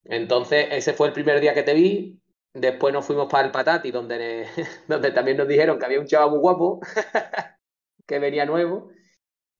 Entonces, 0.04 0.68
ese 0.72 0.94
fue 0.94 1.08
el 1.08 1.14
primer 1.14 1.40
día 1.40 1.54
que 1.54 1.64
te 1.64 1.74
vi. 1.74 2.20
Después 2.54 2.94
nos 2.94 3.06
fuimos 3.06 3.28
para 3.32 3.46
el 3.46 3.52
Patati, 3.52 3.92
donde, 3.92 4.46
donde 4.88 5.12
también 5.12 5.38
nos 5.38 5.48
dijeron 5.48 5.80
que 5.80 5.86
había 5.86 6.00
un 6.00 6.06
chaval 6.06 6.32
muy 6.32 6.40
guapo, 6.40 6.82
que 8.06 8.20
venía 8.20 8.46
nuevo. 8.46 8.92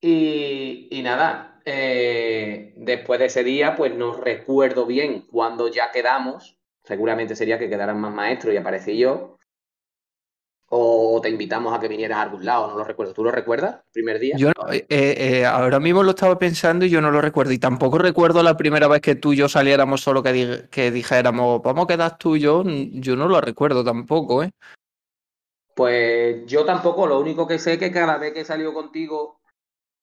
Y, 0.02 0.90
y 0.92 1.02
nada, 1.02 1.53
eh, 1.66 2.74
después 2.76 3.20
de 3.20 3.28
ese 3.28 3.44
día, 3.44 3.76
pues 3.76 3.94
no 3.96 4.14
recuerdo 4.14 4.86
bien 4.86 5.22
cuando 5.22 5.68
ya 5.68 5.92
quedamos. 5.92 6.58
Seguramente 6.84 7.36
sería 7.36 7.58
que 7.58 7.70
quedaran 7.70 8.00
más 8.00 8.14
maestros 8.14 8.54
y 8.54 8.58
aparecí 8.58 8.98
yo. 8.98 9.38
O 10.76 11.22
te 11.22 11.30
invitamos 11.30 11.72
a 11.72 11.80
que 11.80 11.88
vinieras 11.88 12.18
a 12.18 12.24
algún 12.24 12.44
lado, 12.44 12.68
no 12.68 12.78
lo 12.78 12.84
recuerdo. 12.84 13.14
¿Tú 13.14 13.24
lo 13.24 13.32
recuerdas? 13.32 13.82
¿Primer 13.94 14.20
día? 14.20 14.36
Yo 14.38 14.50
no, 14.50 14.74
eh, 14.74 14.86
eh, 14.90 15.46
ahora 15.46 15.80
mismo 15.80 16.02
lo 16.02 16.10
estaba 16.12 16.38
pensando 16.40 16.84
y 16.84 16.90
yo 16.90 17.00
no 17.00 17.12
lo 17.12 17.22
recuerdo. 17.22 17.52
Y 17.54 17.60
tampoco 17.60 18.00
recuerdo 18.00 18.42
la 18.42 18.58
primera 18.58 18.88
vez 18.88 19.02
que 19.02 19.16
tú 19.16 19.34
y 19.34 19.38
yo 19.38 19.48
saliéramos 19.48 20.02
solo 20.02 20.24
que, 20.24 20.34
di 20.34 20.48
que 20.72 20.90
dijéramos, 20.90 21.62
vamos 21.62 21.86
a 21.86 21.88
quedar 21.88 22.18
tú 22.18 22.36
y 22.36 22.40
yo. 22.40 22.64
Yo 22.66 23.16
no 23.16 23.28
lo 23.28 23.40
recuerdo 23.40 23.84
tampoco, 23.84 24.42
¿eh? 24.44 24.50
Pues 25.76 26.46
yo 26.48 26.66
tampoco. 26.66 27.06
Lo 27.06 27.20
único 27.20 27.48
que 27.48 27.60
sé 27.60 27.74
es 27.74 27.80
que 27.80 27.92
cada 27.92 28.18
vez 28.18 28.34
que 28.34 28.42
he 28.42 28.46
salido 28.46 28.74
contigo 28.74 29.43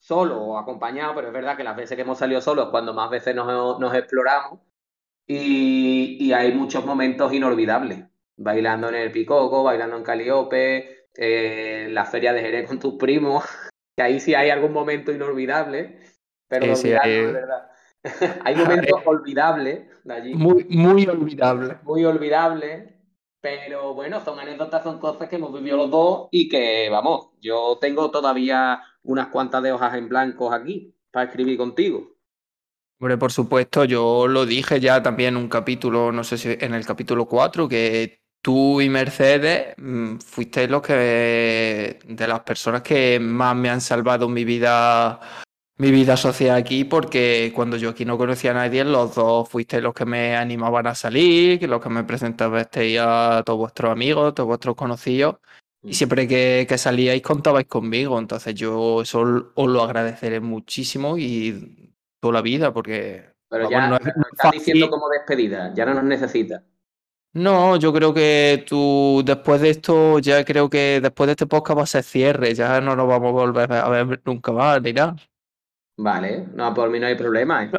solo 0.00 0.40
o 0.40 0.58
acompañado, 0.58 1.14
pero 1.14 1.28
es 1.28 1.32
verdad 1.32 1.56
que 1.56 1.62
las 1.62 1.76
veces 1.76 1.94
que 1.94 2.02
hemos 2.02 2.18
salido 2.18 2.40
solos 2.40 2.66
es 2.66 2.70
cuando 2.72 2.92
más 2.92 3.10
veces 3.10 3.34
nos, 3.34 3.78
nos 3.78 3.94
exploramos. 3.94 4.58
Y, 5.26 6.16
y 6.18 6.32
hay 6.32 6.52
muchos 6.52 6.84
momentos 6.84 7.32
inolvidables 7.32 8.10
bailando 8.40 8.88
en 8.88 8.94
el 8.96 9.12
Picoco, 9.12 9.62
bailando 9.62 9.96
en 9.96 10.02
Caliope, 10.02 11.06
eh, 11.14 11.88
la 11.90 12.04
feria 12.06 12.32
de 12.32 12.40
Jerez 12.40 12.66
con 12.66 12.78
tus 12.78 12.94
primos, 12.94 13.44
que 13.96 14.02
ahí 14.02 14.18
sí 14.18 14.34
hay 14.34 14.50
algún 14.50 14.72
momento 14.72 15.12
inolvidable, 15.12 15.98
pero 16.48 16.74
sí, 16.74 16.88
sí, 16.88 16.92
hay... 17.00 17.12
de 17.12 17.32
verdad. 17.32 17.70
hay 18.44 18.56
momentos 18.56 19.00
olvidables 19.04 19.80
de 20.04 20.14
allí. 20.14 20.34
Muy, 20.34 20.64
muy 20.70 21.06
olvidable. 21.06 21.76
Muy 21.82 22.04
olvidable, 22.04 22.96
pero 23.42 23.94
bueno, 23.94 24.24
son 24.24 24.40
anécdotas, 24.40 24.82
son 24.82 24.98
cosas 24.98 25.28
que 25.28 25.36
hemos 25.36 25.52
vivido 25.52 25.76
los 25.76 25.90
dos 25.90 26.28
y 26.30 26.48
que, 26.48 26.88
vamos, 26.90 27.28
yo 27.40 27.76
tengo 27.78 28.10
todavía 28.10 28.82
unas 29.02 29.28
cuantas 29.28 29.62
de 29.62 29.72
hojas 29.72 29.94
en 29.94 30.08
blanco 30.08 30.52
aquí 30.52 30.94
para 31.10 31.26
escribir 31.26 31.56
contigo. 31.56 32.16
Hombre, 33.00 33.16
por 33.16 33.32
supuesto, 33.32 33.84
yo 33.84 34.28
lo 34.28 34.44
dije 34.44 34.78
ya 34.78 35.02
también 35.02 35.36
en 35.36 35.42
un 35.42 35.48
capítulo, 35.48 36.12
no 36.12 36.22
sé 36.22 36.36
si 36.36 36.56
en 36.60 36.74
el 36.74 36.84
capítulo 36.84 37.26
4, 37.26 37.66
que 37.66 38.20
tú 38.42 38.80
y 38.80 38.88
Mercedes 38.88 39.74
mm, 39.76 40.18
fuisteis 40.18 40.70
los 40.70 40.82
que 40.82 41.98
de 42.04 42.28
las 42.28 42.40
personas 42.40 42.82
que 42.82 43.18
más 43.20 43.56
me 43.56 43.70
han 43.70 43.80
salvado 43.80 44.28
mi 44.28 44.44
vida 44.44 45.20
mi 45.76 45.90
vida 45.90 46.16
social 46.16 46.56
aquí 46.56 46.84
porque 46.84 47.52
cuando 47.54 47.76
yo 47.76 47.90
aquí 47.90 48.04
no 48.04 48.18
conocía 48.18 48.50
a 48.50 48.54
nadie 48.54 48.84
los 48.84 49.14
dos 49.14 49.48
fuisteis 49.48 49.82
los 49.82 49.94
que 49.94 50.04
me 50.04 50.36
animaban 50.36 50.86
a 50.86 50.94
salir 50.94 51.66
los 51.68 51.82
que 51.82 51.88
me 51.88 52.04
presentasteis 52.04 52.98
a 53.00 53.42
todos 53.44 53.58
vuestros 53.58 53.92
amigos 53.92 54.34
todos 54.34 54.46
vuestros 54.46 54.74
conocidos 54.74 55.36
y 55.82 55.90
mm. 55.90 55.92
siempre 55.92 56.28
que, 56.28 56.66
que 56.68 56.78
salíais 56.78 57.22
contabais 57.22 57.66
conmigo 57.66 58.18
entonces 58.18 58.54
yo 58.54 59.02
eso 59.02 59.52
os 59.54 59.68
lo 59.68 59.82
agradeceré 59.82 60.40
muchísimo 60.40 61.16
y 61.18 61.94
toda 62.20 62.34
la 62.34 62.42
vida 62.42 62.72
porque 62.72 63.30
pero 63.48 63.68
vamos, 63.68 63.70
ya 63.70 63.88
no 63.88 63.96
es, 63.96 64.06
estás 64.32 64.52
diciendo 64.52 64.90
como 64.90 65.08
despedida 65.08 65.72
ya 65.74 65.84
no 65.86 65.94
nos 65.94 66.04
necesitas 66.04 66.62
no, 67.32 67.76
yo 67.76 67.92
creo 67.92 68.12
que 68.12 68.64
tú 68.66 69.22
después 69.24 69.60
de 69.60 69.70
esto, 69.70 70.18
ya 70.18 70.44
creo 70.44 70.68
que 70.68 71.00
después 71.00 71.28
de 71.28 71.32
este 71.32 71.46
podcast 71.46 71.78
va 71.78 71.82
a 71.84 71.86
ser 71.86 72.02
cierre, 72.02 72.54
ya 72.54 72.80
no 72.80 72.96
nos 72.96 73.06
vamos 73.06 73.28
a 73.28 73.32
volver 73.32 73.72
a 73.72 73.88
ver 73.88 74.20
nunca 74.24 74.50
más 74.50 74.82
ni 74.82 74.92
nada. 74.92 75.14
Vale, 75.96 76.48
no, 76.54 76.74
por 76.74 76.90
mí 76.90 76.98
no 76.98 77.06
hay 77.06 77.14
problema. 77.14 77.64
¿eh? 77.64 77.70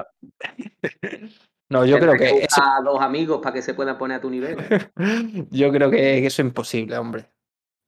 No, 1.69 1.85
yo 1.85 1.99
creo 1.99 2.13
que. 2.13 2.45
Eso... 2.45 2.61
A 2.61 2.81
dos 2.81 3.01
amigos 3.01 3.41
para 3.41 3.55
que 3.55 3.61
se 3.61 3.73
puedan 3.73 3.97
poner 3.97 4.17
a 4.17 4.21
tu 4.21 4.29
nivel. 4.29 4.55
yo 5.51 5.71
creo 5.71 5.91
que 5.91 6.19
eso 6.19 6.41
es 6.41 6.47
imposible, 6.47 6.97
hombre. 6.97 7.25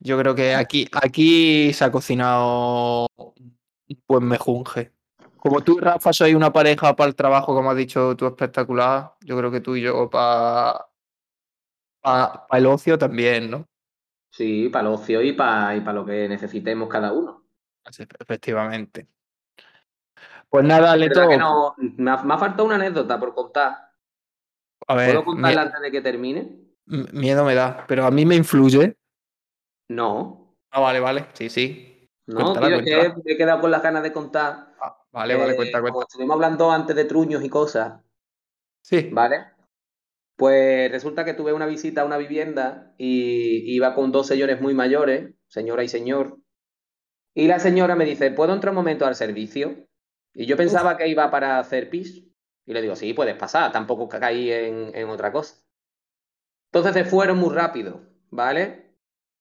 Yo 0.03 0.17
creo 0.19 0.35
que 0.35 0.53
aquí, 0.53 0.85
aquí 0.91 1.71
se 1.71 1.85
ha 1.85 1.91
cocinado 1.91 3.07
buen 4.05 4.25
mejunje. 4.25 4.91
Como 5.38 5.61
tú, 5.61 5.80
Rafa, 5.80 6.11
sois 6.11 6.35
una 6.35 6.51
pareja 6.51 6.93
para 6.93 7.07
el 7.07 7.15
trabajo, 7.15 7.55
como 7.55 7.71
has 7.71 7.77
dicho 7.77 8.13
tú, 8.17 8.27
espectacular. 8.27 9.13
Yo 9.21 9.38
creo 9.38 9.49
que 9.49 9.61
tú 9.61 9.77
y 9.77 9.81
yo 9.81 10.09
para 10.09 10.88
pa 12.01 12.47
el 12.51 12.65
ocio 12.65 12.97
también, 12.97 13.49
¿no? 13.49 13.65
Sí, 14.30 14.67
para 14.67 14.89
el 14.89 14.93
ocio 14.93 15.21
y 15.21 15.31
para 15.31 15.73
y 15.77 15.81
pa 15.81 15.93
lo 15.93 16.05
que 16.05 16.27
necesitemos 16.27 16.89
cada 16.89 17.13
uno. 17.13 17.45
Efectivamente. 18.19 19.07
Pues 20.49 20.65
nada, 20.65 20.97
Leto. 20.97 21.25
No, 21.38 21.75
me, 21.77 22.11
ha, 22.11 22.21
me, 22.23 22.34
ha, 22.34 22.38
faltado 22.38 22.65
una 22.65 22.75
anécdota 22.75 23.17
por 23.17 23.34
contar. 23.34 23.93
A 24.85 24.95
ver, 24.95 25.11
¿Puedo 25.11 25.25
contarla 25.25 25.61
antes 25.61 25.81
de 25.81 25.91
que 25.91 26.01
termine? 26.01 26.57
Miedo 26.88 27.45
me 27.45 27.55
da, 27.55 27.85
pero 27.88 28.05
a 28.05 28.11
mí 28.11 28.25
me 28.25 28.35
influye. 28.35 28.97
No. 29.89 30.55
Ah, 30.72 30.80
vale, 30.80 30.99
vale. 30.99 31.27
Sí, 31.34 31.49
sí. 31.49 32.10
No, 32.26 32.53
tío, 32.53 32.81
que 32.84 33.34
he 33.34 33.38
quedado 33.38 33.61
con 33.61 33.72
las 33.72 33.84
ganas 33.84 34.03
de 34.03 34.14
contar. 34.14 34.73
Ah, 34.80 34.97
vale, 35.11 35.35
vale, 35.35 35.55
cuenta, 35.55 35.81
cuenta. 35.81 35.91
Como 35.91 36.01
estuvimos 36.03 36.35
hablando 36.35 36.72
antes 36.72 36.95
de 36.95 37.05
truños 37.05 37.43
y 37.43 37.49
cosas. 37.49 38.01
Sí. 38.81 39.10
¿Vale? 39.11 39.45
Pues 40.35 40.91
resulta 40.91 41.26
que 41.26 41.34
tuve 41.34 41.53
una 41.53 41.65
visita 41.65 42.01
a 42.01 42.05
una 42.05 42.18
vivienda 42.18 42.95
y 42.97 43.76
iba 43.76 43.93
con 43.93 44.11
dos 44.11 44.27
señores 44.27 44.60
muy 44.61 44.73
mayores, 44.73 45.34
señora 45.47 45.84
y 45.84 45.88
señor. 45.89 46.39
Y 47.35 47.47
la 47.47 47.60
señora 47.60 47.95
me 47.95 48.05
dice, 48.05 48.31
¿puedo 48.31 48.53
entrar 48.53 48.72
un 48.72 48.77
momento 48.77 49.05
al 49.05 49.15
servicio? 49.15 49.88
Y 50.34 50.45
yo 50.45 50.57
pensaba 50.57 50.93
Uf. 50.93 50.97
que 50.97 51.07
iba 51.07 51.30
para 51.30 51.60
hacer 51.60 51.89
pis. 51.89 52.26
Y 52.65 52.73
le 52.73 52.81
digo, 52.81 52.95
sí, 52.95 53.14
puedes 53.14 53.35
pasar, 53.35 53.72
tampoco 53.72 54.07
caí 54.07 54.51
en, 54.51 54.91
en 54.95 55.10
otra 55.10 55.31
cosa. 55.31 55.55
Entonces 56.72 56.93
se 56.93 57.05
fueron 57.05 57.38
muy 57.38 57.53
rápido, 57.53 58.01
¿vale? 58.31 58.82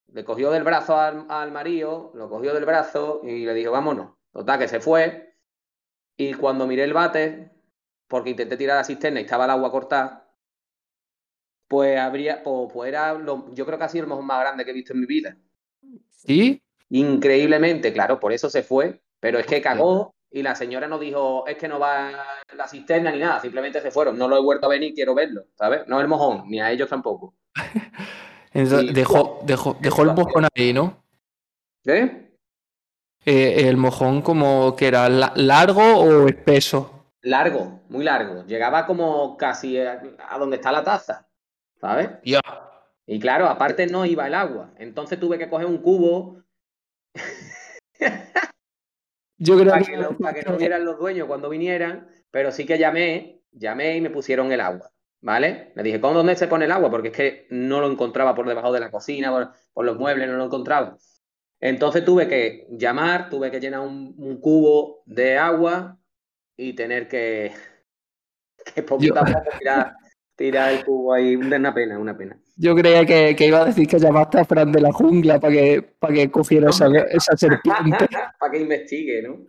Le 0.07 0.23
cogió 0.23 0.51
del 0.51 0.63
brazo 0.63 0.97
al, 0.97 1.25
al 1.29 1.51
marido, 1.51 2.11
lo 2.13 2.29
cogió 2.29 2.53
del 2.53 2.65
brazo 2.65 3.21
y 3.23 3.45
le 3.45 3.53
dijo, 3.53 3.71
vámonos. 3.71 4.11
Total, 4.31 4.59
que 4.59 4.67
se 4.67 4.79
fue. 4.79 5.35
Y 6.17 6.33
cuando 6.33 6.67
miré 6.67 6.83
el 6.83 6.93
bate, 6.93 7.51
porque 8.07 8.31
intenté 8.31 8.57
tirar 8.57 8.77
la 8.77 8.83
cisterna 8.83 9.19
y 9.19 9.23
estaba 9.23 9.45
el 9.45 9.51
agua 9.51 9.71
cortada, 9.71 10.23
pues 11.67 11.99
habría, 11.99 12.43
pues, 12.43 12.71
pues 12.71 12.89
era, 12.89 13.13
lo, 13.13 13.53
yo 13.53 13.65
creo 13.65 13.77
que 13.77 13.83
ha 13.83 13.89
sido 13.89 14.03
el 14.03 14.09
mojón 14.09 14.25
más 14.25 14.41
grande 14.41 14.65
que 14.65 14.71
he 14.71 14.75
visto 14.75 14.93
en 14.93 14.99
mi 14.99 15.05
vida. 15.05 15.37
¿Sí? 16.09 16.61
Increíblemente, 16.89 17.91
claro, 17.91 18.19
por 18.19 18.33
eso 18.33 18.49
se 18.49 18.63
fue, 18.63 19.01
pero 19.19 19.39
es 19.39 19.47
que 19.47 19.61
cagó 19.61 20.13
y 20.29 20.43
la 20.43 20.55
señora 20.55 20.87
no 20.87 20.99
dijo, 20.99 21.45
es 21.47 21.57
que 21.57 21.67
no 21.67 21.79
va 21.79 22.11
la 22.55 22.67
cisterna 22.67 23.11
ni 23.11 23.19
nada, 23.19 23.39
simplemente 23.39 23.81
se 23.81 23.91
fueron, 23.91 24.17
no 24.17 24.27
lo 24.27 24.37
he 24.37 24.41
vuelto 24.41 24.65
a 24.65 24.69
venir, 24.69 24.93
quiero 24.93 25.15
verlo, 25.15 25.45
¿sabes? 25.55 25.87
No 25.87 25.99
el 25.99 26.07
mojón, 26.07 26.43
ni 26.47 26.59
a 26.59 26.71
ellos 26.71 26.89
tampoco. 26.89 27.35
Entonces, 28.53 28.93
dejó, 28.93 29.39
dejó, 29.43 29.77
dejó 29.79 30.03
el 30.03 30.13
mojón 30.13 30.47
ahí, 30.55 30.73
¿no? 30.73 31.03
¿Qué? 31.83 32.31
Eh, 33.25 33.67
el 33.69 33.77
mojón 33.77 34.21
como 34.21 34.75
que 34.75 34.87
era 34.87 35.09
la- 35.09 35.33
largo 35.35 35.81
o 35.81 36.27
espeso. 36.27 37.07
Largo, 37.21 37.81
muy 37.89 38.03
largo. 38.03 38.45
Llegaba 38.45 38.85
como 38.85 39.37
casi 39.37 39.79
a, 39.79 40.01
a 40.29 40.37
donde 40.37 40.57
está 40.57 40.71
la 40.71 40.83
taza, 40.83 41.27
¿sabes? 41.79 42.09
Ya. 42.23 42.41
Y 43.05 43.19
claro, 43.19 43.47
aparte 43.47 43.87
no 43.87 44.05
iba 44.05 44.27
el 44.27 44.33
agua. 44.33 44.71
Entonces 44.77 45.19
tuve 45.19 45.37
que 45.37 45.49
coger 45.49 45.67
un 45.67 45.77
cubo 45.79 46.43
Yo 49.37 49.57
creo 49.57 49.71
para 49.71 49.83
que, 49.83 49.91
que, 49.91 49.97
no, 49.97 50.17
para 50.17 50.33
que 50.39 50.49
no 50.49 50.57
vieran 50.57 50.85
los 50.85 50.97
dueños 50.97 51.27
cuando 51.27 51.49
vinieran, 51.49 52.07
pero 52.31 52.51
sí 52.51 52.65
que 52.65 52.77
llamé, 52.77 53.41
llamé 53.51 53.97
y 53.97 54.01
me 54.01 54.09
pusieron 54.09 54.51
el 54.51 54.61
agua, 54.61 54.91
¿vale? 55.23 55.71
Le 55.75 55.83
dije, 55.83 55.99
¿cómo 55.99 56.13
dónde 56.13 56.35
se 56.35 56.47
pone 56.47 56.65
el 56.65 56.71
agua? 56.71 56.91
Porque 56.91 57.07
es 57.07 57.15
que 57.15 57.47
no 57.49 57.79
lo 57.79 57.89
encontraba 57.89 58.35
por 58.35 58.47
debajo 58.47 58.71
de 58.71 58.81
la 58.81 58.91
cocina, 58.91 59.31
por, 59.31 59.51
por 59.73 59.85
los 59.85 59.97
muebles, 59.97 60.27
no 60.27 60.37
lo 60.37 60.45
encontraba. 60.45 60.97
Entonces 61.59 62.03
tuve 62.03 62.27
que 62.27 62.67
llamar, 62.69 63.29
tuve 63.29 63.49
que 63.49 63.61
llenar 63.61 63.79
un, 63.79 64.13
un 64.17 64.39
cubo 64.41 65.01
de 65.05 65.37
agua 65.37 65.97
y 66.57 66.73
tener 66.73 67.07
que, 67.07 67.53
que 68.75 68.83
poquito 68.83 69.19
a 69.19 69.23
poco 69.23 69.49
tirar, 69.57 69.95
tirar 70.35 70.73
el 70.73 70.85
cubo 70.85 71.13
ahí. 71.13 71.37
Una 71.37 71.73
pena, 71.73 71.97
una 71.97 72.17
pena. 72.17 72.37
Yo 72.57 72.75
creía 72.75 73.05
que, 73.05 73.33
que 73.35 73.47
iba 73.47 73.61
a 73.61 73.65
decir 73.65 73.87
que 73.87 73.97
llamaste 73.97 74.41
a 74.41 74.45
Fran 74.45 74.71
de 74.71 74.81
la 74.81 74.91
jungla 74.91 75.39
para 75.39 75.53
que, 75.53 75.81
para 75.99 76.13
que 76.13 76.29
cogiera 76.29 76.69
esa, 76.69 76.87
esa 77.09 77.35
serpiente. 77.37 78.07
para 78.39 78.51
que 78.51 78.59
investigue, 78.59 79.21
¿no? 79.23 79.45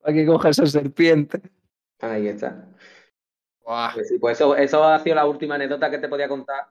para 0.00 0.14
que 0.14 0.26
coja 0.26 0.50
esa 0.50 0.66
serpiente. 0.66 1.40
Ahí 2.00 2.28
está. 2.28 2.68
Pues 3.94 4.08
sí, 4.08 4.18
pues 4.18 4.38
eso, 4.38 4.56
eso 4.56 4.84
ha 4.84 4.98
sido 4.98 5.16
la 5.16 5.26
última 5.26 5.54
anécdota 5.54 5.90
que 5.90 5.98
te 5.98 6.08
podía 6.08 6.28
contar, 6.28 6.68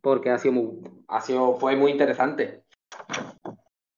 porque 0.00 0.30
ha 0.30 0.38
sido 0.38 0.54
muy, 0.54 0.80
ha 1.08 1.20
sido, 1.20 1.54
fue 1.56 1.76
muy 1.76 1.92
interesante. 1.92 2.64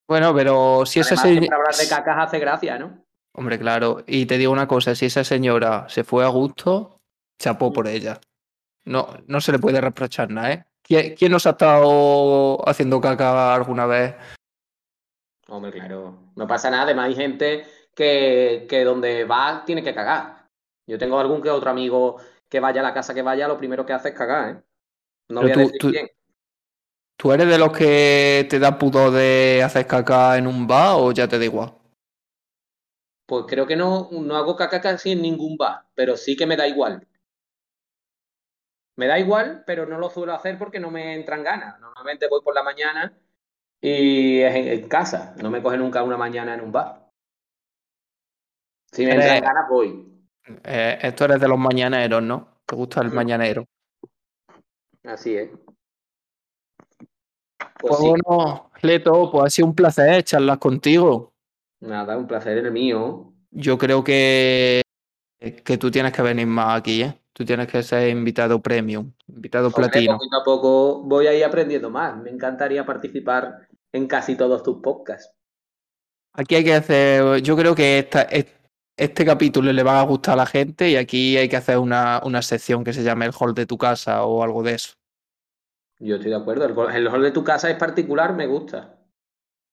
Bueno, 0.08 0.34
pero 0.34 0.86
si 0.86 1.00
esa 1.00 1.14
Además, 1.14 1.22
se- 1.22 1.32
siempre 1.32 1.56
hablar 1.56 1.74
de 1.74 1.88
cacas 1.88 2.16
hace 2.18 2.38
gracia, 2.38 2.78
¿no? 2.78 3.04
Hombre, 3.32 3.58
claro. 3.58 4.02
Y 4.06 4.26
te 4.26 4.38
digo 4.38 4.52
una 4.52 4.66
cosa, 4.68 4.94
si 4.94 5.06
esa 5.06 5.24
señora 5.24 5.86
se 5.88 6.04
fue 6.04 6.24
a 6.24 6.28
gusto, 6.28 7.00
chapó 7.38 7.72
por 7.72 7.86
ella. 7.86 8.18
No, 8.84 9.08
no 9.26 9.40
se 9.40 9.52
le 9.52 9.58
puede 9.58 9.80
reprochar 9.80 10.30
nada, 10.30 10.52
¿eh? 10.52 10.64
¿Quién, 10.82 11.16
quién 11.16 11.32
nos 11.32 11.46
ha 11.46 11.50
estado 11.50 12.66
haciendo 12.68 13.00
caca 13.00 13.54
alguna 13.54 13.86
vez? 13.86 14.14
Hombre, 15.48 15.72
claro, 15.72 16.16
no 16.36 16.46
pasa 16.46 16.70
nada. 16.70 16.84
Además, 16.84 17.06
hay 17.06 17.14
gente 17.16 17.66
que, 17.94 18.66
que 18.68 18.84
donde 18.84 19.24
va 19.24 19.64
tiene 19.66 19.82
que 19.82 19.94
cagar. 19.94 20.35
Yo 20.86 20.98
tengo 20.98 21.18
algún 21.18 21.42
que 21.42 21.50
otro 21.50 21.70
amigo 21.70 22.16
que 22.48 22.60
vaya 22.60 22.80
a 22.80 22.84
la 22.84 22.94
casa 22.94 23.12
que 23.14 23.22
vaya, 23.22 23.48
lo 23.48 23.58
primero 23.58 23.84
que 23.84 23.92
hace 23.92 24.10
es 24.10 24.14
cagar, 24.14 24.48
¿eh? 24.50 24.62
No 25.28 25.40
Pero 25.40 25.54
voy 25.54 25.62
a 25.62 25.66
decir 25.66 25.80
tú- 25.80 25.90
quién. 25.90 26.08
¿Tú 27.18 27.32
eres 27.32 27.48
de 27.48 27.58
los 27.58 27.72
que 27.76 28.46
te 28.48 28.58
da 28.58 28.78
pudor 28.78 29.10
de 29.10 29.62
hacer 29.64 29.86
caca 29.86 30.36
en 30.36 30.46
un 30.46 30.66
bar 30.66 30.96
o 30.98 31.12
ya 31.12 31.26
te 31.26 31.38
da 31.38 31.44
igual? 31.44 31.72
Pues 33.26 33.46
creo 33.48 33.66
que 33.66 33.74
no, 33.74 34.08
no 34.12 34.36
hago 34.36 34.54
caca 34.54 34.80
casi 34.80 35.12
en 35.12 35.22
ningún 35.22 35.56
bar, 35.56 35.86
pero 35.94 36.16
sí 36.16 36.36
que 36.36 36.46
me 36.46 36.56
da 36.56 36.68
igual. 36.68 37.06
Me 38.96 39.06
da 39.06 39.18
igual, 39.18 39.64
pero 39.66 39.86
no 39.86 39.98
lo 39.98 40.08
suelo 40.10 40.34
hacer 40.34 40.56
porque 40.58 40.78
no 40.80 40.90
me 40.90 41.14
entran 41.14 41.42
ganas. 41.42 41.78
Normalmente 41.80 42.28
voy 42.28 42.40
por 42.42 42.54
la 42.54 42.62
mañana 42.62 43.18
y 43.80 44.40
es 44.40 44.54
en, 44.54 44.68
en 44.68 44.88
casa. 44.88 45.34
No 45.42 45.50
me 45.50 45.62
coge 45.62 45.76
nunca 45.78 46.02
una 46.02 46.16
mañana 46.16 46.54
en 46.54 46.60
un 46.60 46.72
bar. 46.72 47.10
Si 48.92 49.04
me 49.04 49.12
entran 49.14 49.40
ganas, 49.42 49.68
voy. 49.68 50.15
Eh, 50.64 50.98
esto 51.02 51.24
eres 51.24 51.40
de 51.40 51.48
los 51.48 51.58
mañaneros, 51.58 52.22
¿no? 52.22 52.48
¿Te 52.64 52.76
gusta 52.76 53.00
el 53.00 53.10
Mm. 53.10 53.14
mañanero? 53.14 53.64
Así 55.04 55.36
es. 55.36 55.50
Pues 57.58 57.70
Pues 57.80 57.96
sí, 57.98 58.08
bueno, 58.08 58.70
Leto, 58.82 59.30
pues 59.30 59.44
ha 59.44 59.50
sido 59.50 59.68
un 59.68 59.74
placer 59.74 60.22
charlar 60.24 60.58
contigo. 60.58 61.32
nada, 61.80 62.16
un 62.16 62.26
placer 62.26 62.58
el 62.58 62.70
mío. 62.72 63.32
Yo 63.50 63.78
creo 63.78 64.02
que, 64.02 64.82
que 65.38 65.78
tú 65.78 65.90
tienes 65.90 66.12
que 66.12 66.22
venir 66.22 66.46
más 66.46 66.78
aquí, 66.80 67.02
¿eh? 67.02 67.20
Tú 67.32 67.44
tienes 67.44 67.68
que 67.68 67.82
ser 67.82 68.08
invitado 68.08 68.60
premium, 68.62 69.12
invitado 69.28 69.66
Hombre, 69.68 69.82
platino. 69.88 70.14
poquito 70.16 70.36
a 70.40 70.44
poco 70.44 71.02
voy 71.02 71.26
a 71.26 71.34
ir 71.34 71.44
aprendiendo 71.44 71.90
más. 71.90 72.16
Me 72.16 72.30
encantaría 72.30 72.84
participar 72.86 73.68
en 73.92 74.06
casi 74.06 74.36
todos 74.36 74.62
tus 74.62 74.80
podcasts. 74.82 75.32
Aquí 76.32 76.54
hay 76.54 76.64
que 76.64 76.74
hacer, 76.74 77.40
yo 77.42 77.56
creo 77.56 77.74
que 77.74 77.98
esta, 77.98 78.22
es- 78.22 78.46
este 78.96 79.24
capítulo 79.24 79.72
le 79.72 79.82
va 79.82 80.00
a 80.00 80.04
gustar 80.04 80.34
a 80.34 80.36
la 80.36 80.46
gente 80.46 80.88
y 80.88 80.96
aquí 80.96 81.36
hay 81.36 81.48
que 81.48 81.56
hacer 81.56 81.78
una, 81.78 82.20
una 82.24 82.42
sección 82.42 82.82
que 82.82 82.92
se 82.92 83.02
llame 83.02 83.26
el 83.26 83.32
hall 83.38 83.54
de 83.54 83.66
tu 83.66 83.76
casa 83.76 84.24
o 84.24 84.42
algo 84.42 84.62
de 84.62 84.74
eso. 84.74 84.94
Yo 85.98 86.16
estoy 86.16 86.30
de 86.30 86.36
acuerdo. 86.36 86.64
El, 86.88 87.08
hall 87.08 87.22
de 87.22 87.30
tu 87.30 87.44
casa 87.44 87.70
es 87.70 87.76
particular, 87.76 88.34
me 88.34 88.46
gusta. 88.46 88.98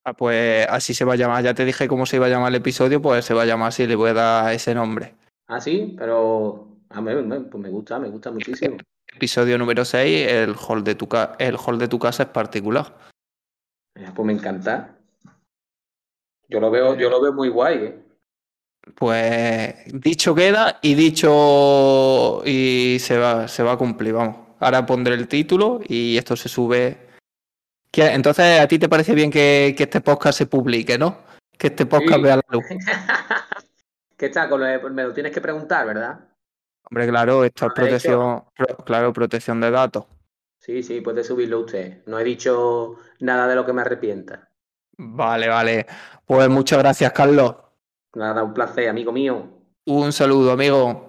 Ah, 0.05 0.13
pues 0.13 0.67
así 0.69 0.93
se 0.93 1.05
va 1.05 1.13
a 1.13 1.15
llamar. 1.17 1.43
Ya 1.43 1.53
te 1.53 1.65
dije 1.65 1.87
cómo 1.87 2.05
se 2.05 2.17
iba 2.17 2.25
a 2.25 2.29
llamar 2.29 2.49
el 2.49 2.55
episodio, 2.55 3.01
pues 3.01 3.23
se 3.25 3.33
va 3.33 3.43
a 3.43 3.45
llamar 3.45 3.69
así, 3.69 3.87
le 3.87 3.95
voy 3.95 4.09
a 4.09 4.13
dar 4.13 4.53
ese 4.53 4.75
nombre. 4.75 5.15
Ah, 5.47 5.61
sí, 5.61 5.95
pero. 5.97 6.67
A 6.89 7.01
mí, 7.01 7.13
me- 7.15 7.41
pues 7.41 7.63
me 7.63 7.69
gusta, 7.69 7.97
me 7.99 8.09
gusta 8.09 8.29
muchísimo. 8.31 8.77
Episodio 9.07 9.57
número 9.57 9.83
6, 9.83 10.27
el 10.29 10.55
hall 10.55 10.83
de 10.83 10.95
tu, 10.95 11.07
ca- 11.07 11.35
el 11.39 11.57
hall 11.57 11.79
de 11.79 11.87
tu 11.87 11.97
casa 11.97 12.23
es 12.23 12.29
particular. 12.29 12.95
Pues 13.93 14.25
me 14.25 14.33
encanta. 14.33 14.95
Yo 16.47 16.59
lo 16.59 16.69
veo, 16.69 16.95
yo 16.95 17.09
lo 17.09 17.21
veo 17.21 17.33
muy 17.33 17.49
guay, 17.49 17.77
¿eh? 17.77 18.03
Pues 18.95 19.76
dicho 19.93 20.35
queda 20.35 20.80
y 20.81 20.93
dicho 20.95 22.41
y 22.45 22.97
se 22.99 23.18
va, 23.18 23.47
se 23.47 23.64
va 23.64 23.73
a 23.73 23.77
cumplir, 23.77 24.14
vamos. 24.14 24.38
Ahora 24.60 24.85
pondré 24.85 25.15
el 25.15 25.27
título 25.27 25.80
y 25.88 26.18
esto 26.18 26.35
se 26.35 26.49
sube. 26.49 26.97
¿Qué- 27.91 28.07
Entonces, 28.14 28.60
¿a 28.60 28.68
ti 28.68 28.80
te 28.80 28.89
parece 28.89 29.14
bien 29.15 29.31
que, 29.31 29.73
que 29.77 29.84
este 29.84 30.01
podcast 30.01 30.38
se 30.38 30.45
publique, 30.47 30.97
no? 30.97 31.18
Que 31.57 31.68
este 31.68 31.85
podcast 31.85 32.15
Sí. 32.18 32.22
vea 32.23 32.35
la 32.38 32.43
luz. 32.49 32.64
¿Qué 34.18 34.26
está? 34.27 34.49
Con 34.49 34.60
lo 34.61 34.65
de- 34.65 34.80
me 34.89 35.03
lo 35.03 35.14
tienes 35.14 35.31
que 35.31 35.41
preguntar, 35.41 35.85
¿verdad? 35.85 36.19
Hombre, 36.89 37.07
claro, 37.07 37.43
esto 37.43 37.68
es 37.68 37.73
protección, 37.73 38.43
pro- 38.55 38.77
claro, 38.85 39.14
protección 39.14 39.60
de 39.61 39.72
datos. 39.72 40.05
Sí, 40.60 40.81
sí, 40.84 41.01
puede 41.01 41.23
subirlo 41.23 41.60
usted. 41.61 42.03
No 42.05 42.19
he 42.19 42.23
dicho 42.23 42.95
nada 43.19 43.47
de 43.47 43.55
lo 43.55 43.65
que 43.65 43.73
me 43.73 43.81
arrepienta. 43.81 44.49
Vale, 44.97 45.47
vale. 45.49 45.85
Pues 46.26 46.47
muchas 46.49 46.80
gracias, 46.80 47.11
Carlos. 47.11 47.55
Nada, 48.15 48.44
un 48.44 48.53
placer, 48.53 48.90
amigo 48.90 49.11
mío. 49.11 49.48
Un 49.85 50.11
saludo, 50.14 50.52
amigo. 50.52 51.02